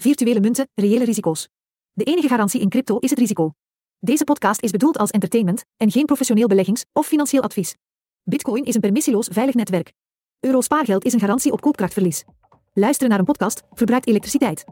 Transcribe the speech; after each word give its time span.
Virtuele 0.00 0.40
munten, 0.40 0.68
reële 0.74 1.04
risico's. 1.04 1.48
De 1.92 2.04
enige 2.04 2.28
garantie 2.28 2.60
in 2.60 2.68
crypto 2.68 2.98
is 2.98 3.10
het 3.10 3.18
risico. 3.18 3.52
Deze 3.98 4.24
podcast 4.24 4.62
is 4.62 4.70
bedoeld 4.70 4.98
als 4.98 5.10
entertainment 5.10 5.64
en 5.76 5.90
geen 5.90 6.04
professioneel 6.04 6.46
beleggings- 6.46 6.84
of 6.92 7.06
financieel 7.06 7.42
advies. 7.42 7.74
Bitcoin 8.22 8.64
is 8.64 8.74
een 8.74 8.80
permissieloos 8.80 9.28
veilig 9.32 9.54
netwerk. 9.54 9.92
Euro 10.40 10.60
spaargeld 10.60 11.04
is 11.04 11.12
een 11.12 11.20
garantie 11.20 11.52
op 11.52 11.60
koopkrachtverlies. 11.60 12.24
Luisteren 12.72 13.10
naar 13.10 13.18
een 13.18 13.24
podcast 13.24 13.62
verbruikt 13.72 14.06
elektriciteit. 14.06 14.64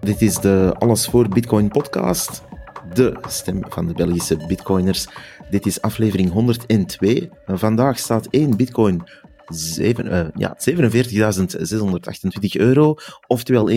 Dit 0.00 0.22
is 0.22 0.36
de 0.36 0.74
Alles 0.78 1.06
voor 1.06 1.28
Bitcoin 1.28 1.68
podcast. 1.68 2.42
De 2.94 3.18
stem 3.26 3.60
van 3.68 3.86
de 3.86 3.92
Belgische 3.92 4.46
Bitcoiners. 4.46 5.06
Dit 5.50 5.66
is 5.66 5.80
aflevering 5.80 6.30
102. 6.32 7.30
Vandaag 7.46 7.98
staat 7.98 8.26
één 8.26 8.56
Bitcoin 8.56 9.02
zeven, 9.46 10.06
uh, 10.06 10.26
ja, 10.34 10.56
47.628 10.56 10.62
euro, 12.52 12.94
oftewel 13.26 13.70
51.580 13.70 13.76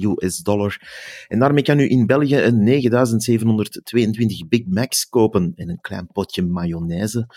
US 0.00 0.38
dollar. 0.38 0.80
En 1.28 1.38
daarmee 1.38 1.62
kan 1.62 1.78
u 1.78 1.90
in 1.90 2.06
België 2.06 2.36
een 2.36 2.82
9.722 4.42 4.48
Big 4.48 4.66
Macs 4.66 5.08
kopen 5.08 5.52
en 5.56 5.68
een 5.68 5.80
klein 5.80 6.06
potje 6.12 6.42
mayonaise. 6.42 7.28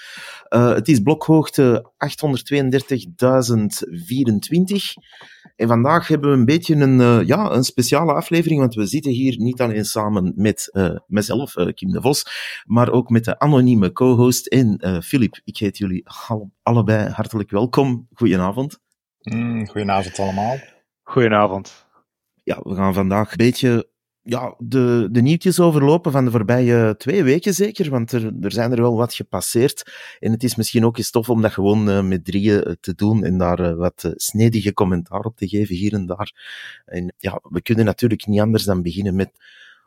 Uh, 0.50 0.74
het 0.74 0.88
is 0.88 1.00
blokhoogte 1.00 1.92
832.024. 1.94 1.98
En 5.56 5.68
vandaag 5.68 6.08
hebben 6.08 6.32
we 6.32 6.38
een 6.38 6.46
beetje 6.46 6.76
een, 6.76 7.00
uh, 7.00 7.20
ja, 7.26 7.52
een 7.52 7.64
speciale 7.64 8.14
aflevering, 8.14 8.60
want 8.60 8.76
we 8.76 8.86
zitten 8.86 9.12
hier 9.12 9.38
niet 9.38 9.62
alleen 9.62 9.86
samen 9.86 10.34
met 10.36 10.72
mezelf, 11.08 11.54
Kim 11.74 11.92
de 11.92 12.02
Vos, 12.02 12.26
maar 12.66 12.92
ook 12.92 13.10
met 13.10 13.26
de 13.26 13.40
anonieme 13.40 13.92
co-host 13.92 14.48
en 14.48 15.02
Filip. 15.04 15.40
Ik 15.44 15.58
heet 15.58 15.78
jullie 15.78 16.04
allebei 16.64 17.10
hartelijk 17.10 17.50
welkom. 17.50 18.08
Goedenavond. 18.14 18.80
Mm, 19.22 19.68
goedenavond 19.68 20.20
allemaal. 20.20 20.58
Goedenavond. 21.04 21.88
Ja, 22.44 22.60
we 22.64 22.76
gaan 22.76 22.94
vandaag 22.94 23.32
een 23.32 23.38
beetje 23.38 23.90
ja, 24.26 24.56
de, 24.58 25.08
de 25.12 25.22
nieuwtjes 25.22 25.60
overlopen 25.60 26.12
van 26.12 26.26
de 26.26 26.32
voorbije 26.32 26.96
twee 26.98 27.24
weken 27.24 27.54
zeker, 27.54 27.90
want 27.90 28.12
er, 28.12 28.34
er 28.42 28.52
zijn 28.52 28.72
er 28.72 28.82
wel 28.82 28.98
wat 28.98 29.14
gepasseerd. 29.14 29.92
En 30.20 30.32
het 30.32 30.44
is 30.44 30.56
misschien 30.56 30.86
ook 30.86 30.98
eens 30.98 31.12
tof 31.12 31.30
om 31.30 31.42
dat 31.42 31.52
gewoon 31.52 31.90
uh, 31.90 32.02
met 32.02 32.26
drieën 32.26 32.68
uh, 32.68 32.74
te 32.80 32.96
doen 32.96 33.24
en 33.24 33.38
daar 33.38 33.60
uh, 33.60 33.74
wat 33.74 34.14
snedige 34.16 34.74
commentaar 34.74 35.20
op 35.20 35.38
te 35.38 35.48
geven 35.48 35.76
hier 35.76 35.94
en 35.94 36.06
daar. 36.06 36.34
En 36.86 37.14
ja, 37.18 37.40
we 37.44 37.62
kunnen 37.62 37.86
natuurlijk 37.86 38.26
niet 38.26 38.40
anders 38.40 38.64
dan 38.64 38.82
beginnen 38.82 39.16
met 39.16 39.32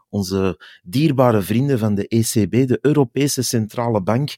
onze 0.09 0.61
dierbare 0.83 1.43
vrienden 1.43 1.79
van 1.79 1.95
de 1.95 2.09
ECB, 2.09 2.69
de 2.69 2.79
Europese 2.81 3.43
Centrale 3.43 4.03
Bank 4.03 4.37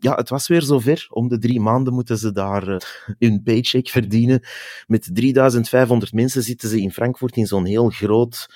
ja, 0.00 0.14
het 0.14 0.28
was 0.28 0.48
weer 0.48 0.62
zover. 0.62 1.06
Om 1.10 1.28
de 1.28 1.38
drie 1.38 1.60
maanden 1.60 1.94
moeten 1.94 2.18
ze 2.18 2.32
daar 2.32 2.68
uh, 2.68 2.76
hun 3.18 3.42
paycheck 3.42 3.88
verdienen. 3.88 4.42
Met 4.86 5.10
3500 5.12 6.12
mensen 6.12 6.42
zitten 6.42 6.68
ze 6.68 6.80
in 6.80 6.92
Frankfurt 6.92 7.36
in 7.36 7.46
zo'n 7.46 7.64
heel 7.64 7.88
groot, 7.88 8.46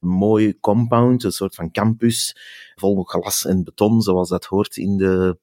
mooi 0.00 0.58
compound, 0.60 1.24
een 1.24 1.32
soort 1.32 1.54
van 1.54 1.70
campus, 1.70 2.36
vol 2.74 3.02
glas 3.02 3.46
en 3.46 3.64
beton, 3.64 4.00
zoals 4.02 4.28
dat 4.28 4.44
hoort 4.44 4.76
in 4.76 4.96
de 4.96 5.38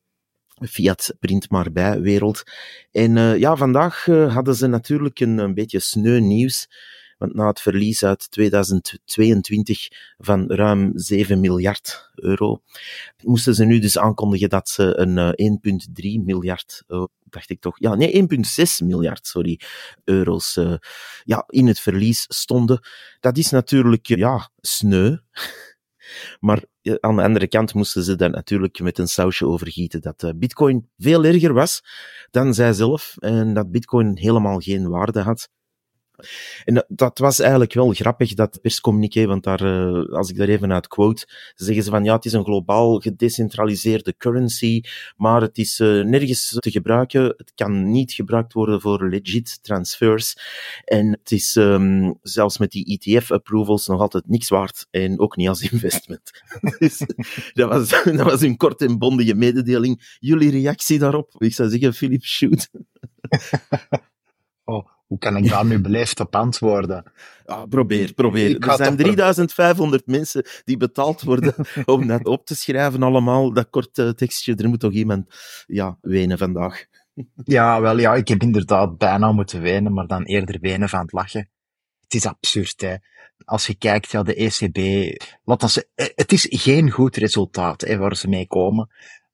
Fiat 0.68 1.16
print 1.20 1.50
maar 1.50 1.72
bij 1.72 2.02
wereld. 2.02 2.44
En 2.92 3.16
uh, 3.16 3.38
ja, 3.38 3.56
vandaag 3.56 4.08
uh, 4.08 4.34
hadden 4.34 4.56
ze 4.56 4.68
natuurlijk 4.68 5.20
een, 5.20 5.38
een 5.38 5.54
beetje 5.54 5.80
sneu 5.80 6.20
nieuws. 6.20 6.68
Want 7.20 7.34
na 7.34 7.48
het 7.48 7.62
verlies 7.62 8.04
uit 8.04 8.32
2022 8.32 9.88
van 10.18 10.52
ruim 10.52 10.92
7 10.96 11.40
miljard 11.40 12.12
euro, 12.16 12.62
moesten 13.24 13.56
ze 13.56 13.66
nu 13.66 13.80
dus 13.80 13.98
aankondigen 13.98 14.50
dat 14.50 14.70
ze 14.70 14.98
een 14.98 15.62
1,3 16.20 16.24
miljard, 16.24 16.84
uh, 16.88 17.04
dacht 17.24 17.50
ik 17.50 17.60
toch, 17.60 17.80
ja, 17.80 17.96
nee, 17.96 18.28
1,6 18.82 18.86
miljard, 18.86 19.28
sorry, 19.28 19.60
euro's 20.04 20.56
uh, 20.56 20.76
ja, 21.24 21.44
in 21.48 21.68
het 21.68 21.80
verlies 21.80 22.26
stonden. 22.28 22.80
Dat 23.20 23.38
is 23.38 23.50
natuurlijk, 23.50 24.08
ja, 24.08 24.50
sneu. 24.58 25.16
Maar 26.40 26.64
aan 27.00 27.16
de 27.16 27.24
andere 27.24 27.48
kant 27.48 27.74
moesten 27.74 28.04
ze 28.04 28.16
daar 28.16 28.30
natuurlijk 28.30 28.80
met 28.80 28.98
een 28.98 29.08
sausje 29.08 29.46
overgieten 29.46 30.02
dat 30.02 30.34
Bitcoin 30.36 30.90
veel 30.98 31.24
erger 31.24 31.54
was 31.54 31.82
dan 32.32 32.54
zij 32.54 32.74
zelf 32.74 33.16
en 33.20 33.54
dat 33.54 33.72
Bitcoin 33.72 34.18
helemaal 34.18 34.60
geen 34.60 34.90
waarde 34.90 35.20
had. 35.22 35.50
En 36.66 36.74
dat, 36.74 36.86
dat, 36.88 37.18
was 37.18 37.40
eigenlijk 37.40 37.74
wel 37.74 37.92
grappig, 37.92 38.34
dat 38.34 38.62
perscommuniqué, 38.62 39.26
want 39.26 39.44
daar, 39.44 39.64
uh, 39.64 40.14
als 40.14 40.30
ik 40.30 40.38
daar 40.38 40.48
even 40.48 40.74
uit 40.74 40.88
quote, 40.88 41.28
zeggen 41.56 41.84
ze 41.84 41.90
van 41.90 42.04
ja, 42.04 42.16
het 42.16 42.26
is 42.26 42.34
een 42.34 42.44
globaal 42.44 43.00
gedecentraliseerde 43.00 44.16
currency, 44.18 44.82
maar 45.18 45.42
het 45.42 45.58
is 45.58 45.80
uh, 45.80 46.04
nergens 46.04 46.58
te 46.60 46.72
gebruiken. 46.72 47.24
Het 47.24 47.52
kan 47.56 47.92
niet 47.92 48.12
gebruikt 48.12 48.54
worden 48.54 48.82
voor 48.82 49.10
legit 49.10 49.64
transfers. 49.64 50.36
En 50.86 51.12
het 51.12 51.32
is 51.32 51.56
um, 51.56 52.18
zelfs 52.22 52.58
met 52.58 52.72
die 52.72 53.00
ETF-approvals 53.00 53.88
nog 53.88 54.02
altijd 54.02 54.28
niks 54.28 54.50
waard 54.50 54.88
en 54.92 55.20
ook 55.20 55.36
niet 55.36 55.48
als 55.48 55.72
investment. 55.72 56.32
dus 56.80 56.98
dat 57.54 57.70
was, 57.70 57.90
dat 58.04 58.22
was 58.22 58.42
een 58.42 58.58
kort 58.58 58.82
en 58.82 58.98
bondige 58.98 59.34
mededeling. 59.34 60.18
Jullie 60.20 60.52
reactie 60.52 61.00
daarop? 61.00 61.36
Ik 61.38 61.54
zou 61.54 61.70
zeggen, 61.70 61.94
Philip, 61.94 62.24
shoot. 62.24 62.70
oh. 64.64 64.99
Hoe 65.10 65.18
kan 65.18 65.38
ik 65.38 65.50
daar 65.50 65.66
nu 65.66 65.80
beleefd 65.80 66.20
op 66.20 66.36
antwoorden? 66.36 67.04
Ja, 67.46 67.66
probeer, 67.66 68.14
probeer. 68.14 68.60
Er 68.60 68.76
zijn 68.76 68.96
3500 68.96 70.08
mensen 70.08 70.46
die 70.64 70.78
betaald 70.78 71.22
worden 71.22 71.54
om 71.86 72.08
dat 72.08 72.26
op 72.26 72.46
te 72.46 72.56
schrijven 72.56 73.04
allemaal. 73.04 73.54
Dat 73.54 73.70
korte 73.70 74.16
tekstje, 74.16 74.56
er 74.56 74.70
moet 74.70 74.80
toch 74.80 74.92
iemand 74.92 75.26
ja, 75.66 75.98
wenen 76.02 76.38
vandaag. 76.38 76.86
Ja, 77.44 77.82
wel 77.82 78.00
ja, 78.00 78.16
ik 78.16 78.28
heb 78.28 78.42
inderdaad 78.42 78.98
bijna 78.98 79.32
moeten 79.32 79.62
wenen, 79.62 79.94
maar 79.94 80.08
dan 80.08 80.24
eerder 80.24 80.60
wenen 80.60 80.90
van 80.90 81.00
het 81.00 81.12
lachen. 81.12 81.50
Het 82.02 82.14
is 82.14 82.26
absurd, 82.26 82.82
hè. 82.82 82.96
Als 83.46 83.68
je 83.68 83.76
kijkt, 83.76 84.12
ja, 84.12 84.24
de 84.24 84.36
ECB, 84.36 84.78
laat 85.44 85.64
ons, 85.64 85.84
het 85.96 86.32
is 86.32 86.48
geen 86.50 86.90
goed 86.90 87.16
resultaat, 87.16 87.82
hè, 87.82 87.98
waar 87.98 88.16
ze 88.16 88.28
mee 88.28 88.48
komen. 88.48 88.90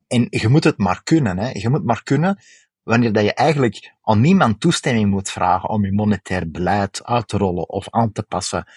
En 0.08 0.28
je 0.30 0.48
moet 0.48 0.64
het 0.64 0.78
maar 0.78 1.04
kunnen, 1.04 1.38
hè. 1.38 1.50
Je 1.54 1.70
moet 1.70 1.86
maar 1.86 2.04
kunnen 2.04 2.40
wanneer 2.86 3.14
dat 3.14 3.24
je 3.24 3.34
eigenlijk 3.34 3.94
aan 4.02 4.22
niemand 4.22 4.60
toestemming 4.60 5.10
moet 5.10 5.30
vragen 5.30 5.70
om 5.70 5.86
je 5.86 5.92
monetair 5.92 6.52
beleid 6.52 7.04
uit 7.04 7.28
te 7.28 7.38
rollen 7.38 7.70
of 7.70 7.90
aan 7.90 8.12
te 8.12 8.24
passen. 8.24 8.68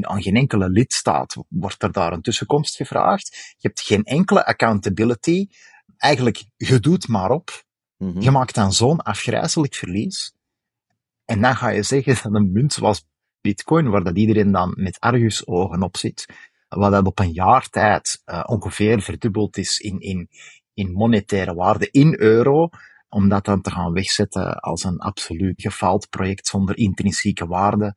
Aan 0.00 0.22
geen 0.22 0.36
enkele 0.36 0.68
lidstaat 0.68 1.36
wordt 1.48 1.82
er 1.82 1.92
daar 1.92 2.12
een 2.12 2.22
tussenkomst 2.22 2.76
gevraagd. 2.76 3.54
Je 3.58 3.68
hebt 3.68 3.80
geen 3.80 4.04
enkele 4.04 4.46
accountability. 4.46 5.46
Eigenlijk, 5.96 6.44
je 6.56 6.80
doet 6.80 7.08
maar 7.08 7.30
op. 7.30 7.64
Mm-hmm. 7.96 8.20
Je 8.20 8.30
maakt 8.30 8.54
dan 8.54 8.72
zo'n 8.72 9.02
afgrijzelijk 9.02 9.74
verlies. 9.74 10.34
En 11.24 11.40
dan 11.40 11.56
ga 11.56 11.68
je 11.68 11.82
zeggen 11.82 12.14
dat 12.22 12.34
een 12.34 12.52
munt 12.52 12.72
zoals 12.72 13.06
bitcoin, 13.40 13.88
waar 13.88 14.04
dat 14.04 14.16
iedereen 14.16 14.52
dan 14.52 14.72
met 14.76 15.00
argusogen 15.00 15.82
op 15.82 15.96
zit, 15.96 16.26
wat 16.68 16.92
dat 16.92 17.06
op 17.06 17.18
een 17.18 17.32
jaar 17.32 17.68
tijd 17.68 18.22
uh, 18.26 18.42
ongeveer 18.46 19.02
verdubbeld 19.02 19.56
is 19.56 19.78
in, 19.78 20.00
in, 20.00 20.28
in 20.74 20.92
monetaire 20.92 21.54
waarde 21.54 21.90
in 21.90 22.20
euro, 22.20 22.68
om 23.12 23.28
dat 23.28 23.44
dan 23.44 23.60
te 23.60 23.70
gaan 23.70 23.92
wegzetten 23.92 24.60
als 24.60 24.84
een 24.84 24.98
absoluut 24.98 25.60
gefaald 25.60 26.08
project 26.08 26.46
zonder 26.46 26.76
intrinsieke 26.76 27.46
waarde, 27.46 27.96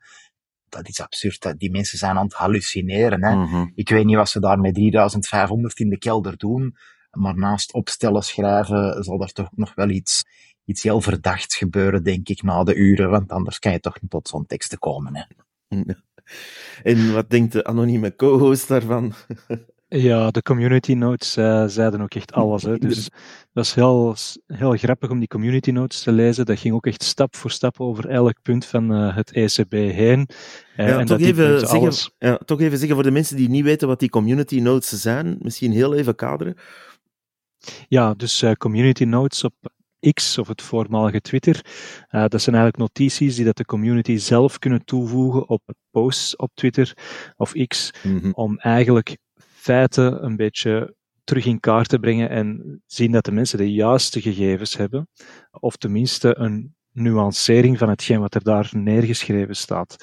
dat 0.70 0.88
is 0.88 1.02
absurd. 1.02 1.54
Die 1.58 1.72
mensen 1.72 1.98
zijn 1.98 2.18
aan 2.18 2.26
het 2.26 2.34
hallucineren. 2.34 3.24
Hè. 3.24 3.36
Mm-hmm. 3.36 3.72
Ik 3.76 3.90
weet 3.90 4.06
niet 4.06 4.16
wat 4.16 4.30
ze 4.30 4.40
daar 4.40 4.60
met 4.60 4.74
3500 4.74 5.80
in 5.80 5.90
de 5.90 5.98
kelder 5.98 6.38
doen, 6.38 6.76
maar 7.12 7.38
naast 7.38 7.74
opstellen 7.74 8.24
schrijven 8.24 9.04
zal 9.04 9.22
er 9.22 9.32
toch 9.32 9.50
nog 9.52 9.76
wel 9.76 9.90
iets, 9.90 10.26
iets 10.66 10.84
heel 10.84 11.02
verdachts 11.02 11.56
gebeuren, 11.56 12.04
denk 12.04 12.30
ik, 12.30 12.44
na 12.44 12.64
de 12.64 12.76
uren, 12.76 13.10
want 13.10 13.32
anders 13.32 13.60
kan 13.60 13.72
je 13.72 13.80
toch 13.80 14.02
niet 14.02 14.12
tot 14.12 14.28
zo'n 14.28 14.46
teksten 14.46 14.80
komen. 14.80 15.16
Hè. 15.16 15.24
En 16.84 17.14
wat 17.14 17.30
denkt 17.30 17.52
de 17.52 17.64
anonieme 17.64 18.16
co-host 18.16 18.68
daarvan? 18.68 19.14
Ja, 19.96 20.32
de 20.32 20.42
community 20.42 20.94
notes 20.94 21.38
uh, 21.38 21.64
zeiden 21.68 22.02
ook 22.02 22.14
echt 22.14 22.34
alles. 22.34 22.64
Hè. 22.64 22.78
Dus 22.78 23.10
dat 23.54 23.66
is 23.66 23.74
heel, 23.74 24.16
heel 24.48 24.72
grappig 24.72 25.10
om 25.10 25.20
die 25.20 25.28
community 25.28 25.72
notes 25.72 26.04
te 26.04 26.12
lezen. 26.12 26.46
Dat 26.46 26.60
ging 26.60 26.74
ook 26.74 26.86
echt 26.86 27.04
stap 27.04 27.36
voor 27.36 27.52
stap 27.52 27.80
over 27.80 28.10
elk 28.10 28.42
punt 28.42 28.66
van 28.66 28.92
uh, 28.92 29.16
het 29.16 29.32
ECB 29.32 29.72
heen. 29.72 30.30
Uh, 30.78 30.88
ja, 30.88 31.00
en 31.00 31.06
toch, 31.06 31.20
even 31.20 31.60
zeggen, 31.60 32.12
ja, 32.18 32.38
toch 32.38 32.62
even 32.62 32.78
zeggen 32.78 32.96
voor 32.96 33.06
de 33.06 33.12
mensen 33.12 33.36
die 33.36 33.50
niet 33.50 33.64
weten 33.64 33.88
wat 33.88 34.00
die 34.00 34.10
community 34.10 34.60
notes 34.60 34.90
zijn, 34.90 35.38
misschien 35.40 35.72
heel 35.72 35.94
even 35.94 36.16
kaderen. 36.16 36.56
Ja, 37.88 38.14
dus 38.14 38.46
community 38.58 39.04
notes 39.04 39.44
op 39.44 39.54
X, 40.14 40.38
of 40.38 40.48
het 40.48 40.62
voormalige 40.62 41.22
Twitter. 41.22 41.66
Uh, 42.12 42.26
dat 42.28 42.42
zijn 42.42 42.56
eigenlijk 42.56 42.78
notities 42.78 43.36
die 43.36 43.46
dat 43.46 43.58
de 43.58 43.66
community 43.66 44.18
zelf 44.18 44.60
kunnen 44.60 44.86
toevoegen 44.86 45.50
op 45.50 45.62
posts 45.92 46.36
op 46.36 46.52
Twitter 46.54 46.94
of 47.36 47.54
X, 47.68 47.92
mm-hmm. 48.04 48.32
om 48.34 48.58
eigenlijk 48.58 49.18
feiten 49.66 50.24
een 50.24 50.36
beetje 50.36 50.96
terug 51.24 51.46
in 51.46 51.60
kaart 51.60 51.90
te 51.90 52.00
brengen 52.00 52.30
en 52.30 52.82
zien 52.86 53.12
dat 53.12 53.26
de 53.26 53.32
mensen 53.32 53.58
de 53.58 53.72
juiste 53.72 54.22
gegevens 54.22 54.78
hebben, 54.78 55.10
of 55.52 55.76
tenminste 55.76 56.38
een 56.38 56.76
nuancering 56.92 57.78
van 57.78 57.90
hetgeen 57.90 58.20
wat 58.20 58.36
er 58.36 58.44
daar 58.44 58.70
neergeschreven 58.72 59.56
staat. 59.56 59.96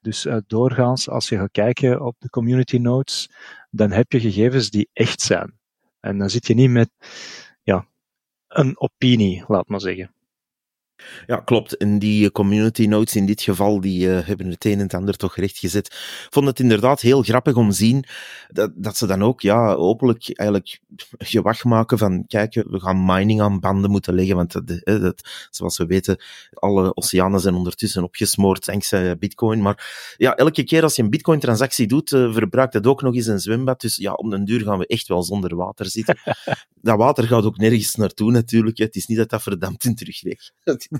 Dus 0.00 0.24
uh, 0.24 0.36
doorgaans, 0.46 1.08
als 1.08 1.28
je 1.28 1.36
gaat 1.36 1.50
kijken 1.50 2.00
op 2.00 2.16
de 2.18 2.28
community 2.28 2.76
notes, 2.76 3.30
dan 3.70 3.90
heb 3.90 4.12
je 4.12 4.20
gegevens 4.20 4.70
die 4.70 4.88
echt 4.92 5.20
zijn. 5.20 5.58
En 6.00 6.18
dan 6.18 6.30
zit 6.30 6.46
je 6.46 6.54
niet 6.54 6.70
met 6.70 6.90
ja, 7.62 7.86
een 8.48 8.80
opinie, 8.80 9.44
laat 9.46 9.68
maar 9.68 9.80
zeggen. 9.80 10.14
Ja, 11.26 11.36
klopt. 11.36 11.76
En 11.76 11.98
die 11.98 12.30
community 12.30 12.86
notes 12.86 13.16
in 13.16 13.26
dit 13.26 13.42
geval, 13.42 13.80
die 13.80 14.06
uh, 14.06 14.26
hebben 14.26 14.50
het 14.50 14.64
een 14.64 14.72
en 14.72 14.78
het 14.78 14.94
ander 14.94 15.16
toch 15.16 15.36
rechtgezet. 15.36 15.86
Ik 15.86 16.26
vond 16.30 16.46
het 16.46 16.60
inderdaad 16.60 17.00
heel 17.00 17.22
grappig 17.22 17.54
om 17.54 17.70
te 17.70 17.76
zien 17.76 18.04
dat, 18.48 18.70
dat 18.74 18.96
ze 18.96 19.06
dan 19.06 19.22
ook, 19.22 19.40
ja, 19.40 19.72
openlijk 19.72 20.38
eigenlijk 20.38 20.80
gewacht 21.18 21.64
maken 21.64 21.98
van, 21.98 22.26
kijk, 22.26 22.54
we 22.54 22.80
gaan 22.80 23.04
mining 23.04 23.40
aan 23.40 23.60
banden 23.60 23.90
moeten 23.90 24.14
leggen, 24.14 24.36
want 24.36 24.52
dat, 24.52 24.80
dat, 24.84 25.48
zoals 25.50 25.76
we 25.76 25.86
weten, 25.86 26.20
alle 26.54 26.96
oceanen 26.96 27.40
zijn 27.40 27.54
ondertussen 27.54 28.02
opgesmoord 28.02 28.64
dankzij 28.64 29.18
bitcoin. 29.18 29.62
Maar 29.62 30.14
ja, 30.16 30.36
elke 30.36 30.64
keer 30.64 30.82
als 30.82 30.96
je 30.96 31.02
een 31.02 31.10
bitcoin-transactie 31.10 31.86
doet, 31.86 32.10
uh, 32.10 32.32
verbruikt 32.32 32.72
dat 32.72 32.86
ook 32.86 33.02
nog 33.02 33.14
eens 33.14 33.26
een 33.26 33.40
zwembad. 33.40 33.80
Dus 33.80 33.96
ja, 33.96 34.12
om 34.12 34.30
den 34.30 34.44
duur 34.44 34.60
gaan 34.60 34.78
we 34.78 34.86
echt 34.86 35.08
wel 35.08 35.22
zonder 35.22 35.56
water 35.56 35.86
zitten. 35.86 36.18
dat 36.82 36.96
water 36.96 37.24
gaat 37.24 37.44
ook 37.44 37.56
nergens 37.56 37.94
naartoe 37.94 38.30
natuurlijk. 38.30 38.78
Het 38.78 38.96
is 38.96 39.06
niet 39.06 39.18
dat 39.18 39.30
dat 39.30 39.42
verdampt 39.42 39.84
in 39.84 39.94
terugweg. 39.94 40.50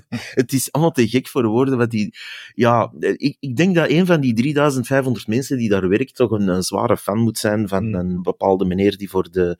het 0.41 0.53
is 0.53 0.71
allemaal 0.71 0.91
te 0.91 1.07
gek 1.07 1.27
voor 1.27 1.45
woorden. 1.45 1.77
Wat 1.77 1.91
die, 1.91 2.13
ja, 2.53 2.91
ik, 2.99 3.37
ik 3.39 3.55
denk 3.55 3.75
dat 3.75 3.89
een 3.89 4.05
van 4.05 4.21
die 4.21 4.33
3500 4.33 5.27
mensen 5.27 5.57
die 5.57 5.69
daar 5.69 5.89
werkt 5.89 6.15
toch 6.15 6.31
een, 6.31 6.47
een 6.47 6.63
zware 6.63 6.97
fan 6.97 7.17
moet 7.17 7.37
zijn 7.37 7.67
van 7.67 7.83
hmm. 7.83 7.93
een 7.93 8.21
bepaalde 8.21 8.65
meneer 8.65 8.97
die 8.97 9.09
voor 9.09 9.31
de 9.31 9.59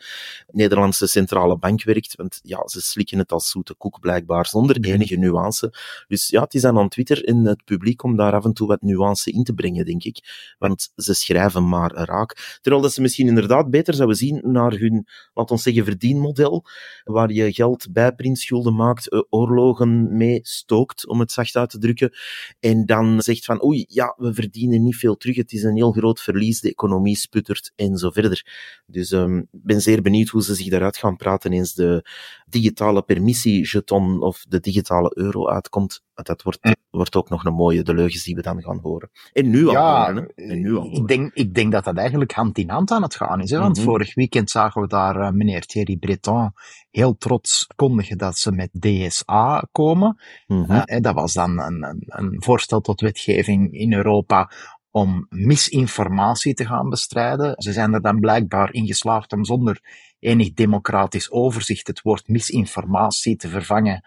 Nederlandse 0.51 1.07
Centrale 1.07 1.57
Bank 1.57 1.83
werkt. 1.83 2.15
Want 2.15 2.39
ja, 2.43 2.67
ze 2.67 2.81
slikken 2.81 3.17
het 3.17 3.31
als 3.31 3.49
zoete 3.49 3.73
koek 3.73 3.99
blijkbaar, 3.99 4.47
zonder 4.47 4.79
enige 4.79 5.15
nuance. 5.15 5.73
Dus 6.07 6.27
ja, 6.27 6.41
het 6.41 6.53
is 6.53 6.61
dan 6.61 6.77
aan 6.77 6.89
Twitter 6.89 7.27
in 7.27 7.45
het 7.45 7.63
publiek 7.63 8.03
om 8.03 8.15
daar 8.15 8.33
af 8.33 8.45
en 8.45 8.53
toe 8.53 8.67
wat 8.67 8.81
nuance 8.81 9.31
in 9.31 9.43
te 9.43 9.53
brengen, 9.53 9.85
denk 9.85 10.03
ik. 10.03 10.55
Want 10.57 10.91
ze 10.95 11.13
schrijven 11.13 11.67
maar 11.69 11.93
raak. 11.93 12.59
Terwijl 12.61 12.83
dat 12.83 12.93
ze 12.93 13.01
misschien 13.01 13.27
inderdaad 13.27 13.69
beter 13.69 13.93
zouden 13.93 14.17
zien 14.17 14.41
naar 14.43 14.71
hun, 14.71 15.07
laten 15.33 15.55
we 15.55 15.61
zeggen, 15.61 15.83
verdienmodel, 15.83 16.65
waar 17.03 17.31
je 17.31 17.53
geld 17.53 17.87
bij 17.91 18.13
printschulden 18.13 18.75
maakt, 18.75 19.09
eh, 19.09 19.19
oorlogen 19.29 20.14
mee 20.15 20.39
stookt, 20.41 21.07
om 21.07 21.19
het 21.19 21.31
zacht 21.31 21.55
uit 21.55 21.69
te 21.69 21.77
drukken, 21.77 22.13
en 22.59 22.85
dan 22.85 23.21
zegt 23.21 23.45
van 23.45 23.63
oei, 23.63 23.85
ja, 23.87 24.15
we 24.17 24.33
verdienen 24.33 24.83
niet 24.83 24.95
veel 24.95 25.15
terug, 25.15 25.35
het 25.35 25.51
is 25.51 25.63
een 25.63 25.75
heel 25.75 25.91
groot 25.91 26.21
verlies, 26.21 26.61
de 26.61 26.69
economie 26.69 27.17
sputtert 27.17 27.71
en 27.75 27.97
zo 27.97 28.09
verder. 28.09 28.45
Dus 28.85 29.11
ik 29.11 29.19
um, 29.19 29.47
ben 29.51 29.81
zeer 29.81 30.01
benieuwd 30.01 30.29
hoe 30.29 30.43
ze 30.43 30.55
zich 30.55 30.69
daaruit 30.69 30.97
gaan 30.97 31.15
praten 31.15 31.53
eens 31.53 31.73
de 31.73 32.05
digitale 32.49 33.01
permissie-jeton 33.01 34.21
of 34.21 34.45
de 34.47 34.59
digitale 34.59 35.11
euro 35.13 35.47
uitkomt. 35.47 36.03
Dat 36.23 36.41
wordt, 36.41 36.59
wordt 36.89 37.15
ook 37.15 37.29
nog 37.29 37.45
een 37.45 37.53
mooie, 37.53 37.83
de 37.83 37.93
leugens 37.93 38.23
die 38.23 38.35
we 38.35 38.41
dan 38.41 38.61
gaan 38.61 38.79
horen. 38.81 39.09
En 39.33 39.49
nu 39.49 39.67
al 39.67 39.75
horen, 39.75 40.15
hè? 40.15 40.43
En 40.43 40.61
nu 40.61 40.75
al 40.75 40.95
Ik, 40.95 41.07
denk, 41.07 41.33
ik 41.33 41.53
denk 41.53 41.71
dat 41.71 41.83
dat 41.83 41.97
eigenlijk 41.97 42.31
hand 42.31 42.57
in 42.57 42.69
hand 42.69 42.91
aan 42.91 43.01
het 43.01 43.15
gaan 43.15 43.41
is, 43.41 43.49
hè? 43.49 43.59
want 43.59 43.77
mhm. 43.77 43.85
vorig 43.85 44.15
weekend 44.15 44.49
zagen 44.49 44.81
we 44.81 44.87
daar 44.87 45.15
uh, 45.15 45.29
meneer 45.29 45.65
Thierry 45.65 45.97
Breton 45.97 46.53
heel 46.91 47.17
trots 47.17 47.67
kondigen 47.75 48.17
dat 48.17 48.37
ze 48.37 48.51
met 48.51 48.69
DSA 48.71 49.67
komen. 49.71 50.19
Mm 50.47 50.63
-hmm. 50.63 51.01
dat 51.01 51.13
was 51.13 51.33
dan 51.33 51.59
een, 51.59 51.83
een, 51.83 52.03
een, 52.05 52.35
voorstel 52.43 52.81
tot 52.81 53.01
wetgeving 53.01 53.73
in 53.73 53.93
Europa 53.93 54.51
om 54.91 55.25
misinformatie 55.29 56.53
te 56.53 56.65
gaan 56.65 56.89
bestrijden. 56.89 57.53
Ze 57.57 57.73
zijn 57.73 57.93
er 57.93 58.01
dan 58.01 58.19
blijkbaar 58.19 58.73
in 58.73 58.85
geslaagd 58.85 59.33
om 59.33 59.45
zonder 59.45 59.79
enig 60.19 60.53
democratisch 60.53 61.31
overzicht 61.31 61.87
het 61.87 62.01
woord 62.01 62.27
misinformatie 62.27 63.35
te 63.35 63.49
vervangen 63.49 64.03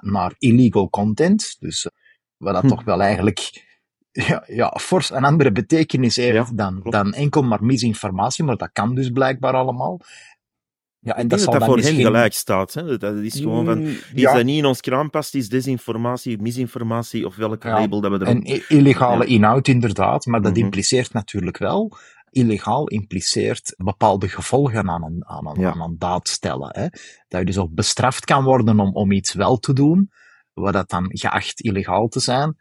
naar 0.00 0.34
illegal 0.38 0.90
content. 0.90 1.56
Dus 1.58 1.86
eh, 1.86 1.92
wat 2.36 2.54
dat 2.54 2.62
hm. 2.62 2.68
toch 2.68 2.84
wel 2.84 3.02
eigenlijk 3.02 3.70
ja, 4.28 4.44
ja, 4.46 4.76
fors 4.80 5.10
een 5.10 5.24
andere 5.24 5.52
betekenis 5.52 6.16
heeft 6.16 6.56
dan, 6.56 6.80
dan 6.82 7.12
enkel 7.12 7.42
maar 7.42 7.64
misinformatie, 7.64 8.44
maar 8.44 8.56
dat 8.56 8.70
kan 8.72 8.94
dus 8.94 9.10
blijkbaar 9.10 9.54
allemaal. 9.54 10.00
Ja, 10.98 11.16
en 11.16 11.28
dat, 11.28 11.38
dat, 11.38 11.52
dat 11.52 11.64
voor 11.64 11.78
hen 11.78 11.94
gelijk 11.94 12.32
staat. 12.32 12.74
Hè? 12.74 12.98
Dat 12.98 13.16
is 13.16 13.40
gewoon 13.40 13.64
van, 13.64 13.78
mm, 13.78 13.86
iets 13.86 14.02
ja. 14.14 14.34
dat 14.34 14.44
niet 14.44 14.58
in 14.58 14.64
ons 14.64 14.80
kraan 14.80 15.10
past, 15.10 15.34
is 15.34 15.48
desinformatie, 15.48 16.42
misinformatie 16.42 17.26
of 17.26 17.36
welke 17.36 17.68
label 17.68 18.00
dat 18.00 18.10
we 18.10 18.18
er 18.18 18.26
En 18.26 18.68
illegale 18.68 19.26
inhoud 19.26 19.68
inderdaad, 19.68 20.26
maar 20.26 20.42
dat 20.42 20.52
mhm. 20.52 20.60
impliceert 20.60 21.12
natuurlijk 21.12 21.58
wel, 21.58 21.96
illegaal 22.32 22.88
impliceert 22.88 23.74
bepaalde 23.76 24.28
gevolgen 24.28 24.90
aan 24.90 25.04
een, 25.04 25.26
aan 25.26 25.46
een, 25.46 25.66
aan 25.66 25.80
een 25.80 25.98
daad 25.98 26.28
stellen. 26.28 26.70
Hè? 26.72 26.86
Dat 27.28 27.40
je 27.40 27.44
dus 27.44 27.58
ook 27.58 27.74
bestraft 27.74 28.24
kan 28.24 28.44
worden 28.44 28.80
om, 28.80 28.94
om 28.94 29.12
iets 29.12 29.32
wel 29.32 29.58
te 29.58 29.72
doen, 29.72 30.10
wat 30.52 30.72
dat 30.72 30.90
dan 30.90 31.06
geacht 31.08 31.60
illegaal 31.60 32.08
te 32.08 32.20
zijn. 32.20 32.56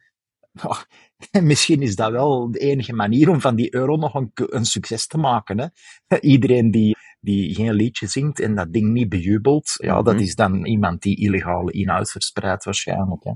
misschien 1.42 1.82
is 1.82 1.96
dat 1.96 2.12
wel 2.12 2.52
de 2.52 2.60
enige 2.60 2.94
manier 2.94 3.30
om 3.30 3.42
van 3.42 3.56
die 3.56 3.76
euro 3.76 3.96
nog 3.96 4.14
een, 4.14 4.32
een 4.34 4.66
succes 4.66 5.08
te 5.08 5.18
maken. 5.18 5.60
Hè? 5.60 6.18
Iedereen 6.20 6.72
die 6.72 6.96
die 7.22 7.56
geen 7.56 7.74
liedje 7.74 8.08
zingt 8.08 8.40
en 8.40 8.56
dat 8.56 8.74
ding 8.74 8.92
niet 8.92 9.10
bejubelt, 9.10 9.74
ja, 9.78 10.02
dat 10.02 10.14
mhm. 10.14 10.24
is 10.24 10.36
dan 10.36 10.66
iemand 10.66 11.02
die 11.02 11.18
illegale 11.18 11.72
inhoud 11.72 12.12
verspreidt 12.12 12.64
waarschijnlijk. 12.64 13.24
Hè. 13.24 13.32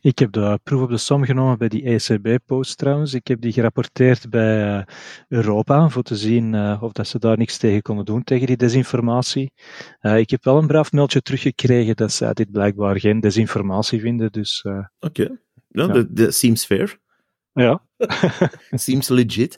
Ik 0.00 0.18
heb 0.18 0.32
de 0.32 0.58
proef 0.62 0.82
op 0.82 0.90
de 0.90 0.96
som 0.96 1.24
genomen 1.24 1.58
bij 1.58 1.68
die 1.68 1.82
ECB-post 1.82 2.78
trouwens. 2.78 3.14
Ik 3.14 3.26
heb 3.26 3.40
die 3.40 3.52
gerapporteerd 3.52 4.30
bij 4.30 4.78
uh, 4.78 4.84
Europa, 5.28 5.88
voor 5.88 6.02
te 6.02 6.16
zien 6.16 6.52
uh, 6.52 6.82
of 6.82 6.92
dat 6.92 7.06
ze 7.06 7.18
daar 7.18 7.38
niks 7.38 7.56
tegen 7.56 7.82
konden 7.82 8.04
doen, 8.04 8.24
tegen 8.24 8.46
die 8.46 8.56
desinformatie. 8.56 9.52
Uh, 10.00 10.18
ik 10.18 10.30
heb 10.30 10.44
wel 10.44 10.58
een 10.58 10.66
braaf 10.66 10.92
meldje 10.92 11.22
teruggekregen 11.22 11.96
dat 11.96 12.12
zij 12.12 12.32
dit 12.32 12.50
blijkbaar 12.50 13.00
geen 13.00 13.20
desinformatie 13.20 14.00
vinden, 14.00 14.32
dus... 14.32 14.64
Oké, 14.64 14.88
okay. 14.98 15.38
ja, 15.68 16.06
that 16.14 16.34
seems 16.34 16.64
fair. 16.64 16.98
Ja. 17.52 17.82
seems 18.70 19.08
legit. 19.08 19.56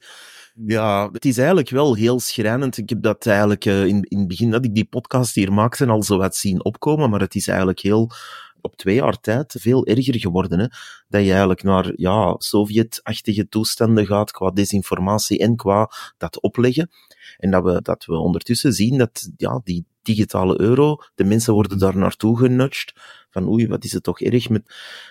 Ja, 0.67 1.09
het 1.13 1.25
is 1.25 1.39
eigenlijk 1.39 1.69
wel 1.71 1.95
heel 1.95 2.21
schrijnend. 2.21 2.77
Ik 2.77 2.89
heb 2.89 3.03
dat 3.03 3.27
eigenlijk 3.27 3.65
uh, 3.65 3.85
in, 3.85 4.03
in 4.03 4.19
het 4.19 4.29
begin 4.29 4.51
dat 4.51 4.65
ik 4.65 4.75
die 4.75 4.85
podcast 4.85 5.35
hier 5.35 5.53
maakte 5.53 5.87
al 5.87 6.03
zo 6.03 6.17
wat 6.17 6.37
zien 6.37 6.65
opkomen, 6.65 7.11
maar 7.11 7.21
het 7.21 7.35
is 7.35 7.49
eigenlijk 7.49 7.81
heel 7.81 8.11
op 8.61 8.77
twee 8.77 8.95
jaar 8.95 9.21
tijd 9.21 9.57
veel 9.59 9.87
erger 9.87 10.19
geworden. 10.19 10.59
Hè? 10.59 10.67
Dat 11.09 11.23
je 11.23 11.31
eigenlijk 11.31 11.63
naar 11.63 11.93
ja, 11.97 12.35
Sovjet-achtige 12.39 13.49
toestanden 13.49 14.07
gaat 14.07 14.31
qua 14.31 14.51
desinformatie 14.51 15.39
en 15.39 15.57
qua 15.57 15.91
dat 16.17 16.41
opleggen. 16.41 16.91
En 17.37 17.51
dat 17.51 17.65
we, 17.65 17.83
dat 17.83 18.05
we 18.05 18.17
ondertussen 18.17 18.73
zien 18.73 18.99
dat 18.99 19.31
ja, 19.37 19.61
die 19.65 19.85
digitale 20.03 20.61
euro, 20.61 20.97
de 21.15 21.25
mensen 21.25 21.55
worden 21.55 21.79
daar 21.79 21.97
naartoe 21.97 22.39
genudged 22.39 22.93
van 23.31 23.49
oei, 23.49 23.69
wat 23.69 23.85
is 23.85 23.93
het 23.93 24.03
toch 24.03 24.21
erg 24.21 24.49
met, 24.49 24.63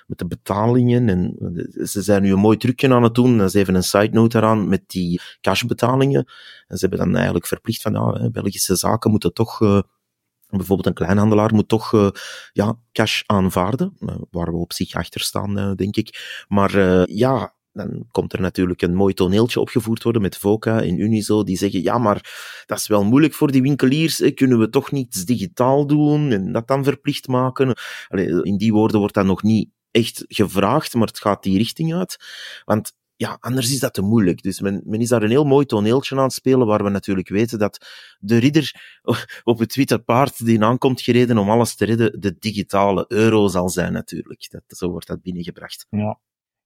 met 0.08 0.18
de 0.18 0.26
betalingen. 0.26 1.10
En 1.10 1.36
ze 1.88 2.02
zijn 2.02 2.22
nu 2.22 2.32
een 2.32 2.40
mooi 2.40 2.58
trucje 2.58 2.94
aan 2.94 3.04
het 3.04 3.16
doen. 3.16 3.38
Dat 3.38 3.48
is 3.48 3.54
even 3.54 3.76
een 3.76 3.84
side 3.84 4.10
note 4.12 4.38
eraan 4.38 4.68
met 4.68 4.84
die 4.88 5.22
cashbetalingen. 5.42 6.26
En 6.68 6.78
ze 6.78 6.88
hebben 6.88 7.00
dan 7.06 7.16
eigenlijk 7.16 7.48
verplicht 7.48 7.82
van, 7.82 7.94
ja, 7.94 8.30
Belgische 8.30 8.76
zaken 8.76 9.12
moeten 9.12 9.34
toch, 9.34 9.62
uh, 9.62 9.82
bijvoorbeeld 10.48 10.88
een 10.88 10.94
kleinhandelaar 10.94 11.54
moet 11.54 11.68
toch 11.68 11.92
uh, 11.92 12.10
ja, 12.54 12.80
cash 12.92 13.22
aanvaarden, 13.26 13.98
uh, 14.00 14.16
waar 14.32 14.52
we 14.52 14.58
op 14.58 14.74
zich 14.74 14.94
achter 14.94 15.22
staan, 15.22 15.76
denk 15.76 15.96
ik. 15.96 16.46
Maar 16.48 16.80
ja, 17.12 17.56
dan 17.74 18.06
komt 18.12 18.34
er 18.34 18.42
natuurlijk 18.42 18.82
een 18.82 18.96
mooi 18.96 19.14
toneeltje 19.14 19.60
opgevoerd 19.60 20.04
worden 20.04 20.22
met 20.22 20.38
VOCA 20.38 20.82
en 20.82 21.00
Unizo, 21.00 21.44
die 21.44 21.58
zeggen, 21.58 21.82
ja, 21.82 21.98
maar 21.98 22.34
dat 22.66 22.78
is 22.78 22.88
wel 22.88 23.04
moeilijk 23.04 23.34
voor 23.34 23.52
die 23.52 23.62
winkeliers, 23.62 24.34
kunnen 24.34 24.60
we 24.60 24.70
toch 24.70 24.92
niets 24.92 25.26
digitaal 25.26 25.88
doen 25.88 26.32
en 26.32 26.52
dat 26.52 26.68
dan 26.68 26.84
verplicht 26.84 27.28
maken? 27.28 27.76
Allee, 28.08 28.44
in 28.44 28.58
die 28.58 28.74
woorden 28.74 29.00
wordt 29.00 29.14
dat 29.14 29.26
nog 29.26 29.44
niet 29.44 29.70
echt 29.92 30.26
gevraagd, 30.28 30.94
maar 30.94 31.08
het 31.08 31.20
gaat 31.20 31.44
die 31.44 31.58
richting 31.58 31.94
uit. 31.94 32.18
Want 32.66 32.94
ja, 33.18 33.38
anders 33.40 33.72
is 33.72 33.80
dat 33.80 33.94
te 33.94 34.02
moeilijk. 34.02 34.42
Dus 34.42 34.60
men, 34.60 34.82
men 34.86 35.02
is 35.02 35.10
daar 35.10 35.24
een 35.24 35.30
heel 35.30 35.46
mooi 35.46 35.66
toneeltje 35.66 36.16
aan 36.16 36.24
het 36.24 36.34
spelen, 36.34 36.68
waar 36.68 36.84
we 36.84 36.90
natuurlijk 36.90 37.30
weten 37.30 37.60
dat 37.60 37.88
de 38.20 38.38
ridder 38.38 39.00
op 39.44 39.60
het 39.60 39.76
witte 39.76 40.00
paard 40.00 40.46
die 40.46 40.64
aankomt 40.64 41.02
gereden 41.02 41.38
om 41.38 41.50
alles 41.50 41.76
te 41.76 41.86
redden, 41.86 42.20
de 42.20 42.36
digitale 42.40 43.06
euro 43.08 43.48
zal 43.48 43.70
zijn 43.70 43.94
natuurlijk. 43.94 44.48
Dat, 44.50 44.78
zo 44.78 44.90
wordt 44.90 45.08
dat 45.08 45.22
binnengebracht. 45.22 45.86
Ja. 45.90 46.20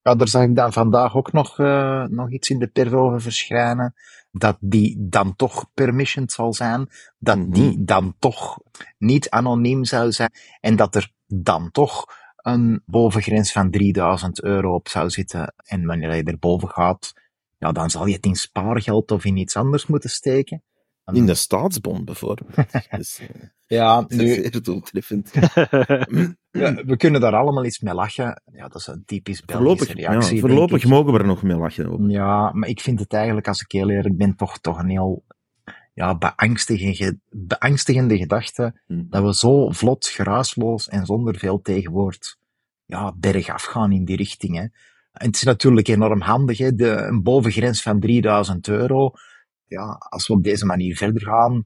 Ja, 0.04 0.16
daar 0.16 0.28
zag 0.28 0.44
ik 0.44 0.56
dan 0.56 0.74
vandaag 0.74 1.16
ook 1.16 1.32
nog, 1.32 1.58
uh, 1.58 2.04
nog 2.04 2.32
iets 2.32 2.50
in 2.50 2.60
de 2.60 2.68
pers 2.68 2.92
over 2.92 3.22
verschijnen. 3.22 3.94
Dat 4.32 4.58
die 4.60 4.96
dan 5.00 5.36
toch 5.36 5.66
permissioned 5.74 6.32
zal 6.32 6.54
zijn. 6.54 6.90
Dat 7.18 7.38
mhm. 7.38 7.52
die 7.52 7.84
dan 7.84 8.16
toch 8.20 8.60
niet 8.98 9.30
anoniem 9.30 9.86
zou 9.86 10.12
zijn. 10.12 10.32
En 10.60 10.76
dat 10.76 10.96
er 10.96 11.12
dan 11.28 11.72
toch 11.72 12.06
een 12.42 12.82
bovengrens 12.86 13.52
van 13.52 13.72
3000 13.72 14.44
euro 14.44 14.74
op 14.74 14.88
zou 14.88 15.10
zitten. 15.10 15.54
En 15.66 15.86
wanneer 15.86 16.16
je 16.16 16.24
erboven 16.24 16.70
gaat, 16.70 17.14
ja, 17.58 17.72
dan 17.72 17.90
zal 17.90 18.06
je 18.06 18.14
het 18.16 18.26
in 18.26 18.36
spaargeld 18.36 19.12
of 19.12 19.26
in 19.26 19.38
iets 19.38 19.56
anders 19.56 19.88
moeten 19.88 20.10
steken. 20.10 20.64
In 21.06 21.26
de 21.26 21.34
staatsbond 21.34 22.06
bijvoorbeeld. 22.06 22.56
dus, 22.98 23.20
uh, 23.22 23.28
ja, 23.68 24.06
nu... 24.08 24.34
Zeer 24.34 24.62
doeltreffend. 24.62 25.32
ja, 26.52 26.74
we 26.86 26.96
kunnen 26.98 27.22
daar 27.22 27.36
allemaal 27.36 27.66
iets 27.66 27.80
mee 27.80 27.94
lachen. 27.94 28.42
Ja, 28.52 28.68
dat 28.68 28.76
is 28.76 28.88
een 28.88 29.04
typisch 29.06 29.42
Belgische 29.42 29.94
reactie. 29.94 30.36
Ja, 30.36 30.42
voorlopig 30.42 30.86
mogen 30.86 31.14
we 31.14 31.20
er 31.20 31.26
nog 31.26 31.44
mee 31.44 31.58
lachen. 31.58 32.10
Ja, 32.10 32.52
maar 32.54 32.70
ik 32.70 32.80
vind 32.80 33.00
het 33.00 33.14
eigenlijk, 33.14 33.48
als 33.48 33.62
ik 33.62 33.72
heel 33.72 33.90
eerlijk 33.90 34.18
ben, 34.18 34.36
toch, 34.36 34.60
toch 34.60 34.80
een 34.80 34.90
heel 34.90 35.24
ja, 35.94 36.18
beangstigende, 36.18 37.20
beangstigende 37.30 38.18
gedachte 38.18 38.82
hmm. 38.86 39.08
dat 39.10 39.24
we 39.24 39.36
zo 39.36 39.70
vlot, 39.70 40.08
geruisloos 40.08 40.88
en 40.88 41.06
zonder 41.06 41.38
veel 41.38 41.62
tegenwoord 41.62 42.38
ja, 42.86 43.14
bergaf 43.18 43.64
gaan 43.64 43.92
in 43.92 44.06
die 44.06 44.16
richting. 44.16 44.56
Hè. 44.56 44.62
En 45.12 45.28
het 45.28 45.36
is 45.36 45.44
natuurlijk 45.44 45.88
enorm 45.88 46.22
handig, 46.22 46.58
hè. 46.58 46.76
De, 46.76 46.90
een 46.90 47.24
bovengrens 47.24 47.82
van 47.82 48.00
3000 48.00 48.68
euro 48.68 49.14
ja, 49.72 49.98
als 50.10 50.28
we 50.28 50.34
op 50.34 50.44
deze 50.44 50.66
manier 50.66 50.98
verder 50.98 51.22
gaan, 51.22 51.64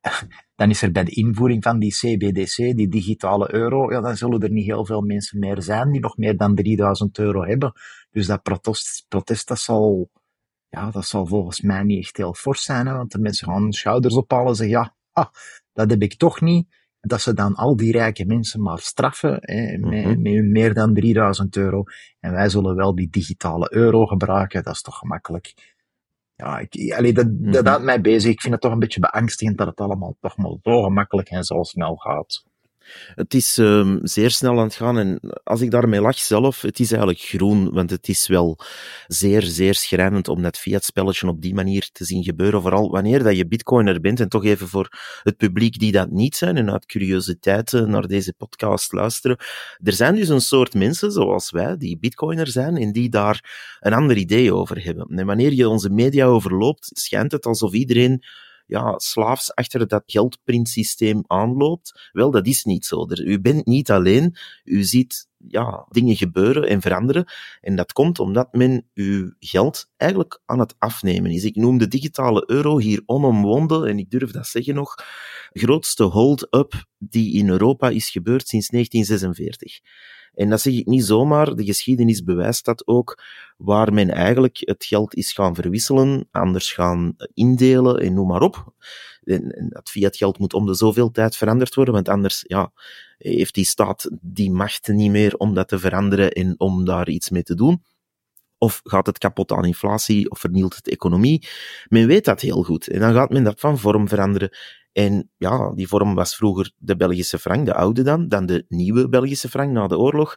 dan 0.56 0.70
is 0.70 0.82
er 0.82 0.92
bij 0.92 1.04
de 1.04 1.14
invoering 1.14 1.62
van 1.62 1.78
die 1.78 1.92
CBDC, 1.92 2.56
die 2.56 2.88
digitale 2.88 3.54
euro, 3.54 3.92
ja, 3.92 4.00
dan 4.00 4.16
zullen 4.16 4.40
er 4.40 4.50
niet 4.50 4.64
heel 4.64 4.86
veel 4.86 5.00
mensen 5.00 5.38
meer 5.38 5.62
zijn 5.62 5.92
die 5.92 6.00
nog 6.00 6.16
meer 6.16 6.36
dan 6.36 6.54
3000 6.54 7.18
euro 7.18 7.44
hebben. 7.44 7.72
Dus 8.10 8.26
dat 8.26 8.42
protest, 8.42 9.06
protest 9.08 9.48
dat 9.48 9.58
zal, 9.58 10.10
ja, 10.72 10.90
dat 10.90 11.06
zal 11.06 11.26
volgens 11.26 11.60
mij 11.60 11.82
niet 11.82 12.02
echt 12.04 12.16
heel 12.16 12.34
fors 12.34 12.64
zijn, 12.64 12.86
hè, 12.86 12.92
want 12.96 13.12
de 13.12 13.18
mensen 13.18 13.46
gaan 13.48 13.62
hun 13.62 13.72
schouders 13.72 14.14
ophalen 14.14 14.46
en 14.46 14.54
zeggen, 14.54 14.76
ja, 14.78 14.94
ah, 15.12 15.26
dat 15.72 15.90
heb 15.90 16.02
ik 16.02 16.14
toch 16.14 16.40
niet. 16.40 16.80
Dat 17.00 17.20
ze 17.20 17.34
dan 17.34 17.54
al 17.54 17.76
die 17.76 17.92
rijke 17.92 18.24
mensen 18.24 18.62
maar 18.62 18.78
straffen 18.78 19.38
hè, 19.40 19.78
met, 19.78 20.04
Mhm. 20.04 20.22
met 20.22 20.44
meer 20.44 20.74
dan 20.74 20.94
3000 20.94 21.56
euro. 21.56 21.84
En 22.20 22.32
wij 22.32 22.48
zullen 22.48 22.76
wel 22.76 22.94
die 22.94 23.08
digitale 23.10 23.74
euro 23.74 24.06
gebruiken, 24.06 24.62
dat 24.62 24.74
is 24.74 24.82
toch 24.82 24.98
gemakkelijk. 24.98 25.74
Ja, 26.34 26.58
ik, 26.58 26.92
allee, 26.96 27.12
dat, 27.12 27.26
dat 27.38 27.62
Mhm. 27.62 27.66
houdt 27.66 27.84
mij 27.84 28.00
bezig. 28.00 28.30
Ik 28.30 28.40
vind 28.40 28.52
het 28.52 28.62
toch 28.62 28.72
een 28.72 28.78
beetje 28.78 29.00
beangstigend 29.00 29.58
dat 29.58 29.66
het 29.66 29.80
allemaal 29.80 30.16
toch 30.20 30.36
maar 30.36 30.56
zo 30.62 30.82
gemakkelijk 30.82 31.28
en 31.28 31.44
zo 31.44 31.62
snel 31.62 31.96
gaat. 31.96 32.44
Het 33.14 33.34
is 33.34 33.58
ehm, 33.58 33.98
zeer 34.02 34.30
snel 34.30 34.58
aan 34.58 34.64
het 34.64 34.74
gaan 34.74 34.98
en 34.98 35.20
als 35.44 35.60
ik 35.60 35.70
daarmee 35.70 36.00
lach 36.00 36.18
zelf, 36.18 36.60
het 36.62 36.80
is 36.80 36.90
eigenlijk 36.90 37.20
groen, 37.20 37.72
want 37.72 37.90
het 37.90 38.08
is 38.08 38.26
wel 38.26 38.58
zeer, 39.06 39.42
zeer 39.42 39.74
schrijnend 39.74 40.28
om 40.28 40.42
dat 40.42 40.58
fiat-spelletje 40.58 41.28
op 41.28 41.42
die 41.42 41.54
manier 41.54 41.88
te 41.92 42.04
zien 42.04 42.24
gebeuren. 42.24 42.60
Vooral 42.60 42.90
wanneer 42.90 43.22
dat 43.22 43.36
je 43.36 43.46
bitcoiner 43.46 44.00
bent 44.00 44.20
en 44.20 44.28
toch 44.28 44.44
even 44.44 44.68
voor 44.68 44.88
het 45.22 45.36
publiek 45.36 45.78
die 45.78 45.92
dat 45.92 46.10
niet 46.10 46.36
zijn 46.36 46.56
en 46.56 46.70
uit 46.70 46.86
curiositeit 46.86 47.72
naar 47.72 48.06
deze 48.06 48.32
podcast 48.32 48.92
luisteren. 48.92 49.36
Er 49.82 49.92
zijn 49.92 50.14
dus 50.14 50.28
een 50.28 50.40
soort 50.40 50.74
mensen 50.74 51.12
zoals 51.12 51.50
wij, 51.50 51.76
die 51.76 51.98
bitcoiner 51.98 52.48
zijn 52.48 52.76
en 52.76 52.92
die 52.92 53.08
daar 53.08 53.76
een 53.80 53.92
ander 53.92 54.16
idee 54.16 54.54
over 54.54 54.84
hebben. 54.84 55.06
En 55.18 55.26
wanneer 55.26 55.52
je 55.52 55.68
onze 55.68 55.90
media 55.90 56.26
overloopt, 56.26 56.90
schijnt 56.92 57.32
het 57.32 57.46
alsof 57.46 57.72
iedereen 57.72 58.24
ja, 58.72 58.98
slaafs 58.98 59.54
achter 59.54 59.88
dat 59.88 60.02
geldprintsysteem 60.06 61.24
aanloopt. 61.26 62.10
Wel, 62.12 62.30
dat 62.30 62.46
is 62.46 62.64
niet 62.64 62.84
zo. 62.84 63.06
U 63.08 63.40
bent 63.40 63.66
niet 63.66 63.90
alleen. 63.90 64.36
U 64.64 64.82
ziet 64.82 65.28
ja, 65.48 65.86
dingen 65.90 66.16
gebeuren 66.16 66.68
en 66.68 66.80
veranderen. 66.80 67.24
En 67.60 67.76
dat 67.76 67.92
komt 67.92 68.18
omdat 68.18 68.52
men 68.52 68.88
uw 68.94 69.32
geld 69.38 69.90
eigenlijk 69.96 70.40
aan 70.44 70.58
het 70.58 70.74
afnemen 70.78 71.30
is. 71.30 71.44
Ik 71.44 71.56
noem 71.56 71.78
de 71.78 71.88
digitale 71.88 72.44
euro 72.46 72.78
hier 72.78 73.02
onomwonden, 73.06 73.86
en 73.86 73.98
ik 73.98 74.10
durf 74.10 74.30
dat 74.30 74.46
zeggen 74.46 74.74
nog, 74.74 74.94
grootste 75.52 76.04
hold-up 76.04 76.84
die 76.98 77.32
in 77.32 77.48
Europa 77.48 77.88
is 77.88 78.10
gebeurd 78.10 78.48
sinds 78.48 78.68
1946. 78.68 79.80
En 80.34 80.50
dat 80.50 80.60
zeg 80.60 80.74
ik 80.74 80.86
niet 80.86 81.04
zomaar, 81.04 81.54
de 81.54 81.64
geschiedenis 81.64 82.22
bewijst 82.22 82.64
dat 82.64 82.86
ook, 82.86 83.22
waar 83.56 83.92
men 83.92 84.10
eigenlijk 84.10 84.56
het 84.60 84.84
geld 84.84 85.14
is 85.14 85.32
gaan 85.32 85.54
verwisselen, 85.54 86.28
anders 86.30 86.72
gaan 86.72 87.14
indelen 87.34 88.00
en 88.00 88.14
noem 88.14 88.26
maar 88.26 88.42
op. 88.42 88.72
En, 89.24 89.68
dat 89.72 89.90
fiatgeld 89.90 90.38
moet 90.38 90.54
om 90.54 90.66
de 90.66 90.74
zoveel 90.74 91.10
tijd 91.10 91.36
veranderd 91.36 91.74
worden, 91.74 91.94
want 91.94 92.08
anders 92.08 92.44
ja, 92.46 92.72
heeft 93.18 93.54
die 93.54 93.64
staat 93.64 94.10
die 94.20 94.50
macht 94.50 94.88
niet 94.88 95.10
meer 95.10 95.36
om 95.36 95.54
dat 95.54 95.68
te 95.68 95.78
veranderen 95.78 96.32
en 96.32 96.54
om 96.58 96.84
daar 96.84 97.08
iets 97.08 97.30
mee 97.30 97.42
te 97.42 97.54
doen. 97.54 97.82
Of 98.62 98.80
gaat 98.84 99.06
het 99.06 99.18
kapot 99.18 99.52
aan 99.52 99.64
inflatie, 99.64 100.30
of 100.30 100.38
vernielt 100.38 100.74
het 100.74 100.84
de 100.84 100.90
economie? 100.90 101.48
Men 101.88 102.06
weet 102.06 102.24
dat 102.24 102.40
heel 102.40 102.62
goed. 102.62 102.88
En 102.88 103.00
dan 103.00 103.14
gaat 103.14 103.30
men 103.30 103.44
dat 103.44 103.60
van 103.60 103.78
vorm 103.78 104.08
veranderen. 104.08 104.50
En 104.92 105.30
ja, 105.36 105.72
die 105.74 105.88
vorm 105.88 106.14
was 106.14 106.36
vroeger 106.36 106.72
de 106.78 106.96
Belgische 106.96 107.38
frank, 107.38 107.66
de 107.66 107.74
oude 107.74 108.02
dan, 108.02 108.28
dan 108.28 108.46
de 108.46 108.64
nieuwe 108.68 109.08
Belgische 109.08 109.48
frank 109.48 109.72
na 109.72 109.86
de 109.86 109.98
oorlog. 109.98 110.34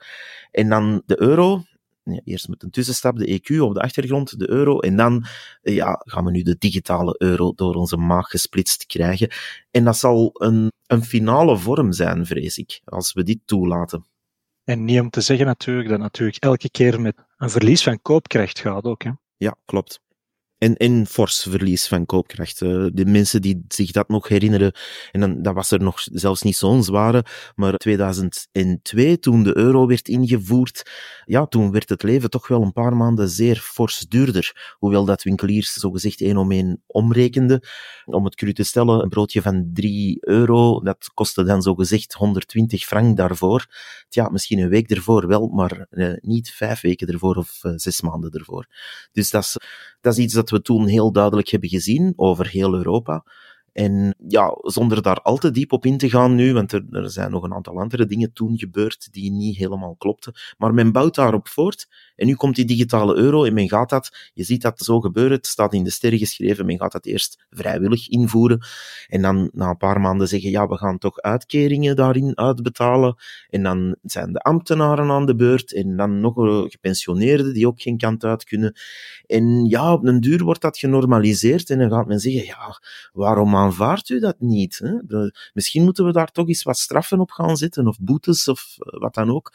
En 0.52 0.70
dan 0.70 1.02
de 1.06 1.22
euro, 1.22 1.64
ja, 2.04 2.22
eerst 2.24 2.48
met 2.48 2.64
een 2.64 2.70
tussenstap, 2.70 3.18
de 3.18 3.40
EQ 3.40 3.60
op 3.60 3.74
de 3.74 3.82
achtergrond, 3.82 4.40
de 4.40 4.50
euro, 4.50 4.80
en 4.80 4.96
dan 4.96 5.26
ja, 5.62 6.02
gaan 6.06 6.26
we 6.26 6.32
nu 6.32 6.42
de 6.42 6.56
digitale 6.60 7.16
euro 7.18 7.54
door 7.56 7.76
onze 7.76 7.98
maag 7.98 8.28
gesplitst 8.28 8.86
krijgen. 8.86 9.30
En 9.72 9.84
dat 9.84 9.98
zal 9.98 10.30
een, 10.34 10.72
een 10.88 11.04
finale 11.04 11.58
vorm 11.58 11.92
zijn, 11.92 12.26
vrees 12.26 12.58
ik, 12.58 12.82
als 12.86 13.14
we 13.14 13.24
dit 13.24 13.40
toelaten. 13.46 14.06
En 14.66 14.86
niet 14.86 15.00
om 15.00 15.10
te 15.10 15.22
zeggen 15.22 15.46
natuurlijk 15.46 15.90
dat 15.90 16.00
natuurlijk 16.00 16.44
elke 16.44 16.70
keer 16.70 17.02
met 17.02 17.18
een 17.38 17.50
verlies 17.50 17.84
van 17.84 18.02
koopkracht 18.02 18.60
gaat 18.60 18.84
ook. 18.84 19.04
Hè. 19.04 19.12
Ja, 19.38 19.56
klopt. 19.66 20.00
En, 20.66 20.78
en 20.78 21.06
fors 21.08 21.46
verlies 21.50 21.88
van 21.88 22.06
koopkracht. 22.06 22.60
De 22.60 23.06
mensen 23.06 23.42
die 23.42 23.66
zich 23.68 23.92
dat 23.92 24.08
nog 24.08 24.28
herinneren, 24.28 24.74
en 25.12 25.20
dan, 25.20 25.42
dat 25.42 25.54
was 25.54 25.72
er 25.72 25.82
nog 25.82 26.02
zelfs 26.12 26.42
niet 26.42 26.56
zo'n 26.56 26.84
zware, 26.84 27.26
maar 27.56 27.78
2002, 27.78 29.20
toen 29.20 29.44
de 29.44 29.58
euro 29.58 29.88
werd 29.88 30.08
ingevoerd, 30.08 30.90
ja, 31.26 31.46
toen 31.46 31.72
werd 31.72 31.90
het 31.90 32.04
leven 32.04 32.30
toch 32.30 32.48
wel 32.48 32.62
een 32.62 32.74
paar 32.74 32.96
maanden 32.96 33.30
zeer 33.30 33.56
fors 33.56 34.00
duurder. 34.00 34.76
Hoewel 34.78 35.06
dat 35.06 35.24
winkeliers 35.24 35.74
zogezegd 35.74 36.22
één 36.22 36.38
om 36.38 36.52
één 36.52 36.84
omrekenden. 36.88 37.68
Om 38.06 38.26
het 38.26 38.36
cru 38.36 38.54
te 38.54 38.64
stellen, 38.64 39.04
een 39.04 39.10
broodje 39.10 39.42
van 39.42 39.70
3 39.74 40.18
euro, 40.20 40.80
dat 40.84 41.12
kostte 41.14 41.44
dan 41.44 41.62
zogezegd 41.62 42.14
120 42.14 42.86
frank 42.86 43.18
daarvoor. 43.18 43.66
Tja, 44.10 44.30
misschien 44.30 44.60
een 44.60 44.70
week 44.70 44.90
ervoor 44.90 45.28
wel, 45.28 45.48
maar 45.48 45.88
uh, 45.92 46.14
niet 46.22 46.52
vijf 46.52 46.82
weken 46.82 47.08
ervoor 47.08 47.36
of 47.36 47.64
uh, 47.64 47.72
zes 47.76 48.02
maanden 48.02 48.32
ervoor. 48.32 48.68
Dus 49.12 49.30
dat 49.30 49.44
is, 49.44 49.58
dat 50.02 50.14
is 50.14 50.24
iets 50.24 50.34
dat 50.34 50.50
we 50.50 50.55
toen 50.62 50.88
heel 50.88 51.12
duidelijk 51.12 51.48
hebben 51.48 51.70
gezien 51.70 52.14
over 52.16 52.48
heel 52.48 52.74
Europa. 52.74 53.24
En 53.76 54.16
ja, 54.28 54.58
zonder 54.62 55.02
daar 55.02 55.22
al 55.22 55.38
te 55.38 55.52
diep 55.52 55.72
op 55.72 55.86
in 55.86 55.98
te 55.98 56.10
gaan 56.10 56.36
nu, 56.36 56.54
want 56.54 56.72
er, 56.72 56.86
er, 56.92 57.10
zijn 57.10 57.32
nog 57.32 57.44
een 57.44 57.54
aantal 57.54 57.80
andere 57.80 58.06
dingen 58.06 58.34
toen 58.34 58.58
gebeurd 58.58 59.14
die 59.14 59.32
niet 59.32 59.58
helemaal 59.58 59.96
klopten. 59.96 60.34
Maar 60.58 60.74
men 60.74 60.92
bouwt 60.92 61.16
daarop 61.16 61.48
voort. 61.48 61.88
En 62.16 62.28
nu 62.28 62.36
komt 62.36 62.56
die 62.56 62.66
digitale 62.66 63.16
euro 63.16 63.44
en 63.44 63.54
men 63.54 63.70
gaat 63.70 63.90
dat, 63.90 64.32
je 64.34 64.44
ziet 64.44 64.62
dat 64.62 64.80
zo 64.80 65.00
gebeuren, 65.00 65.38
het 65.38 65.48
staat 65.48 65.74
in 65.74 65.84
de 65.84 65.90
sterren 65.90 66.20
geschreven, 66.20 66.66
men 66.66 66.78
gaat 66.78 66.92
dat 66.92 67.06
eerst 67.06 67.46
vrijwillig 67.50 68.08
invoeren. 68.08 68.66
En 69.08 69.22
dan 69.22 69.50
na 69.54 69.70
een 69.70 69.78
paar 69.78 70.02
maanden 70.02 70.28
zeggen, 70.28 70.50
ja, 70.50 70.68
we 70.68 70.78
gaan 70.78 70.98
toch 70.98 71.22
uitkeringen 71.22 71.96
daarin 71.96 72.38
uitbetalen. 72.38 73.16
En 73.50 73.64
dan 73.64 73.96
zijn 74.02 74.34
de 74.34 74.40
ambtenaren 74.40 75.12
aan 75.12 75.26
de 75.26 75.36
beurt 75.36 75.74
en 75.74 75.96
dan 75.96 76.20
nog 76.20 76.34
gepensioneerden 76.72 77.54
die 77.54 77.68
ook 77.68 77.82
geen 77.82 77.98
kant 77.98 78.24
uit 78.24 78.44
kunnen. 78.44 78.76
En 79.26 79.66
ja, 79.66 79.94
op 79.94 80.06
een 80.06 80.20
duur 80.20 80.44
wordt 80.44 80.62
dat 80.62 80.78
genormaliseerd 80.78 81.70
en 81.70 81.80
dan 81.80 81.90
gaat 81.90 82.08
men 82.08 82.20
zeggen, 82.20 82.46
ja, 82.46 82.82
waarom 83.14 83.56
aanvaardt 83.66 84.10
u 84.10 84.20
dat 84.20 84.40
niet? 84.40 84.78
Hè? 84.78 84.98
De, 85.06 85.36
misschien 85.54 85.84
moeten 85.84 86.06
we 86.06 86.12
daar 86.12 86.32
toch 86.32 86.48
eens 86.48 86.64
wat 86.64 86.78
straffen 86.78 87.20
op 87.20 87.32
gaan 87.32 87.58
zetten, 87.58 87.88
of 87.88 88.00
boetes, 88.00 88.48
of 88.48 88.76
wat 88.78 89.14
dan 89.14 89.30
ook. 89.30 89.54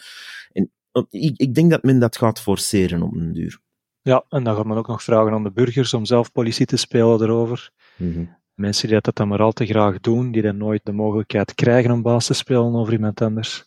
En 0.52 0.70
ik, 1.10 1.36
ik 1.36 1.54
denk 1.54 1.70
dat 1.70 1.82
men 1.82 1.98
dat 1.98 2.16
gaat 2.16 2.40
forceren 2.40 3.02
op 3.02 3.14
een 3.14 3.32
duur. 3.32 3.60
Ja, 4.02 4.24
en 4.28 4.44
dan 4.44 4.56
gaat 4.56 4.66
men 4.66 4.76
ook 4.76 4.88
nog 4.88 5.02
vragen 5.02 5.32
aan 5.32 5.42
de 5.42 5.52
burgers 5.52 5.94
om 5.94 6.04
zelf 6.04 6.32
politie 6.32 6.66
te 6.66 6.76
spelen 6.76 7.22
erover. 7.22 7.70
Mm 7.96 8.12
-hmm. 8.12 8.38
Mensen 8.54 8.88
die 8.88 9.00
dat 9.00 9.16
dan 9.16 9.28
maar 9.28 9.42
al 9.42 9.52
te 9.52 9.66
graag 9.66 10.00
doen, 10.00 10.32
die 10.32 10.42
dan 10.42 10.56
nooit 10.56 10.84
de 10.84 10.92
mogelijkheid 10.92 11.54
krijgen 11.54 11.90
om 11.90 12.02
baas 12.02 12.26
te 12.26 12.34
spelen 12.34 12.74
over 12.74 12.92
iemand 12.92 13.20
anders, 13.20 13.64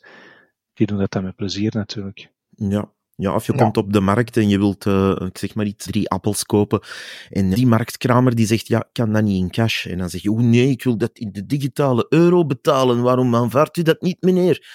die 0.73 0.87
doen 0.87 0.97
dat 0.97 1.11
dan 1.11 1.23
met 1.23 1.35
plezier 1.35 1.71
natuurlijk. 1.75 2.31
Ja, 2.49 2.92
ja, 3.15 3.35
of 3.35 3.45
je 3.45 3.53
ja. 3.53 3.57
komt 3.57 3.77
op 3.77 3.93
de 3.93 3.99
markt 3.99 4.37
en 4.37 4.49
je 4.49 4.57
wilt, 4.57 4.85
uh, 4.85 5.15
ik 5.19 5.37
zeg 5.37 5.55
maar 5.55 5.65
iets, 5.65 5.85
drie 5.85 6.09
appels 6.09 6.43
kopen. 6.43 6.81
En 7.29 7.49
die 7.49 7.67
marktkramer 7.67 8.35
die 8.35 8.45
zegt, 8.45 8.67
ja, 8.67 8.89
kan 8.91 9.13
dat 9.13 9.23
niet 9.23 9.41
in 9.41 9.49
cash? 9.49 9.85
En 9.85 9.97
dan 9.97 10.09
zeg 10.09 10.21
je, 10.21 10.31
oh 10.31 10.39
nee, 10.39 10.69
ik 10.69 10.83
wil 10.83 10.97
dat 10.97 11.17
in 11.17 11.31
de 11.31 11.45
digitale 11.45 12.05
euro 12.09 12.45
betalen. 12.45 13.01
Waarom 13.01 13.35
aanvaardt 13.35 13.77
u 13.77 13.81
dat 13.81 14.01
niet, 14.01 14.21
meneer? 14.21 14.67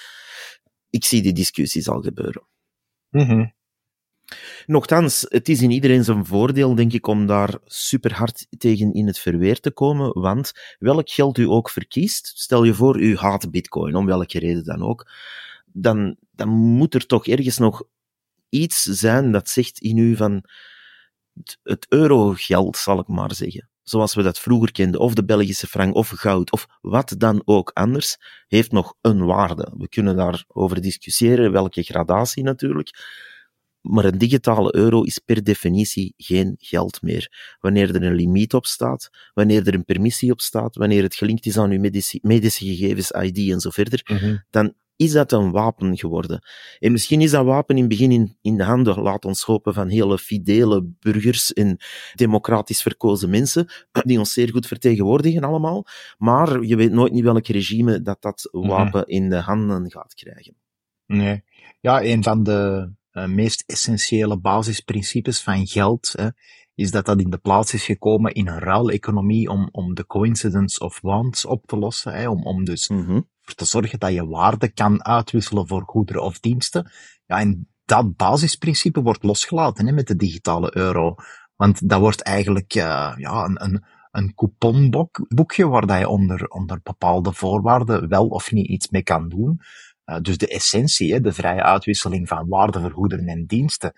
Ik 0.90 1.04
zie 1.04 1.22
die 1.22 1.32
discussies 1.32 1.88
al 1.88 2.00
gebeuren. 2.00 2.46
Mm 3.10 3.26
-hmm. 3.26 3.56
Nochtans, 4.66 5.26
het 5.28 5.48
is 5.48 5.62
in 5.62 5.70
iedereen 5.70 6.04
zijn 6.04 6.26
voordeel, 6.26 6.74
denk 6.74 6.92
ik, 6.92 7.06
om 7.06 7.26
daar 7.26 7.58
super 7.64 8.14
hard 8.14 8.46
tegen 8.58 8.92
in 8.92 9.06
het 9.06 9.18
verweer 9.18 9.60
te 9.60 9.70
komen. 9.70 10.20
Want 10.20 10.52
welk 10.78 11.10
geld 11.10 11.38
u 11.38 11.44
ook 11.44 11.70
verkiest, 11.70 12.32
stel 12.34 12.64
je 12.64 12.74
voor, 12.74 13.00
u 13.00 13.16
haat 13.16 13.50
bitcoin, 13.50 13.94
om 13.94 14.06
welke 14.06 14.38
reden 14.38 14.64
dan 14.64 14.82
ook, 14.82 15.10
dan, 15.72 16.16
dan 16.30 16.48
moet 16.48 16.94
er 16.94 17.06
toch 17.06 17.26
ergens 17.26 17.58
nog 17.58 17.82
iets 18.48 18.82
zijn 18.82 19.32
dat 19.32 19.48
zegt 19.48 19.78
in 19.78 19.96
u 19.96 20.16
van 20.16 20.44
het, 21.32 21.58
het 21.62 21.86
eurogeld, 21.88 22.76
zal 22.76 22.98
ik 22.98 23.08
maar 23.08 23.34
zeggen. 23.34 23.70
Zoals 23.82 24.14
we 24.14 24.22
dat 24.22 24.38
vroeger 24.38 24.72
kenden, 24.72 25.00
of 25.00 25.14
de 25.14 25.24
Belgische 25.24 25.66
frank, 25.66 25.94
of 25.94 26.08
goud, 26.08 26.52
of 26.52 26.66
wat 26.80 27.14
dan 27.18 27.42
ook 27.44 27.70
anders, 27.74 28.16
heeft 28.46 28.72
nog 28.72 28.94
een 29.00 29.24
waarde. 29.24 29.74
We 29.76 29.88
kunnen 29.88 30.16
daarover 30.16 30.80
discussiëren, 30.80 31.52
welke 31.52 31.82
gradatie 31.82 32.42
natuurlijk. 32.42 32.90
Maar 33.80 34.04
een 34.04 34.18
digitale 34.18 34.74
euro 34.74 35.02
is 35.02 35.18
per 35.18 35.44
definitie 35.44 36.14
geen 36.16 36.54
geld 36.58 37.02
meer. 37.02 37.56
Wanneer 37.60 37.94
er 37.94 38.02
een 38.02 38.14
limiet 38.14 38.54
op 38.54 38.66
staat, 38.66 39.10
wanneer 39.34 39.66
er 39.66 39.74
een 39.74 39.84
permissie 39.84 40.32
op 40.32 40.40
staat, 40.40 40.76
wanneer 40.76 41.02
het 41.02 41.14
gelinkt 41.14 41.46
is 41.46 41.58
aan 41.58 41.70
uw 41.70 41.80
medische, 41.80 42.18
medische 42.22 42.64
gegevens, 42.64 43.10
ID 43.10 43.50
en 43.50 43.60
zo 43.60 43.70
verder, 43.70 44.00
mm 44.10 44.16
-hmm. 44.16 44.44
dan 44.50 44.74
is 44.98 45.12
dat 45.12 45.32
een 45.32 45.50
wapen 45.50 45.96
geworden. 45.96 46.40
En 46.78 46.92
misschien 46.92 47.20
is 47.20 47.30
dat 47.30 47.44
wapen 47.44 47.74
in 47.76 47.80
het 47.80 47.90
begin 47.90 48.10
in, 48.10 48.36
in 48.40 48.56
de 48.56 48.64
handen, 48.64 49.00
laat 49.00 49.24
ons 49.24 49.42
hopen, 49.42 49.74
van 49.74 49.88
hele 49.88 50.18
fidele 50.18 50.84
burgers 50.98 51.52
en 51.52 51.76
democratisch 52.14 52.82
verkozen 52.82 53.30
mensen, 53.30 53.66
die 54.06 54.18
ons 54.18 54.32
zeer 54.32 54.50
goed 54.50 54.66
vertegenwoordigen 54.66 55.44
allemaal. 55.44 55.86
Maar 56.18 56.62
je 56.62 56.76
weet 56.76 56.92
nooit 56.92 57.12
niet 57.12 57.24
welk 57.24 57.46
regime 57.46 58.02
dat 58.02 58.22
dat 58.22 58.48
wapen 58.50 58.84
mm 58.84 58.92
-hmm. 58.92 59.22
in 59.22 59.28
de 59.28 59.36
handen 59.36 59.90
gaat 59.90 60.14
krijgen. 60.14 60.54
Nee. 61.06 61.44
Ja, 61.80 62.02
een 62.02 62.22
van 62.22 62.42
de 62.42 62.90
uh, 63.12 63.26
meest 63.26 63.64
essentiële 63.66 64.38
basisprincipes 64.38 65.42
van 65.42 65.66
geld 65.66 66.12
hè, 66.16 66.28
is 66.78 66.90
dat 66.90 67.06
dat 67.06 67.20
in 67.20 67.30
de 67.30 67.38
plaats 67.38 67.74
is 67.74 67.84
gekomen 67.84 68.32
in 68.32 68.48
een 68.48 68.58
ruileconomie 68.58 69.48
om, 69.48 69.68
om 69.72 69.94
de 69.94 70.06
coincidence 70.06 70.80
of 70.80 71.00
wants 71.00 71.44
op 71.44 71.66
te 71.66 71.76
lossen, 71.76 72.12
hè, 72.12 72.28
om, 72.28 72.42
om 72.42 72.64
dus 72.64 72.88
ervoor 72.88 73.24
te 73.54 73.64
zorgen 73.64 73.98
dat 73.98 74.12
je 74.12 74.26
waarde 74.26 74.68
kan 74.68 75.04
uitwisselen 75.04 75.66
voor 75.66 75.82
goederen 75.86 76.22
of 76.22 76.40
diensten. 76.40 76.90
Ja, 77.26 77.38
en 77.38 77.68
dat 77.84 78.16
basisprincipe 78.16 79.02
wordt 79.02 79.22
losgelaten 79.22 79.86
hè, 79.86 79.92
met 79.92 80.06
de 80.06 80.16
digitale 80.16 80.76
euro. 80.76 81.14
Want 81.56 81.88
dat 81.88 82.00
wordt 82.00 82.22
eigenlijk 82.22 82.74
uh, 82.74 83.14
ja, 83.16 83.44
een, 83.44 83.64
een, 83.64 83.84
een 84.10 84.34
couponboekje 84.34 85.68
waar 85.68 85.86
dat 85.86 85.98
je 85.98 86.08
onder, 86.08 86.48
onder 86.48 86.80
bepaalde 86.82 87.32
voorwaarden 87.32 88.08
wel 88.08 88.26
of 88.26 88.52
niet 88.52 88.68
iets 88.68 88.88
mee 88.88 89.02
kan 89.02 89.28
doen. 89.28 89.60
Uh, 90.04 90.20
dus 90.20 90.38
de 90.38 90.48
essentie, 90.48 91.12
hè, 91.12 91.20
de 91.20 91.32
vrije 91.32 91.62
uitwisseling 91.62 92.28
van 92.28 92.48
waarde 92.48 92.80
voor 92.80 92.92
goederen 92.92 93.26
en 93.26 93.46
diensten, 93.46 93.92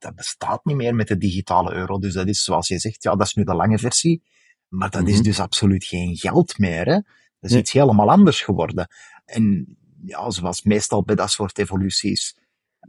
dat 0.00 0.14
bestaat 0.14 0.64
niet 0.64 0.76
meer 0.76 0.94
met 0.94 1.08
de 1.08 1.18
digitale 1.18 1.72
euro. 1.72 1.98
Dus 1.98 2.14
dat 2.14 2.28
is, 2.28 2.44
zoals 2.44 2.68
je 2.68 2.78
zegt, 2.78 3.02
ja, 3.02 3.16
dat 3.16 3.26
is 3.26 3.34
nu 3.34 3.44
de 3.44 3.54
lange 3.54 3.78
versie. 3.78 4.22
Maar 4.68 4.90
dat 4.90 5.00
mm 5.00 5.06
-hmm. 5.06 5.16
is 5.16 5.22
dus 5.22 5.40
absoluut 5.40 5.84
geen 5.84 6.16
geld 6.16 6.58
meer. 6.58 6.84
Hè? 6.86 6.94
Dat 6.94 7.04
is 7.40 7.50
nee. 7.50 7.60
iets 7.60 7.72
helemaal 7.72 8.10
anders 8.10 8.42
geworden. 8.42 8.88
En 9.24 9.76
ja, 10.04 10.30
zoals 10.30 10.62
meestal 10.62 11.02
bij 11.02 11.14
dat 11.14 11.30
soort 11.30 11.58
evoluties, 11.58 12.36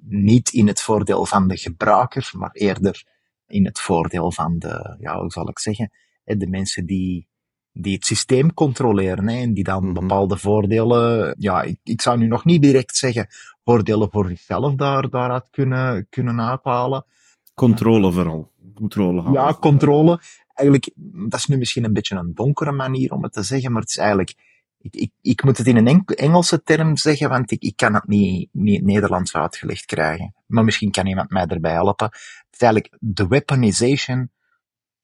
niet 0.01 0.53
in 0.53 0.67
het 0.67 0.81
voordeel 0.81 1.25
van 1.25 1.47
de 1.47 1.57
gebruiker, 1.57 2.31
maar 2.37 2.51
eerder 2.51 3.03
in 3.47 3.65
het 3.65 3.79
voordeel 3.79 4.31
van 4.31 4.59
de, 4.59 4.97
ja, 4.99 5.19
hoe 5.19 5.31
zal 5.31 5.49
ik 5.49 5.59
zeggen, 5.59 5.91
de 6.23 6.47
mensen 6.47 6.85
die, 6.85 7.27
die 7.73 7.93
het 7.93 8.05
systeem 8.05 8.53
controleren 8.53 9.27
hè, 9.27 9.41
en 9.41 9.53
die 9.53 9.63
dan 9.63 9.83
-hmm. 9.83 9.93
bepaalde 9.93 10.37
voordelen, 10.37 11.35
ja, 11.37 11.61
ik, 11.61 11.77
ik 11.83 12.01
zou 12.01 12.17
nu 12.17 12.27
nog 12.27 12.45
niet 12.45 12.61
direct 12.61 12.95
zeggen 12.95 13.27
voordelen 13.63 14.11
voor 14.11 14.27
zichzelf 14.27 14.75
daar, 14.75 15.09
daaruit 15.09 15.47
kunnen, 15.51 16.07
kunnen 16.09 16.41
uithalen. 16.41 17.05
Controle 17.53 18.11
vooral. 18.11 18.51
Controle 18.75 19.21
halen. 19.21 19.41
Ja, 19.41 19.53
controle. 19.53 20.19
Eigenlijk, 20.53 20.91
dat 21.29 21.39
is 21.39 21.45
nu 21.45 21.57
misschien 21.57 21.83
een 21.83 21.93
beetje 21.93 22.15
een 22.15 22.33
donkere 22.33 22.71
manier 22.71 23.11
om 23.11 23.23
het 23.23 23.33
te 23.33 23.43
zeggen, 23.43 23.71
maar 23.71 23.81
het 23.81 23.89
is 23.89 23.97
eigenlijk, 23.97 24.33
ik, 24.77 24.95
ik, 24.95 25.11
ik 25.21 25.43
moet 25.43 25.57
het 25.57 25.67
in 25.67 25.87
een 25.87 26.05
Engelse 26.05 26.63
term 26.63 26.97
zeggen, 26.97 27.29
want 27.29 27.51
ik, 27.51 27.61
ik 27.61 27.75
kan 27.75 27.93
het 27.93 28.07
niet, 28.07 28.49
niet 28.51 28.83
Nederlands 28.83 29.35
uitgelegd 29.35 29.85
krijgen. 29.85 30.35
Maar 30.47 30.63
misschien 30.63 30.91
kan 30.91 31.07
iemand 31.07 31.29
mij 31.29 31.45
erbij 31.45 31.71
helpen. 31.71 32.05
Het 32.05 32.47
is 32.51 32.59
eigenlijk 32.59 32.97
de 32.99 33.27
weaponization 33.27 34.29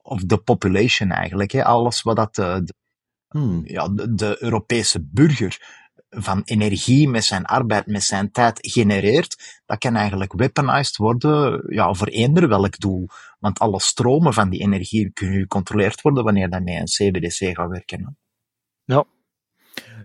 of 0.07 0.25
the 0.25 0.37
population 0.37 1.11
eigenlijk. 1.11 1.51
Hè. 1.51 1.63
Alles 1.63 2.01
wat 2.01 2.15
dat 2.15 2.35
de, 2.35 2.61
de, 2.63 2.73
hmm. 3.27 3.61
ja, 3.65 3.87
de, 3.89 4.13
de 4.13 4.37
Europese 4.39 5.07
burger 5.11 5.85
van 6.09 6.41
energie 6.45 7.09
met 7.09 7.23
zijn 7.23 7.45
arbeid, 7.45 7.85
met 7.85 8.03
zijn 8.03 8.31
tijd 8.31 8.59
genereert, 8.61 9.61
dat 9.65 9.77
kan 9.77 9.95
eigenlijk 9.95 10.33
weaponized 10.33 10.97
worden 10.97 11.63
ja, 11.67 11.93
voor 11.93 12.07
eender 12.07 12.47
welk 12.47 12.79
doel. 12.79 13.07
Want 13.39 13.59
alle 13.59 13.79
stromen 13.79 14.33
van 14.33 14.49
die 14.49 14.59
energie 14.59 15.11
kunnen 15.11 15.39
gecontroleerd 15.39 16.01
worden 16.01 16.23
wanneer 16.23 16.49
dat 16.49 16.63
met 16.63 16.73
een 16.73 17.11
CBDC 17.11 17.55
gaat 17.55 17.69
werken. 17.69 18.17
Ja. 18.83 19.05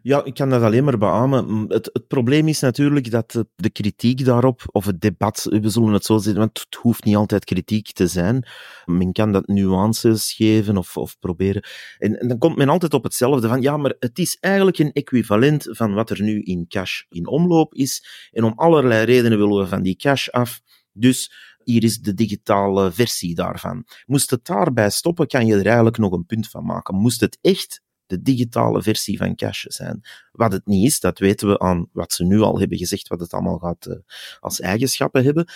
Ja, 0.02 0.24
ik 0.24 0.34
kan 0.34 0.50
dat 0.50 0.62
alleen 0.62 0.84
maar 0.84 0.98
beamen. 0.98 1.64
Het, 1.68 1.90
het 1.92 2.06
probleem 2.06 2.48
is 2.48 2.60
natuurlijk 2.60 3.10
dat 3.10 3.44
de, 3.54 3.70
kritiek 3.70 4.24
daarop, 4.24 4.62
of 4.66 4.84
het 4.84 5.00
debat, 5.00 5.46
we 5.50 5.68
zullen 5.68 5.92
het 5.92 6.04
zo 6.04 6.18
zeggen, 6.18 6.40
want 6.40 6.58
het 6.58 6.74
hoeft 6.74 7.04
niet 7.04 7.16
altijd 7.16 7.44
kritiek 7.44 7.92
te 7.92 8.06
zijn. 8.06 8.46
Men 8.84 9.12
kan 9.12 9.32
dat 9.32 9.46
nuances 9.46 10.32
geven 10.32 10.76
of, 10.76 10.96
of 10.96 11.18
proberen. 11.18 11.64
En, 11.98 12.20
en 12.20 12.28
dan 12.28 12.38
komt 12.38 12.56
men 12.56 12.68
altijd 12.68 12.94
op 12.94 13.02
hetzelfde 13.02 13.48
van, 13.48 13.62
ja, 13.62 13.76
maar 13.76 13.94
het 13.98 14.18
is 14.18 14.36
eigenlijk 14.40 14.78
een 14.78 14.92
equivalent 14.92 15.68
van 15.70 15.94
wat 15.94 16.10
er 16.10 16.22
nu 16.22 16.40
in 16.40 16.66
cash 16.68 17.02
in 17.08 17.26
omloop 17.26 17.74
is. 17.74 18.06
En 18.30 18.44
om 18.44 18.52
allerlei 18.56 19.04
redenen 19.04 19.38
willen 19.38 19.58
we 19.62 19.66
van 19.66 19.82
die 19.82 19.96
cash 19.96 20.28
af. 20.28 20.60
Dus 20.92 21.32
hier 21.64 21.84
is 21.84 21.98
de 21.98 22.14
digitale 22.14 22.92
versie 22.92 23.34
daarvan. 23.34 23.84
Moest 24.06 24.30
het 24.30 24.44
daarbij 24.44 24.90
stoppen, 24.90 25.26
kan 25.26 25.46
je 25.46 25.54
er 25.54 25.66
eigenlijk 25.66 25.98
nog 25.98 26.12
een 26.12 26.26
punt 26.26 26.48
van 26.48 26.64
maken. 26.64 26.94
Moest 26.94 27.20
het 27.20 27.38
echt 27.40 27.82
de 28.12 28.22
digitale 28.22 28.82
versie 28.82 29.16
van 29.16 29.36
cash 29.36 29.64
zijn. 29.64 30.00
Wat 30.32 30.52
het 30.52 30.66
niet 30.66 30.86
is, 30.86 31.00
dat 31.00 31.18
weten 31.18 31.48
we 31.48 31.58
aan 31.58 31.88
wat 31.92 32.12
ze 32.12 32.24
nu 32.24 32.40
al 32.40 32.58
hebben 32.58 32.78
gezegd, 32.78 33.08
wat 33.08 33.20
het 33.20 33.32
allemaal 33.32 33.58
gaat 33.58 33.86
uh, 33.86 33.94
als 34.40 34.60
eigenschappen 34.60 35.24
hebben. 35.24 35.46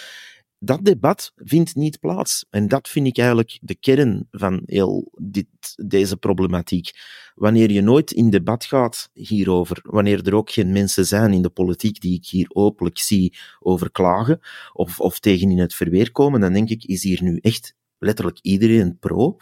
Dat 0.59 0.85
debat 0.85 1.33
vindt 1.37 1.75
niet 1.75 2.01
plaats. 2.01 2.47
En 2.51 2.69
dat 2.69 2.89
vind 2.89 3.07
ik 3.07 3.19
eigenlijk 3.19 3.59
de 3.61 3.75
kern 3.75 4.27
van 4.31 4.63
heel 4.67 5.13
dit, 5.21 5.47
deze 5.75 6.17
problematiek. 6.17 6.91
Wanneer 7.35 7.71
je 7.71 7.81
nooit 7.81 8.13
in 8.13 8.31
debat 8.31 8.65
gaat 8.65 9.11
hierover, 9.13 9.79
wanneer 9.83 10.27
er 10.27 10.35
ook 10.35 10.51
geen 10.51 10.73
mensen 10.73 11.07
zijn 11.07 11.33
in 11.33 11.43
de 11.43 11.51
politiek 11.51 12.01
die 12.01 12.15
ik 12.15 12.27
hier 12.27 12.47
openlijk 12.49 12.99
zie 12.99 13.37
over 13.59 13.91
klagen 13.91 14.41
of, 14.73 15.01
of 15.01 15.19
tegen 15.19 15.51
in 15.51 15.59
het 15.59 15.75
verweer 15.75 16.13
komen, 16.13 16.41
dan 16.41 16.53
denk 16.53 16.69
ik, 16.69 16.85
is 16.85 17.03
hier 17.03 17.23
nu 17.23 17.39
echt 17.41 17.75
letterlijk 17.99 18.39
iedereen 18.43 18.99
pro. 18.99 19.37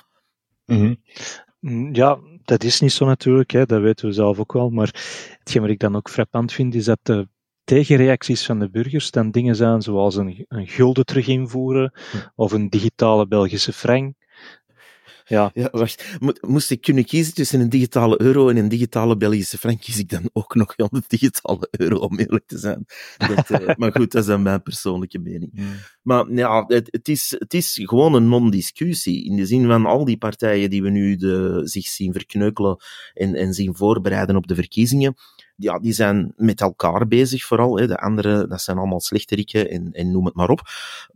Mm. 0.67 0.97
Ja, 1.93 2.19
dat 2.45 2.65
is 2.65 2.81
niet 2.81 2.93
zo 2.93 3.07
natuurlijk, 3.07 3.51
hè, 3.51 3.67
dat 3.67 3.81
weten 3.81 4.07
we 4.07 4.13
zelf 4.13 4.39
ook 4.39 4.53
wel. 4.53 4.71
Maar 4.71 4.91
hetgeen 5.39 5.63
wat 5.63 5.71
ik 5.71 5.79
dan 5.79 5.97
ook 5.97 6.11
frappant 6.11 6.53
vind, 6.53 6.75
is 6.75 6.85
dat 6.85 6.99
de 7.03 7.29
tegenreacties 7.65 8.47
van 8.47 8.59
de 8.59 8.71
burgers 8.71 9.11
dan 9.11 9.31
dingen 9.31 9.57
zijn 9.57 9.83
zoals 9.83 10.17
een, 10.17 10.45
een 10.49 10.67
gulden 10.67 11.05
terug 11.05 11.27
invoeren 11.27 11.93
hm. 12.11 12.17
of 12.35 12.53
een 12.53 12.69
digitale 12.69 13.27
Belgische 13.27 13.73
frank. 13.73 14.15
Ja. 15.25 15.51
ja, 15.55 15.69
wacht. 15.71 16.05
Moest 16.41 16.71
ik 16.71 16.81
kunnen 16.81 17.05
kiezen 17.05 17.35
tussen 17.35 17.61
een 17.61 17.69
digitale 17.69 18.21
euro 18.21 18.49
en 18.49 18.57
een 18.57 18.69
digitale 18.69 19.17
Belgische 19.17 19.59
frank, 19.59 19.81
kies 19.81 19.99
ik 19.99 20.09
dan 20.09 20.31
ook 20.33 20.55
nog 20.55 20.77
wel 20.77 20.89
de 20.91 21.03
digitale 21.07 21.69
euro, 21.71 21.97
om 21.97 22.19
eerlijk 22.19 22.47
te 22.47 22.59
zijn. 22.59 22.87
Dat, 23.17 23.51
uh, 23.51 23.75
maar 23.79 23.93
goed, 23.93 24.13
dat 24.13 24.23
is 24.23 24.29
dan 24.29 24.43
mijn 24.43 24.63
persoonlijke 24.63 25.19
mening. 25.19 25.53
Maar 26.03 26.33
ja, 26.33 26.65
het, 26.67 26.89
het, 26.91 27.09
is, 27.09 27.35
het 27.39 27.55
is 27.55 27.81
gewoon 27.83 28.15
een 28.15 28.29
non-discussie. 28.29 29.25
In 29.25 29.37
de 29.37 29.47
zin 29.47 29.67
van 29.67 29.87
al 29.87 30.05
die 30.05 30.19
partijen 30.19 30.71
die 30.71 30.83
we 30.83 30.91
nu 30.91 31.17
de, 31.17 31.61
zich 31.65 31.87
zien 31.87 32.13
verkneukelen 32.13 32.77
en, 33.15 33.35
en 33.35 33.53
zien 33.53 33.77
voorbereiden 33.77 34.37
op 34.37 34.47
de 34.47 34.55
verkiezingen, 34.55 35.15
ja, 35.57 35.79
die 35.79 35.93
zijn 35.93 36.33
met 36.37 36.61
elkaar 36.61 37.07
bezig 37.07 37.45
vooral. 37.45 37.79
Hè. 37.79 37.87
De 37.87 37.99
anderen, 37.99 38.49
dat 38.49 38.61
zijn 38.61 38.79
allemaal 38.79 39.01
slechterikken 39.01 39.71
en, 39.71 39.93
en 39.93 40.11
noem 40.11 40.25
het 40.25 40.35
maar 40.35 40.51
op. 40.51 40.61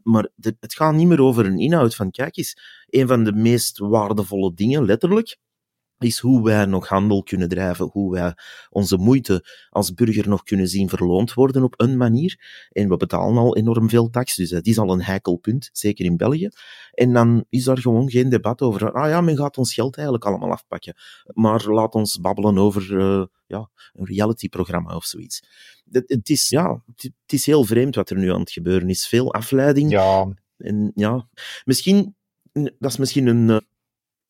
Maar 0.03 0.29
het 0.40 0.74
gaat 0.74 0.94
niet 0.94 1.07
meer 1.07 1.20
over 1.20 1.46
een 1.46 1.59
inhoud 1.59 1.94
van, 1.94 2.11
kijk 2.11 2.37
eens, 2.37 2.59
een 2.88 3.07
van 3.07 3.24
de 3.24 3.33
meest 3.33 3.79
waardevolle 3.79 4.55
dingen, 4.55 4.85
letterlijk, 4.85 5.37
is 5.99 6.19
hoe 6.19 6.45
wij 6.45 6.65
nog 6.65 6.89
handel 6.89 7.23
kunnen 7.23 7.49
drijven, 7.49 7.89
hoe 7.93 8.13
wij 8.13 8.35
onze 8.71 8.97
moeite 8.97 9.45
als 9.71 9.95
burger 9.95 10.29
nog 10.29 10.43
kunnen 10.43 10.69
zien 10.69 10.89
verloond 10.89 11.35
worden 11.35 11.63
op 11.63 11.75
een 11.77 11.97
manier. 11.97 12.67
En 12.73 12.89
we 12.89 12.97
betalen 12.97 13.37
al 13.37 13.57
enorm 13.57 13.89
veel 13.89 14.11
tax, 14.11 14.37
dus 14.37 14.51
dat 14.51 14.67
is 14.67 14.79
al 14.79 14.93
een 14.93 15.03
heikel 15.03 15.37
punt, 15.37 15.71
zeker 15.73 16.05
in 16.05 16.17
België. 16.17 16.49
En 16.93 17.13
dan 17.13 17.45
is 17.49 17.67
er 17.67 17.79
gewoon 17.79 18.11
geen 18.11 18.29
debat 18.29 18.63
over, 18.63 18.93
ah 18.93 19.09
ja, 19.09 19.21
men 19.21 19.37
gaat 19.37 19.59
ons 19.59 19.75
geld 19.75 19.97
eigenlijk 19.97 20.27
allemaal 20.27 20.51
afpakken. 20.51 20.95
Maar 21.33 21.67
laat 21.67 21.95
ons 21.95 22.21
babbelen 22.21 22.59
over 22.59 22.93
uh, 22.93 23.25
ja, 23.47 23.71
een 23.93 24.07
realityprogramma 24.07 24.97
of 24.97 25.05
zoiets. 25.05 25.43
Het, 25.91 26.05
het 26.07 26.29
is, 26.29 26.49
ja, 26.49 26.83
het, 26.87 27.03
het 27.03 27.33
is 27.33 27.47
heel 27.47 27.65
vreemd 27.65 27.95
wat 27.95 28.11
er 28.11 28.19
nu 28.19 28.33
aan 28.33 28.41
het 28.41 28.51
gebeuren 28.51 28.89
is. 28.89 29.07
Veel 29.07 29.35
afleiding. 29.35 29.91
Ja. 29.91 30.35
En 30.57 30.93
ja, 30.95 31.29
misschien, 31.65 32.17
dat 32.53 32.91
is 32.91 32.97
misschien 32.97 33.27
een... 33.27 33.67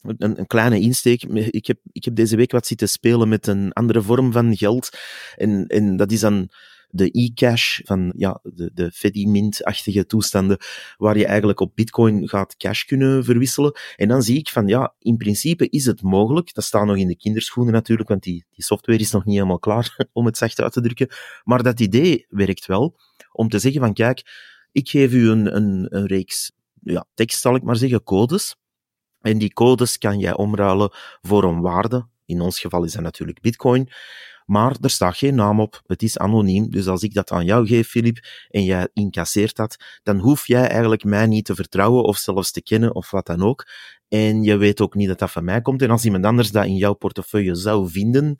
Een, 0.03 0.39
een, 0.39 0.47
kleine 0.47 0.81
insteek. 0.81 1.23
Ik 1.23 1.67
heb, 1.67 1.79
ik 1.93 2.05
heb 2.05 2.15
deze 2.15 2.37
week 2.37 2.53
wat 2.53 2.67
zitten 2.67 2.89
spelen 2.89 3.29
met 3.29 3.47
een 3.47 3.73
andere 3.73 4.03
vorm 4.03 4.33
van 4.33 4.57
geld. 4.57 4.89
En, 5.37 5.67
en 5.67 5.97
dat 5.97 6.13
is 6.13 6.21
dan 6.21 6.51
de 6.91 7.11
e-cash 7.11 7.81
van 7.85 8.13
ja, 8.17 8.41
de, 8.43 8.71
de 8.75 8.91
Fedimint-achtige 8.91 10.07
toestanden, 10.07 10.59
waar 10.97 11.19
je 11.19 11.27
eigenlijk 11.27 11.61
op 11.61 11.73
bitcoin 11.75 12.29
gaat 12.29 12.57
cash 12.57 12.85
kunnen 12.85 13.25
verwisselen. 13.25 13.73
En 13.97 14.09
dan 14.09 14.23
zie 14.23 14.39
ik 14.39 14.49
van 14.49 14.67
ja, 14.67 14.95
in 14.99 15.17
principe 15.17 15.69
is 15.69 15.85
het 15.85 16.03
mogelijk. 16.03 16.55
Dat 16.55 16.65
staat 16.65 16.87
nog 16.87 16.97
in 16.97 17.09
de 17.09 17.17
kinderschoenen 17.17 17.73
natuurlijk, 17.73 18.09
want 18.09 18.23
die, 18.23 18.45
die 18.51 18.65
software 18.65 18.99
is 18.99 19.11
nog 19.11 19.25
niet 19.25 19.35
helemaal 19.35 19.59
klaar, 19.59 19.97
om 20.13 20.27
het 20.27 20.37
zacht 20.37 20.61
uit 20.61 20.73
te 20.73 20.81
drukken. 20.81 21.09
Maar 21.45 21.63
dat 21.63 21.81
idee 21.81 22.27
werkt 22.29 22.67
wel, 22.67 22.97
om 23.33 23.49
te 23.49 23.59
zeggen 23.59 23.81
van 23.81 23.93
kijk, 23.93 24.23
ik 24.73 24.89
geef 24.89 25.13
u 25.13 25.29
een, 25.29 25.57
een, 25.57 25.87
een 25.89 26.07
reeks 26.07 26.53
ja, 26.83 27.05
tekst, 27.15 27.41
zal 27.41 27.55
ik 27.55 27.63
maar 27.63 27.77
zeggen, 27.77 28.03
codes. 28.03 28.57
En 29.21 29.39
die 29.39 29.53
codes 29.53 29.99
kan 29.99 30.19
jij 30.19 30.37
omruilen 30.37 30.91
voor 31.21 31.45
een 31.45 31.61
waarde. 31.61 32.07
In 32.25 32.41
ons 32.41 32.61
geval 32.61 32.85
is 32.85 32.93
dat 32.93 33.03
natuurlijk 33.03 33.41
bitcoin. 33.41 33.91
Maar 34.47 34.77
er 34.81 34.91
staat 34.91 35.17
geen 35.17 35.35
naam 35.35 35.61
op. 35.61 35.83
Het 35.87 36.03
is 36.03 36.19
anoniem. 36.19 36.71
Dus 36.71 36.87
als 36.87 37.03
ik 37.03 37.15
dat 37.15 37.31
aan 37.31 37.45
jou 37.45 37.67
geef, 37.67 37.89
Filip, 37.89 38.19
en 38.51 38.65
jij 38.65 38.89
incasseert 38.93 39.57
dat, 39.57 39.77
dan 40.03 40.19
hoef 40.19 40.47
jij 40.47 40.69
eigenlijk 40.69 41.05
mij 41.05 41.27
niet 41.27 41.45
te 41.45 41.55
vertrouwen 41.55 42.05
of 42.05 42.17
zelfs 42.17 42.51
te 42.51 42.63
kennen 42.63 42.95
of 42.95 43.11
wat 43.11 43.27
dan 43.27 43.43
ook. 43.43 43.67
En 44.09 44.43
je 44.43 44.57
weet 44.57 44.81
ook 44.81 44.95
niet 44.95 45.09
dat 45.09 45.19
dat 45.19 45.31
van 45.31 45.45
mij 45.45 45.61
komt. 45.61 45.83
En 45.83 45.91
als 45.91 46.05
iemand 46.05 46.25
anders 46.25 46.51
dat 46.51 46.65
in 46.65 46.77
jouw 46.77 46.95
portefeuille 46.95 47.55
zou 47.55 47.91
vinden, 47.91 48.39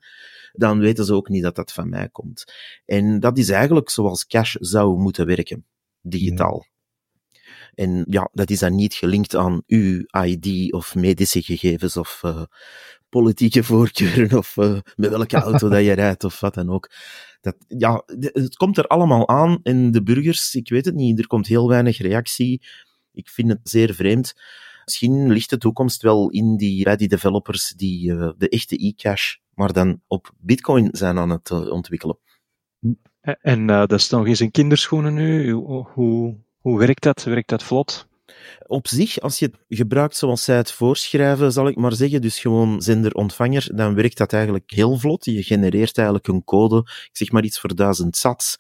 dan 0.53 0.79
weten 0.79 1.05
ze 1.05 1.15
ook 1.15 1.29
niet 1.29 1.43
dat 1.43 1.57
dat 1.57 1.73
van 1.73 1.89
mij 1.89 2.09
komt. 2.09 2.45
En 2.85 3.21
dat 3.21 3.39
is 3.39 3.49
eigenlijk 3.49 3.91
zoals 3.91 4.27
cash 4.27 4.57
zou 4.59 4.99
moeten 4.99 5.27
werken. 5.27 5.65
Digitaal. 6.01 6.67
En 7.79 8.05
ja, 8.09 8.29
dat 8.33 8.51
is 8.51 8.59
dan 8.59 8.75
niet 8.75 8.95
gelinkt 8.95 9.35
aan 9.37 9.63
uw 9.67 10.05
ID 10.25 10.73
of 10.73 10.95
medische 10.95 11.43
gegevens 11.43 11.97
of 11.97 12.23
uh, 12.25 12.43
politieke 13.09 13.65
voorkeuren 13.65 14.39
of 14.39 14.57
uh, 14.57 14.79
met 14.97 15.11
welke 15.11 15.37
auto 15.49 15.69
dat 15.69 15.85
je 15.85 15.93
rijdt 15.93 16.25
of 16.25 16.41
wat 16.41 16.55
dan 16.55 16.71
ook. 16.71 16.91
Dat, 17.41 17.57
ja, 17.69 18.03
het 18.17 18.57
komt 18.57 18.79
er 18.79 18.87
allemaal 18.87 19.29
aan 19.29 19.61
en 19.63 19.91
de 19.91 20.03
burgers, 20.03 20.55
ik 20.55 20.69
weet 20.69 20.85
het 20.85 20.95
niet, 20.95 21.19
er 21.19 21.27
komt 21.27 21.47
heel 21.47 21.69
weinig 21.69 21.99
reactie. 21.99 22.63
Ik 23.13 23.29
vind 23.29 23.49
het 23.49 23.61
zeer 23.63 23.95
vreemd. 23.95 24.35
Misschien 24.85 25.33
ligt 25.33 25.51
de 25.51 25.59
toekomst 25.59 26.03
wel 26.03 26.31
in 26.31 26.57
die, 26.57 26.85
bij 26.85 26.97
die 26.97 27.09
developers 27.09 27.73
die 27.77 28.11
uh, 28.11 28.31
de 28.37 28.49
echte 28.49 28.77
e-cash, 28.77 29.37
maar 29.55 29.73
dan 29.73 30.01
op 30.07 30.33
Bitcoin 30.39 30.89
zijn 30.93 31.19
aan 31.19 31.31
het 31.31 31.51
ontwikkelen. 31.51 32.19
En 33.41 33.61
uh, 33.61 33.79
dat 33.79 33.93
is 33.93 34.11
nog 34.11 34.27
eens 34.27 34.41
in 34.41 34.51
kinderschoenen 34.51 35.15
nu. 35.15 35.51
Hoe, 35.53 36.47
hoe, 36.61 36.79
werkt 36.79 37.03
dat? 37.03 37.25
Werkt 37.25 37.49
dat 37.49 37.63
vlot? 37.63 38.07
Op 38.67 38.89
zich, 38.89 39.21
als 39.21 39.39
je 39.39 39.47
het 39.47 39.57
gebruikt 39.69 40.17
zoals 40.17 40.45
zij 40.45 40.57
het 40.57 40.73
voorschrijven, 40.73 41.53
zal 41.53 41.69
ik 41.69 41.77
maar 41.77 41.93
zeggen, 41.93 42.21
dus 42.21 42.41
gewoon 42.41 42.83
zender-ontvanger, 42.83 43.71
dan 43.75 43.95
werkt 43.95 44.19
dat 44.19 44.33
eigenlijk 44.33 44.71
heel 44.71 44.99
vlot. 44.99 45.25
Je 45.25 45.43
genereert 45.43 45.97
eigenlijk 45.97 46.29
een 46.29 46.45
code, 46.45 46.79
ik 46.79 47.11
zeg 47.13 47.31
maar 47.31 47.45
iets 47.45 47.61
voor 47.61 47.75
duizend 47.75 48.17
sats. 48.17 48.57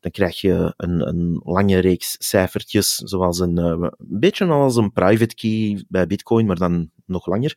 Dan 0.00 0.10
krijg 0.10 0.40
je 0.40 0.74
een, 0.76 1.08
een 1.08 1.40
lange 1.44 1.78
reeks 1.78 2.16
cijfertjes, 2.18 2.94
zoals 2.94 3.38
een, 3.38 3.58
uh, 3.58 3.64
een 3.66 3.92
beetje 3.98 4.46
als 4.46 4.76
een 4.76 4.92
private 4.92 5.34
key 5.34 5.84
bij 5.88 6.06
Bitcoin, 6.06 6.46
maar 6.46 6.56
dan 6.56 6.90
nog 7.06 7.26
langer. 7.26 7.56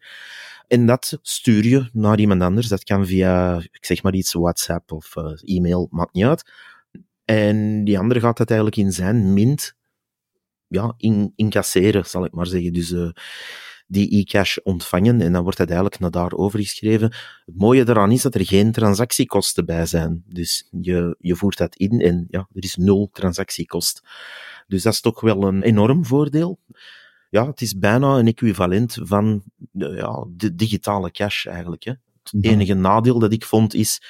En 0.68 0.86
dat 0.86 1.18
stuur 1.22 1.66
je 1.66 1.90
naar 1.94 2.20
iemand 2.20 2.42
anders. 2.42 2.68
Dat 2.68 2.84
kan 2.84 3.06
via, 3.06 3.58
ik 3.72 3.86
zeg 3.86 4.04
maar 4.04 4.14
iets, 4.14 4.34
WhatsApp 4.34 4.92
of 4.92 5.16
uh, 5.16 5.58
e-mail, 5.58 5.88
maakt 5.92 6.14
niet 6.14 6.26
uit. 6.26 6.52
En 7.26 7.84
die 7.84 8.00
andere 8.00 8.20
gaat 8.20 8.38
dat 8.38 8.50
eigenlijk 8.50 8.80
in 8.80 8.92
zijn 8.92 9.34
mint 9.34 9.76
ja, 10.68 10.94
in, 10.98 11.34
incasseren, 11.36 12.06
zal 12.06 12.26
ik 12.26 12.32
maar 12.32 12.48
zeggen. 12.48 12.74
Dus 12.74 12.92
uh, 12.92 13.10
die 13.88 14.20
e-cash 14.20 14.58
ontvangen 14.58 15.22
en 15.22 15.32
dan 15.32 15.44
wordt 15.44 15.58
dat 15.58 15.68
eigenlijk 15.68 16.00
naar 16.00 16.12
daar 16.12 16.34
overgeschreven. 16.34 17.14
Het 17.46 17.58
mooie 17.58 17.84
daaraan 17.84 18.12
is 18.12 18.22
dat 18.22 18.36
er 18.36 18.46
geen 18.46 18.72
transactiekosten 18.72 19.66
bij 19.66 19.86
zijn. 19.86 20.24
Dus 20.28 20.68
je, 20.82 21.16
je 21.20 21.36
voert 21.36 21.58
dat 21.58 21.76
in 21.76 22.02
en 22.02 22.26
ja, 22.30 22.48
er 22.54 22.64
is 22.64 22.76
nul 22.76 23.10
transactiekost. 23.14 24.02
Dus 24.68 24.84
dat 24.84 24.94
is 24.94 25.02
toch 25.02 25.22
wel 25.22 25.44
een 25.44 25.62
enorm 25.62 26.06
voordeel. 26.06 26.60
Ja, 27.30 27.48
het 27.48 27.62
is 27.62 27.78
bijna 27.78 28.18
een 28.18 28.28
equivalent 28.28 28.98
van 29.02 29.44
ja, 29.72 30.26
de 30.30 30.56
digitale 30.56 31.12
cash 31.12 31.46
eigenlijk. 31.46 31.84
Hè. 31.84 31.94
Het 32.24 32.46
enige 32.46 32.74
nadeel 32.74 33.20
dat 33.20 33.34
ik 33.34 33.44
vond 33.44 33.74
is, 33.74 34.02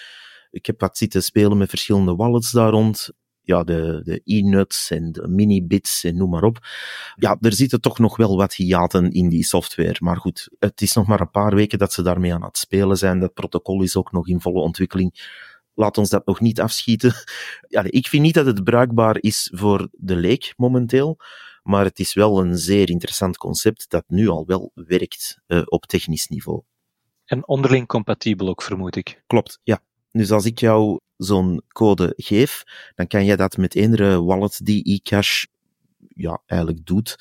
ik 0.56 0.66
heb 0.66 0.80
wat 0.80 0.98
zitten 0.98 1.24
spelen 1.24 1.58
met 1.58 1.70
verschillende 1.70 2.16
wallets 2.16 2.52
daar 2.52 2.70
rond 2.70 3.10
ja, 3.42 3.64
de, 3.64 4.02
de 4.04 4.22
e-nuts 4.24 4.92
en 4.92 5.12
de 5.12 5.28
mini-bits 5.28 6.04
en 6.04 6.18
noem 6.18 6.30
maar 6.30 6.44
op. 6.44 6.58
Ja, 7.16 7.38
er 7.42 7.54
zitten 7.54 7.82
toch 7.82 8.00
nog 8.00 8.18
wel 8.18 8.38
wat 8.38 8.54
hiaten 8.54 9.12
in 9.12 9.30
die 9.30 9.44
software. 9.44 9.96
Maar 10.00 10.18
goed, 10.18 10.50
het 10.60 10.82
is 10.82 10.94
nog 10.94 11.08
maar 11.08 11.22
een 11.22 11.32
paar 11.32 11.56
weken 11.56 11.80
dat 11.80 11.94
ze 11.94 12.02
daarmee 12.02 12.34
aan 12.34 12.44
het 12.44 12.58
spelen 12.58 12.98
zijn. 12.98 13.20
Dat 13.20 13.34
protocol 13.34 13.82
is 13.82 13.96
ook 13.96 14.12
nog 14.12 14.28
in 14.28 14.42
volle 14.42 14.62
ontwikkeling. 14.62 15.34
Laat 15.74 15.98
ons 15.98 16.10
dat 16.10 16.26
nog 16.26 16.40
niet 16.40 16.60
afschieten. 16.60 17.14
Ja, 17.68 17.84
ik 17.84 18.08
vind 18.08 18.24
niet 18.24 18.34
dat 18.34 18.46
het 18.46 18.64
bruikbaar 18.64 19.18
is 19.20 19.52
voor 19.54 19.88
de 19.92 20.16
leek 20.16 20.54
momenteel. 20.58 21.18
Maar 21.64 21.86
het 21.86 22.00
is 22.00 22.14
wel 22.14 22.40
een 22.40 22.58
zeer 22.58 22.90
interessant 22.90 23.38
concept 23.38 23.86
dat 23.90 24.04
nu 24.08 24.28
al 24.28 24.46
wel 24.46 24.72
werkt 24.74 25.40
uh, 25.48 25.62
op 25.66 25.86
technisch 25.86 26.28
niveau. 26.28 26.62
En 27.26 27.48
onderling 27.48 27.88
compatibel 27.88 28.48
ook, 28.48 28.62
vermoed 28.62 28.96
ik. 28.96 29.24
Klopt, 29.28 29.60
ja. 29.64 29.82
Dus 30.18 30.32
als 30.32 30.46
ik 30.46 30.60
jou 30.60 31.00
zo'n 31.18 31.62
code 31.68 32.14
geef, 32.18 32.64
dan 32.94 33.08
kan 33.08 33.26
je 33.26 33.36
dat 33.36 33.58
met 33.58 33.76
eendere 33.76 34.24
wallet 34.24 34.60
die 34.64 34.84
eCash 34.84 35.44
ja, 36.08 36.42
eigenlijk 36.46 36.86
doet, 36.86 37.16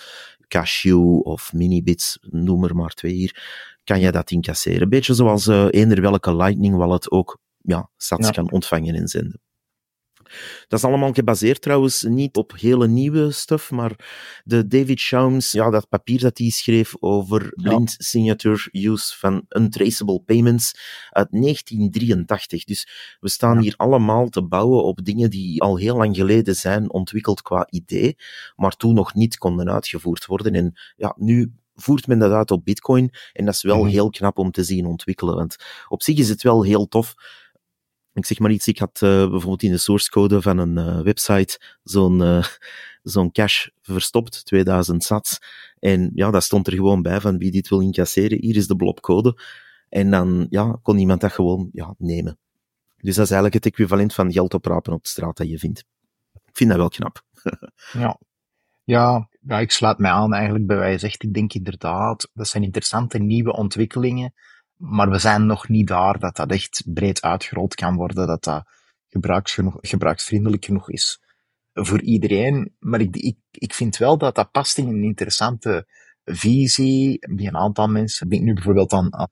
Cashew 0.49 1.21
of 1.21 1.53
Minibits, 1.53 2.19
noem 2.21 2.65
er 2.65 2.77
maar 2.77 2.91
twee 2.91 3.13
hier, 3.13 3.43
kan 3.85 4.01
je 4.01 4.13
dat 4.13 4.31
incasseren. 4.31 4.89
Beetje 4.89 5.15
zoals 5.15 5.47
uh, 5.47 5.67
eender 5.71 6.01
welke 6.01 6.37
Lightning 6.37 6.77
wallet 6.77 7.11
ook 7.11 7.39
ja, 7.61 7.91
sats 7.97 8.27
ja. 8.27 8.33
kan 8.33 8.51
ontvangen 8.51 8.95
en 8.95 9.09
zenden. 9.09 9.41
Dat 10.69 10.79
is 10.79 10.85
allemaal 10.85 11.13
gebaseerd 11.13 11.63
trouwens 11.63 12.03
niet 12.03 12.37
op 12.37 12.53
hele 12.57 12.89
nieuwe 12.89 13.31
stuff, 13.31 13.71
maar 13.71 13.93
de 14.45 14.67
David 14.67 15.01
Schaums, 15.01 15.53
ja, 15.53 15.71
dat 15.71 15.89
papier 15.89 16.21
dat 16.21 16.39
hij 16.39 16.51
schreef 16.51 16.95
over 17.01 17.53
blind 17.55 17.95
signature 17.99 18.69
use 18.73 19.19
van 19.19 19.45
untraceable 19.49 20.21
payments 20.21 20.75
uit 21.11 21.29
1983. 21.31 22.65
Dus 22.65 23.17
we 23.21 23.29
staan 23.29 23.59
hier 23.59 23.75
allemaal 23.77 24.29
te 24.29 24.43
bouwen 24.43 24.85
op 24.85 25.05
dingen 25.05 25.31
die 25.31 25.63
al 25.63 25.77
heel 25.77 25.97
lang 25.97 26.17
geleden 26.17 26.55
zijn 26.55 26.93
ontwikkeld 26.93 27.43
qua 27.43 27.67
idee, 27.71 28.17
maar 28.57 28.77
toen 28.77 28.95
nog 28.95 29.15
niet 29.15 29.39
konden 29.39 29.71
uitgevoerd 29.71 30.27
worden. 30.27 30.55
En 30.55 30.73
ja, 30.97 31.15
nu 31.19 31.53
voert 31.75 32.07
men 32.07 32.19
dat 32.19 32.33
uit 32.33 32.51
op 32.51 32.65
Bitcoin. 32.65 33.11
En 33.33 33.45
dat 33.45 33.55
is 33.55 33.63
wel 33.63 33.85
heel 33.85 34.11
knap 34.11 34.39
om 34.39 34.51
te 34.51 34.65
zien 34.65 34.87
ontwikkelen. 34.87 35.35
Want 35.35 35.57
op 35.89 36.03
zich 36.03 36.19
is 36.19 36.29
het 36.29 36.43
wel 36.43 36.63
heel 36.63 36.89
tof 36.89 37.15
ik 38.15 38.27
zeg 38.27 38.39
maar 38.39 38.51
iets, 38.51 38.69
ik 38.69 38.79
had 38.79 39.01
uh, 39.05 39.11
bijvoorbeeld 39.11 39.63
in 39.63 39.71
de 39.71 39.79
source 39.79 40.11
code 40.11 40.43
van 40.43 40.59
een 40.59 40.79
uh, 40.79 41.01
website 41.01 41.61
zo'n 41.83 42.21
uh, 42.21 42.45
zo'n 43.03 43.33
cache 43.33 43.73
verstopt, 43.83 44.45
2000 44.45 45.05
sats. 45.05 45.39
En 45.79 46.11
ja, 46.15 46.31
dat 46.31 46.43
stond 46.43 46.67
er 46.67 46.73
gewoon 46.73 47.03
bij 47.03 47.21
van 47.21 47.39
wie 47.39 47.51
dit 47.51 47.69
wil 47.69 47.81
incasseren, 47.81 48.39
hier 48.41 48.57
is 48.57 48.67
de 48.67 48.77
blobcode. 48.77 49.39
En 49.89 50.11
dan 50.11 50.47
ja, 50.51 50.79
kon 50.83 50.99
iemand 50.99 51.21
dat 51.21 51.33
gewoon 51.33 51.69
ja, 51.73 51.95
nemen. 51.99 52.39
Dus 52.97 53.15
dat 53.15 53.25
is 53.25 53.31
eigenlijk 53.31 53.65
het 53.65 53.73
equivalent 53.73 54.15
van 54.15 54.33
geld 54.33 54.55
oprapen 54.55 54.93
op 54.93 55.07
straat 55.07 55.37
dat 55.37 55.49
je 55.49 55.59
vindt. 55.59 55.85
Ik 56.33 56.57
vind 56.57 56.71
dat 56.71 56.79
wel 56.79 56.89
knap. 56.89 57.23
ja. 57.93 58.19
Ja, 58.85 59.29
ik 59.59 59.71
sluit 59.71 59.99
mij 59.99 60.11
aan 60.11 60.35
eigenlijk 60.35 60.67
bij 60.67 60.77
wijze 60.77 60.99
zegt. 60.99 61.23
Ik 61.23 61.35
denk 61.35 61.53
inderdaad, 61.53 62.31
dat 62.35 62.49
zijn 62.49 62.63
interessante 62.63 63.19
nieuwe 63.19 63.53
ontwikkelingen 63.53 64.35
maar 64.77 65.11
we 65.11 65.19
zijn 65.19 65.47
nog 65.47 65.69
niet 65.69 65.87
daar 65.87 66.19
dat 66.19 66.37
dat 66.37 66.51
echt 66.51 66.83
breed 66.87 67.23
uitgerold 67.23 67.75
kan 67.75 67.97
worden, 67.97 68.27
dat 68.27 68.45
dat 68.45 68.65
gebruiksvriendelijk 69.81 70.65
genoeg 70.65 70.91
is 70.91 71.21
voor 71.73 72.01
iedereen. 72.01 72.75
Maar 72.79 73.01
ik, 73.01 73.17
ik, 73.17 73.37
ik 73.51 73.75
vind 73.75 73.97
wel 73.97 74.19
dat 74.19 74.35
dat 74.35 74.51
past 74.51 74.79
in 74.79 74.89
een 74.89 75.03
interessante 75.03 75.87
visie 76.25 77.35
die 77.35 77.49
een 77.49 77.57
aantal 77.57 77.89
mensen, 77.89 78.27
ik 78.27 78.33
denk 78.33 78.45
nu 78.45 78.55
bijvoorbeeld 78.55 78.93
aan 78.93 79.31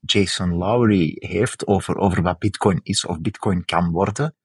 Jason 0.00 0.54
Lowry 0.54 1.16
heeft 1.18 1.66
over, 1.66 1.96
over 1.96 2.22
wat 2.22 2.38
bitcoin 2.38 2.80
is 2.82 3.06
of 3.06 3.20
bitcoin 3.20 3.64
kan 3.64 3.90
worden. 3.90 4.36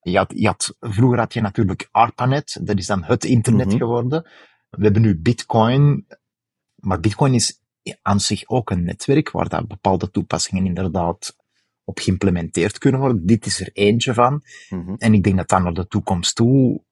Je 0.00 0.16
had, 0.16 0.32
je 0.36 0.46
had, 0.46 0.76
vroeger 0.80 1.18
had 1.18 1.32
je 1.32 1.40
natuurlijk 1.40 1.88
ARPANET, 1.90 2.58
dat 2.62 2.78
is 2.78 2.86
dan 2.86 3.04
het 3.04 3.24
internet 3.24 3.68
-hmm. 3.68 3.78
geworden. 3.78 4.22
We 4.70 4.84
hebben 4.84 5.02
nu 5.02 5.20
bitcoin, 5.20 6.06
maar 6.74 7.00
bitcoin 7.00 7.34
is 7.34 7.60
aan 8.02 8.20
zich 8.20 8.48
ook 8.48 8.70
een 8.70 8.84
netwerk 8.84 9.30
waar 9.30 9.48
dat 9.48 9.68
bepaalde 9.68 10.10
toepassingen 10.10 10.66
inderdaad 10.66 11.36
op 11.84 11.98
geïmplementeerd 11.98 12.78
kunnen 12.78 13.00
worden. 13.00 13.26
Dit 13.26 13.46
is 13.46 13.60
er 13.60 13.70
eentje 13.72 14.14
van. 14.14 14.42
Mm 14.70 14.84
-hmm. 14.84 14.96
En 14.98 15.14
ik 15.14 15.22
denk 15.22 15.36
dat 15.36 15.48
dan 15.48 15.62
naar 15.62 15.72
de 15.72 15.86
toekomst 15.86 16.34
toe, 16.34 16.82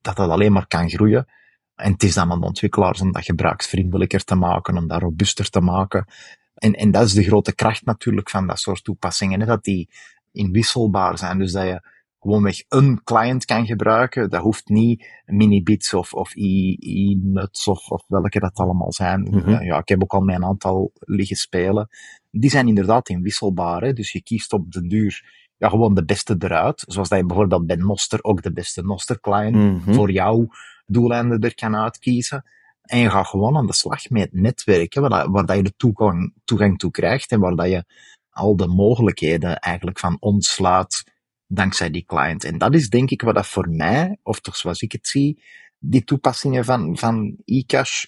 dat 0.00 0.16
dat 0.16 0.30
alleen 0.30 0.52
maar 0.52 0.66
kan 0.66 0.90
groeien. 0.90 1.26
En 1.74 1.92
het 1.92 2.02
is 2.02 2.14
dan 2.14 2.30
aan 2.30 2.40
de 2.40 2.46
ontwikkelaars 2.46 3.00
om 3.00 3.12
dat 3.12 3.24
gebruiksvriendelijker 3.24 4.24
te 4.24 4.34
maken, 4.34 4.76
om 4.76 4.86
dat 4.86 5.00
robuuster 5.00 5.50
te 5.50 5.60
maken. 5.60 6.06
En, 6.54 6.72
en 6.72 6.90
dat 6.90 7.06
is 7.06 7.12
de 7.12 7.22
grote 7.22 7.54
kracht 7.54 7.84
natuurlijk 7.84 8.30
van 8.30 8.46
dat 8.46 8.58
soort 8.58 8.84
toepassingen, 8.84 9.40
hè, 9.40 9.46
dat 9.46 9.64
die 9.64 9.88
inwisselbaar 10.32 11.18
zijn. 11.18 11.38
Dus 11.38 11.52
dat 11.52 11.64
je 11.64 11.80
gewoonweg 12.26 12.62
een 12.68 13.00
client 13.04 13.44
kan 13.44 13.66
gebruiken. 13.66 14.30
Dat 14.30 14.42
hoeft 14.42 14.68
niet 14.68 15.06
minibits 15.24 15.94
of, 15.94 16.14
of 16.14 16.32
e-nuts 16.34 17.68
of, 17.68 17.90
of 17.90 18.04
welke 18.06 18.40
dat 18.40 18.58
allemaal 18.58 18.92
zijn. 18.92 19.20
Mm 19.20 19.38
-hmm. 19.38 19.62
Ja, 19.62 19.78
ik 19.78 19.88
heb 19.88 20.02
ook 20.02 20.14
al 20.14 20.20
mijn 20.20 20.44
aantal 20.44 20.92
liggen 20.94 21.36
spelen. 21.36 21.88
Die 22.30 22.50
zijn 22.50 22.68
inderdaad 22.68 23.08
inwisselbaar. 23.08 23.82
Hè? 23.82 23.92
Dus 23.92 24.12
je 24.12 24.22
kiest 24.22 24.52
op 24.52 24.72
de 24.72 24.86
duur 24.86 25.44
ja, 25.56 25.68
gewoon 25.68 25.94
de 25.94 26.04
beste 26.04 26.34
eruit. 26.38 26.84
Zoals 26.86 27.08
dat 27.08 27.18
je 27.18 27.26
bijvoorbeeld 27.26 27.66
bij 27.66 27.76
Noster 27.76 28.24
ook 28.24 28.42
de 28.42 28.52
beste 28.52 28.82
Noster 28.82 29.20
client 29.20 29.56
mm 29.56 29.80
-hmm. 29.84 29.94
voor 29.94 30.10
jouw 30.10 30.48
doeleinden 30.86 31.40
er 31.40 31.54
kan 31.54 31.76
uitkiezen. 31.76 32.44
En 32.82 32.98
je 32.98 33.10
gaat 33.10 33.26
gewoon 33.26 33.56
aan 33.56 33.66
de 33.66 33.74
slag 33.74 34.10
met 34.10 34.22
het 34.22 34.32
netwerk, 34.32 34.94
hè, 34.94 35.00
waar, 35.00 35.10
dat, 35.10 35.26
waar 35.30 35.46
dat 35.46 35.56
je 35.56 35.62
de 35.62 35.74
toegang, 35.76 36.34
toegang 36.44 36.78
toe 36.78 36.90
krijgt 36.90 37.32
en 37.32 37.40
waar 37.40 37.54
dat 37.54 37.68
je 37.68 37.84
al 38.30 38.56
de 38.56 38.66
mogelijkheden 38.66 39.58
eigenlijk 39.58 39.98
van 39.98 40.16
ontsluit 40.20 41.14
dankzij 41.46 41.90
die 41.90 42.04
client. 42.04 42.44
En 42.44 42.58
dat 42.58 42.74
is 42.74 42.88
denk 42.88 43.10
ik 43.10 43.22
wat 43.22 43.34
dat 43.34 43.46
voor 43.46 43.68
mij, 43.68 44.18
of 44.22 44.40
toch 44.40 44.56
zoals 44.56 44.82
ik 44.82 44.92
het 44.92 45.08
zie, 45.08 45.42
die 45.78 46.04
toepassingen 46.04 46.64
van, 46.64 46.98
van 46.98 47.36
eCash 47.44 48.04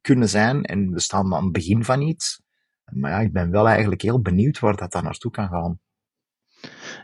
kunnen 0.00 0.28
zijn. 0.28 0.64
En 0.64 0.90
we 0.90 1.00
staan 1.00 1.34
aan 1.34 1.44
het 1.44 1.52
begin 1.52 1.84
van 1.84 2.02
iets. 2.02 2.40
Maar 2.84 3.10
ja, 3.10 3.20
ik 3.20 3.32
ben 3.32 3.50
wel 3.50 3.68
eigenlijk 3.68 4.02
heel 4.02 4.20
benieuwd 4.20 4.58
waar 4.58 4.76
dat 4.76 4.92
dan 4.92 5.04
naartoe 5.04 5.30
kan 5.30 5.48
gaan. 5.48 5.80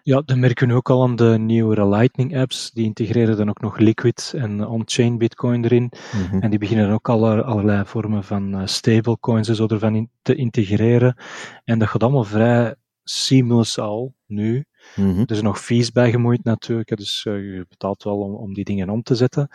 Ja, 0.02 0.22
dat 0.24 0.36
merken 0.36 0.68
we 0.68 0.74
ook 0.74 0.90
al 0.90 1.02
aan 1.02 1.16
de 1.16 1.36
nieuwere 1.38 1.88
Lightning 1.88 2.36
apps. 2.36 2.70
Die 2.70 2.84
integreren 2.84 3.36
dan 3.36 3.48
ook 3.48 3.60
nog 3.60 3.78
Liquid 3.78 4.32
en 4.36 4.66
on-chain 4.66 5.18
Bitcoin 5.18 5.64
erin. 5.64 5.92
Mm 6.12 6.24
-hmm. 6.24 6.40
En 6.40 6.50
die 6.50 6.58
beginnen 6.58 6.90
ook 6.90 7.08
al 7.08 7.42
allerlei 7.42 7.84
vormen 7.84 8.24
van 8.24 8.68
stablecoins 8.68 9.48
en 9.48 9.54
zo 9.54 9.66
ervan 9.66 9.94
in 9.94 10.10
te 10.22 10.34
integreren. 10.34 11.16
En 11.64 11.78
dat 11.78 11.88
gaat 11.88 12.02
allemaal 12.02 12.24
vrij 12.24 12.74
seamless 13.04 13.78
al 13.78 14.14
nu. 14.26 14.64
Mm 14.94 15.10
-hmm. 15.10 15.20
Er 15.20 15.30
is 15.30 15.42
nog 15.42 15.60
fees 15.60 15.92
bij 15.92 16.10
gemoeid 16.10 16.44
natuurlijk, 16.44 16.96
dus 16.96 17.24
uh, 17.24 17.56
je 17.56 17.66
betaalt 17.68 18.02
wel 18.02 18.18
om, 18.18 18.54
die 18.54 18.64
dingen 18.64 18.88
om 18.88 19.02
te 19.02 19.14
zetten. 19.14 19.48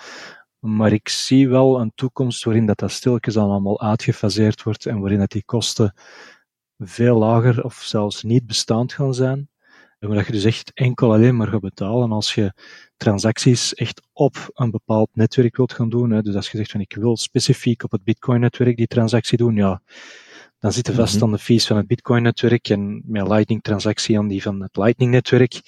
Maar 0.59 0.91
ik 0.91 1.09
zie 1.09 1.49
wel 1.49 1.79
een 1.79 1.91
toekomst 1.95 2.43
waarin 2.43 2.65
dat, 2.65 2.77
dat 2.77 2.91
stilletjes 2.91 3.37
allemaal 3.37 3.81
uitgefaseerd 3.81 4.63
wordt 4.63 4.85
en 4.85 4.99
waarin 4.99 5.19
dat 5.19 5.31
die 5.31 5.45
kosten 5.45 5.93
veel 6.77 7.17
lager 7.17 7.63
of 7.63 7.73
zelfs 7.73 8.23
niet 8.23 8.47
bestaand 8.47 8.93
gaan 8.93 9.13
zijn. 9.13 9.49
Dat 9.99 10.25
je 10.25 10.31
dus 10.31 10.43
echt 10.43 10.71
enkel 10.73 11.13
alleen 11.13 11.35
maar 11.35 11.47
gaat 11.47 11.61
betalen 11.61 12.11
als 12.11 12.35
je 12.35 12.53
transacties 12.97 13.73
echt 13.73 14.01
op 14.13 14.49
een 14.53 14.71
bepaald 14.71 15.09
netwerk 15.13 15.57
wilt 15.57 15.73
gaan 15.73 15.89
doen. 15.89 16.21
Dus 16.21 16.35
als 16.35 16.51
je 16.51 16.57
zegt 16.57 16.71
van 16.71 16.81
ik 16.81 16.95
wil 16.95 17.17
specifiek 17.17 17.83
op 17.83 17.91
het 17.91 18.03
Bitcoin-netwerk 18.03 18.77
die 18.77 18.87
transactie 18.87 19.37
doen, 19.37 19.55
ja, 19.55 19.81
dan 20.61 20.71
zit 20.71 20.87
je 20.87 20.93
vast 20.93 21.15
mm 21.15 21.23
aan 21.23 21.31
de 21.31 21.37
fees 21.37 21.67
van 21.67 21.77
het 21.77 21.87
Bitcoin-netwerk 21.87 22.69
en 22.69 23.01
met 23.05 23.27
Lightning-transactie 23.27 24.17
aan 24.17 24.27
die 24.27 24.41
van 24.41 24.61
het 24.61 24.77
Lightning-netwerk. 24.77 25.61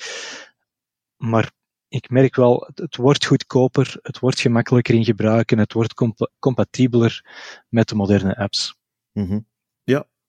Maar 1.18 1.52
ik 1.88 2.10
merk 2.10 2.36
wel, 2.36 2.70
het 2.76 2.96
wordt 2.96 3.26
goedkoper, 3.26 3.98
het 4.02 4.20
wordt 4.20 4.40
gemakkelijker 4.40 4.96
in 4.96 5.06
gebruik 5.06 5.52
en 5.52 5.58
het 5.58 5.74
wordt 5.74 5.94
comp 5.94 6.32
compatibeler 6.40 7.26
met 7.70 7.90
de 7.90 7.96
moderne 7.96 8.36
apps. 8.36 8.76
Mm 9.12 9.28
-hmm. 9.28 9.48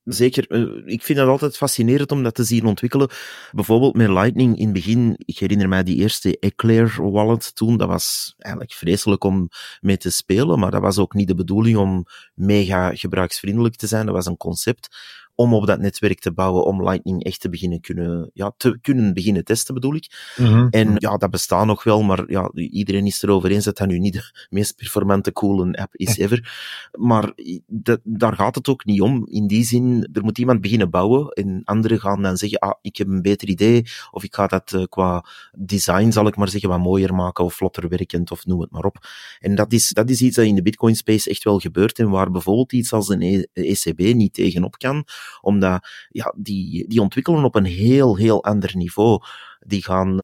Zeker, 0.04 0.46
eh, 0.48 0.92
ik 0.92 1.02
vind 1.02 1.18
het 1.18 1.28
altijd 1.28 1.56
fascinerend 1.56 2.12
om 2.12 2.22
dat 2.22 2.34
te 2.34 2.44
zien 2.44 2.66
ontwikkelen. 2.66 3.08
Bijvoorbeeld 3.52 3.96
met 3.96 4.08
Lightning 4.08 4.58
in 4.58 4.64
het 4.64 4.72
begin, 4.72 5.14
ik 5.18 5.38
herinner 5.38 5.68
mij 5.68 5.82
die 5.82 5.96
eerste 5.96 6.38
Eclair 6.38 7.10
wallet 7.10 7.54
toen, 7.54 7.76
dat 7.76 7.88
was 7.88 8.34
eigenlijk 8.38 8.74
vreselijk 8.74 9.24
om 9.24 9.48
mee 9.80 9.96
te 9.96 10.10
spelen, 10.10 10.58
maar 10.58 10.70
dat 10.70 10.80
was 10.80 10.98
ook 10.98 11.14
niet 11.14 11.28
de 11.28 11.34
bedoeling 11.34 11.76
om 11.76 12.04
mega 12.34 12.94
gebruiksvriendelijk 12.94 13.76
te 13.76 13.86
zijn, 13.86 14.06
dat 14.06 14.14
was 14.14 14.26
een 14.26 14.36
concept 14.36 14.96
om 15.34 15.54
op 15.54 15.66
dat 15.66 15.80
netwerk 15.80 16.20
te 16.20 16.32
bouwen, 16.32 16.64
om 16.64 16.82
Lightning 16.82 17.24
echt 17.24 17.40
te 17.40 17.48
beginnen 17.48 17.80
kunnen, 17.80 18.30
ja, 18.34 18.54
te 18.56 18.78
kunnen 18.80 19.14
beginnen 19.14 19.44
testen, 19.44 19.74
bedoel 19.74 19.94
ik. 19.94 20.34
Mm 20.36 20.46
-hmm. 20.46 20.68
En 20.70 20.94
ja, 20.98 21.16
dat 21.16 21.30
bestaat 21.30 21.66
nog 21.66 21.84
wel, 21.84 22.02
maar 22.02 22.30
ja, 22.30 22.50
iedereen 22.54 23.06
is 23.06 23.22
erover 23.22 23.50
eens 23.50 23.64
dat 23.64 23.76
dat 23.76 23.88
nu 23.88 23.98
niet 23.98 24.12
de 24.12 24.46
meest 24.50 24.76
performante, 24.76 25.32
coole 25.32 25.76
app 25.76 25.94
is 25.96 26.18
ever. 26.18 26.52
Maar 26.98 27.32
dat, 27.66 28.00
daar 28.02 28.34
gaat 28.34 28.54
het 28.54 28.68
ook 28.68 28.84
niet 28.84 29.00
om. 29.00 29.26
In 29.26 29.46
die 29.46 29.64
zin, 29.64 30.08
er 30.12 30.24
moet 30.24 30.38
iemand 30.38 30.60
beginnen 30.60 30.90
bouwen 30.90 31.28
en 31.28 31.60
anderen 31.64 32.00
gaan 32.00 32.22
dan 32.22 32.36
zeggen, 32.36 32.58
ah, 32.58 32.74
ik 32.82 32.96
heb 32.96 33.08
een 33.08 33.22
beter 33.22 33.48
idee, 33.48 33.84
of 34.10 34.24
ik 34.24 34.34
ga 34.34 34.46
dat 34.46 34.72
uh, 34.72 34.84
qua 34.84 35.24
design, 35.52 36.10
zal 36.10 36.26
ik 36.26 36.36
maar 36.36 36.48
zeggen, 36.48 36.68
wat 36.68 36.78
mooier 36.78 37.14
maken, 37.14 37.44
of 37.44 37.54
vlotter 37.54 37.88
werkend, 37.88 38.30
of 38.30 38.46
noem 38.46 38.60
het 38.60 38.70
maar 38.70 38.84
op. 38.84 39.06
En 39.38 39.54
dat 39.54 39.72
is, 39.72 39.88
dat 39.88 40.10
is 40.10 40.20
iets 40.20 40.36
dat 40.36 40.44
in 40.44 40.54
de 40.54 40.62
Bitcoin 40.62 40.96
space 40.96 41.30
echt 41.30 41.44
wel 41.44 41.58
gebeurt 41.58 41.98
en 41.98 42.10
waar 42.10 42.30
bijvoorbeeld 42.30 42.72
iets 42.72 42.92
als 42.92 43.08
een 43.08 43.46
ECB 43.52 43.98
niet 43.98 44.34
tegenop 44.34 44.78
kan, 44.78 45.04
omdat 45.40 45.88
ja, 46.08 46.34
die, 46.36 46.88
die 46.88 47.00
ontwikkelen 47.00 47.44
op 47.44 47.54
een 47.54 47.64
heel, 47.64 48.16
heel 48.16 48.44
ander 48.44 48.76
niveau. 48.76 49.22
Die 49.60 49.82
gaan 49.82 50.20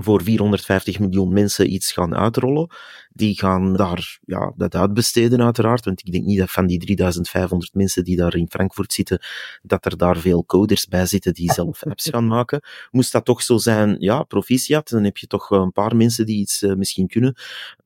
voor 0.00 0.22
450 0.22 0.98
miljoen 0.98 1.32
mensen 1.32 1.72
iets 1.72 1.92
gaan 1.92 2.14
uitrollen. 2.14 2.70
Die 3.12 3.38
gaan 3.38 3.76
daar 3.76 4.18
ja, 4.24 4.52
dat 4.56 4.74
uitbesteden 4.74 5.42
uiteraard, 5.42 5.84
want 5.84 6.06
ik 6.06 6.12
denk 6.12 6.24
niet 6.24 6.38
dat 6.38 6.50
van 6.50 6.66
die 6.66 6.78
3500 6.78 7.74
mensen 7.74 8.04
die 8.04 8.16
daar 8.16 8.34
in 8.34 8.48
Frankfurt 8.50 8.92
zitten, 8.92 9.22
dat 9.62 9.84
er 9.84 9.96
daar 9.96 10.16
veel 10.16 10.44
coders 10.44 10.86
bij 10.86 11.06
zitten 11.06 11.34
die 11.34 11.52
zelf 11.52 11.84
apps 11.84 12.08
gaan 12.08 12.26
maken. 12.26 12.60
Moest 12.90 13.12
dat 13.12 13.24
toch 13.24 13.42
zo 13.42 13.56
zijn, 13.56 13.96
ja, 13.98 14.22
proficiat, 14.22 14.88
dan 14.88 15.04
heb 15.04 15.16
je 15.16 15.26
toch 15.26 15.50
een 15.50 15.72
paar 15.72 15.96
mensen 15.96 16.26
die 16.26 16.40
iets 16.40 16.62
uh, 16.62 16.74
misschien 16.74 17.06
kunnen, 17.06 17.34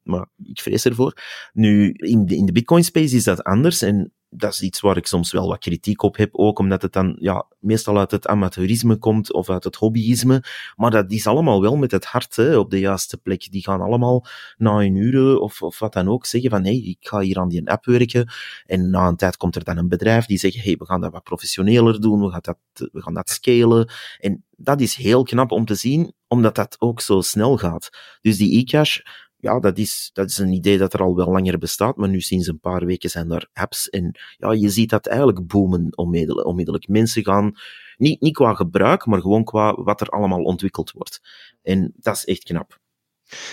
maar 0.02 0.26
ik 0.44 0.60
vrees 0.60 0.84
ervoor. 0.84 1.16
Nu, 1.52 1.92
in 1.92 2.26
de, 2.26 2.36
in 2.36 2.46
de 2.46 2.52
Bitcoin 2.52 2.84
space 2.84 3.16
is 3.16 3.24
dat 3.24 3.42
anders 3.42 3.82
en 3.82 4.12
dat 4.34 4.52
is 4.52 4.62
iets 4.62 4.80
waar 4.80 4.96
ik 4.96 5.06
soms 5.06 5.32
wel 5.32 5.48
wat 5.48 5.58
kritiek 5.58 6.02
op 6.02 6.16
heb, 6.16 6.28
ook 6.32 6.58
omdat 6.58 6.82
het 6.82 6.92
dan 6.92 7.16
ja, 7.18 7.46
meestal 7.58 7.98
uit 7.98 8.10
het 8.10 8.26
amateurisme 8.26 8.96
komt 8.96 9.32
of 9.32 9.50
uit 9.50 9.64
het 9.64 9.76
hobbyisme. 9.76 10.44
Maar 10.76 10.90
dat 10.90 11.10
is 11.10 11.26
allemaal 11.26 11.60
wel 11.60 11.76
met 11.76 11.90
het 11.90 12.04
hart 12.04 12.36
hè, 12.36 12.56
op 12.56 12.70
de 12.70 12.78
juiste 12.78 13.16
plek. 13.16 13.50
Die 13.50 13.62
gaan 13.62 13.80
allemaal 13.80 14.26
na 14.56 14.80
een 14.80 14.94
uur 14.94 15.38
of, 15.38 15.62
of 15.62 15.78
wat 15.78 15.92
dan 15.92 16.08
ook 16.08 16.26
zeggen 16.26 16.50
van 16.50 16.64
hé, 16.64 16.70
hey, 16.70 16.80
ik 16.80 17.08
ga 17.08 17.20
hier 17.20 17.38
aan 17.38 17.48
die 17.48 17.70
app 17.70 17.84
werken. 17.84 18.32
En 18.66 18.90
na 18.90 19.08
een 19.08 19.16
tijd 19.16 19.36
komt 19.36 19.56
er 19.56 19.64
dan 19.64 19.76
een 19.76 19.88
bedrijf 19.88 20.26
die 20.26 20.38
zegt, 20.38 20.54
hé, 20.54 20.62
hey, 20.62 20.76
we 20.78 20.84
gaan 20.84 21.00
dat 21.00 21.12
wat 21.12 21.22
professioneler 21.22 22.00
doen, 22.00 22.20
we 22.20 22.30
gaan 22.30 22.40
dat, 22.42 22.58
we 22.92 23.02
gaan 23.02 23.14
dat 23.14 23.30
scalen. 23.30 23.90
En 24.18 24.44
dat 24.56 24.80
is 24.80 24.94
heel 24.94 25.22
knap 25.22 25.50
om 25.50 25.64
te 25.64 25.74
zien, 25.74 26.12
omdat 26.28 26.54
dat 26.54 26.76
ook 26.78 27.00
zo 27.00 27.20
snel 27.20 27.56
gaat. 27.56 27.88
Dus 28.20 28.36
die 28.36 28.58
e-cash, 28.58 28.98
ja, 29.42 29.60
dat 29.60 29.78
is, 29.78 30.10
dat 30.12 30.30
is 30.30 30.38
een 30.38 30.52
idee 30.52 30.78
dat 30.78 30.92
er 30.92 31.02
al 31.02 31.16
wel 31.16 31.30
langer 31.30 31.58
bestaat, 31.58 31.96
maar 31.96 32.08
nu 32.08 32.20
sinds 32.20 32.46
een 32.46 32.60
paar 32.60 32.86
weken 32.86 33.10
zijn 33.10 33.30
er 33.30 33.48
apps 33.52 33.88
en 33.88 34.18
ja, 34.36 34.52
je 34.52 34.68
ziet 34.68 34.90
dat 34.90 35.06
eigenlijk 35.06 35.46
boomen 35.46 35.96
onmiddellijk. 35.96 36.46
onmiddellijk. 36.46 36.88
Mensen 36.88 37.24
gaan, 37.24 37.54
niet, 37.96 38.20
niet 38.20 38.34
qua 38.34 38.54
gebruik, 38.54 39.06
maar 39.06 39.20
gewoon 39.20 39.44
qua 39.44 39.74
wat 39.74 40.00
er 40.00 40.08
allemaal 40.08 40.42
ontwikkeld 40.42 40.92
wordt. 40.92 41.20
En 41.62 41.92
dat 41.96 42.14
is 42.16 42.24
echt 42.24 42.42
knap. 42.42 42.80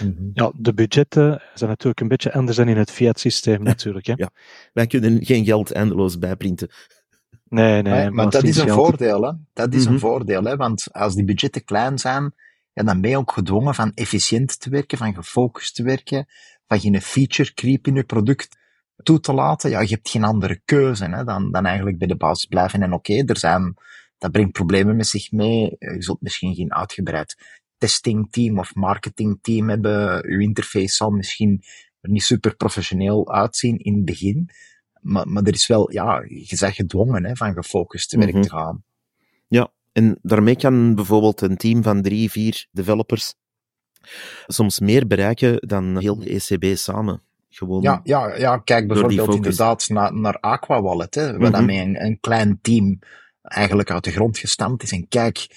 Mhm. 0.04 0.30
Ja, 0.34 0.52
de 0.56 0.74
budgetten 0.74 1.42
zijn 1.54 1.70
natuurlijk 1.70 2.00
een 2.00 2.08
beetje 2.08 2.34
anders 2.34 2.58
dan 2.58 2.68
in 2.68 2.78
het 2.78 2.92
fiat-systeem 2.92 3.64
natuurlijk. 3.74 4.06
Hè? 4.06 4.14
Ja, 4.16 4.30
wij 4.74 4.88
kunnen 4.88 5.26
geen 5.26 5.46
geld 5.46 5.72
eindeloos 5.72 6.18
bijprinten. 6.18 6.70
Nee, 7.44 7.82
nee. 7.82 7.94
Maar, 7.94 8.14
maar 8.14 8.30
dat 8.30 8.44
is 8.44 8.58
een 8.58 8.70
voordeel, 8.70 9.22
hè. 9.22 9.32
Dat 9.54 9.74
is 9.74 9.86
een 9.86 10.00
voordeel, 10.00 10.44
hè. 10.44 10.56
Want 10.56 10.88
als 10.92 11.16
die 11.16 11.26
budgetten 11.26 11.64
klein 11.64 12.00
zijn, 12.00 12.34
ja, 12.80 12.86
dan 12.86 13.02
ben 13.02 13.10
je 13.10 13.18
ook 13.18 13.32
gedwongen 13.32 13.76
van 13.76 13.92
efficiënt 13.94 14.60
te 14.60 14.70
werken, 14.70 14.98
van 14.98 15.14
gefocust 15.14 15.76
te 15.76 15.84
werken, 15.84 16.28
van 16.68 16.80
geen 16.80 17.02
feature 17.02 17.54
creep 17.54 17.88
in 17.88 17.96
je 17.96 18.04
product 18.04 18.58
toe 19.04 19.20
te 19.20 19.34
laten. 19.34 19.70
Ja, 19.70 19.80
je 19.80 19.88
hebt 19.88 20.10
geen 20.10 20.24
andere 20.24 20.62
keuze 20.66 21.06
hè, 21.06 21.24
dan, 21.24 21.52
dan 21.52 21.66
eigenlijk 21.66 21.98
bij 21.98 22.08
de 22.08 22.16
basis 22.16 22.46
blijven. 22.46 22.82
En 22.82 22.94
oké, 22.94 23.12
okay, 23.12 23.24
er 23.26 23.38
zijn, 23.38 23.74
dat 24.18 24.32
brengt 24.32 24.52
problemen 24.52 24.96
met 24.96 25.08
zich 25.08 25.32
mee. 25.32 25.76
Je 25.80 25.96
zult 25.98 26.22
misschien 26.22 26.56
geen 26.56 26.74
uitgebreid 26.74 27.60
testingteam 27.78 28.60
of 28.60 28.76
marketingteam 28.76 29.70
hebben. 29.70 30.30
Je 30.32 30.42
interface 30.42 30.96
zal 30.96 31.10
misschien 31.10 31.64
er 32.02 32.10
niet 32.10 32.24
super 32.24 32.56
professioneel 32.56 33.32
uitzien 33.32 33.78
in 33.78 33.96
het 33.96 34.06
begin. 34.06 34.50
Maar, 35.02 35.28
maar 35.28 35.44
er 35.44 35.54
is 35.54 35.68
wel, 35.68 35.92
ja, 35.92 36.24
je 36.28 36.58
bent 36.60 36.76
gedwongen 36.76 37.26
hè, 37.26 37.36
van 37.36 37.54
gefocust 37.54 38.10
te 38.10 38.18
werk 38.18 38.32
-hmm. 38.32 38.42
te 38.42 38.50
gaan. 38.50 38.84
Ja, 39.48 39.72
en 39.92 40.20
daarmee 40.22 40.56
kan 40.56 40.96
bijvoorbeeld 40.96 41.42
een 41.42 41.58
team 41.58 41.84
van 41.84 42.02
drie, 42.02 42.32
vier 42.32 42.68
developers 42.72 43.34
soms 44.48 44.80
meer 44.80 45.08
bereiken 45.08 45.68
dan 45.68 45.98
heel 45.98 46.20
de 46.20 46.30
ECB 46.30 46.78
samen. 46.78 47.22
Gewoon 47.50 47.82
ja, 47.82 48.00
ja, 48.04 48.36
ja, 48.36 48.58
kijk 48.58 48.88
bijvoorbeeld 48.88 49.36
inderdaad 49.36 49.90
naar, 49.90 50.14
naar 50.14 50.38
Aqua 50.40 50.82
Wallet, 50.82 51.16
hè, 51.16 51.26
waar 51.26 51.34
mm 51.34 51.42
-hmm. 51.42 51.52
dan 51.52 51.66
met 51.66 51.76
een, 51.76 52.06
een 52.06 52.20
klein 52.20 52.60
team 52.62 53.00
eigenlijk 53.42 53.92
uit 53.92 54.04
de 54.04 54.12
grond 54.12 54.38
gestampt 54.38 54.84
is. 54.84 54.92
En 54.92 55.08
kijk, 55.08 55.48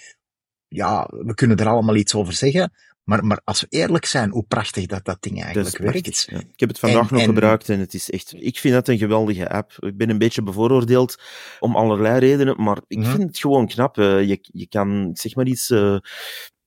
ja, 0.69 1.09
we 1.11 1.35
kunnen 1.35 1.57
er 1.57 1.69
allemaal 1.69 1.97
iets 1.97 2.15
over 2.15 2.33
zeggen, 2.33 2.73
maar, 3.05 3.25
maar 3.25 3.41
als 3.45 3.61
we 3.61 3.67
eerlijk 3.71 4.05
zijn, 4.05 4.31
hoe 4.31 4.45
prachtig 4.49 4.87
dat 4.87 5.05
dat 5.05 5.23
ding 5.23 5.43
eigenlijk 5.43 5.77
dat 5.77 5.93
werkt. 5.93 6.27
Ja. 6.31 6.39
Ik 6.39 6.61
heb 6.61 6.69
het 6.69 6.79
vandaag 6.79 7.09
en, 7.09 7.15
nog 7.15 7.23
en... 7.23 7.29
gebruikt 7.29 7.69
en 7.69 7.79
het 7.81 7.95
is 7.95 8.11
echt, 8.11 8.35
ik 8.37 8.59
vind 8.59 8.75
het 8.75 8.89
een 8.89 8.99
geweldige 8.99 9.49
app. 9.51 9.73
Ik 9.79 9.97
ben 9.97 10.11
een 10.11 10.19
beetje 10.19 10.43
bevooroordeeld 10.43 11.23
om 11.61 11.77
allerlei 11.77 12.19
redenen, 12.19 12.63
maar 12.63 12.79
ik 12.87 12.99
-hmm. 12.99 13.07
vind 13.07 13.23
het 13.23 13.39
gewoon 13.39 13.67
knap. 13.67 13.99
Uh, 13.99 14.29
je, 14.29 14.39
je 14.43 14.67
kan, 14.67 15.11
zeg 15.13 15.35
maar 15.35 15.47
iets, 15.47 15.71
uh, 15.71 15.97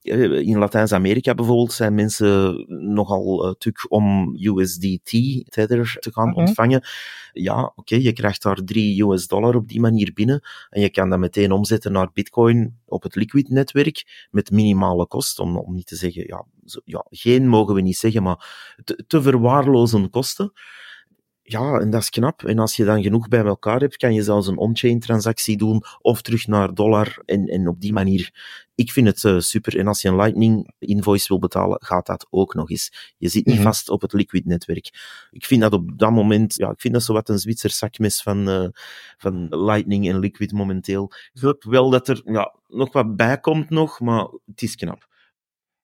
in 0.06 0.58
Latijns-Amerika 0.58 1.34
bijvoorbeeld 1.34 1.74
zijn 1.74 1.96
mensen 1.96 2.66
nogal 2.94 3.46
uh, 3.46 3.54
tuk 3.58 3.86
om 3.90 4.36
USDT 4.40 5.12
Tether 5.50 5.98
te 6.00 6.12
gaan 6.12 6.30
-hmm. 6.30 6.38
ontvangen. 6.38 6.84
Ja, 7.34 7.64
oké, 7.64 7.72
okay, 7.76 8.02
je 8.02 8.14
krijgt 8.14 8.42
daar 8.42 8.64
3 8.64 9.04
US 9.04 9.28
dollar 9.28 9.56
op 9.56 9.68
die 9.68 9.80
manier 9.80 10.12
binnen 10.14 10.42
en 10.70 10.82
je 10.82 10.90
kan 10.90 11.10
dat 11.10 11.20
meteen 11.20 11.52
omzetten 11.52 11.92
naar 11.92 12.10
Bitcoin 12.14 12.80
op 12.86 13.04
het 13.04 13.16
Liquid 13.16 13.50
netwerk 13.50 14.28
met 14.32 14.52
minimale 14.52 15.08
kost, 15.08 15.40
om, 15.40 15.58
om 15.58 15.74
niet 15.74 15.88
te 15.88 15.96
zeggen, 15.96 16.24
ja, 16.28 16.46
zo, 16.66 16.80
ja, 16.86 17.06
geen 17.10 17.48
mogen 17.48 17.76
we 17.76 17.82
niet 17.82 17.98
zeggen, 17.98 18.24
maar 18.24 18.74
te, 18.84 19.04
te 19.08 19.22
verwaarlozen 19.22 20.10
kosten. 20.10 20.52
Ja, 21.48 21.80
en 21.80 21.90
dat 21.90 22.02
is 22.02 22.10
knap. 22.10 22.44
En 22.44 22.60
als 22.60 22.76
je 22.76 22.86
dan 22.86 23.04
genoeg 23.04 23.28
bij 23.28 23.44
elkaar 23.44 23.80
hebt, 23.80 23.98
kan 23.98 24.14
je 24.14 24.24
zelfs 24.24 24.48
een 24.48 24.58
on-chain 24.58 25.00
transactie 25.00 25.58
doen 25.58 25.84
of 26.02 26.22
terug 26.22 26.48
naar 26.48 26.74
dollar 26.74 27.22
en, 27.26 27.48
en 27.48 27.68
op 27.68 27.82
die 27.82 27.94
manier. 27.94 28.34
Ik 28.76 28.92
vind 28.92 29.08
het 29.08 29.24
uh, 29.24 29.40
super. 29.40 29.80
En 29.80 29.88
als 29.88 30.02
je 30.02 30.08
een 30.08 30.16
Lightning 30.16 30.72
invoice 30.80 31.28
wil 31.28 31.40
betalen, 31.40 31.78
gaat 31.84 32.06
dat 32.06 32.28
ook 32.30 32.54
nog 32.54 32.70
eens. 32.70 33.14
Je 33.18 33.28
zit 33.28 33.46
niet 33.46 33.56
mm 33.56 33.62
-hmm. 33.62 33.72
vast 33.72 33.90
op 33.90 34.02
het 34.02 34.14
Liquid 34.14 34.46
netwerk. 34.46 34.90
Ik 35.32 35.46
vind 35.46 35.62
dat 35.62 35.74
op 35.74 35.98
dat 35.98 36.12
moment, 36.12 36.56
ja, 36.56 36.70
ik 36.70 36.80
vind 36.80 36.94
dat 36.94 37.04
zo 37.04 37.14
wat 37.14 37.30
een 37.30 37.40
Zwitser 37.40 37.72
zakmes 37.72 38.22
van, 38.22 38.50
uh, 38.50 38.68
van 39.18 39.48
Lightning 39.50 40.10
en 40.10 40.20
Liquid 40.20 40.52
momenteel. 40.52 41.12
Ik 41.34 41.42
hoop 41.42 41.64
wel 41.64 41.90
dat 41.90 42.08
er 42.08 42.22
ja, 42.26 42.54
nog 42.68 42.94
wat 42.94 43.16
bij 43.16 43.40
komt 43.40 43.70
nog, 43.70 44.00
maar 44.00 44.28
het 44.46 44.62
is 44.62 44.76
knap. 44.76 45.08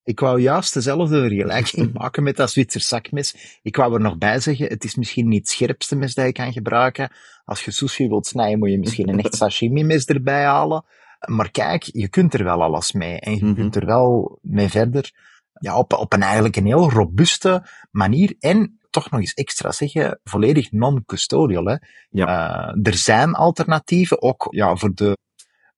Ik 0.04 0.20
wou 0.20 0.42
juist 0.42 0.74
dezelfde 0.74 1.20
vergelijking 1.20 1.94
maken 2.00 2.24
met 2.24 2.36
dat 2.36 2.52
Zwitser 2.52 2.82
zakmes. 2.82 3.60
Ik 3.62 3.76
wou 3.76 3.94
er 3.94 4.02
nog 4.02 4.18
bij 4.18 4.40
zeggen, 4.40 4.68
het 4.68 4.84
is 4.84 4.96
misschien 4.96 5.28
niet 5.28 5.40
het 5.40 5.50
scherpste 5.50 5.96
mes 5.96 6.14
dat 6.14 6.26
je 6.26 6.32
kan 6.32 6.54
gebruiken. 6.54 7.12
Als 7.46 7.66
je 7.66 7.72
sushi 7.72 8.08
wilt 8.08 8.28
snijden, 8.28 8.60
moet 8.60 8.70
je 8.70 8.80
misschien 8.80 9.10
een 9.10 9.20
echt 9.20 9.36
sashimi-mes 9.42 10.06
erbij 10.06 10.44
halen. 10.44 10.86
Maar 11.28 11.52
kijk, 11.52 11.84
je 11.84 12.08
kunt 12.08 12.34
er 12.34 12.44
wel 12.44 12.62
alles 12.62 12.92
mee. 12.92 13.20
En 13.20 13.34
je 13.34 13.54
kunt 13.54 13.76
er 13.76 13.86
wel 13.86 14.40
mee 14.42 14.70
verder. 14.70 15.12
Ja, 15.54 15.78
op, 15.78 15.94
op 15.94 16.14
een 16.14 16.22
eigenlijk 16.22 16.56
een 16.56 16.66
heel 16.66 16.90
robuuste 16.90 17.66
manier. 17.92 18.36
En 18.40 18.80
toch 18.90 19.10
nog 19.10 19.20
eens 19.20 19.34
extra 19.34 19.72
zeggen, 19.72 20.20
volledig 20.24 20.72
non-custodial. 20.72 21.66
Hè. 21.66 21.76
Ja. 22.10 22.68
Uh, 22.76 22.88
er 22.88 22.96
zijn 22.96 23.34
alternatieven, 23.34 24.22
ook 24.22 24.48
ja, 24.50 24.76
voor 24.76 24.94
de 24.94 25.18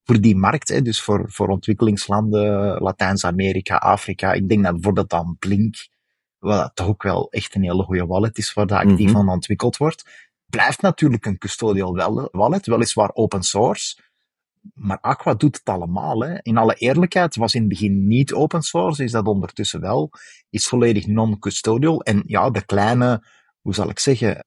voor 0.04 0.22
die 0.22 0.36
markt, 0.36 0.70
hè, 0.70 0.82
dus 0.82 1.02
voor, 1.02 1.32
voor 1.32 1.48
ontwikkelingslanden, 1.48 2.82
Latijns-Amerika, 2.82 3.76
Afrika. 3.76 4.34
Ik 4.34 4.50
denk 4.50 4.64
dat 4.64 4.74
bijvoorbeeld 4.74 5.14
aan 5.14 5.36
Blink, 5.40 5.88
wat 6.40 6.72
toch 6.74 6.88
ook 6.88 7.04
wel 7.04 7.32
echt 7.32 7.56
een 7.56 7.64
hele 7.64 7.84
goede 7.84 8.06
wallet 8.06 8.38
is, 8.38 8.54
waar 8.54 8.68
dat 8.68 8.78
actief 8.78 9.00
mm 9.00 9.16
-hmm. 9.16 9.16
aan 9.16 9.36
ontwikkeld 9.36 9.78
wordt, 9.78 10.32
blijft 10.46 10.82
natuurlijk 10.82 11.26
een 11.26 11.38
custodial 11.38 11.96
wallet, 12.32 12.66
weliswaar 12.66 13.10
open 13.14 13.44
source, 13.44 14.02
maar 14.74 15.00
Aqua 15.02 15.34
doet 15.34 15.56
het 15.56 15.70
allemaal. 15.70 16.20
Hè. 16.20 16.42
In 16.42 16.58
alle 16.58 16.76
eerlijkheid, 16.76 17.36
was 17.36 17.54
in 17.54 17.60
het 17.60 17.70
begin 17.70 18.08
niet 18.08 18.34
open 18.34 18.62
source, 18.62 19.04
is 19.04 19.12
dat 19.12 19.26
ondertussen 19.26 19.82
wel. 19.82 20.12
Is 20.50 20.68
volledig 20.68 21.08
non-custodial. 21.08 22.02
En 22.02 22.24
ja, 22.26 22.50
de 22.50 22.66
kleine, 22.66 23.28
hoe 23.62 23.74
zal 23.74 23.90
ik 23.90 24.00
zeggen, 24.00 24.46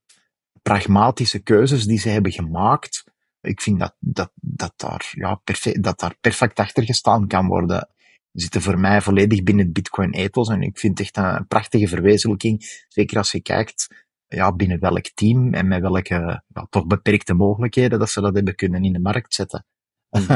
pragmatische 0.62 1.38
keuzes 1.38 1.84
die 1.84 1.98
ze 1.98 2.08
hebben 2.08 2.32
gemaakt, 2.32 3.04
ik 3.46 3.60
vind 3.60 3.78
dat, 3.78 3.96
dat, 3.98 4.32
dat, 4.34 4.72
daar, 4.76 5.12
ja, 5.12 5.34
perfect, 5.34 5.82
dat 5.82 6.00
daar 6.00 6.16
perfect 6.20 6.58
achter 6.58 6.84
gestaan 6.84 7.26
kan 7.26 7.46
worden. 7.46 7.88
Zitten 8.32 8.62
voor 8.62 8.78
mij 8.78 9.00
volledig 9.00 9.42
binnen 9.42 9.64
het 9.64 9.74
Bitcoin 9.74 10.12
ethos 10.12 10.48
en 10.48 10.62
ik 10.62 10.78
vind 10.78 10.98
het 10.98 11.06
echt 11.06 11.16
een 11.16 11.46
prachtige 11.46 11.88
verwezenlijking. 11.88 12.84
Zeker 12.88 13.16
als 13.16 13.32
je 13.32 13.42
kijkt 13.42 14.06
ja, 14.28 14.52
binnen 14.52 14.80
welk 14.80 15.10
team 15.14 15.54
en 15.54 15.68
met 15.68 15.80
welke 15.80 16.42
ja, 16.54 16.66
toch 16.70 16.86
beperkte 16.86 17.34
mogelijkheden 17.34 17.98
dat 17.98 18.10
ze 18.10 18.20
dat 18.20 18.34
hebben 18.34 18.54
kunnen 18.54 18.84
in 18.84 18.92
de 18.92 19.00
markt 19.00 19.34
zetten. 19.34 19.66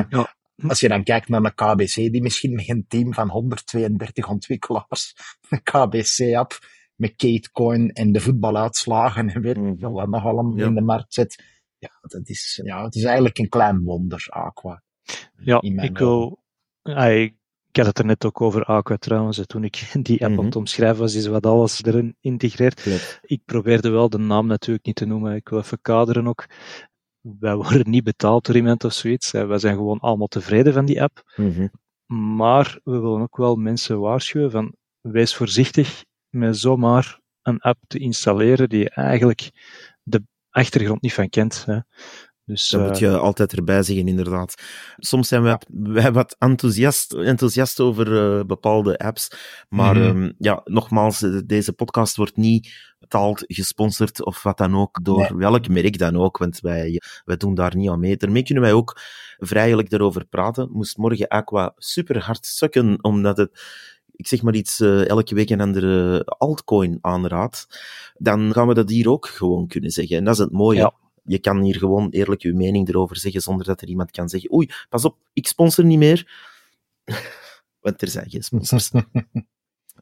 Ja. 0.08 0.34
Als 0.68 0.80
je 0.80 0.88
dan 0.88 1.04
kijkt 1.04 1.28
naar 1.28 1.44
een 1.44 1.54
KBC, 1.54 1.94
die 1.94 2.22
misschien 2.22 2.54
met 2.54 2.68
een 2.68 2.84
team 2.88 3.14
van 3.14 3.28
132 3.28 4.28
ontwikkelaars 4.28 5.14
een 5.48 5.62
KBC-app 5.62 6.58
met 6.94 7.16
Katecoin 7.16 7.90
en 7.90 8.12
de 8.12 8.20
voetbaluitslagen 8.20 9.28
en 9.28 9.40
weet 9.40 9.56
ik 9.56 9.74
veel 9.78 9.92
wat 9.92 10.08
nog 10.08 10.24
allemaal 10.24 10.66
in 10.66 10.74
de 10.74 10.80
markt 10.80 11.14
zet. 11.14 11.44
Ja, 11.80 11.98
dat 12.00 12.28
is, 12.28 12.60
ja, 12.64 12.84
het 12.84 12.94
is 12.94 13.04
eigenlijk 13.04 13.38
een 13.38 13.48
klein 13.48 13.82
wonder, 13.82 14.26
Aqua. 14.28 14.82
Ja, 15.36 15.60
ik 15.60 15.98
wil... 15.98 16.42
ik 16.82 17.76
had 17.76 17.86
het 17.86 17.98
er 17.98 18.04
net 18.04 18.24
ook 18.24 18.40
over 18.40 18.64
Aqua 18.64 18.96
trouwens, 18.96 19.42
toen 19.46 19.64
ik 19.64 19.90
die 20.02 20.24
app 20.24 20.38
aan 20.38 20.44
het 20.44 20.56
omschrijven 20.56 21.00
was, 21.00 21.14
is 21.14 21.26
wat 21.26 21.46
alles 21.46 21.84
erin 21.84 22.16
integreert. 22.20 22.86
Ik 23.22 23.44
probeerde 23.44 23.88
wel 23.90 24.08
de 24.08 24.18
naam 24.18 24.46
natuurlijk 24.46 24.86
niet 24.86 24.96
te 24.96 25.06
noemen, 25.06 25.34
ik 25.34 25.48
wil 25.48 25.58
even 25.58 25.80
kaderen 25.80 26.26
ook. 26.26 26.46
Wij 27.20 27.56
worden 27.56 27.90
niet 27.90 28.04
betaald 28.04 28.46
door 28.46 28.56
iemand 28.56 28.84
of 28.84 28.92
zoiets, 28.92 29.30
wij 29.30 29.58
zijn 29.58 29.76
gewoon 29.76 29.98
allemaal 29.98 30.26
tevreden 30.26 30.72
van 30.72 30.84
die 30.84 31.02
app. 31.02 31.32
Mm 31.36 31.52
-hmm. 31.52 31.70
Maar 32.36 32.80
we 32.84 32.98
willen 32.98 33.20
ook 33.20 33.36
wel 33.36 33.56
mensen 33.56 34.00
waarschuwen 34.00 34.50
van, 34.50 34.74
wees 35.00 35.34
voorzichtig 35.34 36.04
met 36.28 36.56
zomaar 36.56 37.20
een 37.42 37.60
app 37.60 37.78
te 37.86 37.98
installeren 37.98 38.68
die 38.68 38.90
eigenlijk 38.90 39.50
de 40.02 40.22
achtergrond 40.50 41.02
niet 41.02 41.14
van 41.14 41.28
kent. 41.28 41.64
Hè. 41.66 41.78
Dus, 42.50 42.68
dat 42.68 42.86
moet 42.86 42.98
je 42.98 43.18
altijd 43.18 43.52
erbij 43.52 43.82
zeggen, 43.82 44.08
inderdaad. 44.08 44.54
Soms 44.96 45.28
zijn 45.28 45.42
wij, 45.42 45.60
wij 45.68 46.12
wat 46.12 46.36
enthousiast, 46.38 47.12
enthousiast 47.12 47.80
over 47.80 48.38
uh, 48.38 48.44
bepaalde 48.44 48.98
apps. 48.98 49.30
Maar 49.68 49.96
mm 49.96 50.02
-hmm. 50.02 50.22
um, 50.22 50.34
ja, 50.38 50.60
nogmaals, 50.64 51.18
deze 51.46 51.72
podcast 51.72 52.16
wordt 52.16 52.36
niet 52.36 52.92
betaald, 52.98 53.44
gesponsord 53.46 54.24
of 54.24 54.42
wat 54.42 54.58
dan 54.58 54.76
ook, 54.76 55.04
door 55.04 55.18
nee. 55.18 55.34
welk 55.34 55.68
merk 55.68 55.98
dan 55.98 56.16
ook. 56.16 56.38
Want 56.38 56.60
wij, 56.60 57.02
wij 57.24 57.36
doen 57.36 57.54
daar 57.54 57.76
niet 57.76 57.88
aan 57.88 58.00
mee. 58.00 58.16
Daarmee 58.16 58.42
kunnen 58.42 58.62
wij 58.62 58.72
ook 58.72 59.00
vrijelijk 59.38 59.92
erover 59.92 60.24
praten. 60.24 60.68
Moest 60.72 60.96
morgen 60.96 61.28
Aqua 61.28 61.72
super 61.76 62.22
hard 62.22 62.46
sukken, 62.46 63.04
omdat 63.04 63.36
het 63.36 63.60
ik 64.20 64.26
zeg 64.26 64.42
maar 64.42 64.54
iets, 64.54 64.80
uh, 64.80 65.08
elke 65.08 65.34
week 65.34 65.50
een 65.50 65.60
andere 65.60 66.24
altcoin 66.24 66.98
aanraadt, 67.00 67.66
dan 68.18 68.52
gaan 68.52 68.68
we 68.68 68.74
dat 68.74 68.90
hier 68.90 69.10
ook 69.10 69.26
gewoon 69.26 69.66
kunnen 69.66 69.90
zeggen. 69.90 70.16
En 70.16 70.24
dat 70.24 70.34
is 70.34 70.40
het 70.40 70.52
mooie. 70.52 70.78
Ja. 70.78 70.94
Je 71.24 71.38
kan 71.38 71.60
hier 71.62 71.76
gewoon 71.76 72.08
eerlijk 72.10 72.42
je 72.42 72.54
mening 72.54 72.88
erover 72.88 73.16
zeggen, 73.16 73.40
zonder 73.40 73.66
dat 73.66 73.80
er 73.80 73.88
iemand 73.88 74.10
kan 74.10 74.28
zeggen, 74.28 74.52
oei, 74.52 74.70
pas 74.88 75.04
op, 75.04 75.16
ik 75.32 75.46
sponsor 75.46 75.84
niet 75.84 75.98
meer. 75.98 76.48
Want 77.80 78.02
er 78.02 78.08
zijn 78.08 78.30
geen 78.30 78.42
sponsors. 78.42 78.90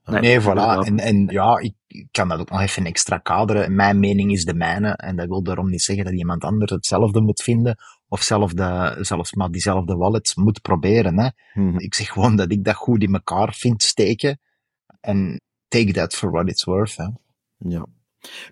Nee, 0.04 0.20
nee 0.20 0.40
voilà. 0.40 0.87
En, 0.87 0.98
en 0.98 1.26
ja, 1.26 1.59
ik 1.59 2.07
kan 2.11 2.28
dat 2.28 2.38
ook 2.40 2.50
nog 2.50 2.61
even 2.61 2.85
extra 2.85 3.18
kaderen. 3.18 3.74
Mijn 3.74 4.00
mening 4.00 4.33
is 4.33 4.44
de 4.44 4.54
mijne. 4.54 4.88
En 4.88 5.16
dat 5.16 5.28
wil 5.28 5.42
daarom 5.42 5.70
niet 5.70 5.83
zeggen 5.83 6.04
dat 6.04 6.14
iemand 6.14 6.44
anders 6.44 6.70
hetzelfde 6.70 7.20
moet 7.20 7.42
vinden. 7.42 7.76
Of 8.09 8.23
zelfde, 8.23 8.97
zelfs 9.01 9.35
maar 9.35 9.51
diezelfde 9.51 9.97
wallets 9.97 10.35
moet 10.35 10.62
proberen. 10.62 11.18
Hè. 11.18 11.29
Mhm. 11.55 11.79
Ik 11.79 11.94
zeg 11.94 12.09
gewoon 12.09 12.37
dat 12.37 12.53
ik 12.53 12.64
dat 12.64 12.75
goed 12.75 13.03
in 13.03 13.14
elkaar 13.14 13.55
vind 13.55 13.83
steken. 13.83 14.40
En 15.01 15.40
take 15.68 15.92
that 15.92 16.14
for 16.14 16.31
what 16.31 16.49
it's 16.49 16.64
worth. 16.64 16.97
Hè. 16.97 17.09
Ja. 17.59 17.87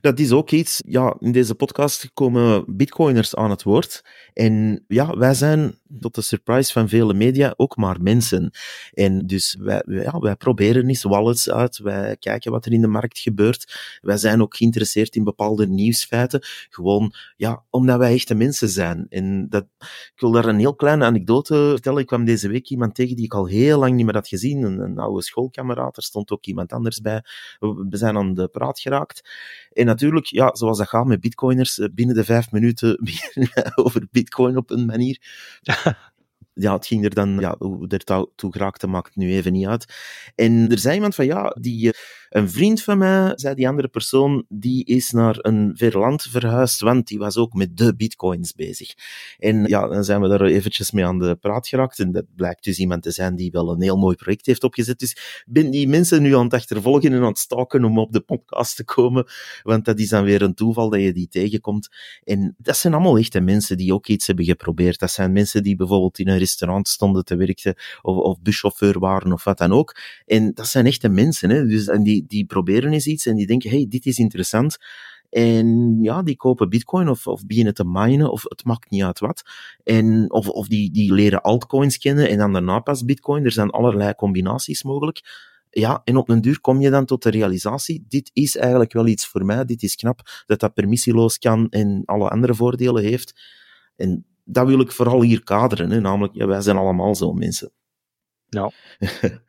Dat 0.00 0.18
is 0.18 0.33
ook 0.33 0.50
iets, 0.50 0.83
ja, 0.87 1.16
in 1.18 1.33
deze 1.33 1.55
podcast 1.55 2.11
komen 2.14 2.76
bitcoiners 2.76 3.35
aan 3.35 3.50
het 3.50 3.62
woord. 3.62 4.05
En 4.33 4.85
ja, 4.88 5.16
wij 5.16 5.35
zijn, 5.35 5.79
tot 6.00 6.14
de 6.14 6.22
surprise 6.22 6.72
van 6.72 6.88
vele 6.88 7.14
media, 7.14 7.55
ook 7.57 7.76
maar 7.76 8.02
mensen. 8.02 8.50
En 8.92 9.26
dus 9.26 9.57
wij, 9.59 9.83
ja, 9.87 10.18
wij 10.18 10.37
proberen 10.37 10.88
eens 10.88 11.02
wallets 11.02 11.50
uit, 11.50 11.79
wij 11.79 12.16
kijken 12.16 12.50
wat 12.50 12.66
er 12.66 12.72
in 12.72 12.81
de 12.81 12.87
markt 12.87 13.18
gebeurt. 13.18 13.98
Wij 14.00 14.16
zijn 14.16 14.42
ook 14.42 14.57
geïnteresseerd 14.57 15.16
in 15.16 15.24
bepaalde 15.24 15.68
nieuwsfeiten. 15.68 16.40
Gewoon, 16.70 17.12
ja, 17.37 17.64
omdat 17.70 17.98
wij 17.98 18.12
echte 18.12 18.35
mensen 18.35 18.68
zijn. 18.68 19.07
En 19.09 19.48
dat, 19.48 19.66
ik 20.14 20.20
wil 20.20 20.31
daar 20.31 20.44
een 20.44 20.59
heel 20.59 20.74
kleine 20.74 21.05
anekdote 21.05 21.55
vertellen. 21.55 22.00
Ik 22.00 22.07
kwam 22.07 22.24
deze 22.24 22.48
week 22.48 22.68
iemand 22.68 22.94
tegen 22.94 23.16
die 23.16 23.24
ik 23.24 23.35
al 23.35 23.46
heel 23.46 23.79
lang 23.79 23.94
niet 23.94 24.05
meer 24.05 24.14
had 24.14 24.29
gezien. 24.29 24.62
Een, 24.62 24.79
een 24.79 24.98
oude 24.98 25.22
schoolkameraad, 25.22 25.96
er 25.96 26.02
stond 26.02 26.31
ook 26.31 26.46
iemand 26.46 26.72
anders 26.72 27.00
bij. 27.00 27.22
We 27.59 27.96
zijn 27.96 28.16
aan 28.16 28.35
de 28.35 28.48
praat 28.48 28.81
geraakt. 28.81 29.22
En 29.77 29.87
natuurlijk, 29.87 30.27
ja, 30.27 30.55
zoals 30.55 30.79
dat 30.79 30.89
gaat 30.89 31.07
met 31.07 31.21
bitcoiners, 31.21 31.89
binnen 31.93 32.15
de 32.15 32.25
vijf 32.25 32.53
minuten 32.53 32.99
over 33.75 34.07
bitcoin 34.11 34.57
op 34.57 34.71
een 34.71 34.87
manier. 34.87 35.19
ja, 36.59 36.75
het 36.75 36.87
ging 36.87 37.05
er 37.05 37.14
dan, 37.14 37.38
ja, 37.40 37.55
hoe 37.59 37.88
er 37.88 38.27
toe 38.35 38.53
geraakte, 38.53 38.87
maakt 38.87 39.16
nu 39.16 39.33
even 39.33 39.53
niet 39.53 39.66
uit. 39.66 39.95
En 40.35 40.71
er 40.71 40.79
zei 40.79 40.95
iemand 40.95 41.14
van, 41.14 41.27
ja, 41.27 41.57
die, 41.61 41.95
een 42.29 42.51
vriend 42.51 42.83
van 42.83 42.99
mij, 42.99 43.33
zei 43.35 43.55
die 43.55 43.69
andere 43.69 43.88
persoon, 43.88 44.45
die 44.49 44.85
is 44.85 45.11
naar 45.11 45.37
een 45.40 45.73
ver 45.75 45.99
land 45.99 46.23
verhuisd, 46.23 46.81
want 46.81 47.07
die 47.07 47.19
was 47.19 47.37
ook 47.37 47.53
met 47.53 47.77
de 47.77 47.97
bitcoins 47.97 48.53
bezig. 48.53 48.95
En 49.38 49.64
ja, 49.64 49.88
dan 49.88 50.05
zijn 50.05 50.21
we 50.21 50.29
daar 50.29 50.42
eventjes 50.42 50.90
mee 50.90 51.05
aan 51.05 51.19
de 51.19 51.37
praat 51.37 51.69
geraakt. 51.69 51.99
En 51.99 52.12
dat 52.12 52.25
blijkt 52.37 52.64
dus 52.64 52.79
iemand 52.79 53.03
te 53.03 53.11
zijn 53.11 53.37
die 53.37 53.51
wel 53.51 53.71
een 53.71 53.83
heel 53.83 53.97
mooi 53.97 54.16
project 54.16 54.47
heeft 54.47 54.64
opgezet. 54.64 54.99
Dus 54.99 55.45
ben 55.47 55.71
die 55.71 55.88
mensen 55.88 56.23
nu 56.23 56.37
aan 56.37 56.45
het 56.45 56.55
achtervolgen 56.55 57.12
en 57.12 57.21
aan 57.21 57.27
het 57.27 57.38
stalken 57.38 57.85
om 57.85 57.99
op 57.99 58.12
de 58.12 58.21
podcast 58.21 58.77
te 58.77 58.85
komen, 58.85 59.27
want 59.62 59.85
dat 59.85 59.99
is 59.99 60.09
dan 60.09 60.25
weer 60.25 60.42
een 60.42 60.55
toeval 60.55 60.90
dat 60.90 61.01
je 61.01 61.12
die 61.12 61.29
tegenkomt. 61.29 61.88
En 62.25 62.55
dat 62.59 62.77
zijn 62.77 62.95
allemaal 62.95 63.19
echte 63.19 63.40
mensen 63.40 63.77
die 63.77 63.95
ook 63.95 64.07
iets 64.07 64.27
hebben 64.27 64.45
geprobeerd. 64.45 64.99
Dat 64.99 65.11
zijn 65.11 65.33
mensen 65.33 65.62
die 65.62 65.77
bijvoorbeeld 65.77 66.19
in 66.19 66.29
een 66.29 66.38
restaurant 66.47 66.89
stonden 66.89 67.25
te 67.25 67.37
werken, 67.37 67.75
of, 68.03 68.17
of 68.17 68.41
buschauffeur 68.41 68.99
waren, 68.99 69.33
of 69.33 69.45
wat 69.45 69.59
dan 69.59 69.73
ook. 69.73 69.97
En 70.27 70.53
dat 70.55 70.67
zijn 70.67 70.87
echte 70.87 71.09
mensen, 71.09 71.51
hè. 71.51 71.67
Dus, 71.67 71.87
en 71.87 72.03
die, 72.03 72.25
die 72.27 72.45
proberen 72.45 72.93
eens 72.93 73.07
iets 73.07 73.27
en 73.27 73.37
die 73.37 73.47
denken, 73.47 73.71
hey, 73.71 73.87
dit 73.89 74.07
is 74.07 74.19
interessant. 74.19 74.77
En 75.31 75.99
ja, 76.03 76.23
die 76.23 76.37
kopen 76.37 76.69
bitcoin 76.69 77.09
of, 77.09 77.27
of 77.27 77.47
beginnen 77.47 77.75
te 77.75 77.85
minen, 77.85 78.31
of 78.31 78.43
het 78.43 78.65
maakt 78.65 78.91
niet 78.91 79.03
uit 79.03 79.19
wat. 79.19 79.43
En, 79.85 80.33
of 80.33 80.49
of 80.49 80.69
die, 80.69 80.91
die 80.91 81.13
leren 81.13 81.43
altcoins 81.43 81.99
kennen 81.99 82.29
en 82.29 82.39
dan 82.39 82.53
daarna 82.53 82.79
pas 82.79 83.05
bitcoin. 83.05 83.45
Er 83.45 83.53
zijn 83.53 83.71
allerlei 83.71 84.15
combinaties 84.15 84.83
mogelijk. 84.83 85.21
Ja, 85.71 86.01
en 86.05 86.17
op 86.17 86.29
een 86.29 86.41
duur 86.41 86.61
kom 86.61 86.81
je 86.81 86.91
dan 86.91 87.05
tot 87.05 87.23
de 87.23 87.31
realisatie, 87.31 88.05
dit 88.09 88.31
is 88.33 88.57
eigenlijk 88.57 88.93
wel 88.93 89.07
iets 89.07 89.27
voor 89.27 89.45
mij, 89.45 89.65
dit 89.65 89.83
is 89.83 89.95
knap, 89.95 90.21
dat 90.47 90.61
dat 90.61 90.75
permissieloos 90.75 91.39
kan 91.39 91.69
en 91.69 92.03
alle 92.05 92.29
andere 92.29 92.55
voordelen 92.55 93.03
heeft. 93.03 93.41
En 93.97 94.25
dat 94.49 94.67
wil 94.67 94.81
ik 94.81 94.93
vooral 94.93 95.23
hier 95.23 95.43
kaderen, 95.45 95.91
hè? 95.91 96.01
namelijk, 96.01 96.35
ja, 96.35 96.47
wij 96.47 96.61
zijn 96.61 96.77
allemaal 96.77 97.15
zo 97.15 97.33
mensen. 97.33 97.73
Ja. 98.49 98.71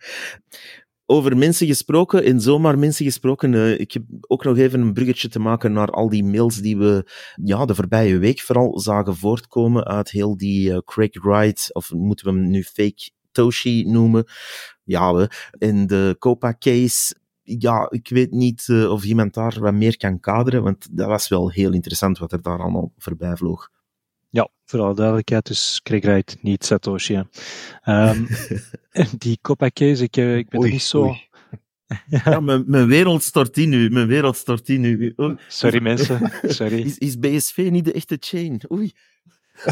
Over 1.10 1.38
mensen 1.38 1.68
gesproken, 1.68 2.24
en 2.24 2.42
zomaar 2.42 2.80
mensen 2.80 3.06
gesproken, 3.06 3.54
uh, 3.54 3.80
ik 3.80 3.92
heb 3.92 4.04
ook 4.20 4.44
nog 4.44 4.58
even 4.58 4.82
een 4.82 4.94
bruggetje 4.94 5.30
te 5.30 5.40
maken 5.40 5.72
naar 5.72 5.90
al 5.90 6.10
die 6.10 6.24
mails 6.24 6.56
die 6.56 6.78
we 6.78 7.12
ja, 7.44 7.66
de 7.66 7.76
voorbije 7.76 8.18
week 8.18 8.40
vooral 8.40 8.80
zagen 8.80 9.16
voortkomen 9.16 9.86
uit 9.86 10.10
heel 10.10 10.38
die 10.38 10.70
uh, 10.70 10.78
Craig 10.78 11.24
Wright, 11.24 11.74
of 11.74 11.92
moeten 11.92 12.26
we 12.26 12.32
hem 12.32 12.50
nu 12.50 12.64
fake 12.64 13.10
Toshi 13.32 13.84
noemen, 13.86 14.26
ja, 14.84 15.14
we, 15.14 15.30
in 15.58 15.88
de 15.88 16.16
Copa 16.20 16.56
case, 16.60 17.16
ja, 17.42 17.88
ik 17.90 18.10
weet 18.10 18.32
niet 18.32 18.68
uh, 18.68 18.92
of 18.92 19.04
iemand 19.04 19.34
daar 19.34 19.60
wat 19.60 19.74
meer 19.74 19.98
kan 19.98 20.20
kaderen, 20.20 20.64
want 20.64 20.98
dat 20.98 21.08
was 21.08 21.28
wel 21.28 21.52
heel 21.52 21.74
interessant 21.74 22.18
wat 22.18 22.32
er 22.32 22.42
daar 22.42 22.60
allemaal 22.60 22.92
voorbij 22.98 23.36
vloog. 23.36 23.70
Ja, 24.30 24.50
voor 24.66 24.82
alle 24.82 24.96
duidelijkheid, 24.96 25.46
dus 25.46 25.80
Craig 25.84 26.42
niet 26.42 26.66
Satoshi. 26.66 27.24
Um, 27.86 28.28
die 29.18 29.40
Copa 29.42 29.70
case, 29.70 30.04
ik, 30.04 30.16
ik 30.18 30.50
ben 30.50 30.60
oei, 30.60 30.68
er 30.68 30.74
niet 30.74 30.82
zo... 30.82 31.02
Oei. 31.02 31.26
Ja, 32.26 32.40
mijn, 32.40 32.64
mijn 32.68 32.88
wereld 32.88 33.24
stort 33.24 33.58
in 33.58 33.70
nu. 33.70 33.90
Mijn 33.90 34.08
wereld 34.08 34.38
stort 34.38 34.70
in 34.70 34.82
nu. 34.82 35.14
Oei. 35.20 35.38
Sorry 35.48 35.82
mensen, 35.82 36.32
sorry. 36.58 36.82
Is, 36.82 36.98
is 36.98 37.20
BSV 37.20 37.68
niet 37.72 37.86
de 37.86 37.92
echte 37.92 38.18
chain? 38.20 38.62
Oei. 38.72 38.92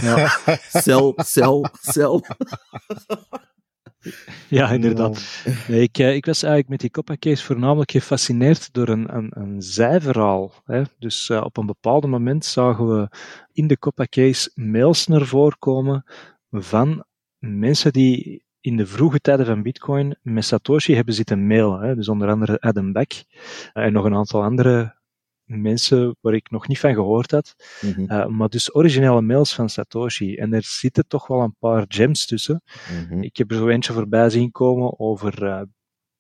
Ja. 0.01 0.37
Cel, 0.69 1.13
cel, 1.15 1.67
cel. 1.81 2.25
Ja, 4.47 4.69
inderdaad. 4.69 5.43
Nee, 5.67 5.81
ik, 5.81 5.97
ik 5.97 6.25
was 6.25 6.43
eigenlijk 6.43 6.71
met 6.71 6.79
die 6.79 6.89
Coppa 6.89 7.15
case 7.19 7.43
voornamelijk 7.43 7.91
gefascineerd 7.91 8.73
door 8.73 8.87
een, 8.87 9.15
een, 9.15 9.31
een 9.33 9.61
zijverhaal. 9.61 10.51
Hè. 10.65 10.81
Dus 10.99 11.29
uh, 11.29 11.41
op 11.43 11.57
een 11.57 11.65
bepaald 11.65 12.07
moment 12.07 12.45
zagen 12.45 12.87
we 12.87 13.09
in 13.53 13.67
de 13.67 13.79
Coppa 13.79 14.05
case 14.09 14.51
mails 14.53 15.07
naar 15.07 15.25
voren 15.25 15.57
komen 15.59 16.03
van 16.51 17.05
mensen 17.37 17.93
die 17.93 18.43
in 18.61 18.77
de 18.77 18.85
vroege 18.85 19.19
tijden 19.19 19.45
van 19.45 19.61
Bitcoin 19.61 20.17
met 20.21 20.45
Satoshi 20.45 20.95
hebben 20.95 21.13
zitten 21.13 21.47
mailen. 21.47 21.81
Hè. 21.81 21.95
Dus 21.95 22.09
onder 22.09 22.29
andere 22.29 22.59
Adam 22.59 22.91
Beck 22.91 23.23
en 23.73 23.93
nog 23.93 24.05
een 24.05 24.15
aantal 24.15 24.43
andere 24.43 24.95
mensen 25.45 26.15
waar 26.21 26.33
ik 26.33 26.49
nog 26.49 26.67
niet 26.67 26.79
van 26.79 26.93
gehoord 26.93 27.31
had. 27.31 27.55
Mhm, 27.81 28.01
Uh, 28.01 28.25
maar 28.25 28.49
dus 28.49 28.75
originele 28.75 29.21
mails 29.21 29.53
van 29.53 29.69
Satoshi. 29.69 30.35
En 30.35 30.53
er 30.53 30.63
zitten 30.63 31.07
toch 31.07 31.27
wel 31.27 31.41
een 31.41 31.55
paar 31.59 31.85
gems 31.87 32.25
tussen. 32.25 32.61
mhm. 33.09 33.23
Ik 33.23 33.37
heb 33.37 33.51
er 33.51 33.57
zo 33.57 33.67
eentje 33.67 33.93
voorbij 33.93 34.29
zien 34.29 34.51
komen 34.51 34.99
over 34.99 35.43
uh, 35.43 35.61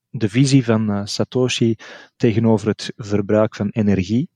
de 0.09 0.29
visie 0.29 0.65
van 0.65 0.91
uh, 0.91 1.05
Satoshi 1.05 1.75
tegenover 2.15 2.67
het 2.67 2.93
verbruik 2.95 3.55
van 3.55 3.69
energie. 3.69 4.29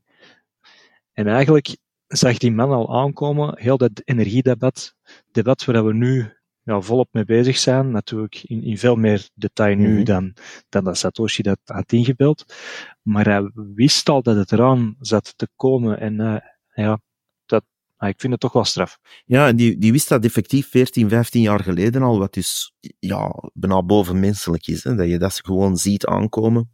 En 1.13 1.27
eigenlijk 1.27 1.77
zag 2.07 2.37
die 2.37 2.51
man 2.51 2.71
al 2.71 2.99
aankomen, 2.99 3.59
heel 3.59 3.77
dat 3.77 4.01
energiedebat, 4.03 4.95
debat 5.31 5.65
waar 5.65 5.85
we 5.85 5.93
nu 5.93 6.33
ja, 6.69 6.81
volop 6.81 7.09
mee 7.11 7.25
bezig 7.25 7.57
zijn, 7.57 7.91
natuurlijk 7.91 8.41
in, 8.43 8.63
in 8.63 8.77
veel 8.77 8.95
meer 8.95 9.29
detail 9.33 9.75
nu 9.75 9.93
Mhm. 9.93 10.03
dan, 10.03 10.33
dan 10.69 10.83
dat 10.83 10.97
Satoshi 10.97 11.41
dat 11.41 11.59
had 11.65 11.91
ingebeeld. 11.91 12.53
Maar 13.01 13.25
hij 13.25 13.51
wist 13.75 14.09
al 14.09 14.21
dat 14.21 14.35
het 14.35 14.51
eraan 14.51 14.95
zat 14.99 15.33
te 15.37 15.47
komen 15.55 15.99
en 15.99 16.19
uh, 16.19 16.35
ja, 16.73 16.99
dat, 17.45 17.63
ah, 17.97 18.09
ik 18.09 18.19
vind 18.19 18.31
het 18.31 18.41
toch 18.41 18.53
wel 18.53 18.65
straf. 18.65 18.97
Ja, 19.25 19.47
en 19.47 19.55
die, 19.55 19.77
die 19.77 19.91
wist 19.91 20.09
dat 20.09 20.25
effectief 20.25 20.69
14, 20.69 21.09
15 21.09 21.41
jaar 21.41 21.63
geleden 21.63 22.01
al, 22.01 22.19
wat 22.19 22.33
dus 22.33 22.73
ja, 22.99 23.35
bijna 23.53 23.83
bovenmenselijk 23.83 24.67
is. 24.67 24.83
Hè? 24.83 24.95
Dat 24.95 25.07
je 25.07 25.17
dat 25.17 25.41
gewoon 25.45 25.77
ziet 25.77 26.05
aankomen. 26.05 26.71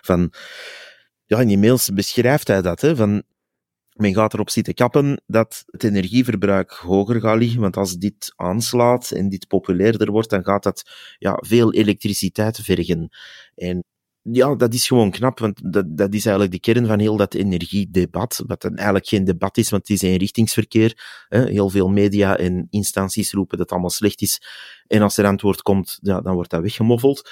Van, 0.00 0.32
ja, 1.24 1.40
in 1.40 1.48
die 1.48 1.58
mails 1.58 1.90
beschrijft 1.92 2.48
hij 2.48 2.62
dat, 2.62 2.80
hè, 2.80 2.96
van 2.96 3.22
men 3.92 4.14
gaat 4.14 4.34
erop 4.34 4.50
zitten 4.50 4.74
kappen 4.74 5.22
dat 5.26 5.64
het 5.66 5.84
energieverbruik 5.84 6.70
hoger 6.70 7.20
gaat 7.20 7.38
liggen, 7.38 7.60
want 7.60 7.76
als 7.76 7.96
dit 7.96 8.32
aanslaat 8.36 9.10
en 9.10 9.28
dit 9.28 9.48
populairder 9.48 10.10
wordt, 10.10 10.30
dan 10.30 10.44
gaat 10.44 10.62
dat 10.62 10.82
ja, 11.18 11.38
veel 11.40 11.72
elektriciteit 11.72 12.58
vergen. 12.58 13.08
En 13.54 13.84
ja, 14.22 14.54
dat 14.54 14.74
is 14.74 14.86
gewoon 14.86 15.10
knap, 15.10 15.38
want 15.38 15.72
dat, 15.72 15.96
dat 15.96 16.14
is 16.14 16.24
eigenlijk 16.24 16.54
de 16.54 16.72
kern 16.72 16.86
van 16.86 16.98
heel 16.98 17.16
dat 17.16 17.34
energiedebat, 17.34 18.42
wat 18.46 18.62
dan 18.62 18.74
eigenlijk 18.74 19.06
geen 19.06 19.24
debat 19.24 19.56
is, 19.56 19.70
want 19.70 19.88
het 19.88 19.96
is 19.96 20.08
eenrichtingsverkeer. 20.08 21.24
Hè. 21.28 21.48
Heel 21.48 21.68
veel 21.68 21.88
media 21.88 22.36
en 22.36 22.66
instanties 22.70 23.32
roepen 23.32 23.56
dat 23.56 23.60
het 23.60 23.70
allemaal 23.70 23.90
slecht 23.90 24.22
is, 24.22 24.42
en 24.86 25.02
als 25.02 25.16
er 25.16 25.26
antwoord 25.26 25.62
komt, 25.62 25.98
ja, 26.02 26.20
dan 26.20 26.34
wordt 26.34 26.50
dat 26.50 26.62
weggemoffeld. 26.62 27.30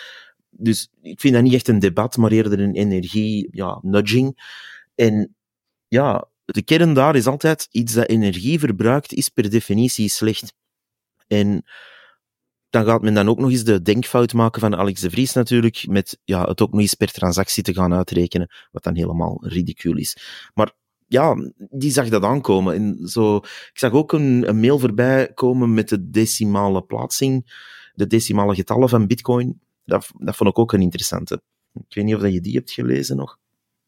Dus 0.50 0.90
ik 1.02 1.20
vind 1.20 1.34
dat 1.34 1.42
niet 1.42 1.54
echt 1.54 1.68
een 1.68 1.78
debat, 1.78 2.16
maar 2.16 2.30
eerder 2.30 2.60
een 2.60 2.74
energie-nudging. 2.74 4.32
Ja, 4.36 5.04
en 5.06 5.34
ja, 5.88 6.28
de 6.52 6.62
kern 6.62 6.94
daar 6.94 7.16
is 7.16 7.26
altijd 7.26 7.68
iets 7.70 7.92
dat 7.92 8.08
energie 8.08 8.58
verbruikt, 8.58 9.12
is 9.12 9.28
per 9.28 9.50
definitie 9.50 10.08
slecht. 10.08 10.54
En 11.26 11.64
dan 12.70 12.84
gaat 12.84 13.02
men 13.02 13.14
dan 13.14 13.28
ook 13.28 13.38
nog 13.38 13.50
eens 13.50 13.64
de 13.64 13.82
denkfout 13.82 14.32
maken 14.32 14.60
van 14.60 14.76
Alex 14.76 15.00
de 15.00 15.10
Vries 15.10 15.32
natuurlijk, 15.32 15.86
met 15.88 16.18
ja, 16.24 16.44
het 16.44 16.60
ook 16.60 16.72
nog 16.72 16.80
eens 16.80 16.94
per 16.94 17.12
transactie 17.12 17.62
te 17.62 17.74
gaan 17.74 17.94
uitrekenen, 17.94 18.50
wat 18.70 18.82
dan 18.82 18.96
helemaal 18.96 19.38
ridicuul 19.46 19.96
is. 19.96 20.16
Maar 20.54 20.72
ja, 21.06 21.52
die 21.56 21.90
zag 21.90 22.08
dat 22.08 22.22
aankomen. 22.22 22.74
En 22.74 23.08
zo, 23.08 23.36
ik 23.36 23.70
zag 23.72 23.92
ook 23.92 24.12
een, 24.12 24.48
een 24.48 24.60
mail 24.60 24.78
voorbij 24.78 25.32
komen 25.32 25.74
met 25.74 25.88
de 25.88 26.10
decimale 26.10 26.82
plaatsing, 26.82 27.52
de 27.94 28.06
decimale 28.06 28.54
getallen 28.54 28.88
van 28.88 29.06
bitcoin. 29.06 29.60
Dat, 29.84 30.10
dat 30.18 30.36
vond 30.36 30.50
ik 30.50 30.58
ook 30.58 30.72
een 30.72 30.82
interessante. 30.82 31.42
Ik 31.72 31.94
weet 31.94 32.04
niet 32.04 32.14
of 32.14 32.22
je 32.22 32.40
die 32.40 32.54
hebt 32.54 32.70
gelezen 32.70 33.16
nog. 33.16 33.38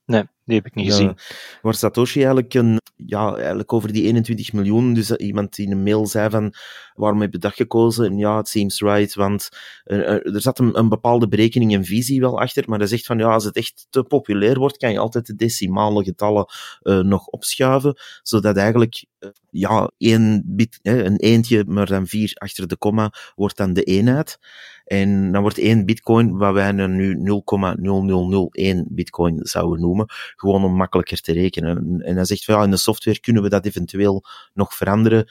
Nee, 0.04 0.24
die 0.52 0.62
heb 0.62 0.70
ik 0.70 0.74
niet 0.74 0.92
gezien. 0.92 1.06
Ja, 1.06 1.24
waar 1.62 1.74
Satoshi 1.74 2.18
eigenlijk, 2.18 2.54
een, 2.54 2.80
ja, 2.96 3.34
eigenlijk 3.34 3.72
over 3.72 3.92
die 3.92 4.02
21 4.02 4.52
miljoen, 4.52 4.94
dus 4.94 5.10
iemand 5.10 5.54
die 5.54 5.66
in 5.66 5.72
een 5.72 5.82
mail 5.82 6.06
zei 6.06 6.30
van, 6.30 6.54
waarom 6.94 7.20
heb 7.20 7.32
je 7.32 7.38
dat 7.38 7.54
gekozen? 7.54 8.04
En 8.04 8.18
ja, 8.18 8.38
it 8.38 8.48
seems 8.48 8.80
right, 8.80 9.14
want 9.14 9.48
uh, 9.84 10.08
er 10.34 10.40
zat 10.40 10.58
een, 10.58 10.78
een, 10.78 10.88
bepaalde 10.88 11.28
berekening 11.28 11.74
en 11.74 11.84
visie 11.84 12.20
wel 12.20 12.40
achter, 12.40 12.64
maar 12.66 12.78
hij 12.78 12.88
zegt 12.88 13.06
van, 13.06 13.18
ja, 13.18 13.32
als 13.32 13.44
het 13.44 13.56
echt 13.56 13.86
te 13.90 14.02
populair 14.02 14.58
wordt, 14.58 14.76
kan 14.76 14.92
je 14.92 14.98
altijd 14.98 15.26
de 15.26 15.34
decimale 15.34 16.04
getallen 16.04 16.46
uh, 16.82 16.98
nog 16.98 17.26
opschuiven, 17.26 17.96
zodat 18.22 18.56
eigenlijk, 18.56 19.04
uh, 19.18 19.30
ja, 19.50 19.90
één 19.98 20.42
bit, 20.46 20.78
een 20.82 21.16
eentje, 21.16 21.64
maar 21.66 21.86
dan 21.86 22.06
vier 22.06 22.32
achter 22.34 22.68
de 22.68 22.76
komma, 22.76 23.12
wordt 23.34 23.56
dan 23.56 23.72
de 23.72 23.82
eenheid. 23.82 24.38
En 24.84 25.32
dan 25.32 25.42
wordt 25.42 25.58
één 25.58 25.86
bitcoin, 25.86 26.36
wat 26.36 26.52
wij 26.52 26.72
nu 26.72 27.16
0,0001 27.16 28.82
bitcoin 28.88 29.38
zouden 29.42 29.80
noemen, 29.80 30.06
gewoon 30.42 30.64
om 30.64 30.74
makkelijker 30.74 31.20
te 31.20 31.32
rekenen. 31.32 32.00
En 32.00 32.14
hij 32.14 32.24
zegt 32.24 32.44
van 32.44 32.54
ja, 32.54 32.62
in 32.62 32.70
de 32.70 32.76
software 32.76 33.20
kunnen 33.20 33.42
we 33.42 33.48
dat 33.48 33.66
eventueel 33.66 34.24
nog 34.54 34.74
veranderen 34.74 35.28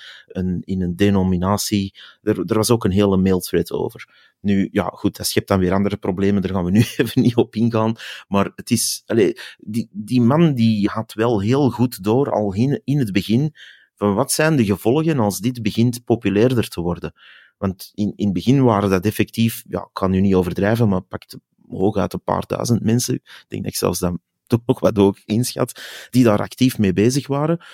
in 0.59 0.81
een 0.81 0.95
denominatie. 0.95 1.95
Er, 2.21 2.39
er 2.39 2.55
was 2.55 2.69
ook 2.69 2.83
een 2.83 2.91
hele 2.91 3.17
mailthread 3.17 3.71
over. 3.71 4.29
Nu, 4.41 4.69
ja, 4.71 4.83
goed, 4.83 5.17
dat 5.17 5.27
schept 5.27 5.47
dan 5.47 5.59
weer 5.59 5.73
andere 5.73 5.97
problemen, 5.97 6.41
daar 6.41 6.51
gaan 6.51 6.65
we 6.65 6.71
nu 6.71 6.79
even 6.97 7.21
niet 7.21 7.35
op 7.35 7.55
ingaan. 7.55 7.95
Maar 8.27 8.51
het 8.55 8.71
is, 8.71 9.03
allez, 9.05 9.33
die, 9.57 9.89
die 9.91 10.21
man 10.21 10.53
die 10.53 10.87
had 10.87 11.13
wel 11.13 11.41
heel 11.41 11.69
goed 11.69 12.03
door, 12.03 12.31
al 12.31 12.53
in, 12.53 12.81
in 12.83 12.99
het 12.99 13.11
begin, 13.11 13.55
van 13.95 14.13
wat 14.13 14.31
zijn 14.31 14.55
de 14.55 14.65
gevolgen 14.65 15.19
als 15.19 15.39
dit 15.39 15.61
begint 15.61 16.03
populairder 16.03 16.67
te 16.67 16.81
worden. 16.81 17.13
Want 17.57 17.91
in, 17.93 18.13
in 18.15 18.25
het 18.25 18.33
begin 18.33 18.63
waren 18.63 18.89
dat 18.89 19.05
effectief, 19.05 19.63
ja, 19.67 19.79
ik 19.79 19.89
kan 19.93 20.11
nu 20.11 20.21
niet 20.21 20.35
overdrijven, 20.35 20.89
maar 20.89 21.01
pakt 21.01 21.37
hooguit 21.67 22.13
een 22.13 22.23
paar 22.23 22.43
duizend 22.47 22.83
mensen. 22.83 23.13
Ik 23.15 23.45
denk 23.47 23.63
dat 23.63 23.71
ik 23.71 23.77
zelfs 23.77 23.99
dat 23.99 24.17
toch 24.65 24.79
wat 24.79 24.97
ook 24.97 25.19
inschat, 25.25 25.81
die 26.09 26.23
daar 26.23 26.39
actief 26.39 26.77
mee 26.77 26.93
bezig 26.93 27.27
waren. 27.27 27.65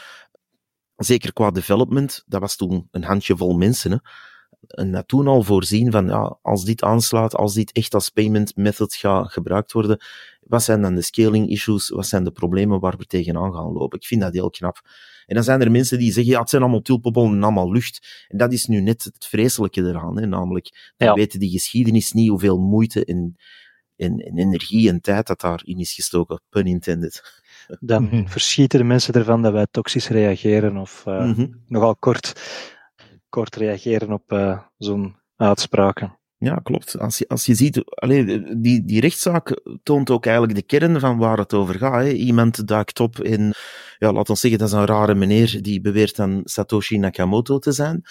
Zeker 0.96 1.34
qua 1.34 1.52
development, 1.52 2.24
dat 2.26 2.42
was 2.42 2.56
toen 2.56 2.88
een 2.92 3.04
handjevol 3.04 3.58
mensen. 3.58 3.92
Hè. 3.92 3.98
En 4.68 4.92
dat 4.92 5.08
toen 5.08 5.28
al 5.28 5.44
voorzien 5.44 5.92
van, 5.92 6.08
ja, 6.08 6.40
als 6.42 6.66
dit 6.66 6.84
aanslaat, 6.84 7.36
als 7.36 7.54
dit 7.54 7.72
echt 7.72 7.94
als 7.94 8.10
payment 8.10 8.56
method 8.56 8.96
gaat 8.96 9.32
gebruikt 9.32 9.72
worden, 9.72 9.98
wat 10.42 10.64
zijn 10.64 10.82
dan 10.82 10.96
de 10.96 11.02
scaling 11.02 11.50
issues, 11.50 11.90
wat 11.90 12.08
zijn 12.08 12.24
de 12.24 12.32
problemen 12.32 12.80
waar 12.80 12.98
we 12.98 13.06
tegenaan 13.06 13.54
gaan 13.54 13.72
lopen? 13.72 14.00
Ik 14.00 14.06
vind 14.06 14.22
dat 14.22 14.34
heel 14.34 14.50
knap. 14.50 14.82
En 15.26 15.36
dan 15.36 15.44
zijn 15.44 15.62
er 15.62 15.72
mensen 15.72 15.98
die 15.98 16.12
zeggen, 16.12 16.34
ja, 16.34 16.40
het 16.40 16.50
zijn 16.50 16.62
allemaal 16.62 16.82
tulpenbollen 16.82 17.36
en 17.36 17.44
allemaal 17.44 17.72
lucht. 17.72 18.26
En 18.28 18.38
dat 18.38 18.54
is 18.54 18.66
nu 18.66 18.82
net 18.82 19.04
het 19.04 19.26
vreselijke 19.26 19.82
eraan, 19.82 20.18
hè, 20.18 20.26
namelijk, 20.26 20.94
we 20.98 21.06
ja. 21.06 21.14
weten 21.14 21.40
die 21.40 21.52
geschiedenis 21.52 22.12
niet, 22.12 22.30
hoeveel 22.30 22.58
moeite 22.58 23.06
en, 23.06 23.36
en, 23.98 24.20
en, 24.20 24.38
energie 24.38 24.90
en 24.90 25.02
tijd 25.02 25.28
dat 25.28 25.42
daarin 25.42 25.78
is 25.78 25.94
gestoken, 25.94 26.42
pun 26.50 26.66
intended. 26.66 27.44
Dan 27.80 28.04
mm 28.04 28.10
-hmm. 28.10 28.30
verschieten 28.30 28.80
de 28.80 28.86
mensen 28.86 29.14
ervan 29.14 29.42
dat 29.42 29.54
wij 29.54 29.68
toxisch 29.72 30.08
reageren 30.08 30.78
of 30.78 31.04
uh, 31.08 31.24
mm 31.24 31.34
-hmm. 31.34 31.64
nogal 31.68 31.96
kort, 31.96 32.34
kort 33.30 33.56
reageren 33.56 34.12
op 34.12 34.32
uh, 34.32 34.60
zo'n 34.78 35.16
uitspraken. 35.36 36.18
Ja, 36.40 36.56
klopt. 36.56 37.00
Als 37.00 37.18
je, 37.18 37.28
als 37.28 37.46
je 37.46 37.56
ziet, 37.56 37.84
allee, 37.86 38.44
die, 38.62 38.86
die 38.86 39.00
rechtszaak 39.00 39.62
toont 39.84 40.10
ook 40.10 40.26
eigenlijk 40.26 40.56
de 40.56 40.66
kern 40.66 41.00
van 41.00 41.18
waar 41.18 41.38
het 41.38 41.54
over 41.54 41.76
gaat. 41.76 42.04
Hè. 42.04 42.10
Iemand 42.10 42.68
duikt 42.68 43.00
op 43.00 43.20
in, 43.20 43.54
ja, 43.98 44.12
laat 44.12 44.30
ons 44.30 44.40
zeggen, 44.40 44.60
dat 44.60 44.68
is 44.68 44.74
een 44.74 44.86
rare 44.86 45.16
meneer 45.16 45.62
die 45.62 45.82
beweert 45.82 46.16
dan 46.16 46.42
Satoshi 46.44 46.98
Nakamoto 46.98 47.60
te 47.60 47.72
zijn, 47.72 48.02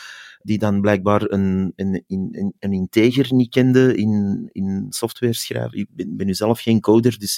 die 0.47 0.59
dan 0.59 0.81
blijkbaar 0.81 1.23
een, 1.23 1.73
een, 1.77 2.05
een, 2.07 2.55
een 2.59 2.73
integer 2.73 3.35
niet 3.35 3.51
kende 3.51 3.97
in, 3.97 4.49
in 4.53 4.87
software 4.89 5.33
schrijven. 5.33 5.79
Ik 5.79 5.87
ben, 5.91 6.17
ben 6.17 6.27
nu 6.27 6.35
zelf 6.35 6.61
geen 6.61 6.81
coder, 6.81 7.19
dus 7.19 7.37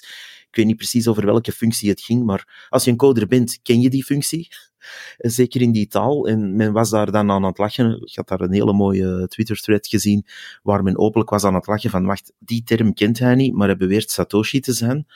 ik 0.49 0.57
weet 0.57 0.67
niet 0.67 0.77
precies 0.77 1.09
over 1.09 1.27
welke 1.27 1.53
functie 1.53 1.89
het 1.89 2.01
ging, 2.01 2.25
maar 2.25 2.67
als 2.69 2.85
je 2.85 2.91
een 2.91 2.97
coder 2.97 3.27
bent, 3.27 3.59
ken 3.63 3.81
je 3.81 3.91
die 3.91 4.05
functie. 4.05 4.49
Zeker 5.17 5.61
in 5.61 5.73
die 5.73 5.87
taal. 5.87 6.29
En 6.29 6.57
men 6.57 6.73
was 6.73 6.91
daar 6.91 7.11
dan 7.11 7.31
aan 7.31 7.45
het 7.45 7.59
lachen. 7.59 8.03
Ik 8.03 8.17
had 8.17 8.29
daar 8.29 8.41
een 8.41 8.53
hele 8.53 8.73
mooie 8.73 9.27
Twitter-thread 9.29 9.87
gezien, 9.87 10.27
waar 10.63 10.83
men 10.83 10.99
openlijk 10.99 11.31
was 11.31 11.45
aan 11.45 11.55
het 11.55 11.67
lachen 11.67 11.91
van, 11.91 12.07
wacht, 12.07 12.33
die 12.39 12.63
term 12.63 12.95
kent 12.95 13.19
hij 13.19 13.35
niet, 13.35 13.55
maar 13.55 13.69
hij 13.69 13.77
beweert 13.77 14.11
Satoshi 14.11 14.61
te 14.61 14.73
zijn. 14.73 15.07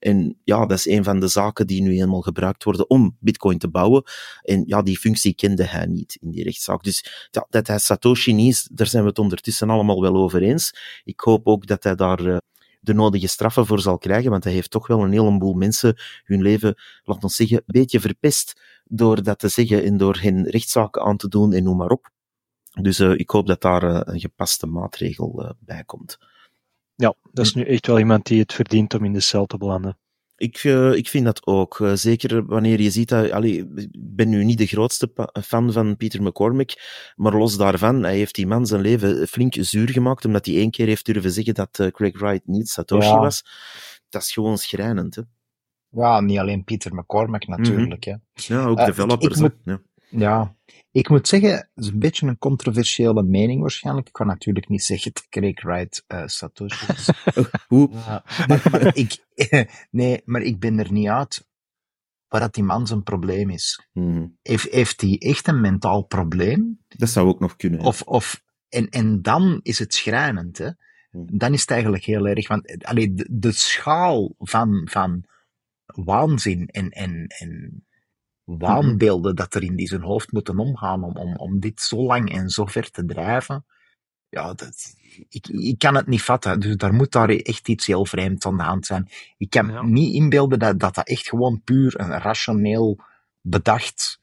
En 0.00 0.38
ja, 0.44 0.66
dat 0.66 0.78
is 0.78 0.86
een 0.86 1.04
van 1.04 1.20
de 1.20 1.28
zaken 1.28 1.66
die 1.66 1.82
nu 1.82 2.00
eenmaal 2.00 2.20
gebruikt 2.20 2.64
worden 2.64 2.90
om 2.90 3.16
Bitcoin 3.20 3.58
te 3.58 3.68
bouwen. 3.68 4.02
En 4.42 4.62
ja, 4.66 4.82
die 4.82 4.98
functie 4.98 5.34
kende 5.34 5.64
hij 5.64 5.86
niet 5.86 6.16
in 6.20 6.30
die 6.30 6.44
rechtszaak. 6.44 6.82
Dus 6.82 7.28
ja, 7.30 7.46
dat 7.50 7.66
hij 7.66 7.78
Satoshi 7.78 8.32
niet 8.32 8.68
daar 8.72 8.86
zijn 8.86 9.02
we 9.02 9.08
het 9.08 9.18
ondertussen 9.18 9.70
allemaal 9.70 10.00
wel 10.00 10.16
over 10.16 10.42
eens. 10.42 10.72
Ik 11.04 11.20
hoop 11.20 11.46
ook 11.46 11.66
dat 11.66 11.84
hij 11.84 11.94
daar 11.94 12.20
uh, 12.20 12.36
de 12.80 12.94
nodige 12.94 13.26
straffen 13.26 13.66
voor 13.66 13.80
zal 13.80 13.98
krijgen, 13.98 14.30
want 14.30 14.44
hij 14.44 14.52
heeft 14.52 14.70
toch 14.70 14.86
wel 14.86 15.02
een 15.02 15.12
heleboel 15.12 15.54
mensen 15.54 15.96
hun 16.24 16.42
leven, 16.42 16.74
laat 17.04 17.22
ons 17.22 17.36
zeggen, 17.36 17.56
een 17.56 17.62
beetje 17.66 18.00
verpest 18.00 18.60
door 18.84 19.22
dat 19.22 19.38
te 19.38 19.48
zeggen 19.48 19.84
en 19.84 19.96
door 19.96 20.18
hen 20.20 20.48
rechtszaken 20.48 21.02
aan 21.02 21.16
te 21.16 21.28
doen 21.28 21.52
en 21.52 21.62
noem 21.62 21.76
maar 21.76 21.90
op. 21.90 22.10
Dus 22.80 23.00
uh, 23.00 23.12
ik 23.14 23.30
hoop 23.30 23.46
dat 23.46 23.60
daar 23.60 23.84
uh, 23.84 24.00
een 24.04 24.20
gepaste 24.20 24.66
maatregel 24.66 25.54
bij 25.58 25.84
komt. 25.84 26.18
Ja, 27.00 27.14
dat 27.32 27.44
is 27.44 27.54
nu 27.54 27.64
echt 27.64 27.86
wel 27.86 27.98
iemand 27.98 28.26
die 28.26 28.40
het 28.40 28.52
verdient 28.52 28.94
om 28.94 29.04
in 29.04 29.12
de 29.12 29.20
cel 29.20 29.46
te 29.46 29.56
belanden. 29.56 29.98
Ik, 30.36 30.64
uh, 30.64 30.92
ik 30.92 31.08
vind 31.08 31.24
dat 31.24 31.46
ook. 31.46 31.78
Uh, 31.78 31.92
zeker 31.94 32.46
wanneer 32.46 32.80
je 32.80 32.90
ziet 32.90 33.08
dat. 33.08 33.30
Allee, 33.30 33.70
ik 33.74 33.88
ben 33.98 34.28
nu 34.28 34.44
niet 34.44 34.58
de 34.58 34.66
grootste 34.66 35.30
fan 35.44 35.72
van 35.72 35.96
Peter 35.96 36.22
McCormick, 36.22 36.74
maar 37.16 37.32
los 37.32 37.56
daarvan, 37.56 38.02
hij 38.02 38.16
heeft 38.16 38.34
die 38.34 38.46
man 38.46 38.66
zijn 38.66 38.80
leven 38.80 39.28
flink 39.28 39.54
zuur 39.58 39.90
gemaakt, 39.90 40.24
omdat 40.24 40.46
hij 40.46 40.54
één 40.54 40.70
keer 40.70 40.86
heeft 40.86 41.06
durven 41.06 41.30
zeggen 41.30 41.54
dat 41.54 41.78
uh, 41.78 41.86
Craig 41.86 42.18
Wright 42.18 42.46
niet 42.46 42.68
Satoshi 42.68 43.08
ja. 43.08 43.18
was. 43.18 43.44
Dat 44.08 44.22
is 44.22 44.32
gewoon 44.32 44.58
schrijnend. 44.58 45.14
Hè? 45.14 45.22
Ja, 45.88 46.20
niet 46.20 46.38
alleen 46.38 46.64
Peter 46.64 46.94
McCormick 46.94 47.46
natuurlijk. 47.46 48.06
Mm 48.06 48.12
-hmm. 48.12 48.22
hè. 48.32 48.54
Ja, 48.54 48.64
ook 48.64 48.84
developers. 48.86 49.38
Ik, 49.38 49.44
ik 49.44 49.52
moet, 49.64 49.64
ja. 49.64 49.80
Ja. 50.10 50.56
ik 50.90 51.08
moet 51.08 51.28
zeggen, 51.28 51.50
het 51.50 51.68
is 51.74 51.86
een 51.86 51.98
beetje 51.98 52.26
een 52.26 52.38
controversiële 52.38 53.22
mening 53.22 53.60
waarschijnlijk. 53.60 54.06
Ik 54.06 54.12
kan 54.12 54.26
natuurlijk 54.26 54.68
niet 54.68 54.84
zeggen 54.84 55.12
dat 55.12 55.28
Craig 55.28 55.62
Wright 55.62 56.04
uh, 56.08 56.22
Satoshi 56.26 56.92
is. 56.92 57.08
Hoe? 57.68 57.90
Ja, 57.92 58.24
maar, 58.46 58.66
maar 58.70 58.96
ik, 58.96 59.24
nee, 59.90 60.22
maar 60.24 60.42
ik 60.42 60.58
ben 60.58 60.78
er 60.78 60.92
niet 60.92 61.08
uit 61.08 61.48
waar 62.28 62.40
dat 62.40 62.54
die 62.54 62.64
man 62.64 62.86
zijn 62.86 63.02
probleem 63.02 63.50
is. 63.50 63.88
Mhm. 63.92 64.26
Heeft, 64.42 64.70
heeft 64.70 65.00
hij 65.00 65.18
echt 65.18 65.48
een 65.48 65.60
mentaal 65.60 66.02
probleem? 66.02 66.84
Dat 66.88 67.08
zou 67.08 67.28
ook 67.28 67.40
nog 67.40 67.56
kunnen. 67.56 67.80
Of, 67.80 68.02
of, 68.02 68.42
en, 68.68 68.88
en 68.88 69.22
dan 69.22 69.60
is 69.62 69.78
het 69.78 69.94
schrijnend, 69.94 70.58
hè. 70.58 70.70
Hmm. 71.10 71.38
Dan 71.38 71.52
is 71.52 71.60
het 71.60 71.70
eigenlijk 71.70 72.04
heel 72.04 72.26
erg, 72.26 72.48
want 72.48 72.66
eh, 72.66 72.88
allee, 72.88 73.14
de, 73.14 73.26
de 73.30 73.52
schaal 73.52 74.34
van, 74.38 74.88
van 74.90 75.24
waanzin 75.86 76.68
en, 76.68 76.90
en, 76.90 77.26
en 77.26 77.84
waanbeelden 78.58 79.36
dat 79.36 79.54
er 79.54 79.62
in 79.62 79.76
die 79.76 79.86
zijn 79.88 80.02
hoofd 80.02 80.32
moeten 80.32 80.58
omgaan 80.58 81.04
om, 81.04 81.16
om, 81.16 81.36
om 81.36 81.60
dit 81.60 81.80
zo 81.80 81.96
lang 81.96 82.32
en 82.32 82.48
zo 82.48 82.64
ver 82.66 82.90
te 82.90 83.04
drijven, 83.04 83.64
ja, 84.28 84.54
dat, 84.54 84.94
ik, 85.28 85.48
ik 85.48 85.78
kan 85.78 85.94
het 85.94 86.06
niet 86.06 86.22
vatten. 86.22 86.60
Dus 86.60 86.76
daar 86.76 86.94
moet 86.94 87.12
daar 87.12 87.28
echt 87.28 87.68
iets 87.68 87.86
heel 87.86 88.06
vreemds 88.06 88.46
aan 88.46 88.56
de 88.56 88.62
hand 88.62 88.86
zijn. 88.86 89.08
Ik 89.36 89.50
kan 89.50 89.66
Ja. 89.68 89.82
me 89.82 89.88
niet 89.90 90.14
inbeelden 90.14 90.58
dat, 90.58 90.78
dat 90.78 90.94
dat 90.94 91.08
echt 91.08 91.28
gewoon 91.28 91.62
puur 91.64 92.00
een 92.00 92.18
rationeel 92.18 92.98
bedacht 93.40 94.20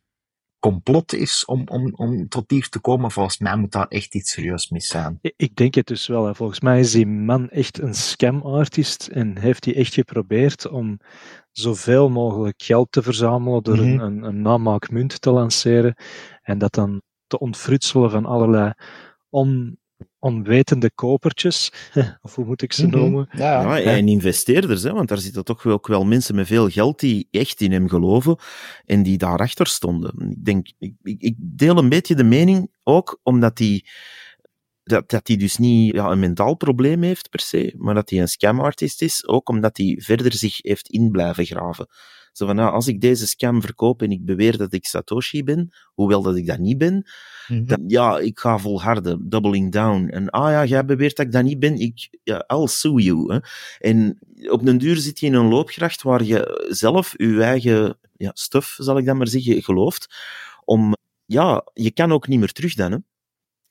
complot 0.59 1.13
is 1.13 1.45
om, 1.45 1.63
om, 1.67 1.93
om 1.95 2.27
tot 2.27 2.51
hier 2.51 2.69
te 2.69 2.79
komen. 2.79 3.11
Volgens 3.11 3.39
mij 3.39 3.57
moet 3.57 3.71
daar 3.71 3.87
echt 3.87 4.15
iets 4.15 4.31
serieus 4.31 4.69
mis 4.69 4.87
zijn. 4.87 5.19
Ik 5.21 5.55
denk 5.55 5.75
het 5.75 5.87
dus 5.87 6.07
wel. 6.07 6.25
Hè. 6.25 6.35
Volgens 6.35 6.59
mij 6.59 6.79
is 6.79 6.91
die 6.91 7.07
man 7.07 7.49
echt 7.49 7.79
een 7.79 7.93
scam-artist 7.93 9.07
en 9.07 9.37
heeft 9.37 9.65
hij 9.65 9.75
echt 9.75 9.93
geprobeerd 9.93 10.67
om 10.67 10.99
zoveel 11.59 12.09
mogelijk 12.09 12.63
geld 12.63 12.91
te 12.91 13.01
verzamelen 13.01 13.63
door 13.63 13.77
een, 13.77 13.93
Mhm. 13.93 13.99
een, 14.03 14.23
een 14.23 14.41
namaakmunt 14.41 15.21
te 15.21 15.31
lanceren 15.31 15.95
en 16.41 16.57
dat 16.57 16.73
dan 16.73 17.01
te 17.27 17.39
ontfrutselen 17.39 18.11
van 18.11 18.25
allerlei 18.25 18.73
on, 19.29 19.77
onwetende 20.19 20.91
kopertjes, 20.95 21.71
of 22.21 22.35
hoe 22.35 22.45
moet 22.45 22.61
ik 22.61 22.73
ze 22.73 22.87
Mhm. 22.87 22.95
noemen. 22.97 23.29
Ja, 23.31 23.77
Ja, 23.77 23.81
en 23.97 24.07
investeerders, 24.07 24.83
hè, 24.83 24.93
want 24.93 25.07
daar 25.07 25.17
zitten 25.17 25.43
toch 25.43 25.63
wel- 25.63 25.73
ook 25.73 25.87
wel 25.87 26.05
mensen 26.05 26.35
met 26.35 26.47
veel 26.47 26.69
geld 26.69 26.99
die 26.99 27.27
echt 27.31 27.61
in 27.61 27.71
hem 27.71 27.89
geloven 27.89 28.37
en 28.85 29.03
die 29.03 29.17
daarachter 29.17 29.67
stonden. 29.67 30.29
Ik 30.29 30.45
denk, 30.45 30.67
ik, 30.79 30.93
ik, 31.03 31.21
ik 31.21 31.35
deel 31.37 31.77
een 31.77 31.89
beetje 31.89 32.15
de 32.15 32.23
mening 32.23 32.71
ook, 32.83 33.19
omdat 33.23 33.57
hij 33.59 33.85
dat, 34.87 35.09
dat 35.09 35.27
hij 35.27 35.37
dus 35.37 35.57
niet 35.57 35.93
ja, 35.93 36.11
een 36.11 36.19
mentaal 36.19 36.55
probleem 36.55 37.03
heeft 37.03 37.29
per 37.29 37.39
se, 37.39 37.73
maar 37.77 37.93
dat 37.93 38.09
hij 38.09 38.19
een 38.19 38.27
scamartist 38.27 39.01
is, 39.01 39.27
ook 39.27 39.49
omdat 39.49 39.77
hij 39.77 39.99
verder 40.03 40.33
zich 40.33 40.57
heeft 40.61 40.89
in 40.89 41.11
blijven 41.11 41.45
graven. 41.45 41.87
Zo 42.31 42.45
van, 42.45 42.55
nou, 42.55 42.71
als 42.71 42.87
ik 42.87 43.01
deze 43.01 43.27
scam 43.27 43.61
verkoop 43.61 44.01
en 44.01 44.11
ik 44.11 44.25
beweer 44.25 44.57
dat 44.57 44.73
ik 44.73 44.85
Satoshi 44.85 45.43
ben, 45.43 45.75
hoewel 45.93 46.21
dat 46.21 46.35
ik 46.35 46.45
dat 46.45 46.59
niet 46.59 46.77
ben, 46.77 47.05
Mhm. 47.47 47.65
dan, 47.65 47.83
ja, 47.87 48.19
ik 48.19 48.39
ga 48.39 48.57
volharden, 48.57 49.29
doubling 49.29 49.71
down. 49.71 50.07
En 50.07 50.29
ah 50.29 50.51
ja, 50.51 50.65
jij 50.65 50.85
beweert 50.85 51.15
dat 51.15 51.25
ik 51.25 51.31
dat 51.31 51.43
niet 51.43 51.59
ben, 51.59 51.75
ik, 51.79 52.19
ja, 52.23 52.43
I'll 52.47 52.67
sue 52.67 53.01
you. 53.01 53.33
Hè. 53.33 53.39
En 53.79 54.19
op 54.49 54.65
den 54.65 54.77
duur 54.77 54.95
zit 54.95 55.19
je 55.19 55.25
in 55.25 55.33
een 55.33 55.47
loopgracht 55.47 56.01
waar 56.01 56.23
je 56.23 56.67
zelf 56.69 57.13
je 57.17 57.43
eigen 57.43 57.97
ja, 58.17 58.31
stuff, 58.33 58.75
zal 58.79 58.97
ik 58.97 59.05
dan 59.05 59.17
maar 59.17 59.27
zeggen, 59.27 59.63
gelooft. 59.63 60.15
Om, 60.65 60.93
ja, 61.25 61.63
je 61.73 61.91
kan 61.91 62.11
ook 62.11 62.27
niet 62.27 62.39
meer 62.39 62.51
terug 62.51 62.73
dan, 62.73 62.91
hè. 62.91 62.97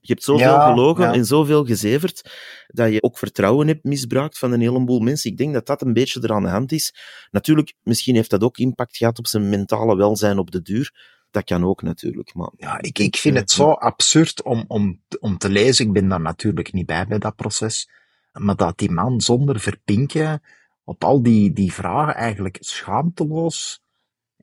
Je 0.07 0.13
hebt 0.13 0.25
zoveel 0.25 0.47
Ja, 0.47 0.71
gelogen 0.71 1.05
ja. 1.05 1.13
en 1.13 1.25
zoveel 1.25 1.65
gezeverd, 1.65 2.31
dat 2.67 2.93
je 2.93 3.03
ook 3.03 3.19
vertrouwen 3.19 3.67
hebt 3.67 3.85
misbruikt 3.85 4.39
van 4.39 4.53
een 4.53 4.61
heleboel 4.61 5.01
mensen. 5.01 5.31
Ik 5.31 5.37
denk 5.37 5.53
dat 5.53 5.67
dat 5.67 5.83
een 5.83 5.93
beetje 5.93 6.21
er 6.21 6.33
aan 6.33 6.43
de 6.43 6.49
hand 6.49 6.73
is. 6.73 6.95
Natuurlijk, 7.31 7.75
misschien 7.83 8.15
heeft 8.15 8.31
dat 8.31 8.43
ook 8.43 8.59
impact 8.59 8.97
gehad 8.97 9.19
op 9.19 9.27
zijn 9.27 9.49
mentale 9.49 9.97
welzijn 9.97 10.39
op 10.39 10.51
de 10.51 10.63
duur. 10.63 11.15
Dat 11.31 11.45
kan 11.45 11.65
ook 11.65 11.83
natuurlijk, 11.83 12.35
maar... 12.35 12.51
Ja, 12.57 12.81
ik, 12.81 12.99
ik 12.99 13.17
vind 13.17 13.37
het 13.37 13.51
zo 13.51 13.71
absurd 13.71 14.43
om, 14.43 14.65
om, 14.69 15.03
om 15.21 15.39
te 15.39 15.49
lezen. 15.49 15.87
Ik 15.87 15.93
ben 15.93 16.09
daar 16.09 16.21
natuurlijk 16.21 16.73
niet 16.73 16.87
bij 16.87 17.07
bij 17.07 17.19
dat 17.19 17.37
proces. 17.37 17.91
Maar 18.33 18.57
dat 18.57 18.79
die 18.79 18.91
man 18.91 19.21
zonder 19.21 19.61
verpinken 19.61 20.43
op 20.85 21.05
al 21.05 21.23
die, 21.23 21.53
die 21.53 21.73
vragen 21.73 22.15
eigenlijk 22.15 22.57
schaamteloos 22.61 23.85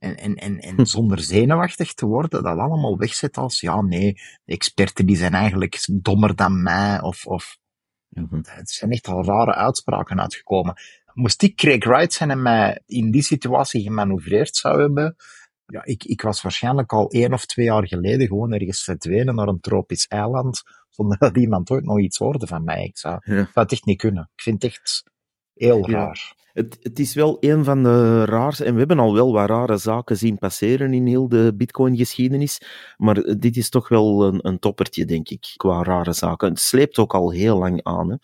en, 0.04 0.16
en, 0.16 0.34
en, 0.34 0.76
en 0.78 0.86
zonder 0.86 1.20
zenuwachtig 1.20 1.94
te 1.94 2.06
worden, 2.06 2.42
dat 2.42 2.58
allemaal 2.58 2.98
wegzet 2.98 3.36
als, 3.36 3.60
ja 3.60 3.80
nee, 3.82 4.12
de 4.44 4.52
experten 4.52 5.06
die 5.06 5.16
zijn 5.16 5.34
eigenlijk 5.34 5.84
dommer 5.92 6.34
dan 6.36 6.62
mij, 6.62 7.00
of, 7.02 7.26
of 7.26 7.58
Mhm. 8.08 8.40
het 8.44 8.70
zijn 8.70 8.90
echt 8.90 9.06
al 9.08 9.24
rare 9.24 9.54
uitspraken 9.54 10.20
uitgekomen. 10.20 10.74
Moest 11.12 11.42
ik 11.42 11.56
Craig 11.56 11.84
Wright 11.84 12.12
zijn 12.12 12.30
en 12.30 12.42
mij 12.42 12.82
in 12.86 13.10
die 13.10 13.22
situatie 13.22 13.82
gemanoeuvreerd 13.82 14.56
zou 14.56 14.80
hebben, 14.80 15.16
ja, 15.66 15.84
ik, 15.84 16.04
ik 16.04 16.22
was 16.22 16.42
waarschijnlijk 16.42 16.92
al 16.92 17.10
één 17.10 17.32
of 17.32 17.46
twee 17.46 17.64
jaar 17.66 17.86
geleden 17.88 18.26
gewoon 18.26 18.52
ergens 18.52 18.82
verdwenen 18.84 19.34
naar 19.34 19.48
een 19.48 19.60
tropisch 19.60 20.06
eiland, 20.06 20.62
zonder 20.90 21.18
dat 21.24 21.36
iemand 21.36 21.70
ooit 21.70 21.84
nog 21.84 21.98
iets 22.00 22.18
hoorde 22.18 22.46
van 22.46 22.64
mij. 22.64 22.84
Ik 22.84 22.98
zou, 22.98 23.14
Ja. 23.24 23.34
zou 23.34 23.48
het 23.52 23.72
echt 23.72 23.84
niet 23.84 23.98
kunnen. 23.98 24.30
Ik 24.36 24.42
vind 24.42 24.62
het 24.62 24.72
echt 24.72 25.02
heel 25.54 25.90
Ja. 25.90 25.96
raar. 25.96 26.34
Het, 26.52 26.78
het 26.82 26.98
is 26.98 27.14
wel 27.14 27.36
een 27.40 27.64
van 27.64 27.82
de 27.82 28.24
raarste, 28.24 28.64
en 28.64 28.72
we 28.72 28.78
hebben 28.78 28.98
al 28.98 29.14
wel 29.14 29.32
wat 29.32 29.48
rare 29.48 29.76
zaken 29.76 30.16
zien 30.16 30.38
passeren 30.38 30.92
in 30.92 31.06
heel 31.06 31.28
de 31.28 31.52
Bitcoin-geschiedenis, 31.56 32.60
maar 32.96 33.38
dit 33.38 33.56
is 33.56 33.68
toch 33.68 33.88
wel 33.88 34.24
een, 34.24 34.38
een 34.42 34.58
toppertje, 34.58 35.04
denk 35.04 35.28
ik, 35.28 35.52
qua 35.56 35.82
rare 35.82 36.12
zaken. 36.12 36.48
Het 36.48 36.60
sleept 36.60 36.98
ook 36.98 37.14
al 37.14 37.30
heel 37.30 37.58
lang 37.58 37.82
aan. 37.82 38.10
Hè. 38.10 38.16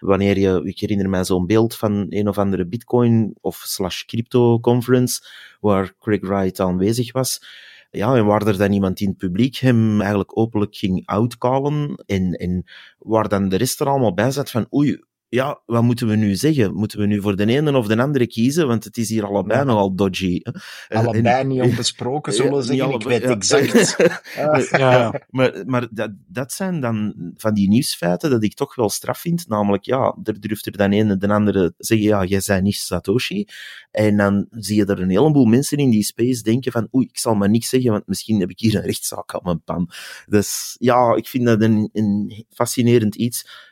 Wanneer 0.00 0.38
je, 0.38 0.60
ik 0.64 0.78
herinner 0.78 1.08
mij 1.08 1.24
zo'n 1.24 1.46
beeld 1.46 1.76
van 1.76 2.06
een 2.08 2.28
of 2.28 2.38
andere 2.38 2.66
Bitcoin 2.66 3.34
of 3.40 3.56
slash 3.56 4.04
crypto 4.04 4.60
conference, 4.60 5.20
waar 5.60 5.94
Craig 5.98 6.20
Wright 6.20 6.60
aanwezig 6.60 7.12
was. 7.12 7.42
Ja, 7.90 8.14
en 8.16 8.26
waar 8.26 8.46
er 8.46 8.58
dan 8.58 8.72
iemand 8.72 9.00
in 9.00 9.08
het 9.08 9.16
publiek 9.16 9.56
hem 9.56 10.00
eigenlijk 10.00 10.38
openlijk 10.38 10.76
ging 10.76 11.02
outcallen 11.06 12.02
en, 12.06 12.32
en 12.32 12.64
waar 12.98 13.28
dan 13.28 13.48
de 13.48 13.56
rest 13.56 13.80
er 13.80 13.88
allemaal 13.88 14.14
bij 14.14 14.30
zat 14.30 14.50
van 14.50 14.66
oei, 14.74 15.00
ja, 15.32 15.60
wat 15.66 15.82
moeten 15.82 16.06
we 16.08 16.16
nu 16.16 16.34
zeggen? 16.34 16.74
Moeten 16.74 16.98
we 16.98 17.06
nu 17.06 17.20
voor 17.20 17.36
de 17.36 17.46
ene 17.46 17.76
of 17.76 17.86
de 17.86 17.96
andere 18.02 18.26
kiezen? 18.26 18.66
Want 18.66 18.84
het 18.84 18.96
is 18.96 19.08
hier 19.08 19.24
allebei 19.26 19.58
Ja. 19.58 19.64
nogal 19.64 19.94
dodgy. 19.94 20.40
hè. 20.42 20.52
En- 20.88 21.06
Allebei 21.06 21.40
en- 21.40 21.48
niet 21.48 21.60
onbesproken, 21.70 22.32
zullen 22.32 22.50
we 22.52 22.56
Ja, 22.58 22.62
zeggen. 22.62 22.94
Ik 22.94 23.02
weet 23.02 23.22
ja. 23.22 23.28
exact. 23.28 23.96
Ah. 24.38 24.68
Ja, 24.70 25.22
Maar, 25.30 25.62
maar 25.66 25.88
dat, 25.90 26.10
dat 26.26 26.52
zijn 26.52 26.80
dan 26.80 27.14
van 27.36 27.54
die 27.54 27.68
nieuwsfeiten 27.68 28.30
dat 28.30 28.42
ik 28.42 28.54
toch 28.54 28.74
wel 28.74 28.88
straf 28.90 29.18
vind. 29.18 29.48
Namelijk, 29.48 29.84
ja, 29.84 30.16
er 30.24 30.40
durft 30.40 30.66
er 30.66 30.76
dan 30.76 30.92
een 30.92 31.10
en 31.10 31.18
de 31.18 31.28
andere 31.28 31.74
zeggen, 31.78 32.06
ja, 32.06 32.24
jij 32.24 32.42
bent 32.46 32.62
niet 32.62 32.74
Satoshi. 32.74 33.46
En 33.90 34.16
dan 34.16 34.46
zie 34.50 34.76
je 34.76 34.84
er 34.84 35.00
een 35.00 35.10
heleboel 35.10 35.44
mensen 35.44 35.78
in 35.78 35.90
die 35.90 36.02
space 36.04 36.42
denken 36.42 36.72
van, 36.72 36.88
oei, 36.94 37.06
ik 37.06 37.18
zal 37.18 37.34
maar 37.34 37.50
niks 37.50 37.68
zeggen, 37.68 37.90
want 37.90 38.06
misschien 38.06 38.40
heb 38.40 38.50
ik 38.50 38.58
hier 38.60 38.74
een 38.74 38.82
rechtszaak 38.84 39.34
aan 39.34 39.40
mijn 39.44 39.62
pan. 39.62 39.90
Dus 40.26 40.76
ja, 40.78 41.14
ik 41.14 41.28
vind 41.28 41.44
dat 41.46 41.60
een, 41.62 41.88
een 41.92 42.44
fascinerend 42.50 43.14
iets. 43.14 43.68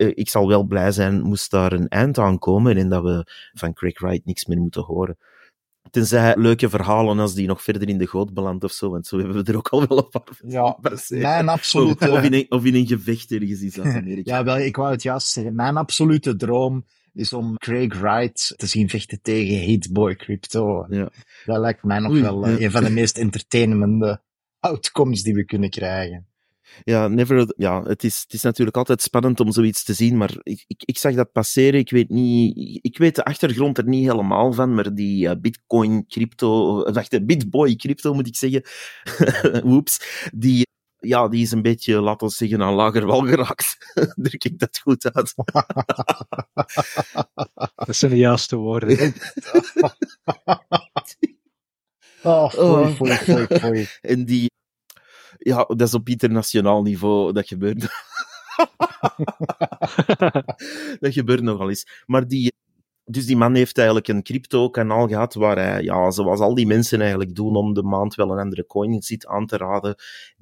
Eh, 0.00 0.12
Ik 0.14 0.28
zal 0.28 0.48
wel 0.48 0.64
blij 0.64 0.92
zijn, 0.92 1.22
moest 1.22 1.50
daar 1.50 1.72
een 1.72 1.88
eind 1.88 2.18
aan 2.18 2.38
komen 2.38 2.76
en 2.76 2.88
dat 2.88 3.02
we 3.02 3.26
van 3.52 3.72
Craig 3.72 4.00
Wright 4.00 4.24
niks 4.26 4.44
meer 4.44 4.58
moeten 4.58 4.82
horen. 4.82 5.16
Tenzij 5.90 6.36
leuke 6.36 6.68
verhalen 6.68 7.18
als 7.18 7.34
die 7.34 7.46
nog 7.46 7.62
verder 7.62 7.88
in 7.88 7.98
de 7.98 8.06
goot 8.06 8.34
belandt 8.34 8.64
of 8.64 8.72
zo, 8.72 8.90
want 8.90 9.06
zo 9.06 9.18
hebben 9.18 9.44
we 9.44 9.50
er 9.50 9.56
ook 9.56 9.68
al 9.68 9.86
wel 9.86 9.98
een 9.98 10.08
paar 10.08 10.22
van 10.24 10.50
Ja, 10.50 10.78
mijn 11.08 11.48
absolute... 11.48 12.10
Of 12.10 12.22
in, 12.22 12.34
een, 12.34 12.46
of 12.48 12.64
in 12.64 12.74
een 12.74 12.86
gevecht 12.86 13.32
ergens 13.32 13.60
in 13.60 13.70
Zuid-Amerika. 13.70 14.30
Ja, 14.36 14.44
wel, 14.44 14.58
ik 14.58 14.76
wou 14.76 14.90
het 14.90 15.02
juist 15.02 15.26
zeggen. 15.26 15.54
Mijn 15.54 15.76
absolute 15.76 16.36
droom 16.36 16.84
is 17.12 17.32
om 17.32 17.56
Craig 17.56 17.98
Wright 18.00 18.54
te 18.56 18.66
zien 18.66 18.88
vechten 18.88 19.22
tegen 19.22 19.56
Hitboy 19.56 20.16
Crypto. 20.16 20.86
Ja. 20.88 21.10
Dat 21.44 21.58
lijkt 21.58 21.82
mij 21.84 21.98
nog 21.98 22.12
Oei, 22.12 22.22
wel 22.22 22.44
eh, 22.46 22.58
ja. 22.58 22.64
een 22.64 22.70
van 22.70 22.84
de 22.84 22.90
meest 22.90 23.18
entertainende 23.18 24.22
outcomes 24.60 25.22
die 25.22 25.34
we 25.34 25.44
kunnen 25.44 25.70
krijgen. 25.70 26.26
Ja, 26.84 27.08
never, 27.08 27.52
ja 27.56 27.82
het, 27.82 28.04
is, 28.04 28.20
het 28.22 28.32
is 28.32 28.42
natuurlijk 28.42 28.76
altijd 28.76 29.02
spannend 29.02 29.40
om 29.40 29.52
zoiets 29.52 29.84
te 29.84 29.94
zien, 29.94 30.16
maar 30.16 30.30
ik, 30.42 30.64
ik, 30.66 30.82
ik 30.84 30.98
zag 30.98 31.14
dat 31.14 31.32
passeren. 31.32 31.80
Ik 31.80 31.90
weet, 31.90 32.08
niet, 32.08 32.78
ik 32.82 32.98
weet 32.98 33.14
de 33.14 33.24
achtergrond 33.24 33.78
er 33.78 33.88
niet 33.88 34.10
helemaal 34.10 34.52
van, 34.52 34.74
maar 34.74 34.94
die 34.94 35.28
eh, 35.28 35.36
Bitcoin, 35.40 36.06
crypto, 36.06 36.82
eh, 36.82 36.94
wacht, 36.94 37.12
eh, 37.12 37.20
Bitboy 37.22 37.76
crypto 37.76 38.14
moet 38.14 38.26
ik 38.26 38.36
zeggen, 38.36 38.62
oeps, 39.72 40.28
die, 40.34 40.66
ja, 40.98 41.28
die 41.28 41.42
is 41.42 41.50
een 41.50 41.62
beetje, 41.62 42.00
laten 42.00 42.26
we 42.26 42.32
zeggen, 42.32 42.62
aan 42.62 42.74
lager 42.74 43.06
wal 43.06 43.20
geraakt. 43.26 43.76
Druk 44.22 44.44
ik 44.44 44.58
dat 44.58 44.78
goed 44.78 45.12
uit? 45.12 45.34
dat 47.86 47.96
zijn 47.96 48.10
de 48.10 48.16
juiste 48.16 48.56
woorden. 48.56 49.14
Oh, 52.22 52.50
foei, 52.50 52.66
Oh. 52.66 52.94
foei, 52.94 53.16
foei, 53.16 53.46
foei. 53.46 53.86
En 54.00 54.24
die, 54.24 54.50
ja, 55.42 55.64
dat 55.64 55.80
is 55.80 55.94
op 55.94 56.08
internationaal 56.08 56.82
niveau, 56.82 57.32
dat 57.32 57.46
gebeurt. 57.46 57.80
dat 61.00 61.12
gebeurt 61.12 61.42
nogal 61.42 61.68
eens. 61.68 62.02
Maar 62.06 62.28
die, 62.28 62.52
dus 63.04 63.26
die 63.26 63.36
man 63.36 63.54
heeft 63.54 63.76
eigenlijk 63.76 64.08
een 64.08 64.22
crypto-kanaal 64.22 65.08
gehad 65.08 65.34
waar 65.34 65.56
hij, 65.56 65.82
ja, 65.82 66.10
zoals 66.10 66.40
al 66.40 66.54
die 66.54 66.66
mensen 66.66 67.00
eigenlijk 67.00 67.34
doen, 67.34 67.56
om 67.56 67.74
de 67.74 67.82
maand 67.82 68.14
wel 68.14 68.30
een 68.30 68.38
andere 68.38 68.66
coin 68.66 69.02
zit 69.02 69.26
aan 69.26 69.46
te 69.46 69.56
raden. 69.56 69.94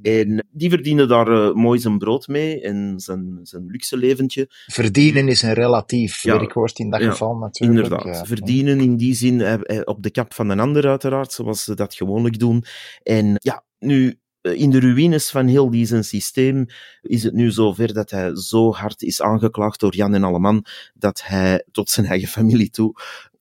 En 0.03 0.47
die 0.51 0.71
verdienen 0.71 1.09
daar 1.09 1.29
eh, 1.29 1.55
mooi 1.55 1.79
zijn 1.79 1.99
brood 1.99 2.27
mee 2.27 2.61
en 2.61 2.95
zijn, 3.01 3.39
zijn 3.43 3.67
luxe 3.67 3.97
leventje. 3.97 4.47
Verdienen 4.67 5.29
is 5.29 5.43
een 5.43 5.55
relatief 5.55 6.23
Ja. 6.23 6.39
werkwoord 6.39 6.79
in 6.79 6.91
dat 6.91 7.01
Ja, 7.01 7.11
geval 7.11 7.35
natuurlijk. 7.37 7.83
Inderdaad. 7.85 8.17
Ja. 8.17 8.25
Verdienen 8.25 8.81
in 8.81 8.97
die 8.97 9.15
zin 9.15 9.41
eh, 9.41 9.53
eh, 9.63 9.81
op 9.85 10.03
de 10.03 10.11
kap 10.11 10.35
van 10.35 10.49
een 10.49 10.61
ander, 10.61 10.89
uiteraard, 10.89 11.33
zoals 11.33 11.65
ze 11.65 11.75
dat 11.75 11.95
gewoonlijk 11.95 12.39
doen. 12.39 12.65
En 13.03 13.35
ja, 13.35 13.65
nu, 13.79 14.19
in 14.57 14.71
de 14.71 14.81
ruïnes 14.81 15.31
van 15.31 15.47
heel 15.47 15.71
die 15.71 15.87
zijn 15.87 16.05
systeem 16.05 16.67
is 17.03 17.23
het 17.23 17.35
nu 17.35 17.51
zover 17.51 17.93
dat 17.95 18.11
hij 18.11 18.37
zo 18.37 18.73
hard 18.73 19.03
is 19.03 19.23
aangeklaagd 19.23 19.81
door 19.81 19.95
Jan 19.95 20.15
en 20.15 20.25
Alleman 20.25 20.65
dat 20.95 21.23
hij 21.25 21.65
tot 21.73 21.91
zijn 21.91 22.07
eigen 22.07 22.29
familie 22.29 22.71
toe 22.71 23.01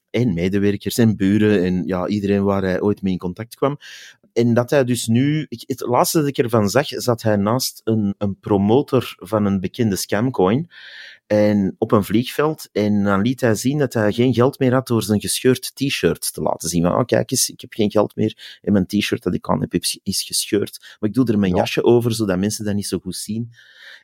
En 0.09 0.33
medewerkers 0.33 0.97
en 0.97 1.15
buren 1.15 1.63
en 1.63 1.83
ja, 1.85 2.07
iedereen 2.07 2.43
waar 2.43 2.61
hij 2.61 2.81
ooit 2.81 3.01
mee 3.01 3.13
in 3.13 3.19
contact 3.19 3.55
kwam. 3.55 3.77
En 4.33 4.53
dat 4.53 4.69
hij 4.69 4.83
dus 4.83 5.05
nu, 5.07 5.45
het 5.49 5.79
laatste 5.79 6.19
dat 6.19 6.27
ik 6.27 6.37
ervan 6.37 6.69
zag, 6.69 6.87
zat 6.87 7.21
hij 7.21 7.35
naast 7.35 7.81
een, 7.83 8.15
een 8.17 8.39
promotor 8.39 9.15
van 9.17 9.45
een 9.45 9.59
bekende 9.59 9.95
scamcoin. 9.95 10.69
En 11.27 11.75
op 11.77 11.91
een 11.91 12.03
vliegveld. 12.03 12.69
En 12.71 13.03
dan 13.03 13.21
liet 13.21 13.41
hij 13.41 13.55
zien 13.55 13.77
dat 13.77 13.93
hij 13.93 14.11
geen 14.13 14.33
geld 14.33 14.59
meer 14.59 14.73
had 14.73 14.87
door 14.87 15.03
zijn 15.03 15.19
gescheurd 15.19 15.71
t-shirt 15.75 16.33
te 16.33 16.41
laten 16.41 16.69
zien. 16.69 16.83
Van, 16.83 16.95
oh, 16.95 17.05
kijk 17.05 17.31
eens, 17.31 17.49
ik 17.49 17.61
heb 17.61 17.73
geen 17.73 17.91
geld 17.91 18.15
meer. 18.15 18.59
En 18.61 18.71
mijn 18.73 18.85
t-shirt 18.85 19.23
dat 19.23 19.33
ik 19.33 19.49
aan 19.49 19.61
heb 19.61 19.73
is 20.03 20.21
gescheurd. 20.23 20.95
Maar 20.99 21.09
ik 21.09 21.15
doe 21.15 21.25
er 21.25 21.39
mijn 21.39 21.51
Ja. 21.51 21.57
jasje 21.57 21.83
over, 21.83 22.11
zodat 22.11 22.37
mensen 22.37 22.65
dat 22.65 22.75
niet 22.75 22.87
zo 22.87 22.97
goed 22.99 23.15
zien. 23.15 23.49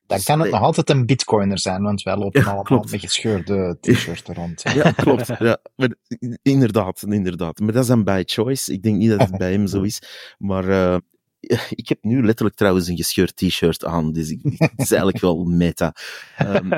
Dan 0.08 0.18
Dus, 0.18 0.26
kan 0.26 0.38
het 0.40 0.48
eh, 0.48 0.54
nog 0.54 0.64
altijd 0.64 0.90
een 0.90 1.06
bitcoiner 1.06 1.60
zijn, 1.60 1.82
want 1.82 2.02
wij 2.04 2.18
lopen 2.18 2.40
Ja, 2.42 2.46
allemaal 2.46 2.64
klopt. 2.64 2.92
met 2.92 3.00
gescheurde 3.00 3.78
t-shirts 3.82 4.22
rond. 4.26 4.62
Ja, 4.74 4.92
klopt. 4.92 5.28
Ja, 5.40 5.58
maar, 5.76 5.94
inderdaad, 6.42 7.04
inderdaad. 7.08 7.60
Maar 7.60 7.74
dat 7.74 7.82
is 7.82 7.88
dan 7.88 8.04
by 8.04 8.24
choice. 8.26 8.74
Ik 8.74 8.84
denk 8.84 8.98
niet 8.98 9.10
dat 9.10 9.20
het 9.20 9.38
bij 9.38 9.52
hem 9.52 9.68
zo 9.68 9.82
is. 9.92 10.02
Maar 10.38 10.70
eh, 10.70 10.98
ik 11.82 11.90
heb 11.90 12.04
nu 12.04 12.26
letterlijk 12.26 12.56
trouwens 12.56 12.88
een 12.88 12.96
gescheurd 12.96 13.36
t-shirt 13.36 13.86
aan. 13.86 14.12
Dus 14.12 14.30
het 14.30 14.72
is 14.76 14.92
eigenlijk 14.92 15.20
wel 15.20 15.44
meta. 15.44 15.96
Ehm, 16.38 16.70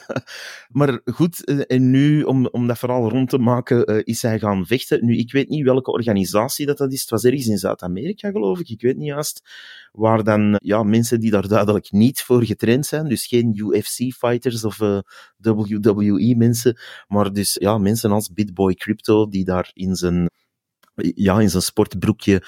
maar 0.78 1.00
goed, 1.04 1.44
eh, 1.44 1.60
en 1.66 1.90
nu, 1.90 2.22
om, 2.22 2.46
om 2.46 2.66
dat 2.66 2.78
verhaal 2.78 3.08
rond 3.08 3.28
te 3.28 3.38
maken, 3.38 3.84
eh, 3.84 4.00
is 4.02 4.22
hij 4.22 4.38
gaan 4.38 4.66
vechten. 4.66 5.04
Nu, 5.04 5.16
ik 5.16 5.32
weet 5.32 5.48
niet 5.48 5.64
welke 5.64 5.92
organisatie 5.92 6.66
dat, 6.66 6.78
dat 6.78 6.92
is. 6.92 7.00
Het 7.00 7.10
was 7.10 7.24
ergens 7.24 7.46
in 7.46 7.58
Zuid-Amerika, 7.58 8.30
geloof 8.30 8.60
ik. 8.60 8.68
Ik 8.68 8.80
weet 8.80 8.96
niet 8.96 9.06
juist. 9.06 9.42
Waar 9.92 10.24
dan 10.24 10.54
ja, 10.62 10.82
mensen 10.82 11.20
die 11.20 11.30
daar 11.30 11.48
duidelijk 11.48 11.92
niet 11.92 12.22
voor 12.22 12.44
getraind 12.44 12.86
zijn. 12.86 13.08
Dus 13.08 13.26
geen 13.26 13.52
UFC-fighters 13.56 14.64
of 14.64 14.80
eh, 14.80 14.98
WWE-mensen. 15.36 16.78
Maar 17.08 17.32
dus 17.32 17.56
ja, 17.60 17.78
mensen 17.78 18.10
als 18.10 18.32
Bitboy 18.32 18.74
Crypto, 18.74 19.28
die 19.28 19.44
daar 19.44 19.70
in 19.72 19.94
zijn, 19.94 20.30
ja, 20.94 21.40
in 21.40 21.50
zijn 21.50 21.62
sportbroekje 21.62 22.42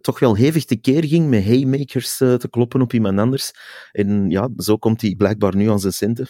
toch 0.00 0.18
wel 0.18 0.34
hevig 0.36 0.64
tekeer 0.64 1.04
ging 1.04 1.28
met 1.28 1.44
haymakers 1.44 2.20
eh, 2.20 2.34
te 2.34 2.48
kloppen 2.48 2.80
op 2.80 2.92
iemand 2.92 3.18
anders. 3.18 3.50
En 3.92 4.30
ja, 4.30 4.48
zo 4.56 4.76
komt 4.76 5.00
hij 5.00 5.14
blijkbaar 5.14 5.56
nu 5.56 5.70
aan 5.70 5.80
zijn 5.80 5.92
centen. 5.92 6.26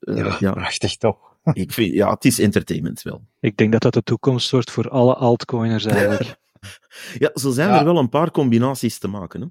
Eh, 0.00 0.16
Ja, 0.16 0.36
ja, 0.38 0.52
prachtig 0.52 0.96
toch? 0.96 1.18
ik 1.52 1.72
vind, 1.72 1.94
ja, 1.94 2.10
het 2.10 2.24
is 2.24 2.38
entertainment 2.38 3.02
wel. 3.02 3.26
Ik 3.40 3.56
denk 3.56 3.72
dat 3.72 3.82
dat 3.82 3.94
de 3.94 4.02
toekomst 4.02 4.50
wordt 4.50 4.70
voor 4.70 4.88
alle 4.90 5.14
altcoiners 5.14 5.84
eigenlijk. 5.94 6.36
Ja, 7.18 7.30
zo 7.34 7.50
zijn 7.50 7.68
Ja. 7.68 7.78
er 7.78 7.84
wel 7.84 7.98
een 7.98 8.08
paar 8.08 8.30
combinaties 8.30 8.98
te 8.98 9.08
maken. 9.08 9.40
Hè? 9.40 9.46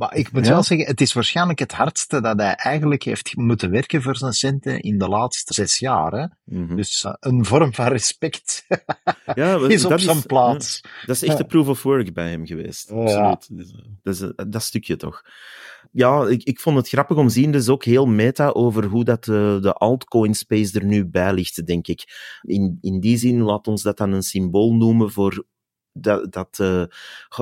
Maar 0.00 0.14
ik 0.16 0.32
moet 0.32 0.46
Ja. 0.46 0.52
wel 0.52 0.62
zeggen, 0.62 0.86
het 0.86 1.00
is 1.00 1.12
waarschijnlijk 1.12 1.58
het 1.58 1.72
hardste 1.72 2.20
dat 2.20 2.38
hij 2.38 2.54
eigenlijk 2.54 3.02
heeft 3.02 3.36
moeten 3.36 3.70
werken 3.70 4.02
voor 4.02 4.16
zijn 4.16 4.32
centen 4.32 4.80
in 4.80 4.98
de 4.98 5.08
laatste 5.08 5.54
zes 5.54 5.78
jaar. 5.78 6.12
Hè? 6.12 6.26
Mhm. 6.44 6.76
Dus 6.76 7.04
eh, 7.04 7.12
een 7.20 7.44
vorm 7.44 7.74
van 7.74 7.86
respect 7.86 8.66
ja, 9.34 9.66
is 9.68 9.84
op 9.84 9.98
zijn 9.98 10.26
plaats. 10.26 10.80
Dat 11.06 11.16
is 11.16 11.22
echt 11.22 11.36
de 11.38 11.44
proof 11.44 11.68
of 11.68 11.82
work 11.82 12.14
bij 12.14 12.30
hem 12.30 12.46
geweest. 12.46 12.90
Absoluut. 12.90 13.56
Dus, 13.56 13.70
eh, 13.72 13.78
Dat, 14.02 14.14
is, 14.14 14.20
eh, 14.20 14.44
dat 14.48 14.62
stukje 14.62 14.96
toch. 14.96 15.22
Ja, 15.92 16.26
ik, 16.26 16.42
ik 16.42 16.60
vond 16.60 16.76
het 16.76 16.88
grappig 16.88 17.16
om 17.16 17.26
te 17.26 17.32
zien, 17.32 17.52
dus 17.52 17.68
ook 17.68 17.84
heel 17.84 18.06
meta 18.06 18.48
over 18.48 18.84
hoe 18.84 19.04
dat 19.04 19.24
de, 19.24 19.58
de 19.60 19.72
altcoin 19.72 20.34
space 20.34 20.78
er 20.78 20.84
nu 20.84 21.06
bij 21.06 21.32
ligt, 21.32 21.66
denk 21.66 21.86
ik. 21.86 22.04
In, 22.42 22.78
in 22.80 23.00
die 23.00 23.16
zin, 23.16 23.40
laat 23.40 23.66
ons 23.66 23.82
dat 23.82 23.96
dan 23.96 24.12
een 24.12 24.22
symbool 24.22 24.74
noemen 24.74 25.10
voor 25.12 25.44
dat, 25.92 26.32
dat 26.32 26.58
eh, 26.60 26.84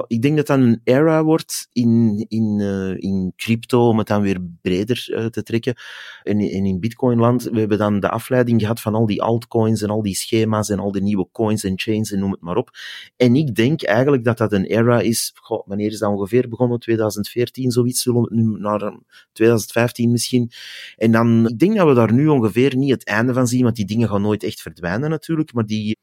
ik 0.07 0.23
denk 0.23 0.37
dat 0.37 0.47
dat 0.47 0.59
een 0.59 0.81
era 0.85 1.25
wordt 1.25 1.69
in, 1.73 2.25
in, 2.29 2.61
eh, 2.61 2.97
in 2.97 3.33
crypto, 3.37 3.89
om 3.89 3.99
het 3.99 4.07
dan 4.07 4.23
weer 4.23 4.41
breder 4.63 5.07
eh, 5.15 5.27
te 5.27 5.43
trekken. 5.43 5.75
En, 6.23 6.39
en 6.39 6.67
in 6.67 6.81
Bitcoinland, 6.81 7.43
we 7.43 7.59
hebben 7.59 7.79
dan 7.79 8.01
de 8.01 8.09
afleiding 8.09 8.61
gehad 8.61 8.81
van 8.81 8.95
al 8.95 9.07
die 9.07 9.23
altcoins 9.23 9.83
en 9.83 9.91
al 9.91 10.03
die 10.03 10.15
schema's 10.15 10.69
en 10.69 10.79
al 10.79 10.93
die 10.93 11.03
nieuwe 11.03 11.29
coins 11.33 11.65
en 11.65 11.79
chains 11.79 12.13
en 12.13 12.19
noem 12.19 12.31
het 12.31 12.41
maar 12.41 12.57
op. 12.57 12.71
En 13.17 13.37
ik 13.37 13.55
denk 13.55 13.83
eigenlijk 13.83 14.25
dat 14.25 14.39
dat 14.39 14.53
een 14.53 14.65
era 14.65 15.01
is, 15.01 15.35
wanneer 15.65 15.91
is 15.91 15.99
dat 15.99 16.11
ongeveer 16.11 16.49
begonnen? 16.49 16.79
2014, 16.79 17.71
zoiets, 17.71 18.03
zullen 18.03 18.23
we 18.23 18.35
nu 18.35 18.61
naar 18.61 18.83
eh, 18.83 18.97
2015 19.33 20.11
misschien. 20.11 20.51
En 20.97 21.13
dan, 21.13 21.49
ik 21.49 21.59
denk 21.59 21.77
dat 21.77 21.87
we 21.87 21.95
daar 21.95 22.13
nu 22.13 22.27
ongeveer 22.27 22.77
niet 22.77 22.91
het 22.91 23.05
einde 23.05 23.33
van 23.33 23.47
zien, 23.47 23.63
want 23.63 23.77
die 23.77 23.87
dingen 23.87 24.09
gaan 24.09 24.23
nooit 24.23 24.43
echt 24.43 24.63
verdwijnen 24.63 25.11
natuurlijk, 25.11 25.53
maar 25.53 25.67
die, 25.67 25.97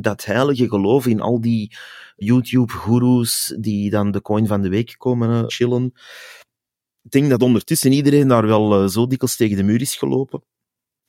dat 0.00 0.24
heilige 0.24 0.68
geloof 0.68 1.06
in 1.06 1.20
al 1.20 1.40
die 1.40 1.76
YouTube-goeroes 2.16 3.54
die 3.58 3.90
dan 3.90 4.10
de 4.10 4.20
coin 4.20 4.46
van 4.46 4.62
de 4.62 4.68
week 4.68 4.94
komen 4.98 5.30
eh, 5.30 5.44
chillen. 5.46 5.92
Ik 7.02 7.10
denk 7.10 7.30
dat 7.30 7.42
ondertussen 7.42 7.92
iedereen 7.92 8.28
daar 8.28 8.46
wel 8.46 8.82
eh, 8.82 8.88
zo 8.88 9.06
dikwijls 9.06 9.36
tegen 9.36 9.56
de 9.56 9.62
muur 9.62 9.80
is 9.80 9.96
gelopen, 9.96 10.42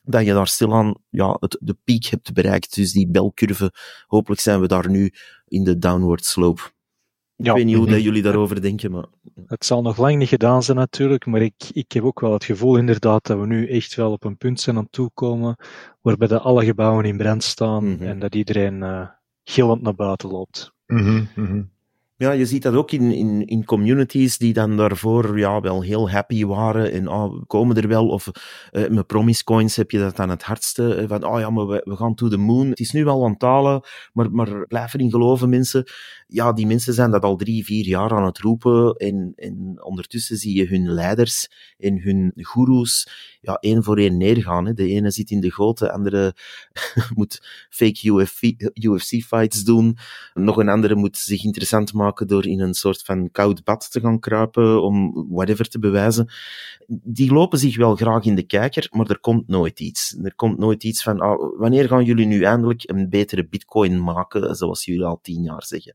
dat 0.02 0.24
je 0.24 0.32
daar 0.32 0.46
stilaan 0.46 0.94
ja, 1.08 1.36
het, 1.40 1.56
de 1.60 1.76
piek 1.84 2.04
hebt 2.04 2.32
bereikt. 2.32 2.74
Dus 2.74 2.92
die 2.92 3.08
belcurve, 3.08 3.72
hopelijk 4.06 4.40
zijn 4.40 4.60
we 4.60 4.66
daar 4.66 4.90
nu 4.90 5.12
in 5.46 5.64
de 5.64 5.78
downward 5.78 6.24
slope. 6.24 6.62
Ik 7.40 7.46
Ja, 7.46 7.54
weet 7.54 7.64
niet 7.64 7.74
hoe 7.74 7.84
mhm. 7.84 7.94
dat 7.94 8.02
jullie 8.02 8.22
daarover 8.22 8.60
denken, 8.60 8.90
maar... 8.90 9.04
Het 9.46 9.64
zal 9.64 9.82
nog 9.82 9.96
lang 9.96 10.16
niet 10.16 10.28
gedaan 10.28 10.62
zijn 10.62 10.76
natuurlijk, 10.76 11.26
maar 11.26 11.40
ik, 11.42 11.54
ik 11.72 11.92
heb 11.92 12.02
ook 12.04 12.20
wel 12.20 12.32
het 12.32 12.44
gevoel 12.44 12.76
inderdaad 12.76 13.26
dat 13.26 13.38
we 13.38 13.46
nu 13.46 13.68
echt 13.68 13.94
wel 13.94 14.12
op 14.12 14.24
een 14.24 14.36
punt 14.36 14.60
zijn 14.60 14.76
aan 14.76 14.82
het 14.82 14.92
toekomen 14.92 15.56
waarbij 16.00 16.28
de 16.28 16.38
alle 16.38 16.64
gebouwen 16.64 17.04
in 17.04 17.16
brand 17.16 17.42
staan 17.44 17.92
Mhm. 17.92 18.02
en 18.02 18.18
dat 18.18 18.34
iedereen 18.34 18.82
eh 18.82 19.08
gillend 19.44 19.82
naar 19.82 19.94
buiten 19.94 20.28
loopt. 20.30 20.72
Mhm, 20.86 21.24
mhm. 21.36 21.62
Ja, 22.20 22.32
je 22.32 22.46
ziet 22.46 22.62
dat 22.62 22.74
ook 22.74 22.90
in, 22.90 23.12
in, 23.12 23.46
in 23.46 23.64
communities 23.64 24.38
die 24.38 24.52
dan 24.52 24.76
daarvoor 24.76 25.38
ja, 25.38 25.60
wel 25.60 25.82
heel 25.82 26.10
happy 26.10 26.44
waren 26.44 26.92
en 26.92 27.08
oh, 27.08 27.32
we 27.32 27.46
komen 27.46 27.76
er 27.76 27.88
wel. 27.88 28.08
Of 28.08 28.30
eh, 28.70 28.88
met 28.88 29.06
Promise 29.06 29.44
Coins 29.44 29.76
heb 29.76 29.90
je 29.90 29.98
dat 29.98 30.16
dan 30.16 30.28
het 30.28 30.42
hardste. 30.42 30.94
eh, 30.94 31.08
Van, 31.08 31.24
oh 31.24 31.40
ja, 31.40 31.50
maar 31.50 31.66
we, 31.66 31.96
gaan 31.96 32.14
to 32.14 32.28
the 32.28 32.36
moon. 32.36 32.68
Het 32.68 32.80
is 32.80 32.92
nu 32.92 33.04
wel 33.04 33.24
aan 33.24 33.36
talen, 33.36 33.82
maar, 34.12 34.30
maar 34.32 34.66
blijf 34.66 34.94
erin 34.94 35.10
geloven, 35.10 35.48
mensen. 35.48 35.84
Ja, 36.26 36.52
die 36.52 36.66
mensen 36.66 36.94
zijn 36.94 37.10
dat 37.10 37.22
al 37.22 37.36
drie, 37.36 37.64
vier 37.64 37.86
jaar 37.86 38.10
aan 38.10 38.24
het 38.24 38.38
roepen. 38.38 38.94
En, 38.94 39.32
en 39.36 39.78
ondertussen 39.84 40.36
zie 40.36 40.56
je 40.56 40.66
hun 40.66 40.90
leiders 40.90 41.50
en 41.78 42.00
hun 42.02 42.32
goeroes 42.36 43.08
ja, 43.40 43.54
één 43.54 43.82
voor 43.82 43.98
één 43.98 44.16
neergaan. 44.16 44.66
Hè. 44.66 44.72
De 44.72 44.86
ene 44.88 45.10
zit 45.10 45.30
in 45.30 45.40
de 45.40 45.50
goot, 45.50 45.78
de 45.78 45.92
andere 45.92 46.34
moet 47.16 47.66
fake 47.70 48.72
UFC-fights 48.74 49.64
doen. 49.64 49.96
Nog 50.34 50.56
een 50.56 50.68
andere 50.68 50.94
moet 50.94 51.16
zich 51.16 51.44
interessant 51.44 51.92
maken 51.92 52.08
door 52.18 52.46
in 52.46 52.60
een 52.60 52.74
soort 52.74 53.02
van 53.02 53.30
koud 53.30 53.64
bad 53.64 53.90
te 53.90 54.00
gaan 54.00 54.18
kruipen 54.18 54.82
om 54.82 55.26
whatever 55.30 55.68
te 55.68 55.78
bewijzen. 55.78 56.28
Die 56.86 57.32
lopen 57.32 57.58
zich 57.58 57.76
wel 57.76 57.96
graag 57.96 58.24
in 58.24 58.34
de 58.34 58.46
kijker, 58.46 58.88
maar 58.90 59.10
er 59.10 59.20
komt 59.20 59.48
nooit 59.48 59.80
iets. 59.80 60.16
Er 60.22 60.34
komt 60.34 60.58
nooit 60.58 60.84
iets 60.84 61.02
van, 61.02 61.20
ah, 61.20 61.58
wanneer 61.58 61.88
gaan 61.88 62.04
jullie 62.04 62.26
nu 62.26 62.42
eindelijk 62.42 62.82
een 62.84 63.08
betere 63.08 63.48
bitcoin 63.48 64.02
maken, 64.02 64.56
zoals 64.56 64.84
jullie 64.84 65.04
al 65.04 65.20
tien 65.22 65.42
jaar 65.42 65.64
zeggen. 65.64 65.94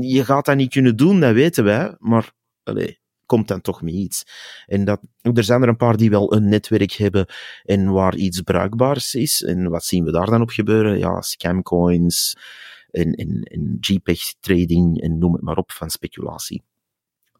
Je 0.00 0.24
gaat 0.24 0.44
dat 0.44 0.56
niet 0.56 0.72
kunnen 0.72 0.96
doen, 0.96 1.20
dat 1.20 1.32
weten 1.34 1.64
wij, 1.64 1.96
maar 1.98 2.32
allez, 2.62 2.94
komt 3.30 3.48
dan 3.48 3.60
toch 3.60 3.82
met 3.82 3.94
iets. 3.94 4.24
En 4.66 4.84
dat, 4.84 5.00
er 5.22 5.44
zijn 5.44 5.62
er 5.62 5.68
een 5.68 5.76
paar 5.76 5.96
die 5.96 6.10
wel 6.10 6.34
een 6.34 6.48
netwerk 6.48 6.92
hebben 6.92 7.26
en 7.64 7.92
waar 7.92 8.14
iets 8.16 8.40
bruikbaars 8.40 9.14
is. 9.14 9.42
En 9.42 9.68
wat 9.68 9.84
zien 9.84 10.04
we 10.04 10.12
daar 10.12 10.26
dan 10.26 10.40
op 10.40 10.50
gebeuren? 10.50 10.98
Ja, 10.98 11.20
scamcoins, 11.20 12.36
en, 12.90 13.12
en, 13.12 13.42
en 13.42 13.76
JPEG-trading 13.80 15.00
en 15.00 15.18
noem 15.18 15.32
het 15.32 15.42
maar 15.42 15.56
op 15.56 15.72
van 15.72 15.90
speculatie. 15.90 16.62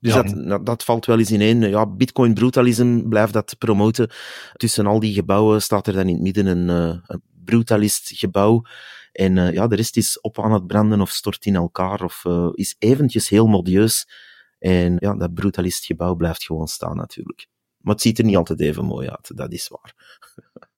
Dus 0.00 0.14
Ja. 0.14 0.22
dat, 0.22 0.66
dat, 0.66 0.84
valt 0.84 1.06
wel 1.06 1.18
eens 1.18 1.30
ineen. 1.30 1.60
Ja, 1.60 1.86
Bitcoin 1.86 2.34
brutalisme 2.34 3.08
blijft 3.08 3.32
dat 3.32 3.58
promoten. 3.58 4.10
Tussen 4.52 4.86
al 4.86 5.00
die 5.00 5.14
gebouwen 5.14 5.62
staat 5.62 5.86
er 5.86 5.92
dan 5.92 6.06
in 6.08 6.14
het 6.14 6.22
midden 6.22 6.46
een, 6.46 6.68
eh, 6.68 6.98
een 7.06 7.22
brutalist 7.44 8.10
gebouw. 8.14 8.62
En 9.12 9.38
eh, 9.38 9.52
ja, 9.52 9.66
de 9.66 9.76
rest 9.76 9.96
is 9.96 10.20
op 10.20 10.38
aan 10.38 10.52
het 10.52 10.66
branden 10.66 11.00
of 11.00 11.10
stort 11.10 11.46
in 11.46 11.54
elkaar 11.54 12.04
of 12.04 12.24
eh, 12.24 12.48
is 12.52 12.76
eventjes 12.78 13.28
heel 13.28 13.46
modieus. 13.46 14.08
En 14.58 14.96
ja, 14.98 15.14
dat 15.14 15.34
brutalist 15.34 15.84
gebouw 15.84 16.14
blijft 16.14 16.44
gewoon 16.44 16.68
staan 16.68 16.96
natuurlijk. 16.96 17.46
Maar 17.76 17.94
het 17.94 18.02
ziet 18.02 18.18
er 18.18 18.24
niet 18.24 18.36
altijd 18.36 18.60
even 18.60 18.84
mooi 18.84 19.08
uit, 19.08 19.36
dat 19.36 19.52
is 19.52 19.68
waar. 19.68 19.94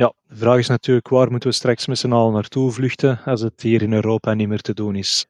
Ja, 0.00 0.14
de 0.28 0.36
vraag 0.36 0.58
is 0.58 0.68
natuurlijk 0.68 1.08
waar 1.08 1.30
moeten 1.30 1.48
we 1.48 1.54
straks 1.54 1.86
met 1.86 1.98
z'n 1.98 2.12
allen 2.12 2.32
naartoe 2.32 2.70
vluchten 2.70 3.20
als 3.24 3.40
het 3.40 3.62
hier 3.62 3.82
in 3.82 3.92
Europa 3.92 4.34
niet 4.34 4.48
meer 4.48 4.60
te 4.60 4.74
doen 4.74 4.96
is. 4.96 5.26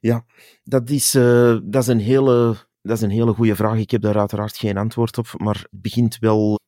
Dat 0.64 0.90
is, 0.90 1.14
eh, 1.14 1.58
dat 1.62 1.82
is 1.82 1.88
een 1.88 2.00
hele, 2.00 2.56
dat 2.80 2.96
is 2.96 3.02
een 3.02 3.10
hele 3.10 3.32
goede 3.32 3.56
vraag. 3.56 3.78
Ik 3.78 3.90
heb 3.90 4.00
daar 4.00 4.18
uiteraard 4.18 4.56
geen 4.56 4.76
antwoord 4.76 5.18
op, 5.18 5.26
maar 5.36 5.54
het 5.54 5.80
begint 5.82 6.18
wel 6.18 6.60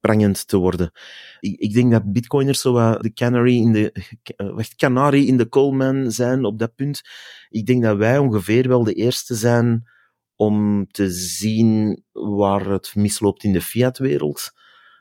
prangend 0.00 0.46
te 0.48 0.56
worden. 0.56 0.90
Ik, 1.40 1.58
ik 1.58 1.72
denk 1.72 1.92
dat 1.92 2.12
bitcoiners 2.12 2.60
zo 2.60 2.98
de 2.98 3.12
canary 3.12 3.56
in 3.56 3.72
de, 3.72 3.92
eh, 4.36 4.54
wacht, 4.54 4.74
canary 4.74 5.26
in 5.26 5.36
de 5.36 5.48
coalman 5.48 6.10
zijn 6.10 6.44
op 6.44 6.58
dat 6.58 6.74
punt. 6.74 7.00
Ik 7.48 7.66
denk 7.66 7.82
dat 7.82 7.96
wij 7.96 8.18
ongeveer 8.18 8.68
wel 8.68 8.84
de 8.84 8.94
eerste 8.94 9.34
zijn 9.34 9.88
om 10.36 10.86
te 10.90 11.10
zien 11.10 12.02
waar 12.12 12.66
het 12.66 12.94
misloopt 12.94 13.44
in 13.44 13.52
de 13.52 13.62
fiat-wereld. 13.62 14.52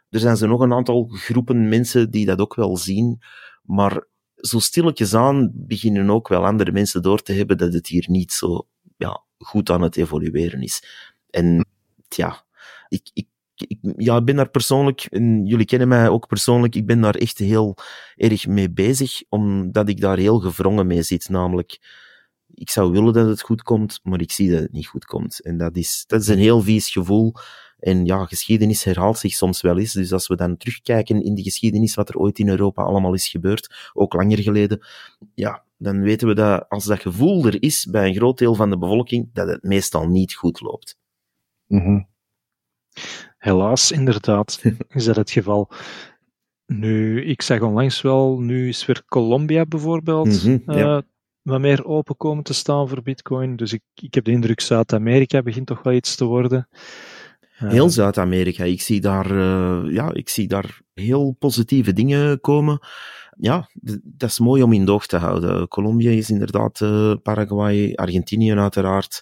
Er 0.09 0.19
zijn 0.19 0.37
zo 0.37 0.47
nog 0.47 0.59
een 0.59 0.73
aantal 0.73 1.07
groepen 1.07 1.69
mensen 1.69 2.11
die 2.11 2.25
dat 2.25 2.39
ook 2.39 2.55
wel 2.55 2.77
zien, 2.77 3.21
maar 3.61 4.07
zo 4.35 4.59
stilletjes 4.59 5.13
aan 5.13 5.51
beginnen 5.53 6.09
ook 6.09 6.27
wel 6.27 6.45
andere 6.45 6.71
mensen 6.71 7.01
door 7.01 7.21
te 7.21 7.33
hebben 7.33 7.57
dat 7.57 7.73
het 7.73 7.87
hier 7.87 8.05
niet 8.09 8.31
zo 8.31 8.67
ja, 8.97 9.23
goed 9.37 9.69
aan 9.69 9.81
het 9.81 9.97
evolueren 9.97 10.61
is. 10.61 10.83
En 11.29 11.65
tja, 12.07 12.45
ik, 12.89 13.09
ik 13.13 13.27
ik, 13.61 13.79
ja, 13.97 14.21
ben 14.21 14.35
daar 14.35 14.49
persoonlijk, 14.49 15.07
en 15.09 15.45
jullie 15.45 15.65
kennen 15.65 15.87
mij 15.87 16.09
ook 16.09 16.27
persoonlijk, 16.27 16.75
ik 16.75 16.85
ben 16.85 17.01
daar 17.01 17.15
echt 17.15 17.37
heel 17.37 17.77
erg 18.15 18.47
mee 18.47 18.71
bezig, 18.71 19.23
omdat 19.29 19.89
ik 19.89 20.01
daar 20.01 20.17
heel 20.17 20.39
gevrongen 20.39 20.87
mee 20.87 21.01
zit. 21.01 21.29
Namelijk, 21.29 21.79
ik 22.53 22.69
zou 22.69 22.91
willen 22.91 23.13
dat 23.13 23.27
het 23.27 23.41
goed 23.41 23.61
komt, 23.61 23.99
maar 24.03 24.21
ik 24.21 24.31
zie 24.31 24.51
dat 24.51 24.61
het 24.61 24.71
niet 24.71 24.87
goed 24.87 25.05
komt. 25.05 25.41
En 25.41 25.57
dat 25.57 25.75
is, 25.75 26.03
dat 26.07 26.21
is 26.21 26.27
een 26.27 26.37
heel 26.37 26.61
vies 26.61 26.91
gevoel. 26.91 27.33
En 27.79 28.05
ja, 28.05 28.25
geschiedenis 28.25 28.83
herhaalt 28.83 29.17
zich 29.17 29.33
soms 29.33 29.61
wel 29.61 29.77
eens. 29.77 29.93
Dus 29.93 30.13
als 30.13 30.27
we 30.27 30.35
dan 30.35 30.57
terugkijken 30.57 31.23
in 31.23 31.35
de 31.35 31.43
geschiedenis, 31.43 31.95
wat 31.95 32.09
er 32.09 32.17
ooit 32.17 32.39
in 32.39 32.49
Europa 32.49 32.83
allemaal 32.83 33.13
is 33.13 33.27
gebeurd, 33.27 33.91
ook 33.93 34.13
langer 34.13 34.37
geleden, 34.37 34.85
ja, 35.33 35.63
dan 35.77 36.01
weten 36.01 36.27
we 36.27 36.33
dat 36.33 36.69
als 36.69 36.85
dat 36.85 37.01
gevoel 37.01 37.45
er 37.45 37.61
is 37.61 37.85
bij 37.85 38.07
een 38.07 38.15
groot 38.15 38.37
deel 38.37 38.55
van 38.55 38.69
de 38.69 38.77
bevolking, 38.77 39.29
dat 39.33 39.47
het 39.47 39.63
meestal 39.63 40.07
niet 40.07 40.33
goed 40.33 40.61
loopt. 40.61 40.97
Mhm. 41.67 41.99
Helaas, 43.37 43.91
inderdaad, 43.91 44.63
is 44.89 45.05
dat 45.05 45.15
het 45.15 45.31
geval. 45.31 45.71
Nu, 46.65 47.23
ik 47.23 47.41
zag 47.41 47.61
onlangs 47.61 48.01
wel, 48.01 48.39
nu 48.39 48.67
is 48.67 48.85
weer 48.85 49.03
Colombia 49.05 49.65
bijvoorbeeld 49.65 50.41
ja. 50.41 50.61
eh, 50.65 51.01
wat 51.41 51.59
meer 51.59 51.85
open 51.85 52.17
komen 52.17 52.43
te 52.43 52.53
staan 52.53 52.87
voor 52.89 53.01
Bitcoin. 53.01 53.55
Dus 53.55 53.73
ik, 53.73 53.81
ik 53.95 54.13
heb 54.13 54.23
de 54.23 54.31
indruk 54.31 54.61
Zuid-Amerika 54.61 55.41
begint 55.41 55.67
toch 55.67 55.83
wel 55.83 55.93
iets 55.93 56.15
te 56.15 56.25
worden. 56.25 56.67
Heel 57.57 57.89
Zuid-Amerika. 57.89 58.63
Ik 58.63 58.81
zie 58.81 59.01
daar, 59.01 59.31
eh, 59.31 59.93
ja, 59.93 60.13
ik 60.13 60.29
zie 60.29 60.47
daar 60.47 60.79
heel 60.93 61.35
positieve 61.39 61.93
dingen 61.93 62.39
komen. 62.41 62.79
Ja, 63.39 63.69
dat 64.03 64.29
is 64.29 64.39
mooi 64.39 64.63
om 64.63 64.73
in 64.73 64.85
de 64.85 64.91
oog 64.91 65.05
te 65.07 65.17
houden. 65.17 65.67
Colombia 65.67 66.11
is 66.11 66.29
inderdaad 66.29 66.81
eh, 66.81 67.13
Paraguay, 67.23 67.93
Argentinië 67.93 68.53
uiteraard. 68.53 69.21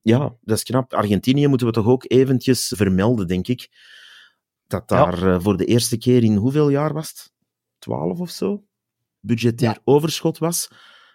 Ja, 0.00 0.34
dat 0.40 0.56
is 0.56 0.62
knap. 0.62 0.94
Argentinië 0.94 1.46
moeten 1.46 1.66
we 1.66 1.72
toch 1.72 1.86
ook 1.86 2.04
eventjes 2.08 2.72
vermelden, 2.76 3.26
denk 3.26 3.48
ik. 3.48 3.68
Dat 4.66 4.88
daar 4.88 5.32
eh, 5.32 5.40
voor 5.40 5.56
de 5.56 5.64
eerste 5.64 5.98
keer 5.98 6.22
in 6.22 6.36
hoeveel 6.36 6.68
jaar 6.68 6.92
was 6.92 7.08
het? 7.08 7.32
Twaalf 7.78 8.18
of 8.20 8.30
zo? 8.30 8.64
Budgetair 9.20 9.70
Ja. 9.74 9.80
overschot 9.84 10.38
was. 10.38 10.68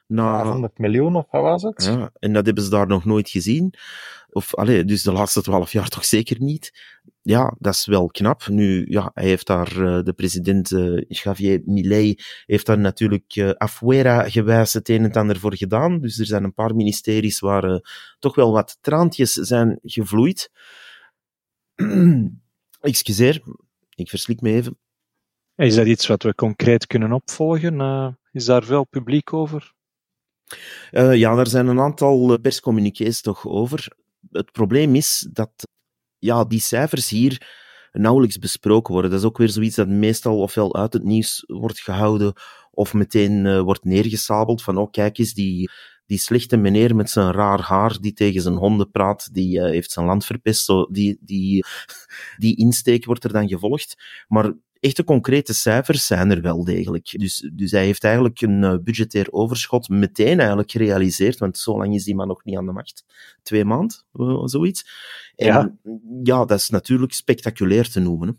Na, 0.07 0.35
500 0.35 0.77
miljoen 0.77 1.15
of 1.15 1.25
wat 1.31 1.41
was 1.41 1.63
het? 1.63 1.83
ja, 1.83 2.11
en 2.19 2.33
dat 2.33 2.45
hebben 2.45 2.63
ze 2.63 2.69
daar 2.69 2.87
nog 2.87 3.05
nooit 3.05 3.29
gezien. 3.29 3.73
Of, 4.29 4.55
allee, 4.55 4.85
dus 4.85 5.03
de 5.03 5.11
laatste 5.11 5.41
twaalf 5.41 5.71
jaar 5.71 5.87
toch 5.95 6.05
zeker 6.05 6.41
niet. 6.41 6.93
Ja, 7.21 7.55
dat 7.59 7.73
is 7.73 7.85
wel 7.85 8.07
knap. 8.07 8.47
Nu, 8.47 8.85
ja, 8.89 9.11
hij 9.13 9.25
heeft 9.25 9.47
daar, 9.47 9.67
eh, 9.67 10.03
de 10.03 10.13
president 10.13 10.71
eh, 10.71 11.01
Javier 11.07 11.61
Milei 11.65 12.15
heeft 12.45 12.65
daar 12.65 12.79
natuurlijk 12.79 13.35
uh, 13.35 13.49
afuera 13.49 14.29
gewijs 14.29 14.73
het 14.73 14.89
een 14.89 14.97
en 14.97 15.03
het 15.03 15.17
ander 15.17 15.39
voor 15.39 15.55
gedaan. 15.55 15.99
Dus 15.99 16.19
er 16.19 16.25
zijn 16.25 16.43
een 16.43 16.53
paar 16.53 16.75
ministeries 16.75 17.39
waar 17.39 17.69
uh, 17.69 17.77
toch 18.19 18.35
wel 18.35 18.51
wat 18.51 18.77
traantjes 18.81 19.31
zijn 19.31 19.79
gevloeid. 19.81 20.51
Excuseer, 22.81 23.41
ik 23.95 24.09
verslik 24.09 24.41
me 24.41 24.51
even. 24.51 24.77
Is 25.55 25.75
dat 25.75 25.85
iets 25.85 26.07
wat 26.07 26.23
we 26.23 26.35
concreet 26.35 26.87
kunnen 26.87 27.11
opvolgen? 27.11 27.73
Uh, 27.73 28.07
is 28.31 28.45
daar 28.45 28.63
veel 28.63 28.83
publiek 28.83 29.33
over? 29.33 29.73
Uh, 30.91 31.15
ja, 31.15 31.37
er 31.37 31.47
zijn 31.47 31.67
een 31.67 31.79
aantal 31.79 32.39
perscommuniqués 32.39 33.21
toch 33.21 33.47
over. 33.47 33.87
Het 34.31 34.51
probleem 34.51 34.95
is 34.95 35.27
dat 35.31 35.51
ja, 36.17 36.43
die 36.43 36.59
cijfers 36.59 37.09
hier 37.09 37.63
nauwelijks 37.91 38.37
besproken 38.37 38.93
worden. 38.93 39.11
Dat 39.11 39.19
is 39.19 39.25
ook 39.25 39.37
weer 39.37 39.49
zoiets 39.49 39.75
dat 39.75 39.87
meestal 39.87 40.39
ofwel 40.39 40.75
uit 40.75 40.93
het 40.93 41.03
nieuws 41.03 41.43
wordt 41.47 41.79
gehouden 41.79 42.33
of 42.71 42.93
meteen 42.93 43.45
uh, 43.45 43.61
wordt 43.61 43.83
neergesabeld 43.83 44.63
van 44.63 44.77
oh 44.77 44.91
kijk 44.91 45.17
eens, 45.17 45.33
die, 45.33 45.69
die 46.05 46.17
slechte 46.17 46.57
meneer 46.57 46.95
met 46.95 47.09
zijn 47.09 47.31
raar 47.31 47.61
haar 47.61 47.97
die 47.99 48.13
tegen 48.13 48.41
zijn 48.41 48.55
honden 48.55 48.91
praat, 48.91 49.33
die 49.33 49.61
heeft 49.61 49.91
zijn 49.91 50.05
land 50.05 50.25
verpest. 50.25 50.65
Zo, 50.65 50.85
die, 50.91 51.17
die, 51.21 51.65
die 52.37 52.57
insteek 52.57 53.05
wordt 53.05 53.23
er 53.23 53.33
dan 53.33 53.47
gevolgd. 53.47 54.03
Maar 54.27 54.53
echte 54.85 55.03
concrete 55.03 55.53
cijfers 55.53 56.05
zijn 56.05 56.31
er 56.31 56.41
wel 56.41 56.63
degelijk. 56.63 57.19
Dus, 57.19 57.49
dus 57.53 57.71
hij 57.71 57.85
heeft 57.85 58.03
eigenlijk 58.03 58.41
een 58.41 58.63
uh, 58.63 58.75
budgetair 58.83 59.31
overschot 59.31 59.89
meteen 59.89 60.39
eigenlijk 60.39 60.71
gerealiseerd, 60.71 61.37
want 61.37 61.57
zo 61.57 61.77
lang 61.77 61.93
is 61.95 62.03
die 62.03 62.15
man 62.15 62.27
nog 62.27 62.43
niet 62.43 62.57
aan 62.57 62.65
de 62.65 62.71
macht. 62.71 63.05
Twee 63.43 63.65
maanden, 63.65 64.03
zoiets. 64.43 64.87
En 65.35 65.45
ja, 65.45 65.75
ja 66.23 66.45
dat 66.45 66.59
is 66.59 66.69
natuurlijk 66.69 67.13
spectaculair 67.13 67.89
te 67.89 67.99
noemen. 67.99 68.27
Hè. 68.27 68.33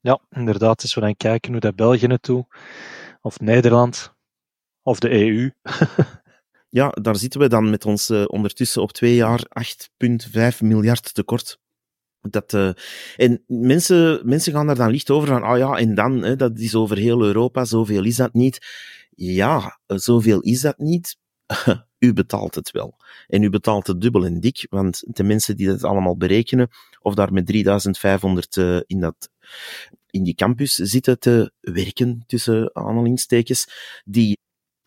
Ja, 0.00 0.20
inderdaad. 0.30 0.82
Als 0.82 0.94
we 0.94 1.00
dan 1.00 1.16
kijken 1.16 1.52
hoe 1.52 1.60
dat 1.60 1.76
België 1.76 2.06
het 2.06 2.22
doet, 2.22 2.46
of 3.20 3.40
Nederland, 3.40 4.14
of 4.82 4.98
de 4.98 5.10
EU. 5.10 5.50
ja, 6.80 6.88
daar 6.88 7.16
zitten 7.16 7.40
we 7.40 7.48
dan 7.48 7.70
met 7.70 7.84
ons 7.84 8.10
uh, 8.10 8.24
ondertussen 8.26 8.82
op 8.82 8.92
twee 8.92 9.14
jaar 9.14 9.40
8,5 10.52 10.58
miljard 10.58 11.14
tekort. 11.14 11.60
Dat, 12.30 12.52
uh, 12.52 12.70
en 13.16 13.42
mensen, 13.46 14.20
mensen 14.24 14.52
gaan 14.52 14.66
daar 14.66 14.76
dan 14.76 14.90
licht 14.90 15.10
over 15.10 15.28
van, 15.28 15.42
ah 15.42 15.58
ja, 15.58 15.76
en 15.76 15.94
dan, 15.94 16.22
hè, 16.22 16.36
dat 16.36 16.58
is 16.58 16.74
over 16.74 16.96
heel 16.96 17.22
Europa, 17.22 17.64
zoveel 17.64 18.04
is 18.04 18.16
dat 18.16 18.32
niet. 18.32 18.66
Ja, 19.14 19.78
zoveel 19.86 20.40
is 20.40 20.60
dat 20.60 20.78
niet. 20.78 21.16
u 21.98 22.12
betaalt 22.12 22.54
het 22.54 22.70
wel. 22.70 22.96
En 23.28 23.42
u 23.42 23.50
betaalt 23.50 23.86
het 23.86 24.00
dubbel 24.00 24.24
en 24.24 24.40
dik, 24.40 24.66
want 24.70 25.02
de 25.06 25.22
mensen 25.22 25.56
die 25.56 25.66
dat 25.66 25.84
allemaal 25.84 26.16
berekenen, 26.16 26.68
of 27.00 27.14
daar 27.14 27.32
met 27.32 27.46
3500 27.46 28.56
uh, 28.56 28.80
in, 28.86 29.00
dat, 29.00 29.30
in 30.10 30.22
die 30.22 30.34
campus 30.34 30.74
zitten 30.74 31.18
te 31.18 31.52
werken, 31.60 32.24
tussen 32.26 32.70
aanhalingstekens, 32.74 33.66
die 34.04 34.38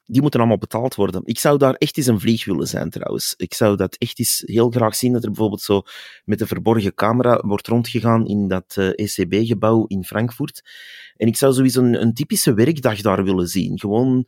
die 0.06 0.22
moeten 0.22 0.40
allemaal 0.40 0.58
betaald 0.58 0.96
worden. 0.96 1.22
Ik 1.26 1.40
zou 1.40 1.58
daar 1.58 1.74
echt 1.74 1.98
eens 1.98 2.08
een 2.08 2.20
vlieg 2.20 2.46
willen 2.46 2.68
zijn, 2.68 2.90
trouwens. 2.90 3.34
Ik 3.38 3.54
zou 3.54 3.76
dat 3.76 3.96
echt 3.96 4.20
eens 4.20 4.44
heel 4.46 4.70
graag 4.70 4.96
zien, 4.96 5.14
dat 5.14 5.24
er 5.24 5.30
bijvoorbeeld 5.30 5.62
zo 5.62 5.82
met 6.26 6.40
de 6.40 6.48
verborgen 6.48 6.94
camera 6.94 7.42
wordt 7.46 7.68
rondgegaan 7.68 8.28
in 8.28 8.48
dat 8.48 8.76
ECB-gebouw 8.78 9.86
in 9.86 10.04
Frankfurt. 10.04 10.64
En 11.18 11.28
ik 11.28 11.38
zou 11.38 11.54
sowieso 11.54 11.82
een, 11.82 12.02
een 12.02 12.14
typische 12.14 12.54
werkdag 12.54 13.02
daar 13.02 13.24
willen 13.24 13.48
zien. 13.48 13.80
Gewoon 13.80 14.28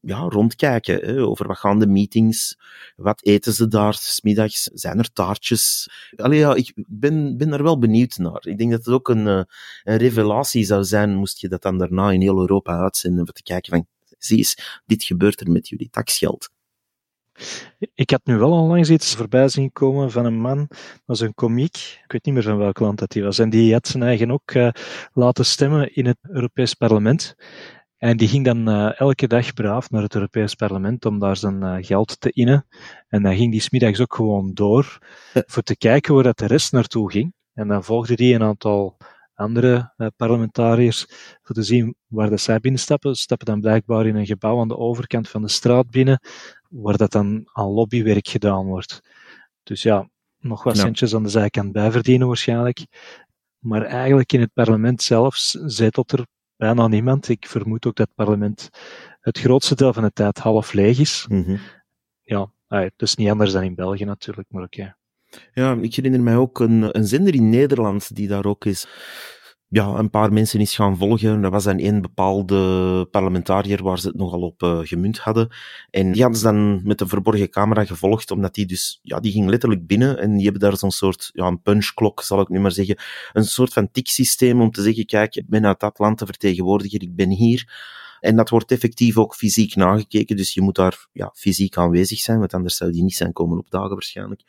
ja, 0.00 0.18
rondkijken 0.18 1.04
hè, 1.04 1.22
over 1.22 1.46
wat 1.46 1.58
gaan 1.58 1.78
de 1.78 1.86
meetings, 1.86 2.58
wat 2.96 3.24
eten 3.24 3.52
ze 3.52 3.68
daar, 3.68 3.94
smiddags, 3.94 4.62
zijn 4.62 4.98
er 4.98 5.12
taartjes. 5.12 5.88
Allee, 6.16 6.38
ja, 6.38 6.54
ik 6.54 6.72
ben, 6.88 7.36
ben 7.36 7.52
er 7.52 7.62
wel 7.62 7.78
benieuwd 7.78 8.16
naar. 8.16 8.46
Ik 8.46 8.58
denk 8.58 8.70
dat 8.70 8.84
het 8.84 8.94
ook 8.94 9.08
een, 9.08 9.26
uh, 9.26 9.42
een 9.84 9.96
revelatie 9.96 10.64
zou 10.64 10.84
zijn, 10.84 11.14
moest 11.14 11.40
je 11.40 11.48
dat 11.48 11.62
dan 11.62 11.78
daarna 11.78 12.10
in 12.10 12.20
heel 12.20 12.40
Europa 12.40 12.78
uitzenden, 12.78 13.20
om 13.20 13.32
te 13.32 13.42
kijken 13.42 13.72
van, 13.72 13.86
zie 14.18 14.36
eens, 14.36 14.80
dit 14.86 15.04
gebeurt 15.04 15.40
er 15.40 15.50
met 15.50 15.68
jullie 15.68 15.90
taxgeld. 15.90 16.50
Ik 17.94 18.10
had 18.10 18.20
nu 18.24 18.36
wel 18.36 18.52
onlangs 18.52 18.90
iets 18.90 19.14
voorbij 19.14 19.48
zien 19.48 19.72
komen 19.72 20.10
van 20.10 20.24
een 20.24 20.40
man, 20.40 20.66
dat 20.68 21.02
was 21.04 21.20
een 21.20 21.34
komiek, 21.34 21.76
ik 22.04 22.12
weet 22.12 22.24
niet 22.24 22.34
meer 22.34 22.42
van 22.42 22.56
welk 22.56 22.78
land 22.78 22.98
dat 22.98 23.12
hij 23.12 23.22
was, 23.22 23.38
en 23.38 23.50
die 23.50 23.72
had 23.72 23.86
zijn 23.86 24.02
eigen 24.02 24.30
ook 24.30 24.50
uh, 24.52 24.68
laten 25.12 25.44
stemmen 25.44 25.94
in 25.94 26.06
het 26.06 26.18
Europees 26.22 26.74
Parlement. 26.74 27.34
En 27.96 28.16
die 28.16 28.28
ging 28.28 28.44
dan 28.44 28.68
uh, 28.68 29.00
elke 29.00 29.26
dag 29.26 29.54
braaf 29.54 29.90
naar 29.90 30.02
het 30.02 30.14
Europees 30.14 30.54
Parlement 30.54 31.04
om 31.04 31.18
daar 31.18 31.36
zijn 31.36 31.62
uh, 31.62 31.76
geld 31.80 32.20
te 32.20 32.30
innen. 32.30 32.66
En 33.08 33.22
dan 33.22 33.36
ging 33.36 33.52
die 33.52 33.60
smiddags 33.60 34.00
ook 34.00 34.14
gewoon 34.14 34.54
door 34.54 34.98
voor 35.32 35.62
te 35.62 35.76
kijken 35.76 36.14
waar 36.14 36.22
dat 36.22 36.38
de 36.38 36.46
rest 36.46 36.72
naartoe 36.72 37.10
ging. 37.10 37.34
En 37.54 37.68
dan 37.68 37.84
volgde 37.84 38.16
die 38.16 38.34
een 38.34 38.42
aantal 38.42 38.96
andere 39.36 39.92
uh, 39.96 40.06
parlementariërs 40.16 41.06
voor 41.42 41.54
te 41.54 41.62
zien 41.62 41.94
waar 42.06 42.30
dat 42.30 42.40
zij 42.40 42.60
binnenstappen. 42.60 43.14
Ze 43.14 43.22
stappen 43.22 43.46
dan 43.46 43.60
blijkbaar 43.60 44.06
in 44.06 44.16
een 44.16 44.26
gebouw 44.26 44.60
aan 44.60 44.68
de 44.68 44.76
overkant 44.76 45.28
van 45.28 45.42
de 45.42 45.48
straat 45.48 45.90
binnen, 45.90 46.20
waar 46.68 46.96
dat 46.96 47.12
dan 47.12 47.48
aan 47.52 47.68
lobbywerk 47.68 48.28
gedaan 48.28 48.66
wordt. 48.66 49.00
Dus 49.62 49.82
ja, 49.82 50.08
nog 50.38 50.62
wat 50.62 50.76
Ja. 50.76 50.82
centjes 50.82 51.14
aan 51.14 51.22
de 51.22 51.28
zijkant 51.28 51.72
bijverdienen 51.72 52.26
waarschijnlijk. 52.26 52.86
Maar 53.58 53.82
eigenlijk 53.82 54.32
in 54.32 54.40
het 54.40 54.52
parlement 54.52 55.02
zelf 55.02 55.36
zetelt 55.66 56.12
er 56.12 56.26
bijna 56.56 56.86
niemand. 56.86 57.28
Ik 57.28 57.46
vermoed 57.46 57.86
ook 57.86 57.96
dat 57.96 58.06
het 58.06 58.14
parlement 58.26 58.68
het 59.20 59.38
grootste 59.38 59.74
deel 59.74 59.92
van 59.92 60.02
de 60.02 60.12
tijd 60.12 60.38
half 60.38 60.72
leeg 60.72 60.98
is. 60.98 61.26
Mhm. 61.28 61.56
Ja, 62.22 62.50
is 62.96 63.14
niet 63.14 63.30
anders 63.30 63.52
dan 63.52 63.62
in 63.62 63.74
België 63.74 64.04
natuurlijk, 64.04 64.48
maar 64.50 64.62
oké. 64.62 64.96
Ja, 65.52 65.78
ik 65.80 65.94
herinner 65.94 66.20
mij 66.20 66.36
ook 66.36 66.60
een, 66.60 66.96
een 66.96 67.06
zender 67.06 67.34
in 67.34 67.48
Nederland 67.48 68.14
die 68.14 68.28
daar 68.28 68.44
ook 68.44 68.64
is. 68.64 68.86
Ja, 69.68 69.86
een 69.86 70.10
paar 70.10 70.32
mensen 70.32 70.60
is 70.60 70.74
gaan 70.74 70.96
volgen. 70.96 71.40
Dat 71.40 71.52
was 71.52 71.64
dan 71.64 71.78
één 71.78 72.00
bepaalde 72.02 73.06
parlementariër 73.10 73.82
waar 73.82 73.98
ze 73.98 74.08
het 74.08 74.16
nogal 74.16 74.40
op 74.40 74.62
uh, 74.62 74.78
gemunt 74.82 75.18
hadden. 75.18 75.48
En 75.90 76.12
die 76.12 76.22
hadden 76.22 76.40
ze 76.40 76.46
dan 76.46 76.80
met 76.84 77.00
een 77.00 77.08
verborgen 77.08 77.50
camera 77.50 77.84
gevolgd, 77.84 78.30
omdat 78.30 78.54
die 78.54 78.66
dus, 78.66 78.98
ja, 79.02 79.20
die 79.20 79.32
ging 79.32 79.48
letterlijk 79.48 79.86
binnen 79.86 80.18
en 80.18 80.34
die 80.34 80.42
hebben 80.42 80.60
daar 80.60 80.76
zo'n 80.76 80.90
soort, 80.90 81.30
ja, 81.32 81.46
een 81.46 81.62
punchklok, 81.62 82.22
zal 82.22 82.40
ik 82.40 82.48
nu 82.48 82.60
maar 82.60 82.72
zeggen. 82.72 82.96
Een 83.32 83.44
soort 83.44 83.72
van 83.72 83.90
tiksysteem 83.90 84.60
om 84.60 84.70
te 84.70 84.82
zeggen, 84.82 85.06
kijk, 85.06 85.36
ik 85.36 85.48
ben 85.48 85.66
uit 85.66 85.80
dat 85.80 85.98
land 85.98 86.18
de 86.18 86.26
vertegenwoordiger, 86.26 87.02
ik 87.02 87.16
ben 87.16 87.30
hier. 87.30 87.68
En 88.20 88.36
dat 88.36 88.50
wordt 88.50 88.70
effectief 88.70 89.18
ook 89.18 89.34
fysiek 89.34 89.74
nagekeken, 89.74 90.36
dus 90.36 90.54
je 90.54 90.60
moet 90.60 90.74
daar 90.74 91.06
ja, 91.12 91.30
fysiek 91.34 91.76
aanwezig 91.76 92.18
zijn, 92.18 92.38
want 92.38 92.54
anders 92.54 92.76
zou 92.76 92.92
die 92.92 93.02
niet 93.02 93.16
zijn 93.16 93.32
komen 93.32 93.58
opdagen 93.58 93.90
waarschijnlijk. 93.90 94.42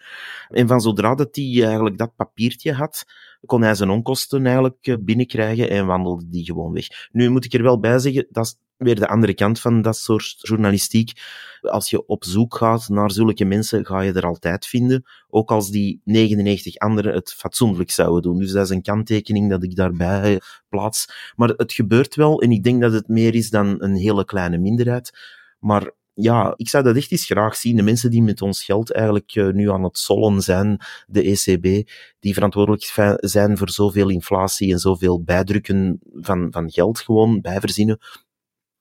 En 0.50 0.68
van 0.68 0.82
zodra 0.82 1.16
dat 1.16 1.36
hij 1.36 1.64
eigenlijk 1.64 1.98
dat 1.98 2.16
papiertje 2.16 2.74
had, 2.74 3.06
kon 3.46 3.62
hij 3.62 3.76
zijn 3.76 3.90
onkosten 3.90 4.46
eigenlijk 4.46 4.98
binnenkrijgen 5.00 5.70
en 5.70 5.86
wandelde 5.86 6.30
die 6.30 6.46
gewoon 6.46 6.74
weg. 6.74 6.88
Nu 7.12 7.30
moet 7.30 7.46
ik 7.46 7.54
er 7.54 7.64
wel 7.64 7.80
bij 7.80 8.00
zeggen, 8.00 8.28
dat 8.30 8.58
weer 8.78 8.96
de 8.96 9.08
andere 9.08 9.34
kant 9.34 9.60
van 9.60 9.82
dat 9.82 9.98
soort 9.98 10.36
journalistiek. 10.42 11.12
Als 11.62 11.90
je 11.90 12.06
op 12.06 12.24
zoek 12.24 12.56
gaat 12.56 12.90
naar 12.90 13.12
zulke 13.12 13.46
mensen, 13.46 13.86
ga 13.86 14.02
je 14.02 14.14
er 14.14 14.26
altijd 14.26 14.66
vinden. 14.66 15.04
Ook 15.30 15.52
als 15.52 15.70
die 15.70 16.02
99 16.04 16.78
anderen 16.78 17.14
het 17.14 17.34
fatsoenlijk 17.34 17.92
zouden 17.92 18.22
doen. 18.22 18.40
Dus 18.40 18.52
dat 18.52 18.64
is 18.64 18.70
een 18.70 18.82
kanttekening 18.82 19.50
dat 19.50 19.64
ik 19.64 19.76
daarbij 19.76 20.42
plaats. 20.70 21.32
Maar 21.36 21.50
het 21.50 21.74
gebeurt 21.74 22.16
wel 22.16 22.42
en 22.42 22.52
ik 22.52 22.64
denk 22.64 22.82
dat 22.82 22.94
het 22.94 23.08
meer 23.08 23.36
is 23.36 23.50
dan 23.50 23.76
een 23.84 23.96
hele 23.96 24.26
kleine 24.26 24.58
minderheid. 24.58 25.12
Maar 25.60 25.92
ja, 26.14 26.54
ik 26.56 26.70
zou 26.70 26.84
dat 26.84 26.96
echt 26.96 27.12
eens 27.12 27.26
graag 27.26 27.56
zien. 27.56 27.76
De 27.76 27.82
mensen 27.82 28.12
die 28.12 28.22
met 28.22 28.42
ons 28.42 28.64
geld 28.64 28.94
eigenlijk 28.94 29.36
uh, 29.36 29.54
nu 29.54 29.72
aan 29.72 29.84
het 29.84 29.98
sollen 29.98 30.42
zijn, 30.42 30.80
de 31.08 31.22
ECB, 31.22 31.90
die 32.20 32.34
verantwoordelijk 32.34 33.18
zijn 33.20 33.58
voor 33.58 33.70
zoveel 33.70 34.10
inflatie 34.10 34.72
en 34.72 34.80
zoveel 34.80 35.24
bijdrukken 35.24 36.00
van, 36.14 36.48
van 36.52 36.72
geld 36.72 37.00
gewoon 37.00 37.42
bijverzinnen. 37.42 38.00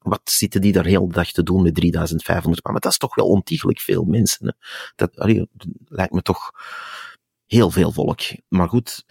Wat 0.07 0.31
zitten 0.31 0.61
die 0.61 0.73
daar 0.73 0.85
heel 0.85 1.07
de 1.07 1.15
dag 1.15 1.33
te 1.33 1.43
doen 1.43 1.63
met 1.63 1.75
3500 1.75 2.65
Maar 2.65 2.81
dat 2.81 2.93
is 2.93 2.99
toch 2.99 3.15
wel 3.15 3.27
ontiegelijk 3.27 3.81
veel 3.81 4.05
mensen. 4.05 4.47
Hè? 4.47 4.53
Dat 4.97 5.11
lijkt 5.85 6.13
me 6.13 6.23
toch 6.23 6.51
heel 7.47 7.71
veel 7.71 7.93
volk. 7.93 8.21
Maar 8.49 8.69
goed, 8.69 9.05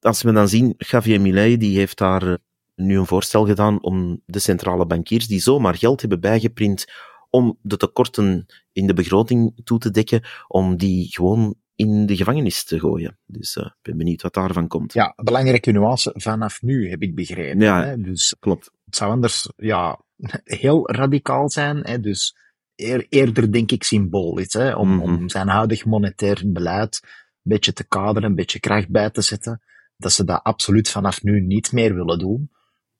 als 0.00 0.22
we 0.22 0.32
dan 0.32 0.48
zien, 0.48 0.74
Javier 0.76 1.20
Milei, 1.20 1.56
die 1.56 1.76
heeft 1.76 1.98
daar 1.98 2.22
eh, 2.22 2.34
nu 2.74 2.98
een 2.98 3.06
voorstel 3.06 3.46
gedaan 3.46 3.82
om 3.82 4.22
de 4.26 4.38
centrale 4.38 4.86
bankiers 4.86 5.26
die 5.26 5.40
zomaar 5.40 5.74
geld 5.74 6.00
hebben 6.00 6.20
bijgeprint 6.20 6.84
om 7.30 7.58
de 7.62 7.76
tekorten 7.76 8.46
in 8.72 8.86
de 8.86 8.94
begroting 8.94 9.60
toe 9.64 9.78
te 9.78 9.90
dekken, 9.90 10.24
om 10.46 10.76
die 10.76 11.12
gewoon 11.12 11.54
in 11.78 12.06
de 12.06 12.16
gevangenis 12.16 12.64
te 12.64 12.78
gooien. 12.78 13.18
Dus 13.26 13.56
ik 13.56 13.62
uh, 13.62 13.70
ben 13.82 13.96
benieuwd 13.96 14.22
wat 14.22 14.34
daarvan 14.34 14.68
komt. 14.68 14.92
Ja, 14.92 15.12
belangrijke 15.16 15.70
nuance 15.70 16.12
vanaf 16.14 16.62
nu, 16.62 16.90
heb 16.90 17.02
ik 17.02 17.14
begrepen. 17.14 17.60
Ja, 17.60 17.84
hè? 17.84 18.00
Dus 18.00 18.36
klopt. 18.40 18.70
Het 18.84 18.96
zou 18.96 19.10
anders 19.10 19.52
ja, 19.56 20.00
heel 20.44 20.90
radicaal 20.90 21.50
zijn. 21.50 21.76
Hè? 21.76 22.00
Dus 22.00 22.36
eer, 22.74 23.06
eerder 23.08 23.52
denk 23.52 23.70
ik 23.70 23.84
symbolisch, 23.84 24.52
hè? 24.52 24.74
Om, 24.74 24.88
mm 24.88 25.00
-hmm. 25.00 25.16
om 25.16 25.28
zijn 25.28 25.48
huidig 25.48 25.84
monetair 25.84 26.42
beleid 26.46 27.00
een 27.02 27.10
beetje 27.42 27.72
te 27.72 27.86
kaderen, 27.86 28.28
een 28.28 28.36
beetje 28.36 28.60
kracht 28.60 28.88
bij 28.88 29.10
te 29.10 29.22
zetten. 29.22 29.62
Dat 29.96 30.12
ze 30.12 30.24
dat 30.24 30.42
absoluut 30.42 30.88
vanaf 30.88 31.22
nu 31.22 31.40
niet 31.40 31.72
meer 31.72 31.94
willen 31.94 32.18
doen. 32.18 32.50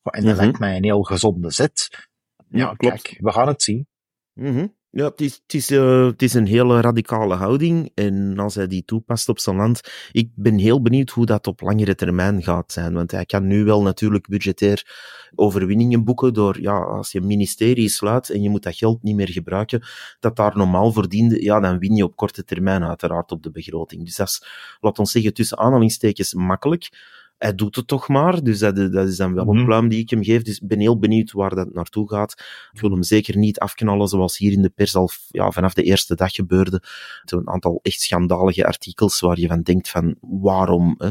En 0.03 0.11
dat 0.11 0.23
mm 0.23 0.29
-hmm. 0.29 0.37
lijkt 0.37 0.59
mij 0.59 0.77
een 0.77 0.85
heel 0.85 1.03
gezonde 1.03 1.51
zet. 1.51 1.89
Ja, 2.49 2.59
ja 2.59 2.75
klopt. 2.75 3.03
Kijk, 3.03 3.19
we 3.21 3.33
gaan 3.33 3.49
het 3.49 3.63
zien. 3.63 3.87
Mm 4.33 4.55
-hmm. 4.55 4.77
Ja, 4.99 5.05
het 5.05 5.21
is, 5.21 5.41
het, 5.43 5.55
is, 5.55 5.71
uh, 5.71 6.07
het 6.07 6.23
is 6.23 6.35
een 6.35 6.47
hele 6.47 6.81
radicale 6.81 7.35
houding. 7.35 7.91
En 7.95 8.39
als 8.39 8.55
hij 8.55 8.67
die 8.67 8.85
toepast 8.85 9.29
op 9.29 9.39
zijn 9.39 9.57
land, 9.57 9.81
ik 10.13 10.31
ben 10.35 10.59
heel 10.59 10.83
benieuwd 10.83 11.11
hoe 11.11 11.27
dat 11.27 11.47
op 11.47 11.61
langere 11.61 11.95
termijn 11.95 12.43
gaat 12.43 12.73
zijn. 12.73 12.93
Want 12.95 13.11
hij 13.11 13.25
kan 13.25 13.47
nu 13.47 13.65
wel 13.65 13.83
natuurlijk 13.83 14.29
budgetair 14.29 14.87
overwinningen 15.35 16.05
boeken 16.05 16.35
door, 16.35 16.61
ja, 16.61 16.79
als 16.79 17.13
je 17.13 17.19
een 17.19 17.27
ministerie 17.27 17.89
sluit 17.89 18.31
en 18.31 18.43
je 18.43 18.51
moet 18.51 18.63
dat 18.63 18.77
geld 18.77 19.03
niet 19.03 19.15
meer 19.15 19.29
gebruiken, 19.29 19.83
dat 20.21 20.37
daar 20.37 20.57
normaal 20.57 20.93
verdiende, 20.93 21.43
ja, 21.43 21.61
dan 21.61 21.79
win 21.79 21.95
je 21.95 22.05
op 22.05 22.17
korte 22.17 22.45
termijn 22.45 22.85
uiteraard 22.85 23.33
op 23.33 23.43
de 23.43 23.51
begroting. 23.51 24.05
Dus 24.05 24.17
dat 24.17 24.29
is, 24.29 24.47
laat 24.81 24.99
ons 24.99 25.11
zeggen, 25.11 25.35
tussen 25.35 25.59
aanhalingstekens 25.59 26.35
makkelijk 26.35 26.91
hij 27.39 27.55
doet 27.55 27.77
het 27.77 27.87
toch 27.87 28.09
maar, 28.09 28.43
dus 28.43 28.59
dat, 28.59 28.77
dat 28.77 29.09
is 29.09 29.17
dan 29.17 29.35
wel 29.35 29.49
een 29.49 29.65
pluim 29.65 29.89
die 29.89 30.01
ik 30.01 30.11
hem 30.11 30.25
geef. 30.25 30.43
Dus 30.43 30.59
ik 30.59 30.69
ben 30.69 30.81
heel 30.81 30.99
benieuwd 30.99 31.33
waar 31.33 31.55
dat 31.55 31.73
naartoe 31.73 32.09
gaat. 32.09 32.33
Ik 32.73 32.81
wil 32.81 32.91
hem 32.91 33.03
zeker 33.03 33.37
niet 33.37 33.59
afknallen 33.59 34.09
zoals 34.09 34.39
hier 34.39 34.53
in 34.53 34.63
de 34.63 34.71
pers 34.71 34.95
al 34.95 35.11
ja, 35.29 35.51
vanaf 35.51 35.75
de 35.75 35.83
eerste 35.83 36.15
dag 36.15 36.33
gebeurde. 36.33 36.83
Een 37.25 37.49
aantal 37.49 37.79
echt 37.83 38.01
schandalige 38.01 38.67
artikels 38.67 39.21
waar 39.21 39.39
je 39.39 39.47
van 39.47 39.63
denkt 39.63 39.89
van 39.89 40.17
waarom. 40.21 40.95
Hè? 40.99 41.11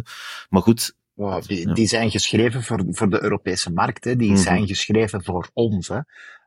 Maar 0.50 0.62
goed, 0.62 0.96
Wow, 1.14 1.44
die, 1.48 1.74
die, 1.74 1.88
zijn 1.88 2.12
geschreven 2.12 2.64
voor, 2.64 2.86
voor 2.88 3.10
de 3.10 3.24
Europese 3.24 3.72
markt, 3.72 4.04
hè. 4.04 4.16
die 4.16 4.28
mm 4.28 4.34
-hmm. 4.34 4.44
zijn 4.44 4.68
geschreven 4.68 5.24
voor 5.24 5.50
ons. 5.54 5.88
Hè. 5.88 6.00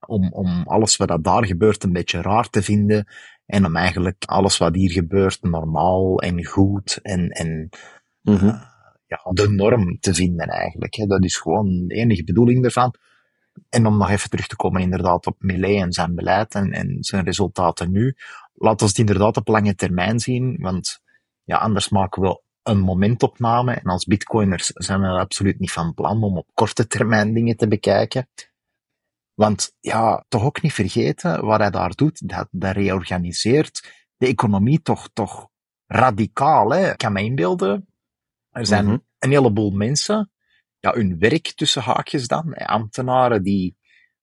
Om, 0.07 0.33
om 0.33 0.63
alles 0.67 0.97
wat 0.97 1.19
daar 1.25 1.47
gebeurt 1.47 1.85
een 1.85 1.93
beetje 1.93 2.23
raar 2.23 2.51
te 2.51 2.63
vinden. 2.63 3.07
En 3.47 3.67
om 3.67 3.77
eigenlijk 3.77 4.25
alles 4.25 4.59
wat 4.59 4.75
hier 4.75 4.91
gebeurt 4.91 5.43
normaal 5.43 6.21
en 6.21 6.45
goed 6.45 6.99
en, 7.03 7.29
en 7.29 7.69
mm 8.23 8.37
-hmm. 8.37 8.49
uh, 8.49 8.70
ja, 9.11 9.31
de 9.33 9.49
norm 9.49 9.99
te 10.01 10.15
vinden 10.15 10.47
eigenlijk. 10.47 10.95
Hè. 10.95 11.07
Dat 11.07 11.25
is 11.25 11.37
gewoon 11.37 11.87
de 11.87 11.95
enige 11.95 12.25
bedoeling 12.25 12.65
ervan. 12.65 12.95
En 13.69 13.87
om 13.87 13.99
nog 13.99 14.11
even 14.11 14.31
terug 14.31 14.47
te 14.47 14.57
komen 14.57 14.81
inderdaad 14.81 15.27
op 15.27 15.37
Millet 15.39 15.83
en 15.83 15.93
zijn 15.93 16.15
beleid 16.15 16.55
en, 16.55 16.97
zijn 17.01 17.25
resultaten 17.25 17.91
nu. 17.91 18.17
Laat 18.55 18.83
ons 18.83 18.91
het 18.91 19.01
inderdaad 19.01 19.37
op 19.37 19.49
lange 19.49 19.75
termijn 19.75 20.21
zien, 20.21 20.57
want 20.61 21.01
ja, 21.45 21.57
anders 21.57 21.89
maken 21.89 22.23
we 22.23 22.43
een 22.63 22.81
momentopname. 22.81 23.75
En 23.75 23.91
als 23.91 24.05
bitcoiners 24.05 24.67
zijn 24.67 25.01
we 25.01 25.09
absoluut 25.09 25.59
niet 25.59 25.73
van 25.73 25.95
plan 25.95 26.23
om 26.23 26.37
op 26.37 26.51
korte 26.55 26.87
termijn 26.87 27.35
dingen 27.35 27.57
te 27.57 27.69
bekijken. 27.69 28.29
Want 29.35 29.77
ja, 29.81 30.25
toch 30.29 30.43
ook 30.43 30.63
niet 30.63 30.73
vergeten 30.73 31.45
wat 31.45 31.61
hij 31.61 31.71
daar 31.71 31.95
doet. 31.95 32.29
Dat, 32.29 32.49
reorganiseert 32.51 34.07
de 34.17 34.27
economie 34.27 34.83
toch, 34.83 35.11
toch 35.13 35.49
radicaal. 35.87 36.75
Ik 36.75 36.99
kan 36.99 37.13
me 37.13 37.23
inbeelden, 37.23 37.90
er 38.51 38.67
zijn 38.67 38.85
Mhm. 38.85 38.97
een 39.19 39.31
heleboel 39.31 39.71
mensen, 39.71 40.31
ja, 40.79 40.93
hun 40.93 41.19
werk 41.19 41.53
tussen 41.55 41.83
haakjes 41.83 42.27
dan, 42.27 42.55
ambtenaren 42.55 43.43
die, 43.43 43.77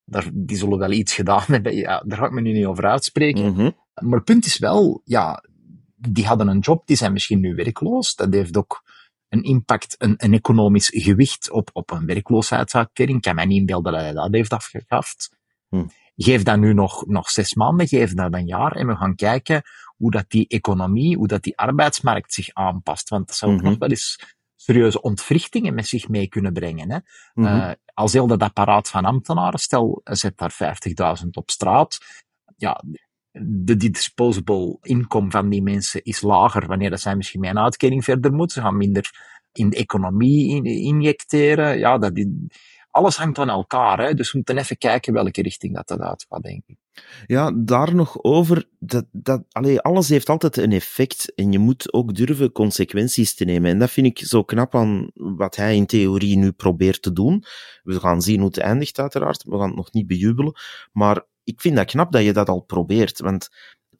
daar, 0.05 0.29
die 0.33 0.57
zullen 0.57 0.77
wel 0.77 0.91
iets 0.91 1.13
gedaan 1.13 1.43
hebben, 1.55 1.75
ja, 1.75 2.03
daar 2.05 2.17
ga 2.17 2.25
ik 2.25 2.31
me 2.31 2.41
nu 2.41 2.51
niet 2.51 2.65
over 2.65 2.85
uitspreken. 2.85 3.51
Mhm. 3.51 3.71
Maar 4.01 4.15
het 4.17 4.23
punt 4.23 4.45
is 4.45 4.57
wel, 4.57 5.01
ja, 5.03 5.43
die 5.95 6.25
hadden 6.25 6.47
een 6.47 6.59
job, 6.59 6.87
die 6.87 6.97
zijn 6.97 7.13
misschien 7.13 7.39
nu 7.39 7.55
werkloos. 7.55 8.15
Dat 8.15 8.33
heeft 8.33 8.57
ook 8.57 8.83
een 9.29 9.43
impact, 9.43 9.95
een, 9.97 10.13
een 10.17 10.33
economisch 10.33 10.89
gewicht 10.93 11.51
op, 11.51 11.69
op 11.73 11.91
een 11.91 12.05
werkloosheidsuitkering. 12.05 13.17
Ik 13.17 13.23
kan 13.23 13.35
mij 13.35 13.45
niet 13.45 13.59
inbeelden 13.59 13.91
dat 13.91 14.01
hij 14.01 14.13
dat 14.13 14.33
heeft 14.33 14.53
afgegaft. 14.53 15.29
Hm. 15.69 15.85
Geef 16.15 16.43
dat 16.43 16.57
nu 16.57 16.73
nog, 16.73 17.05
nog 17.05 17.29
zes 17.29 17.53
maanden, 17.53 17.87
geef 17.87 18.13
dat 18.13 18.33
een 18.33 18.45
jaar 18.45 18.71
en 18.71 18.87
we 18.87 18.95
gaan 18.95 19.15
kijken 19.15 19.61
hoe 19.97 20.11
dat 20.11 20.25
die 20.27 20.47
economie, 20.47 21.17
hoe 21.17 21.27
dat 21.27 21.43
die 21.43 21.57
arbeidsmarkt 21.57 22.33
zich 22.33 22.49
aanpast. 22.53 23.09
Want 23.09 23.27
dat 23.27 23.35
zou 23.35 23.51
ook 23.51 23.57
Mhm. 23.61 23.67
nog 23.69 23.77
wel 23.77 23.89
eens 23.89 24.35
serieuze 24.55 25.01
ontwrichtingen 25.01 25.73
met 25.73 25.87
zich 25.87 26.07
mee 26.09 26.27
kunnen 26.27 26.53
brengen. 26.53 26.91
Hè? 26.91 26.97
Mhm. 27.33 27.47
Eh, 27.47 27.71
als 27.93 28.13
heel 28.13 28.27
dat 28.27 28.41
apparaat 28.41 28.89
van 28.89 29.05
ambtenaren, 29.05 29.59
stel, 29.59 30.01
zet 30.03 30.37
daar 30.37 30.51
50.000 30.51 31.35
op 31.37 31.49
straat. 31.49 31.97
Ja, 32.57 32.83
de 33.41 33.75
disposable 33.77 34.77
income 34.81 35.31
van 35.31 35.49
die 35.49 35.61
mensen 35.61 36.03
is 36.03 36.21
lager 36.21 36.67
wanneer 36.67 36.89
dat 36.89 36.99
zij 37.01 37.15
misschien 37.15 37.39
met 37.39 37.49
een 37.49 37.59
uitkering 37.59 38.03
verder 38.03 38.33
moeten. 38.33 38.61
Ze 38.61 38.67
gaan 38.67 38.77
minder 38.77 39.09
in 39.51 39.69
de 39.69 39.75
economie 39.77 40.55
in- 40.55 40.65
injecteren. 40.65 41.77
Ja, 41.77 41.97
dat 41.97 42.15
die, 42.15 42.47
alles 42.91 43.17
hangt 43.17 43.37
aan 43.37 43.49
elkaar. 43.49 43.99
Hè? 43.99 44.13
Dus 44.13 44.31
we 44.31 44.37
moeten 44.37 44.57
even 44.57 44.77
kijken 44.77 45.13
welke 45.13 45.41
richting 45.41 45.75
dat, 45.75 45.87
dat 45.87 45.99
uitgaat, 45.99 46.41
denk 46.41 46.63
ik. 46.65 46.77
Ja, 47.25 47.51
daar 47.55 47.95
nog 47.95 48.23
over. 48.23 48.69
Dat, 48.79 49.05
dat, 49.11 49.43
allee, 49.51 49.79
alles 49.79 50.09
heeft 50.09 50.29
altijd 50.29 50.57
een 50.57 50.71
effect 50.71 51.33
en 51.35 51.51
je 51.51 51.59
moet 51.59 51.93
ook 51.93 52.15
durven 52.15 52.51
consequenties 52.51 53.35
te 53.35 53.45
nemen. 53.45 53.71
En 53.71 53.79
dat 53.79 53.91
vind 53.91 54.07
ik 54.07 54.27
zo 54.27 54.43
knap 54.43 54.75
aan 54.75 55.09
wat 55.13 55.55
hij 55.55 55.75
in 55.75 55.85
theorie 55.85 56.37
nu 56.37 56.51
probeert 56.51 57.01
te 57.01 57.13
doen. 57.13 57.43
We 57.83 57.99
gaan 57.99 58.21
zien 58.21 58.39
hoe 58.39 58.47
het 58.47 58.57
eindigt, 58.57 58.99
uiteraard. 58.99 59.43
We 59.43 59.57
gaan 59.57 59.67
het 59.67 59.75
nog 59.75 59.91
niet 59.91 60.07
bejubelen. 60.07 60.53
Maar 60.91 61.25
ik 61.43 61.61
vind 61.61 61.75
dat 61.75 61.85
knap 61.85 62.11
dat 62.11 62.23
je 62.23 62.33
dat 62.33 62.49
al 62.49 62.61
probeert. 62.61 63.19
Want 63.19 63.49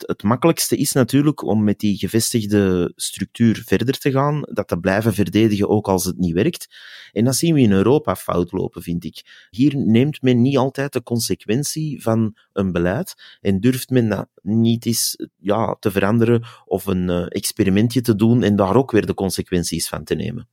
het, 0.06 0.24
makkelijkste 0.24 0.78
is 0.78 0.91
natuurlijk 0.91 1.43
om 1.43 1.64
met 1.64 1.80
die 1.80 1.98
gevestigde 1.98 2.91
structuur 2.95 3.64
verder 3.66 3.98
te 3.98 4.12
gaan, 4.12 4.41
dat 4.41 4.68
te 4.68 4.80
blijven 4.80 5.14
verdedigen 5.14 5.70
ook 5.70 5.88
als 5.88 6.06
het 6.06 6.18
niet 6.18 6.34
werkt. 6.34 6.68
En 7.12 7.26
dat 7.26 7.36
zien 7.36 7.54
we 7.54 7.62
in 7.62 7.72
Europa 7.72 8.16
fout 8.16 8.52
lopen, 8.52 8.82
vind 8.82 9.04
ik. 9.04 9.48
Hier 9.50 9.78
neemt 9.78 10.22
men 10.22 10.41
niet 10.41 10.58
altijd 10.58 10.93
de 10.93 11.04
consequentie 11.04 12.02
van 12.02 12.38
een 12.54 12.72
beleid 12.72 13.38
en 13.41 13.60
durft 13.60 13.89
men 13.89 14.10
dat 14.10 14.28
niet 14.41 14.86
eens 14.86 15.16
ja, 15.38 15.78
te 15.80 15.91
veranderen 15.91 16.43
of 16.66 16.86
een 16.86 17.10
eh, 17.10 17.26
experimentje 17.28 18.02
te 18.02 18.16
doen 18.16 18.43
en 18.43 18.56
daar 18.56 18.76
ook 18.76 18.91
weer 18.91 19.06
de 19.06 19.14
consequenties 19.14 19.88
van 19.88 20.04
te 20.04 20.16
nemen. 20.16 20.48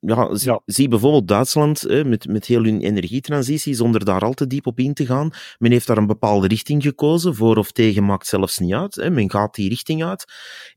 Ja, 0.00 0.34
zie, 0.34 0.50
Ja. 0.50 0.62
zie 0.64 0.88
bijvoorbeeld 0.88 1.28
Duitsland 1.28 1.80
hè, 1.80 2.04
met, 2.04 2.28
met 2.28 2.46
heel 2.46 2.62
hun 2.62 2.80
energietransitie, 2.80 3.74
zonder 3.74 4.04
daar 4.04 4.20
al 4.20 4.32
te 4.32 4.46
diep 4.46 4.66
op 4.66 4.78
in 4.78 4.94
te 4.94 5.06
gaan. 5.06 5.30
Men 5.58 5.70
heeft 5.70 5.86
daar 5.86 5.96
een 5.96 6.06
bepaalde 6.06 6.46
richting 6.46 6.82
gekozen, 6.82 7.34
voor 7.34 7.56
of 7.56 7.72
tegen 7.72 8.04
maakt 8.04 8.26
zelfs 8.26 8.58
niet 8.58 8.72
uit. 8.72 8.94
Hè. 8.94 9.10
Men 9.10 9.30
gaat 9.30 9.54
die 9.54 9.68
richting 9.68 10.04
uit 10.04 10.24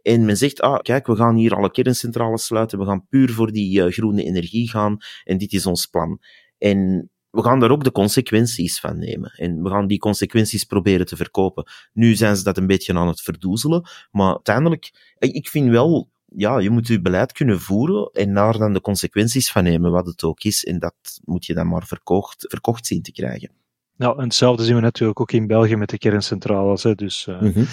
en 0.02 0.26
men 0.26 0.38
zegt, 0.38 0.62
ah, 0.62 0.80
kijk, 0.80 1.08
we 1.08 1.16
gaan 1.16 1.36
hier 1.36 1.56
alle 1.56 1.72
kerncentrales 1.72 2.46
sluiten, 2.46 2.80
we 2.80 2.86
gaan 2.86 3.08
puur 3.10 3.32
voor 3.32 3.52
die 3.52 3.84
eh, 3.84 3.92
groene 3.92 4.24
energie 4.24 4.70
gaan 4.70 4.98
en 5.24 5.38
dit 5.38 5.54
is 5.54 5.66
ons 5.66 5.86
plan. 5.86 6.20
En 6.58 7.10
we 7.30 7.42
gaan 7.44 7.60
daar 7.60 7.72
ook 7.72 7.84
de 7.84 7.92
consequenties 7.92 8.80
van 8.80 9.00
nemen. 9.00 9.32
En 9.36 9.64
we 9.64 9.70
gaan 9.70 9.88
die 9.88 10.00
consequenties 10.00 10.64
proberen 10.64 11.06
te 11.06 11.16
verkopen. 11.16 11.64
Nu 11.94 12.16
zijn 12.16 12.36
ze 12.36 12.44
dat 12.44 12.58
een 12.58 12.68
beetje 12.68 12.94
aan 12.94 13.08
het 13.08 13.22
verdoezelen, 13.22 13.90
maar 14.12 14.34
uiteindelijk, 14.34 15.14
ik 15.20 15.48
vind 15.48 15.70
wel, 15.70 16.10
ja, 16.36 16.58
je 16.60 16.70
moet 16.70 16.88
je 16.88 17.02
beleid 17.02 17.32
kunnen 17.32 17.60
voeren 17.60 18.10
en 18.14 18.34
daar 18.34 18.58
dan 18.58 18.74
de 18.74 18.82
consequenties 18.82 19.52
van 19.52 19.64
nemen, 19.64 19.92
wat 19.92 20.06
het 20.06 20.24
ook 20.24 20.44
is. 20.44 20.64
En 20.66 20.80
dat 20.80 20.96
moet 21.24 21.46
je 21.46 21.54
dan 21.54 21.68
maar 21.68 21.86
verkocht, 21.88 22.46
verkocht 22.50 22.86
zien 22.86 23.02
te 23.02 23.12
krijgen. 23.12 23.52
Nou, 23.96 24.18
en 24.18 24.24
hetzelfde 24.24 24.64
zien 24.64 24.76
we 24.76 24.82
natuurlijk 24.82 25.20
ook 25.20 25.32
in 25.32 25.48
België 25.48 25.76
met 25.76 25.90
de 25.90 25.98
kerncentrales. 25.98 26.84
Hè. 26.84 26.96
Dus 26.96 27.28
eh, 27.28 27.42
Mhm. 27.42 27.64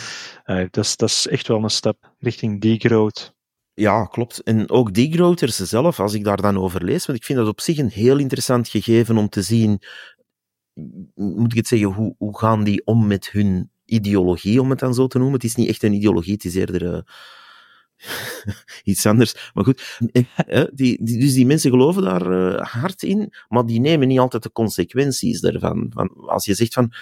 eh, 0.44 0.66
dat, 0.70 0.84
is, 0.84 0.96
dat 0.96 1.08
is 1.08 1.26
echt 1.26 1.48
wel 1.48 1.62
een 1.62 1.70
stap 1.70 2.12
richting 2.18 2.60
degrowth. 2.60 3.34
Ja, 3.74 4.04
klopt. 4.04 4.42
En 4.42 4.70
ook 4.70 4.94
degrowthers 4.94 5.56
zelf, 5.56 6.00
als 6.00 6.14
ik 6.14 6.24
daar 6.24 6.40
dan 6.42 6.58
over 6.58 6.84
lees, 6.84 7.06
want 7.06 7.18
ik 7.18 7.24
vind 7.24 7.38
dat 7.38 7.48
op 7.48 7.60
zich 7.60 7.78
een 7.78 7.88
heel 7.88 8.18
interessant 8.18 8.68
gegeven 8.68 9.16
om 9.16 9.28
te 9.28 9.42
zien 9.42 9.80
moet 11.14 11.50
ik 11.50 11.56
het 11.56 11.68
zeggen, 11.68 11.88
hoe, 11.92 12.14
hoe 12.18 12.38
gaan 12.38 12.64
die 12.64 12.86
om 12.86 13.06
met 13.06 13.30
hun 13.30 13.70
ideologie, 13.84 14.60
om 14.60 14.70
het 14.70 14.78
dan 14.78 14.94
zo 14.94 15.06
te 15.06 15.18
noemen? 15.18 15.34
Het 15.36 15.44
is 15.44 15.54
niet 15.54 15.68
echt 15.68 15.82
een 15.82 15.92
ideologie, 15.92 16.32
het 16.32 16.44
is 16.44 16.54
eerder... 16.54 16.82
Uh, 16.82 16.98
iets 18.84 19.06
anders. 19.06 19.50
Maar 19.54 19.64
goed, 19.64 19.98
eh, 20.12 20.64
die, 20.72 21.04
die, 21.04 21.20
dus 21.20 21.34
die 21.34 21.46
mensen 21.46 21.70
geloven 21.70 22.02
daar 22.02 22.30
uh, 22.30 22.60
hard 22.60 23.02
in, 23.02 23.32
maar 23.48 23.66
die 23.66 23.80
nemen 23.80 24.08
niet 24.08 24.18
altijd 24.18 24.42
de 24.42 24.52
consequenties 24.52 25.40
daarvan. 25.40 25.86
Van, 25.90 26.10
als 26.26 26.44
je 26.44 26.54
zegt 26.54 26.74
van, 26.74 26.92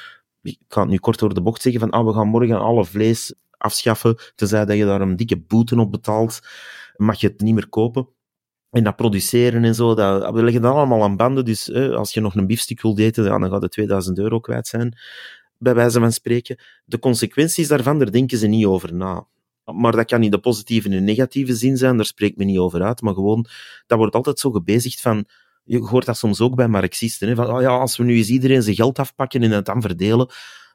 ik 0.43 0.59
ga 0.69 0.81
het 0.81 0.91
nu 0.91 0.99
kort 0.99 1.19
door 1.19 1.35
de 1.35 1.43
bocht 1.43 1.63
zeggen, 1.63 1.81
van 1.81 1.91
ah, 1.91 2.07
we 2.07 2.13
gaan 2.13 2.29
morgen 2.29 2.59
alle 2.59 2.85
vlees 2.85 3.35
afschaffen, 3.51 4.17
tenzij 4.35 4.65
dat 4.65 4.77
je 4.77 4.85
daar 4.85 5.01
een 5.01 5.17
dikke 5.17 5.37
boete 5.37 5.81
op 5.81 5.91
betaalt, 5.91 6.41
mag 6.97 7.21
je 7.21 7.27
het 7.27 7.41
niet 7.41 7.55
meer 7.55 7.69
kopen. 7.69 8.09
En 8.71 8.85
dat 8.85 8.97
produceren 8.97 9.65
en 9.65 9.75
zo, 9.75 9.95
dat, 9.95 10.35
we 10.35 10.43
leggen 10.43 10.63
dat 10.63 10.75
allemaal 10.75 11.03
aan 11.03 11.17
banden. 11.17 11.45
Dus 11.45 11.71
eh, 11.71 11.91
als 11.91 12.13
je 12.13 12.21
nog 12.21 12.35
een 12.35 12.47
biefstuk 12.47 12.83
wilt 12.83 12.99
eten, 12.99 13.25
dan 13.25 13.51
gaat 13.51 13.63
het 13.63 13.71
2000 13.71 14.19
euro 14.19 14.41
kwijt 14.41 14.67
zijn, 14.67 14.99
bij 15.59 15.75
wijze 15.75 16.01
van 16.01 16.13
spreken. 16.13 16.59
De 16.85 16.99
consequenties 16.99 17.69
daarvan, 17.69 17.99
daar 17.99 18.11
denken 18.11 18.39
ze 18.39 18.47
niet 18.47 18.67
over 18.67 18.95
na. 18.95 19.27
Maar 19.65 19.93
dat 19.93 20.07
kan 20.07 20.23
in 20.23 20.31
de 20.31 20.39
positieve 20.39 20.89
en 20.89 21.05
negatieve 21.05 21.55
zin 21.55 21.77
zijn, 21.77 21.97
daar 21.97 22.07
spreekt 22.07 22.37
men 22.37 22.47
niet 22.47 22.59
over 22.59 22.83
uit. 22.83 23.01
Maar 23.01 23.15
gewoon, 23.15 23.47
dat 23.87 23.99
wordt 23.99 24.15
altijd 24.15 24.39
zo 24.39 24.51
gebezigd 24.51 25.01
van, 25.01 25.25
je 25.65 25.79
hoort 25.79 26.07
dat 26.07 26.17
soms 26.17 26.41
ook 26.41 26.55
bij 26.55 26.69
marxisten, 26.69 27.29
hè, 27.29 27.35
van 27.35 27.51
oh 27.51 27.61
ja, 27.61 27.79
als 27.79 27.97
we 27.97 28.05
nu 28.05 28.17
eens 28.17 28.29
iedereen 28.29 28.63
zijn 28.63 28.77
geld 28.77 28.99
afpakken 28.99 29.43
en 29.43 29.51
het 29.51 29.67
dan 29.67 29.81
verdelen, 29.81 30.29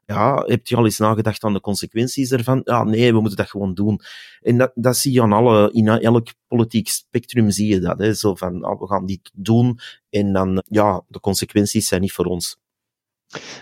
ja, 0.05 0.43
heb 0.45 0.67
je 0.67 0.75
al 0.75 0.85
eens 0.85 0.97
nagedacht 0.97 1.43
aan 1.43 1.53
de 1.53 1.61
consequenties 1.61 2.31
ervan? 2.31 2.61
Ja, 2.63 2.83
nee, 2.83 3.13
we 3.13 3.19
moeten 3.19 3.37
dat 3.37 3.49
gewoon 3.49 3.73
doen. 3.73 4.01
En 4.41 4.57
dat, 4.57 4.71
dat 4.75 4.97
zie 4.97 5.13
je 5.13 5.21
aan 5.21 5.33
alle, 5.33 5.71
in 5.71 5.87
elk 5.87 6.27
politiek 6.47 6.87
spectrum 6.87 7.49
zie 7.49 7.67
je 7.67 7.79
dat. 7.79 7.99
Hè? 7.99 8.13
Zo 8.13 8.35
van, 8.35 8.65
oh, 8.65 8.79
we 8.79 8.87
gaan 8.87 9.05
dit 9.05 9.31
doen 9.33 9.79
en 10.09 10.33
dan, 10.33 10.63
ja, 10.65 11.03
de 11.07 11.19
consequenties 11.19 11.87
zijn 11.87 12.01
niet 12.01 12.11
voor 12.11 12.25
ons. 12.25 12.57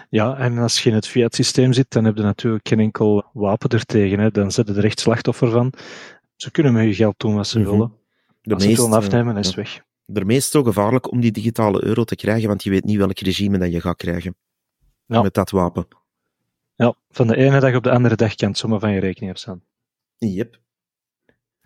Ja, 0.10 0.38
en 0.38 0.58
als 0.58 0.84
je 0.84 0.90
in 0.90 0.96
het 0.96 1.08
fiat-systeem 1.08 1.74
zit, 1.74 1.92
dan 1.92 2.06
heb 2.06 2.18
je 2.18 2.24
natuurlijk 2.24 2.68
geen 2.68 2.80
enkel 2.80 3.26
wapen 3.34 3.70
ertegen. 3.70 4.20
Hè. 4.20 4.32
Dan 4.32 4.52
zit 4.52 4.68
je 4.68 4.74
er 4.74 4.86
echt 4.86 5.00
slachtoffer 5.00 5.50
van. 5.50 5.74
Ze 6.36 6.52
kunnen 6.52 6.74
met 6.74 6.86
je 6.86 6.94
geld 6.94 7.20
doen 7.20 7.36
wat 7.36 7.48
ze 7.48 7.60
mhm. 7.60 7.70
willen. 7.70 7.94
De 8.42 8.54
als 8.54 8.64
meest, 8.64 8.76
ze 8.76 8.82
het 8.82 8.90
willen 8.90 9.06
afnemen, 9.06 9.38
is 9.38 9.56
weg. 9.56 9.86
Daarmee 10.06 10.38
is 10.38 10.44
het 10.44 10.54
zo 10.54 10.64
gevaarlijk 10.64 11.12
om 11.12 11.22
die 11.22 11.32
digitale 11.32 11.84
euro 11.84 12.04
te 12.04 12.16
krijgen, 12.16 12.48
want 12.48 12.64
je 12.64 12.70
weet 12.70 12.84
niet 12.84 12.98
welk 12.98 13.20
regime 13.20 13.58
dat 13.58 13.72
je 13.72 13.82
gaat 13.82 13.98
krijgen. 13.98 14.36
Ja. 15.06 15.22
Met 15.22 15.34
dat 15.34 15.50
wapen. 15.50 15.88
Ja, 16.76 16.96
van 17.10 17.28
de 17.28 17.36
ene 17.36 17.60
dag 17.60 17.76
op 17.76 17.84
de 17.84 17.92
andere 17.92 18.16
dag 18.16 18.36
kan 18.36 18.50
het 18.50 18.58
zomaar 18.58 18.80
van 18.80 18.92
je 18.92 19.00
rekening 19.00 19.32
afstaan. 19.32 19.62
Yep. 20.18 20.60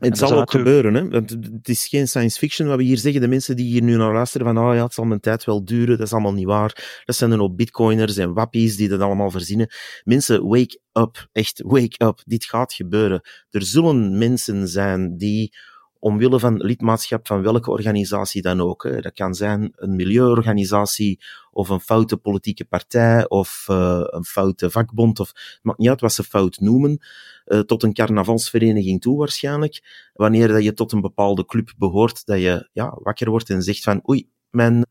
Het 0.10 0.18
zal 0.18 0.40
ook 0.40 0.52
gebeuren, 0.52 0.94
hè? 0.94 1.10
want 1.10 1.30
het 1.30 1.70
is 1.70 1.88
geen 1.88 2.08
science 2.08 2.38
fiction 2.38 2.68
wat 2.68 2.78
we 2.78 2.84
hier 2.84 2.98
zeggen. 2.98 3.22
De 3.22 3.28
mensen 3.28 3.56
die 3.56 3.66
hier 3.66 3.82
nu 3.82 3.96
naar 3.96 4.14
luisteren 4.14 4.48
van, 4.48 4.58
oh 4.58 4.76
ja, 4.76 4.84
het 4.84 4.94
zal 4.94 5.06
mijn 5.06 5.20
tijd 5.20 5.44
wel 5.44 5.66
duren, 5.66 5.98
dat 5.98 6.08
is 6.08 6.14
allemaal 6.14 6.34
niet 6.34 6.46
waar. 6.46 7.02
Dat 7.06 7.16
zijn 7.16 7.30
dan 7.30 7.42
ook 7.42 7.56
bitcoiners 7.56 8.18
en 8.18 8.34
wappies 8.34 8.76
die 8.76 8.90
dat 8.90 9.00
allemaal 9.00 9.32
verzinnen. 9.32 9.70
Mensen, 10.04 10.48
wake 10.48 10.80
up. 10.94 11.28
Echt, 11.32 11.62
wake 11.66 12.06
up. 12.06 12.22
Dit 12.26 12.46
gaat 12.46 12.74
gebeuren. 12.74 13.22
Er 13.50 13.64
zullen 13.64 14.18
mensen 14.18 14.68
zijn 14.68 15.18
die 15.18 15.54
omwille 16.02 16.40
van 16.40 16.58
lidmaatschap 16.58 17.28
van 17.28 17.42
welke 17.42 17.72
organisatie 17.72 18.42
dan 18.42 18.62
ook. 18.62 19.02
Dat 19.02 19.14
kan 19.14 19.36
zijn 19.36 19.72
een 19.76 19.96
milieuorganisatie 19.96 21.20
of 21.52 21.70
een 21.70 21.80
foute 21.80 22.18
politieke 22.18 22.66
partij 22.66 23.30
of 23.30 23.66
uh, 23.70 24.02
een 24.06 24.26
foute 24.26 24.70
vakbond 24.70 25.20
of 25.20 25.28
het 25.28 25.60
maakt 25.62 25.80
niet 25.80 25.90
uit 25.90 26.02
wat 26.02 26.14
ze 26.14 26.24
fout 26.24 26.60
noemen, 26.60 27.06
uh, 27.46 27.60
tot 27.60 27.84
een 27.84 27.94
carnavalsvereniging 27.94 29.02
toe 29.02 29.18
waarschijnlijk. 29.18 30.10
Wanneer 30.14 30.48
dat 30.48 30.64
je 30.64 30.74
tot 30.74 30.92
een 30.92 31.02
bepaalde 31.02 31.46
club 31.46 31.74
behoort, 31.78 32.26
dat 32.26 32.40
je 32.40 32.70
ja, 32.74 32.98
wakker 33.02 33.30
wordt 33.30 33.50
en 33.50 33.62
zegt 33.62 33.84
van 33.84 34.10
oei, 34.10 34.30
mijn, 34.50 34.86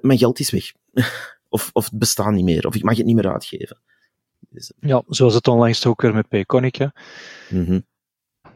mijn 0.00 0.18
geld 0.18 0.38
is 0.38 0.50
weg. 0.50 0.72
of, 1.48 1.70
of 1.72 1.84
het 1.84 1.98
bestaat 1.98 2.32
niet 2.32 2.44
meer, 2.44 2.66
of 2.66 2.74
ik 2.74 2.82
mag 2.82 2.96
het 2.96 3.06
niet 3.06 3.16
meer 3.16 3.32
uitgeven. 3.32 3.80
Dus, 4.48 4.72
ja, 4.80 5.02
zoals 5.08 5.34
het 5.34 5.48
onlangs 5.48 5.86
ook 5.86 6.02
weer 6.02 6.14
met 6.14 6.28
Payconic. 6.28 6.78
Mm 7.48 7.64
-hmm 7.64 7.84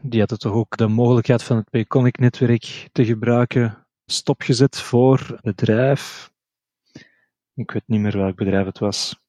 die 0.01 0.19
hadden 0.19 0.39
toch 0.39 0.53
ook 0.53 0.77
de 0.77 0.87
mogelijkheid 0.87 1.43
van 1.43 1.57
het 1.57 1.69
Payconic-netwerk 1.69 2.89
te 2.91 3.05
gebruiken 3.05 3.87
stopgezet 4.05 4.77
voor 4.79 5.39
bedrijf. 5.41 6.31
Ik 7.53 7.71
weet 7.71 7.83
niet 7.85 7.99
meer 7.99 8.17
welk 8.17 8.35
bedrijf 8.35 8.65
het 8.65 8.79
was. 8.79 9.19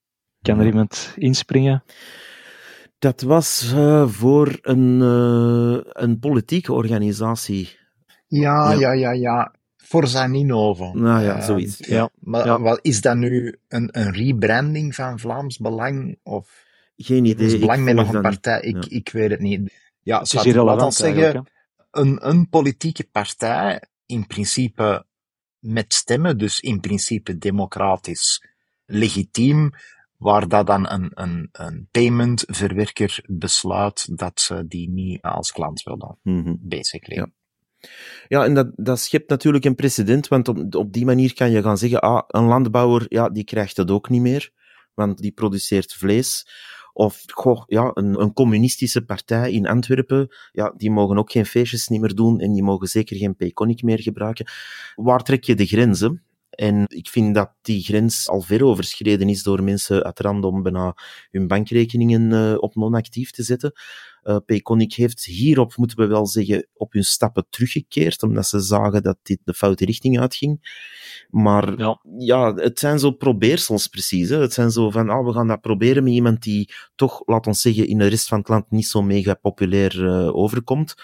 Kan 0.43 0.61
er 0.61 0.67
iemand 0.67 1.15
inspringen? 1.17 1.83
Dat 2.99 3.21
was 3.21 3.73
uh, 3.75 4.09
voor 4.09 4.59
een, 4.63 5.01
uh, 5.01 5.81
een 5.83 6.19
politieke 6.19 6.73
organisatie. 6.73 7.79
Ja, 8.27 8.73
ja, 8.73 8.93
ja, 8.93 9.13
ja. 9.13 9.55
Voor 9.77 10.07
Zaninova. 10.07 10.93
Nou 10.93 11.23
ja, 11.23 11.41
zoiets. 11.41 11.79
ja. 11.79 12.11
Maar 12.19 12.47
ja. 12.47 12.61
Wat, 12.61 12.79
is 12.83 13.01
dat 13.01 13.17
nu 13.17 13.57
een, 13.69 13.89
een 13.93 14.13
rebranding 14.13 14.95
van 14.95 15.19
Vlaams 15.19 15.59
Belang? 15.59 16.19
Of 16.23 16.65
Geen 16.97 17.25
idee. 17.25 17.59
Belang 17.59 17.85
met 17.85 17.95
nog 17.95 18.15
een 18.15 18.23
partij? 18.23 18.61
Ik, 18.61 18.87
ik 18.87 19.09
weet 19.13 19.31
het 19.31 19.41
niet. 19.41 19.73
Ja, 20.03 20.19
het 20.19 20.33
is 20.33 20.45
irrelevant 20.45 20.95
zeggen, 20.95 21.47
een, 21.91 22.29
een 22.29 22.49
politieke 22.49 23.09
partij, 23.13 23.83
in 24.07 24.27
principe 24.27 25.07
met 25.59 25.95
stemmen, 25.95 26.39
dus 26.39 26.61
in 26.61 26.81
principe 26.81 27.39
democratisch 27.39 28.45
legitiem, 28.87 29.71
waar 30.17 30.49
dat 30.49 30.67
dan 30.67 30.91
een, 30.91 31.11
een, 31.15 31.49
een 31.53 31.89
paymentverwerker 31.91 33.25
besluit 33.27 34.19
dat 34.19 34.41
ze 34.41 34.67
die 34.67 34.91
niet 34.91 35.23
als 35.23 35.53
klant 35.53 35.83
willen, 35.83 36.19
mm 36.23 36.43
-hmm. 36.43 36.59
basically. 36.61 37.21
Ja. 37.21 37.31
Ja, 38.29 38.45
en 38.45 38.55
dat, 38.55 38.71
dat 38.75 39.01
schept 39.01 39.29
natuurlijk 39.29 39.65
een 39.65 39.75
precedent, 39.75 40.29
want 40.29 40.49
op, 40.49 40.75
op 40.75 40.93
die 40.93 41.05
manier 41.05 41.35
kan 41.35 41.51
je 41.51 41.63
gaan 41.63 41.79
zeggen, 41.79 42.01
ah, 42.01 42.23
een 42.27 42.45
landbouwer, 42.45 43.07
ja, 43.09 43.29
die 43.29 43.45
krijgt 43.45 43.77
het 43.77 43.91
ook 43.91 44.09
niet 44.09 44.21
meer, 44.21 44.51
want 44.95 45.19
die 45.19 45.33
produceert 45.33 45.95
vlees. 45.95 46.47
Of 46.93 47.23
goh, 47.27 47.63
ja, 47.67 47.91
een, 47.95 48.21
een 48.21 48.33
communistische 48.33 49.05
partij 49.05 49.53
in 49.53 49.67
Antwerpen, 49.67 50.29
ja, 50.53 50.75
die 50.77 50.91
mogen 50.91 51.19
ook 51.19 51.33
geen 51.33 51.47
feestjes 51.47 51.89
niet 51.89 52.01
meer 52.01 52.15
doen 52.15 52.41
en 52.41 52.53
die 52.53 52.63
mogen 52.63 52.89
zeker 52.89 53.17
geen 53.17 53.37
Payconic 53.37 53.83
meer 53.83 54.01
gebruiken. 54.01 54.47
Waar 54.95 55.23
trek 55.23 55.45
je 55.45 55.55
de 55.55 55.67
grenzen? 55.67 56.23
En 56.51 56.85
ik 56.89 57.09
vind 57.09 57.35
dat 57.35 57.53
die 57.63 57.83
grens 57.83 58.29
al 58.29 58.41
ver 58.41 58.65
overschreden 58.65 59.29
is 59.29 59.43
door 59.43 59.63
mensen 59.63 60.03
uit 60.05 60.21
random 60.21 60.63
bijna 60.63 60.97
hun 61.31 61.47
bankrekeningen 61.47 62.31
uh, 62.31 62.55
op 62.59 62.75
non-actief 62.75 63.31
te 63.31 63.43
zetten. 63.43 63.73
Uh, 64.25 64.37
Payconic 64.47 64.95
heeft 64.95 65.25
hierop, 65.25 65.77
moeten 65.77 65.99
we 65.99 66.07
wel 66.07 66.27
zeggen, 66.27 66.69
op 66.75 66.93
hun 66.93 67.05
stappen 67.05 67.47
teruggekeerd, 67.51 68.23
omdat 68.23 68.47
ze 68.47 68.61
zagen 68.61 69.03
dat 69.03 69.19
dit 69.23 69.39
de 69.45 69.55
foute 69.55 69.85
richting 69.85 70.21
uitging. 70.21 70.79
Maar 71.31 71.79
ja, 71.79 72.01
ja 72.19 72.55
het 72.55 72.79
zijn 72.79 72.99
zo 72.99 73.11
probeersels 73.11 73.87
precies. 73.87 74.29
Hè. 74.29 74.41
Het 74.41 74.53
zijn 74.53 74.71
zo 74.71 74.91
van, 74.91 75.09
ah, 75.09 75.27
we 75.27 75.33
gaan 75.33 75.47
dat 75.47 75.61
proberen 75.61 76.05
met 76.05 76.13
iemand 76.13 76.43
die 76.43 76.73
toch, 76.95 77.23
laat 77.27 77.47
ons 77.47 77.61
zeggen, 77.61 77.87
in 77.87 77.99
de 77.99 78.07
rest 78.07 78.29
van 78.29 78.39
het 78.39 78.49
land 78.49 78.71
niet 78.71 78.87
zo 78.87 79.03
mega 79.03 79.35
populair 79.35 80.05
uh, 80.05 80.37
overkomt. 80.37 80.95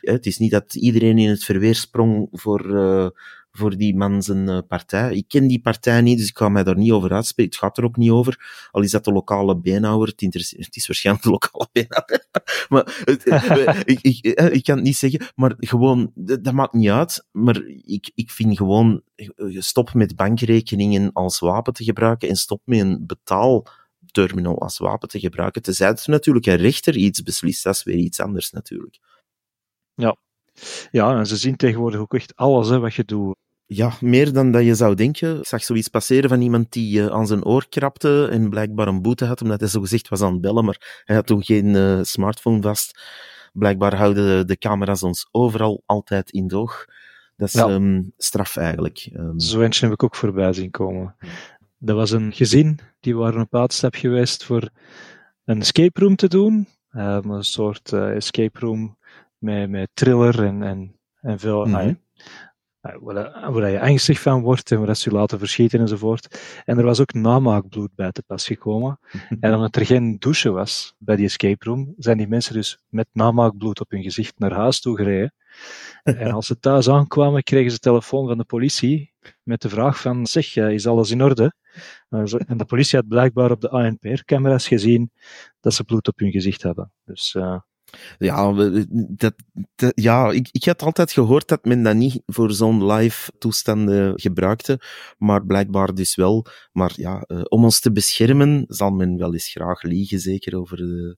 Het 0.00 0.26
is 0.26 0.38
niet 0.38 0.50
dat 0.50 0.74
iedereen 0.74 1.18
in 1.18 1.28
het 1.28 1.44
verweer 1.44 1.74
sprong 1.74 2.28
voor, 2.30 2.66
uh, 2.70 3.08
voor 3.56 3.76
die 3.76 3.96
man 3.96 4.22
zijn 4.22 4.48
uh, 4.48 4.58
partij. 4.68 5.14
Ik 5.14 5.28
ken 5.28 5.46
die 5.46 5.60
partij 5.60 6.00
niet, 6.00 6.18
dus 6.18 6.28
ik 6.28 6.36
ga 6.36 6.48
mij 6.48 6.64
daar 6.64 6.76
niet 6.76 6.92
over 6.92 7.12
uitspreken. 7.12 7.52
Het 7.52 7.60
gaat 7.60 7.78
er 7.78 7.84
ook 7.84 7.96
niet 7.96 8.10
over. 8.10 8.68
Al 8.70 8.82
is 8.82 8.90
dat 8.90 9.04
de 9.04 9.12
lokale 9.12 9.56
beenhouwer. 9.56 10.08
Het, 10.16 10.20
het 10.56 10.76
is 10.76 10.86
waarschijnlijk 10.86 11.24
de 11.24 11.30
lokale 11.30 11.68
beenhouwer. 11.72 12.26
maar 12.68 13.04
uh, 13.04 13.80
ik, 13.94 14.00
ik, 14.00 14.24
ik, 14.52 14.64
kan 14.64 14.76
het 14.76 14.84
niet 14.84 14.96
zeggen. 14.96 15.26
Maar 15.34 15.54
gewoon, 15.58 16.12
dat, 16.14 16.44
dat 16.44 16.52
maakt 16.52 16.72
niet 16.72 16.90
uit. 16.90 17.26
Maar 17.30 17.62
ik, 17.84 18.10
ik 18.14 18.30
vind 18.30 18.56
gewoon, 18.56 19.02
stop 19.58 19.94
met 19.94 20.16
bankrekeningen 20.16 21.12
als 21.12 21.38
wapen 21.38 21.72
te 21.72 21.84
gebruiken 21.84 22.28
en 22.28 22.36
stop 22.36 22.60
met 22.64 22.80
een 22.80 23.06
betaalterminal 23.06 24.60
als 24.60 24.78
wapen 24.78 25.08
te 25.08 25.20
gebruiken. 25.20 25.62
Tenzij 25.62 25.88
er 25.88 26.02
natuurlijk 26.06 26.46
een 26.46 26.56
rechter 26.56 26.96
iets 26.96 27.22
beslist. 27.22 27.62
Dat 27.62 27.74
is 27.74 27.82
weer 27.82 27.96
iets 27.96 28.20
anders 28.20 28.50
natuurlijk. 28.50 28.98
Ja. 29.94 30.16
Ja, 30.90 31.18
en 31.18 31.26
ze 31.26 31.36
zien 31.36 31.56
tegenwoordig 31.56 32.00
ook 32.00 32.14
echt 32.14 32.36
alles 32.36 32.68
hè, 32.68 32.78
wat 32.78 32.94
je 32.94 33.04
doet. 33.04 33.36
Ja, 33.68 33.92
meer 34.00 34.32
dan 34.32 34.50
dat 34.50 34.64
je 34.64 34.74
zou 34.74 34.94
denken. 34.94 35.38
Ik 35.38 35.46
zag 35.46 35.64
zoiets 35.64 35.88
passeren 35.88 36.28
van 36.28 36.40
iemand 36.40 36.72
die 36.72 37.00
uh, 37.00 37.06
aan 37.06 37.26
zijn 37.26 37.44
oor 37.44 37.68
krapte 37.68 38.28
en 38.30 38.50
blijkbaar 38.50 38.88
een 38.88 39.02
boete 39.02 39.24
had, 39.24 39.42
omdat 39.42 39.60
hij 39.60 39.68
zo 39.68 39.80
gezegd 39.80 40.08
was 40.08 40.20
aan 40.20 40.32
het 40.32 40.40
bellen, 40.40 40.64
maar 40.64 41.02
hij 41.04 41.16
had 41.16 41.26
toen 41.26 41.44
geen 41.44 41.66
uh, 41.66 41.98
smartphone 42.02 42.62
vast. 42.62 43.00
Blijkbaar 43.52 43.96
houden 43.96 44.46
de 44.46 44.56
camera's 44.56 45.02
ons 45.02 45.28
overal 45.30 45.82
altijd 45.86 46.30
in 46.30 46.42
het 46.42 46.52
oog. 46.52 46.84
Dat 47.36 47.48
is 47.48 47.54
ja. 47.54 47.68
um, 47.68 48.12
straf 48.16 48.56
eigenlijk. 48.56 49.08
Um, 49.12 49.40
zo 49.40 49.60
eentje 49.60 49.84
heb 49.84 49.94
ik 49.94 50.02
ook 50.02 50.14
voorbij 50.14 50.52
zien 50.52 50.70
komen. 50.70 51.16
Dat 51.78 51.96
was 51.96 52.10
een 52.10 52.32
gezin, 52.32 52.78
die 53.00 53.16
waren 53.16 53.40
op 53.40 53.54
uitstap 53.54 53.94
geweest 53.94 54.44
voor 54.44 54.68
een 55.44 55.60
escape 55.60 56.00
room 56.00 56.16
te 56.16 56.28
doen. 56.28 56.68
Uh, 56.92 57.18
een 57.22 57.44
soort 57.44 57.92
escape 57.92 58.58
room 58.58 58.96
met, 59.38 59.70
met 59.70 59.88
thriller 59.94 60.44
en, 60.44 60.62
en, 60.62 60.96
en 61.20 61.38
veel... 61.38 61.64
Mm 61.64 61.74
-hmm. 61.74 61.98
Waar, 63.00 63.52
waar 63.52 63.70
je 63.70 63.80
angstig 63.80 64.20
van 64.20 64.42
wordt 64.42 64.70
en 64.70 64.84
waar 64.84 64.96
ze 64.96 65.10
je 65.10 65.16
laten 65.16 65.38
verschieten 65.38 65.80
enzovoort. 65.80 66.40
En 66.64 66.78
er 66.78 66.84
was 66.84 67.00
ook 67.00 67.12
namaakbloed 67.12 67.94
bij 67.94 68.12
te 68.12 68.22
pas 68.22 68.46
gekomen. 68.46 68.98
en 69.40 69.54
omdat 69.54 69.76
er 69.76 69.86
geen 69.86 70.18
douche 70.18 70.50
was 70.50 70.94
bij 70.98 71.16
die 71.16 71.24
escape 71.24 71.64
room, 71.64 71.94
zijn 71.98 72.18
die 72.18 72.28
mensen 72.28 72.54
dus 72.54 72.78
met 72.88 73.06
namaakbloed 73.12 73.80
op 73.80 73.90
hun 73.90 74.02
gezicht 74.02 74.38
naar 74.38 74.52
huis 74.52 74.80
toe 74.80 74.96
gereden. 74.96 75.34
en 76.02 76.30
als 76.30 76.46
ze 76.46 76.58
thuis 76.58 76.88
aankwamen, 76.88 77.42
kregen 77.42 77.70
ze 77.70 77.78
telefoon 77.78 78.26
van 78.26 78.38
de 78.38 78.44
politie 78.44 79.12
met 79.42 79.62
de 79.62 79.68
vraag 79.68 80.00
van, 80.00 80.26
zeg, 80.26 80.56
is 80.56 80.86
alles 80.86 81.10
in 81.10 81.22
orde? 81.22 81.54
En 82.08 82.56
de 82.56 82.64
politie 82.64 82.98
had 82.98 83.08
blijkbaar 83.08 83.50
op 83.50 83.60
de 83.60 83.68
ANPR-camera's 83.68 84.68
gezien 84.68 85.10
dat 85.60 85.74
ze 85.74 85.84
bloed 85.84 86.08
op 86.08 86.18
hun 86.18 86.30
gezicht 86.30 86.62
hadden. 86.62 86.92
Dus... 87.04 87.34
Uh, 87.34 87.58
ja, 88.18 88.52
dat, 89.08 89.34
ja 89.94 90.30
ik, 90.30 90.48
ik 90.50 90.64
had 90.64 90.82
altijd 90.82 91.12
gehoord 91.12 91.48
dat 91.48 91.64
men 91.64 91.82
dat 91.82 91.94
niet 91.94 92.22
voor 92.26 92.52
zo'n 92.52 92.86
live 92.86 93.32
toestanden 93.38 94.20
gebruikte, 94.20 94.80
maar 95.18 95.44
blijkbaar 95.46 95.94
dus 95.94 96.14
wel. 96.14 96.46
Maar 96.72 96.92
ja, 96.96 97.24
uh, 97.26 97.40
om 97.48 97.64
ons 97.64 97.80
te 97.80 97.92
beschermen 97.92 98.64
zal 98.68 98.90
men 98.90 99.16
wel 99.18 99.32
eens 99.32 99.48
graag 99.48 99.82
liegen, 99.82 100.20
zeker 100.20 100.58
over 100.58 100.76
de... 100.76 101.16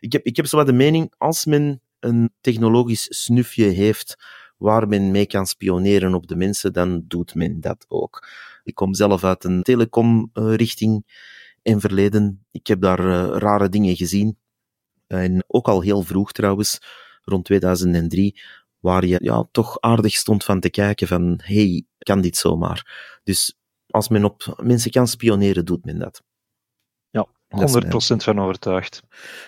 Ik 0.00 0.12
heb, 0.12 0.24
ik 0.24 0.36
heb 0.36 0.46
zo 0.46 0.64
de 0.64 0.72
mening, 0.72 1.14
als 1.18 1.44
men 1.44 1.80
een 2.00 2.32
technologisch 2.40 3.06
snufje 3.22 3.64
heeft 3.64 4.16
waar 4.56 4.88
men 4.88 5.10
mee 5.10 5.26
kan 5.26 5.46
spioneren 5.46 6.14
op 6.14 6.26
de 6.26 6.36
mensen, 6.36 6.72
dan 6.72 7.04
doet 7.06 7.34
men 7.34 7.60
dat 7.60 7.84
ook. 7.88 8.28
Ik 8.64 8.74
kom 8.74 8.94
zelf 8.94 9.24
uit 9.24 9.44
een 9.44 9.62
telecom-richting 9.62 11.04
in 11.62 11.80
verleden. 11.80 12.46
Ik 12.50 12.66
heb 12.66 12.80
daar 12.80 13.00
uh, 13.00 13.36
rare 13.38 13.68
dingen 13.68 13.96
gezien. 13.96 14.38
En 15.06 15.44
ook 15.46 15.68
al 15.68 15.80
heel 15.80 16.02
vroeg 16.02 16.32
trouwens, 16.32 16.78
rond 17.22 17.44
2003, 17.44 18.40
waar 18.78 19.06
je 19.06 19.18
ja, 19.22 19.48
toch 19.50 19.80
aardig 19.80 20.14
stond 20.14 20.44
van 20.44 20.60
te 20.60 20.70
kijken 20.70 21.06
van, 21.06 21.40
hey, 21.42 21.84
kan 21.98 22.20
dit 22.20 22.36
zomaar? 22.36 23.18
Dus 23.22 23.58
als 23.86 24.08
men 24.08 24.24
op 24.24 24.60
mensen 24.62 24.90
kan 24.90 25.08
spioneren, 25.08 25.64
doet 25.64 25.84
men 25.84 25.98
dat. 25.98 26.22
Ja, 27.10 27.26
100% 27.48 28.16
van 28.16 28.40
overtuigd. 28.40 29.02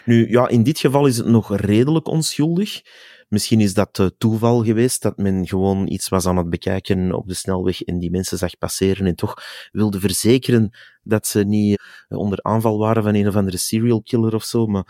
Nu, 0.04 0.30
ja, 0.30 0.48
in 0.48 0.62
dit 0.62 0.78
geval 0.78 1.06
is 1.06 1.16
het 1.16 1.26
nog 1.26 1.56
redelijk 1.56 2.08
onschuldig. 2.08 2.82
Misschien 3.28 3.60
is 3.60 3.74
dat 3.74 3.98
uh, 3.98 4.06
toeval 4.18 4.64
geweest, 4.64 5.02
dat 5.02 5.16
men 5.16 5.46
gewoon 5.46 5.86
iets 5.86 6.08
was 6.08 6.26
aan 6.26 6.36
het 6.36 6.50
bekijken 6.50 7.12
op 7.12 7.28
de 7.28 7.34
snelweg 7.34 7.82
en 7.82 7.98
die 7.98 8.10
mensen 8.10 8.38
zag 8.38 8.58
passeren 8.58 9.06
en 9.06 9.14
toch 9.14 9.34
wilde 9.72 10.00
verzekeren 10.00 10.70
dat 11.02 11.26
ze 11.26 11.44
niet 11.44 11.80
uh, 12.08 12.18
onder 12.18 12.42
aanval 12.42 12.78
waren 12.78 13.02
van 13.02 13.14
een 13.14 13.28
of 13.28 13.36
andere 13.36 13.56
serial 13.56 14.02
killer 14.02 14.34
of 14.34 14.44
zo. 14.44 14.66
Maar 14.66 14.84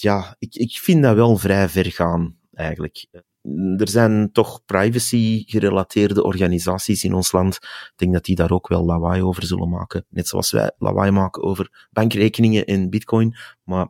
ja, 0.00 0.36
ik, 0.38 0.54
ik 0.54 0.78
vind 0.78 1.02
dat 1.02 1.14
wel 1.14 1.36
vrij 1.36 1.68
ver 1.68 1.92
gaan, 1.92 2.36
eigenlijk. 2.52 3.06
Er 3.76 3.88
zijn 3.88 4.32
toch 4.32 4.64
privacy-gerelateerde 4.64 6.22
organisaties 6.24 7.04
in 7.04 7.14
ons 7.14 7.32
land. 7.32 7.54
Ik 7.54 7.92
denk 7.96 8.12
dat 8.12 8.24
die 8.24 8.36
daar 8.36 8.50
ook 8.50 8.68
wel 8.68 8.84
lawaai 8.84 9.22
over 9.22 9.46
zullen 9.46 9.68
maken. 9.68 10.06
Net 10.08 10.28
zoals 10.28 10.50
wij 10.50 10.70
lawaai 10.78 11.10
maken 11.10 11.42
over 11.42 11.88
bankrekeningen 11.90 12.64
en 12.64 12.90
bitcoin. 12.90 13.36
Maar 13.62 13.88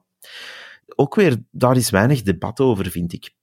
ook 0.95 1.15
weer, 1.15 1.43
daar 1.51 1.77
is 1.77 1.91
weinig 1.91 2.23
debat 2.23 2.61
over, 2.61 2.91
vind 2.91 3.13
ik. 3.13 3.35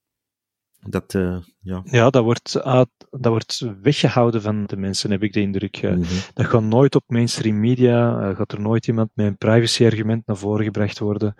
Dat, 0.87 1.13
uh, 1.13 1.37
ja. 1.59 1.81
ja, 1.85 2.09
dat 2.09 2.23
wordt, 2.23 2.53
dat 2.53 2.97
wordt 3.25 3.67
weggehouden 3.81 4.41
van 4.41 4.65
de 4.65 4.77
mensen, 4.77 5.11
heb 5.11 5.23
ik 5.23 5.33
de 5.33 5.41
indruk. 5.41 5.81
Mm 5.81 5.89
-hmm. 5.89 6.03
Dat 6.33 6.45
gaat 6.45 6.63
nooit 6.63 6.95
op 6.95 7.03
mainstream 7.07 7.59
media, 7.59 8.29
uh, 8.29 8.35
gaat 8.35 8.51
er 8.51 8.61
nooit 8.61 8.87
iemand 8.87 9.09
met 9.13 9.25
een 9.25 9.37
privacy-argument 9.37 10.25
naar 10.25 10.37
voren 10.37 10.65
gebracht 10.65 10.99
worden. 10.99 11.35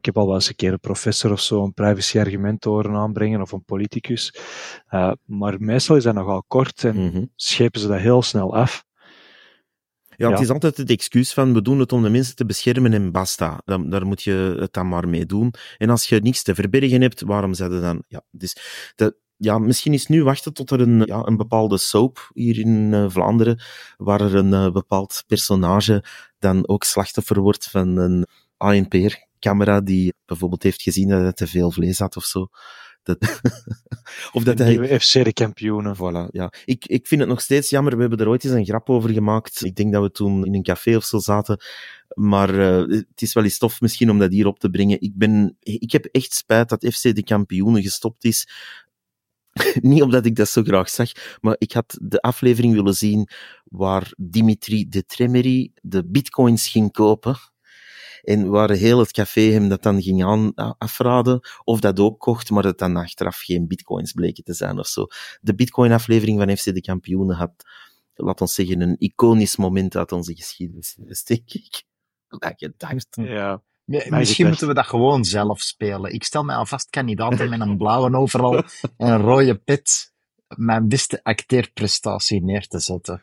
Ik 0.00 0.06
heb 0.06 0.16
al 0.16 0.26
wel 0.26 0.34
eens 0.34 0.48
een 0.48 0.54
keer 0.54 0.72
een 0.72 0.80
professor 0.80 1.32
of 1.32 1.40
zo 1.40 1.64
een 1.64 1.74
privacy-argument 1.74 2.64
horen 2.64 2.94
aanbrengen, 2.94 3.40
of 3.40 3.52
een 3.52 3.64
politicus. 3.64 4.34
Uh, 4.90 5.12
maar 5.24 5.56
meestal 5.58 5.96
is 5.96 6.02
dat 6.02 6.14
nogal 6.14 6.44
kort 6.48 6.84
en 6.84 6.96
mm 6.96 7.10
-hmm. 7.10 7.30
schepen 7.36 7.80
ze 7.80 7.88
dat 7.88 7.98
heel 7.98 8.22
snel 8.22 8.56
af. 8.56 8.84
Ja, 10.16 10.26
ja, 10.26 10.30
het 10.30 10.40
is 10.40 10.50
altijd 10.50 10.76
het 10.76 10.90
excuus 10.90 11.32
van 11.32 11.52
we 11.52 11.62
doen 11.62 11.78
het 11.78 11.92
om 11.92 12.02
de 12.02 12.08
mensen 12.08 12.36
te 12.36 12.46
beschermen 12.46 12.92
en 12.92 13.12
basta. 13.12 13.60
Dan, 13.64 13.90
daar 13.90 14.06
moet 14.06 14.22
je 14.22 14.56
het 14.58 14.72
dan 14.72 14.88
maar 14.88 15.08
mee 15.08 15.26
doen. 15.26 15.54
En 15.78 15.90
als 15.90 16.08
je 16.08 16.20
niks 16.20 16.42
te 16.42 16.54
verbergen 16.54 17.00
hebt, 17.00 17.20
waarom 17.20 17.54
je 17.54 17.68
dan... 17.68 18.02
Ja, 18.08 18.22
dus 18.30 18.56
de, 18.94 19.16
ja, 19.36 19.58
misschien 19.58 19.92
is 19.92 20.06
nu 20.06 20.24
wachten 20.24 20.52
tot 20.52 20.70
er 20.70 20.80
een, 20.80 21.02
ja, 21.06 21.26
een 21.26 21.36
bepaalde 21.36 21.78
soap 21.78 22.30
hier 22.34 22.58
in 22.58 22.92
uh, 22.92 23.04
Vlaanderen, 23.08 23.60
waar 23.96 24.20
er 24.20 24.34
een 24.34 24.52
uh, 24.52 24.70
bepaald 24.70 25.24
personage 25.26 26.04
dan 26.38 26.68
ook 26.68 26.84
slachtoffer 26.84 27.40
wordt 27.40 27.70
van 27.70 27.96
een 27.96 28.26
ANPR-camera 29.40 29.80
die 29.80 30.14
bijvoorbeeld 30.26 30.62
heeft 30.62 30.82
gezien 30.82 31.08
dat 31.08 31.20
hij 31.20 31.32
te 31.32 31.46
veel 31.46 31.70
vlees 31.70 31.98
had 31.98 32.16
of 32.16 32.24
zo. 32.24 32.48
Dat, 33.02 33.18
of 34.32 34.44
dat 34.44 34.58
hij... 34.58 35.00
FC 35.00 35.12
de 35.12 35.32
kampioenen. 35.32 35.96
Voilà, 35.96 36.30
ja. 36.30 36.52
Ik, 36.64 36.86
ik 36.86 37.06
vind 37.06 37.20
het 37.20 37.30
nog 37.30 37.40
steeds 37.40 37.70
jammer. 37.70 37.94
We 37.94 38.00
hebben 38.00 38.18
er 38.18 38.28
ooit 38.28 38.44
eens 38.44 38.52
een 38.52 38.64
grap 38.64 38.90
over 38.90 39.10
gemaakt. 39.10 39.64
Ik 39.64 39.74
denk 39.74 39.92
dat 39.92 40.02
we 40.02 40.10
toen 40.10 40.44
in 40.46 40.54
een 40.54 40.62
café 40.62 40.96
of 40.96 41.04
zo 41.04 41.18
zaten. 41.18 41.60
Maar 42.14 42.54
uh, 42.54 42.96
het 42.98 43.22
is 43.22 43.32
wel 43.32 43.44
eens 43.44 43.58
tof 43.58 43.80
misschien 43.80 44.10
om 44.10 44.18
dat 44.18 44.30
hier 44.30 44.46
op 44.46 44.58
te 44.58 44.70
brengen. 44.70 45.00
Ik, 45.00 45.12
ben, 45.14 45.56
ik 45.60 45.92
heb 45.92 46.04
echt 46.04 46.34
spijt 46.34 46.68
dat 46.68 46.86
FC 46.94 47.02
de 47.02 47.22
kampioenen 47.22 47.82
gestopt 47.82 48.24
is. 48.24 48.48
Niet 49.80 50.02
omdat 50.02 50.26
ik 50.26 50.36
dat 50.36 50.48
zo 50.48 50.62
graag 50.62 50.88
zag, 50.88 51.10
maar 51.40 51.54
ik 51.58 51.72
had 51.72 51.98
de 52.02 52.20
aflevering 52.20 52.74
willen 52.74 52.94
zien 52.94 53.28
waar 53.64 54.12
Dimitri 54.16 54.88
de 54.88 55.04
Tremery 55.04 55.72
de 55.82 56.06
bitcoins 56.06 56.68
ging 56.68 56.92
kopen 56.92 57.36
en 58.22 58.48
waar 58.48 58.70
heel 58.70 58.98
het 58.98 59.12
café 59.12 59.40
hem 59.40 59.68
dat 59.68 59.82
dan 59.82 60.02
ging 60.02 60.24
aan, 60.24 60.54
afraden, 60.78 61.40
of 61.64 61.80
dat 61.80 62.00
ook 62.00 62.18
kocht, 62.18 62.50
maar 62.50 62.62
dat 62.62 62.78
dan 62.78 62.96
achteraf 62.96 63.38
geen 63.38 63.66
bitcoins 63.66 64.12
bleken 64.12 64.44
te 64.44 64.54
zijn 64.54 64.78
of 64.78 64.86
zo. 64.86 65.06
De 65.40 65.54
bitcoin-aflevering 65.54 66.38
van 66.38 66.56
FC 66.56 66.64
de 66.64 66.80
Kampioenen 66.80 67.36
had, 67.36 67.52
laat 68.14 68.40
ons 68.40 68.54
zeggen, 68.54 68.80
een 68.80 68.96
iconisch 68.98 69.56
moment 69.56 69.96
uit 69.96 70.12
onze 70.12 70.34
geschiedenis, 70.34 70.94
denk 71.26 71.52
ik. 71.52 71.82
Gedacht. 72.28 73.06
Ja. 73.10 73.62
Misschien 74.08 74.46
moeten 74.46 74.68
we 74.68 74.74
dat 74.74 74.86
gewoon 74.86 75.24
zelf 75.24 75.60
spelen. 75.60 76.12
Ik 76.12 76.24
stel 76.24 76.42
mij 76.42 76.56
alvast 76.56 76.90
kandidaten 76.90 77.48
met 77.48 77.60
een 77.60 77.76
blauwe 77.76 78.16
overal 78.16 78.56
en 78.56 79.08
een 79.08 79.20
rode 79.20 79.54
pit 79.54 80.10
mijn 80.56 80.88
beste 80.88 81.20
acteerprestatie 81.22 82.42
neer 82.42 82.66
te 82.66 82.78
zetten. 82.78 83.22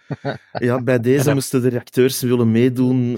ja, 0.52 0.82
bij 0.82 1.00
deze 1.00 1.34
moesten 1.34 1.62
de 1.62 1.80
acteurs 1.80 2.22
willen 2.22 2.52
meedoen. 2.52 3.18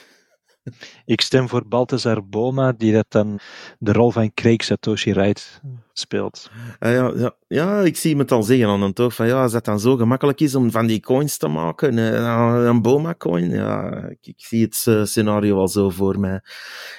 Ik 1.06 1.22
stem 1.22 1.50
voor 1.50 1.68
Balthazar 1.68 2.28
Boma, 2.28 2.72
die 2.72 2.94
dat 2.94 3.06
dan 3.08 3.40
de 3.78 3.92
rol 3.92 4.12
van 4.12 4.34
Craig 4.34 4.64
Satoshi 4.64 5.14
Wright 5.14 5.62
speelt. 5.94 6.52
Uh, 6.80 6.94
ja, 6.94 7.14
ja, 7.16 7.36
ja, 7.48 7.80
ik 7.80 7.98
zie 7.98 8.18
het 8.18 8.32
al 8.32 8.44
zeggen 8.44 8.68
aan 8.68 8.82
een 8.82 8.94
toch 8.94 9.16
van 9.16 9.28
ja, 9.28 9.42
als 9.42 9.52
dat 9.52 9.66
dan 9.66 9.80
zo 9.80 9.96
gemakkelijk 9.96 10.40
is 10.40 10.56
om 10.56 10.72
van 10.72 10.88
die 10.88 11.00
coins 11.00 11.38
te 11.38 11.48
maken, 11.48 11.98
uh, 11.98 12.64
een 12.66 12.82
Boma-coin, 12.82 13.50
ja, 13.50 13.92
ik, 14.10 14.28
ik, 14.28 14.46
zie 14.46 14.64
het 14.64 14.86
uh, 14.88 15.04
scenario 15.04 15.58
al 15.58 15.68
zo 15.68 15.90
voor 15.90 16.20
mij. 16.20 16.42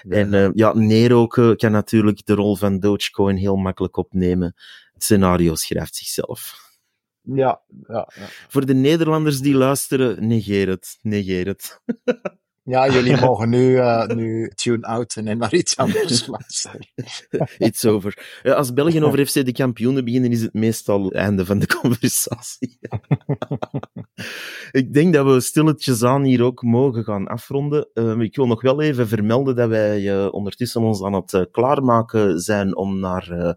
Ja. 0.03 0.17
En 0.17 0.53
ja, 0.55 0.75
Nero 0.75 1.27
kan 1.27 1.73
natuurlijk 1.73 2.27
de 2.27 2.35
rol 2.35 2.57
van 2.57 2.79
Dogecoin 2.79 3.37
heel 3.37 3.57
makkelijk 3.57 3.97
opnemen. 3.97 4.55
Het 4.93 5.05
scenario 5.05 5.55
schrijft 5.55 5.95
zichzelf. 5.95 6.69
Ja, 7.23 7.61
ja, 7.87 8.11
ja. 8.15 8.27
Voor 8.49 8.67
de 8.67 8.75
Nederlanders 8.75 9.41
die 9.41 9.55
luisteren, 9.55 10.27
negeer 10.27 10.69
het, 10.69 10.99
negeer 11.03 11.47
het. 11.47 11.81
Ja, 12.63 12.91
jullie 12.91 13.21
mogen 13.27 13.49
nu, 13.49 13.71
uh, 13.71 14.07
nu 14.07 14.51
tune-outen 14.55 15.29
en 15.29 15.39
naar 15.39 15.55
iets 15.55 15.77
anders 15.77 16.27
luisteren. 16.37 16.87
Iets 17.59 17.85
over. 17.85 18.41
Als 18.43 18.73
België 18.73 19.03
over 19.03 19.27
FC 19.27 19.45
de 19.45 19.53
kampioenen 19.53 20.05
beginnen, 20.05 20.31
is 20.31 20.43
het 20.43 20.53
meestal 20.53 21.05
het 21.05 21.15
einde 21.15 21.47
van 21.47 21.59
de 21.59 21.67
conversatie. 21.81 22.79
ik 24.71 24.93
denk 24.93 25.15
dat 25.15 25.27
we 25.27 25.41
stilletjes 25.41 26.03
aan 26.03 26.23
hier 26.23 26.43
ook 26.43 26.63
mogen 26.63 27.05
gaan 27.05 27.27
afronden. 27.27 27.89
Uh, 27.95 28.19
ik 28.19 28.37
wil 28.37 28.47
nog 28.47 28.63
wel 28.63 28.81
even 28.81 29.09
vermelden 29.09 29.57
dat 29.57 29.69
wij 29.69 30.01
uh, 30.01 30.33
ondertussen 30.33 30.83
ons 30.83 31.03
aan 31.03 31.15
het 31.15 31.49
klaarmaken 31.51 32.41
zijn 32.41 32.77
om 32.77 32.99
naar 32.99 33.57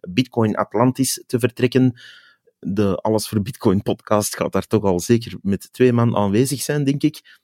Bitcoin 0.00 0.56
Atlantis 0.56 1.24
te 1.26 1.38
vertrekken. 1.38 2.00
De 2.58 2.96
Alles 2.96 3.28
voor 3.28 3.42
Bitcoin 3.42 3.82
podcast 3.82 4.36
gaat 4.36 4.52
daar 4.52 4.66
toch 4.66 4.84
al 4.84 5.00
zeker 5.00 5.38
met 5.42 5.72
twee 5.72 5.92
man 5.92 6.16
aanwezig 6.16 6.62
zijn, 6.62 6.84
denk 6.84 7.02
ik. 7.02 7.38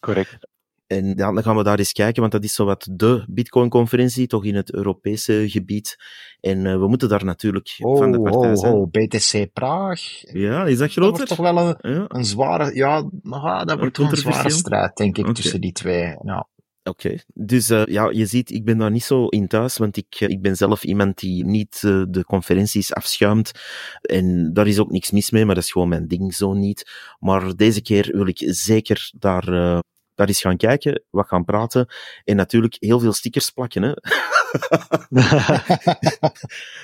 Correct. 0.00 0.48
En 0.90 1.06
ja, 1.06 1.32
dan 1.32 1.42
gaan 1.42 1.56
we 1.56 1.62
daar 1.62 1.78
eens 1.78 1.92
kijken, 1.92 2.20
want 2.20 2.32
dat 2.32 2.44
is 2.44 2.54
zowat 2.54 2.88
de 2.92 3.24
Bitcoin-conferentie, 3.28 4.26
toch 4.26 4.44
in 4.44 4.54
het 4.54 4.74
Europese 4.74 5.44
gebied. 5.48 5.96
En 6.40 6.64
uh, 6.64 6.76
we 6.78 6.88
moeten 6.88 7.08
daar 7.08 7.24
natuurlijk 7.24 7.76
oh, 7.78 7.98
van 7.98 8.12
de 8.12 8.20
partij 8.20 8.50
oh, 8.50 8.56
zijn. 8.56 8.72
Oh, 8.72 8.90
BTC 8.90 9.52
Praag. 9.52 10.00
Ja, 10.32 10.64
is 10.64 10.78
dat 10.78 10.86
Dat 10.86 10.96
groter? 10.96 11.12
wordt 11.12 11.28
toch 11.28 11.38
wel 11.38 11.58
een, 11.58 11.94
ja. 11.94 12.04
een 12.08 12.24
zware, 12.24 12.74
ja, 12.74 13.10
ah, 13.30 13.64
dat 13.66 13.78
wordt 13.78 13.98
een 13.98 14.16
zware 14.16 14.50
strijd, 14.50 14.96
denk 14.96 15.16
ik, 15.16 15.22
okay. 15.22 15.34
tussen 15.34 15.60
die 15.60 15.72
twee. 15.72 16.16
Ja. 16.22 16.48
Oké, 16.82 17.06
okay. 17.06 17.22
dus 17.34 17.70
uh, 17.70 17.84
ja, 17.86 18.10
je 18.10 18.26
ziet, 18.26 18.50
ik 18.50 18.64
ben 18.64 18.78
daar 18.78 18.90
niet 18.90 19.04
zo 19.04 19.26
in 19.26 19.48
thuis, 19.48 19.76
want 19.76 19.96
ik, 19.96 20.20
ik 20.20 20.42
ben 20.42 20.56
zelf 20.56 20.84
iemand 20.84 21.18
die 21.18 21.44
niet 21.44 21.82
uh, 21.84 22.04
de 22.08 22.24
conferenties 22.24 22.94
afschuimt. 22.94 23.50
En 24.00 24.52
daar 24.52 24.66
is 24.66 24.78
ook 24.78 24.90
niks 24.90 25.10
mis 25.10 25.30
mee, 25.30 25.44
maar 25.44 25.54
dat 25.54 25.64
is 25.64 25.72
gewoon 25.72 25.88
mijn 25.88 26.08
ding 26.08 26.34
zo 26.34 26.52
niet. 26.52 26.90
Maar 27.18 27.56
deze 27.56 27.82
keer 27.82 28.10
wil 28.12 28.26
ik 28.26 28.42
zeker 28.46 29.10
daar, 29.18 29.48
uh, 29.48 29.78
daar 30.14 30.26
eens 30.26 30.40
gaan 30.40 30.56
kijken, 30.56 31.04
wat 31.10 31.26
gaan 31.26 31.44
praten. 31.44 31.86
En 32.24 32.36
natuurlijk 32.36 32.76
heel 32.78 33.00
veel 33.00 33.12
stickers 33.12 33.50
plakken, 33.50 33.82
hè. 33.82 33.92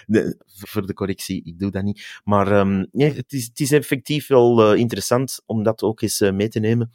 voor 0.70 0.86
de 0.86 0.94
correctie, 0.94 1.44
ik 1.44 1.59
doe 1.59 1.70
dat 1.70 1.82
niet. 1.82 2.20
Maar 2.24 2.52
um, 2.52 2.86
nee, 2.93 3.14
het, 3.14 3.32
is, 3.32 3.44
het 3.47 3.60
is 3.60 3.73
effectief 3.73 4.27
wel 4.27 4.74
interessant 4.74 5.43
om 5.47 5.62
dat 5.62 5.82
ook 5.82 6.01
eens 6.01 6.20
mee 6.20 6.48
te 6.48 6.60
nemen. 6.60 6.90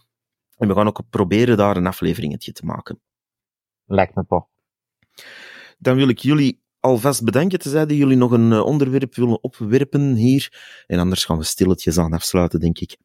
En 0.62 0.68
we 0.68 0.74
gaan 0.74 0.88
ook 0.88 1.02
proberen 1.10 1.58
daar 1.58 1.78
een 1.78 1.88
afleveringetje 1.88 2.52
te 2.52 2.66
maken. 2.66 3.02
Lijkt 3.86 4.16
me 4.16 4.26
toch. 4.26 4.48
Dan 5.78 5.96
wil 5.96 6.10
ik 6.10 6.20
jullie 6.20 6.64
alvast 6.80 7.24
bedanken, 7.24 7.60
tenzij 7.60 7.86
jullie 7.86 8.18
nog 8.18 8.32
een 8.32 8.52
uh, 8.52 8.66
onderwerp 8.66 9.16
willen 9.16 9.44
opwerpen 9.44 10.14
hier. 10.14 10.84
En 10.88 11.00
anders 11.00 11.26
gaan 11.26 11.38
we 11.38 11.44
stilletjes 11.44 11.98
aan 11.98 12.14
afsluiten, 12.14 12.60
denk 12.60 12.80
ik. 12.80 12.98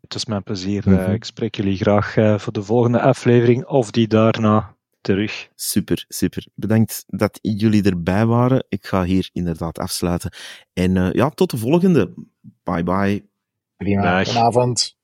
Het 0.00 0.14
is 0.14 0.24
mijn 0.24 0.42
plezier. 0.42 0.82
Mm 0.86 0.94
-hmm. 0.96 1.12
ik 1.12 1.24
spreek 1.24 1.54
jullie 1.54 1.76
graag 1.76 2.16
uh, 2.16 2.38
voor 2.38 2.52
de 2.52 2.62
volgende 2.62 3.00
aflevering 3.00 3.66
of 3.66 3.90
die 3.90 4.08
daarna 4.08 4.76
terug. 5.00 5.48
Super, 5.54 6.04
super. 6.08 6.46
Bedankt 6.54 7.04
dat 7.06 7.38
jullie 7.42 7.82
erbij 7.82 8.26
waren. 8.26 8.64
Ik 8.68 8.86
ga 8.86 9.04
hier 9.04 9.30
inderdaad 9.32 9.78
afsluiten. 9.78 10.32
En 10.72 10.96
uh, 10.96 11.12
ja, 11.12 11.28
tot 11.28 11.50
de 11.50 11.56
volgende. 11.56 12.14
Bye 12.62 12.82
bye. 12.82 13.28
Prima. 13.76 14.24
Goedenavond. 14.24 14.97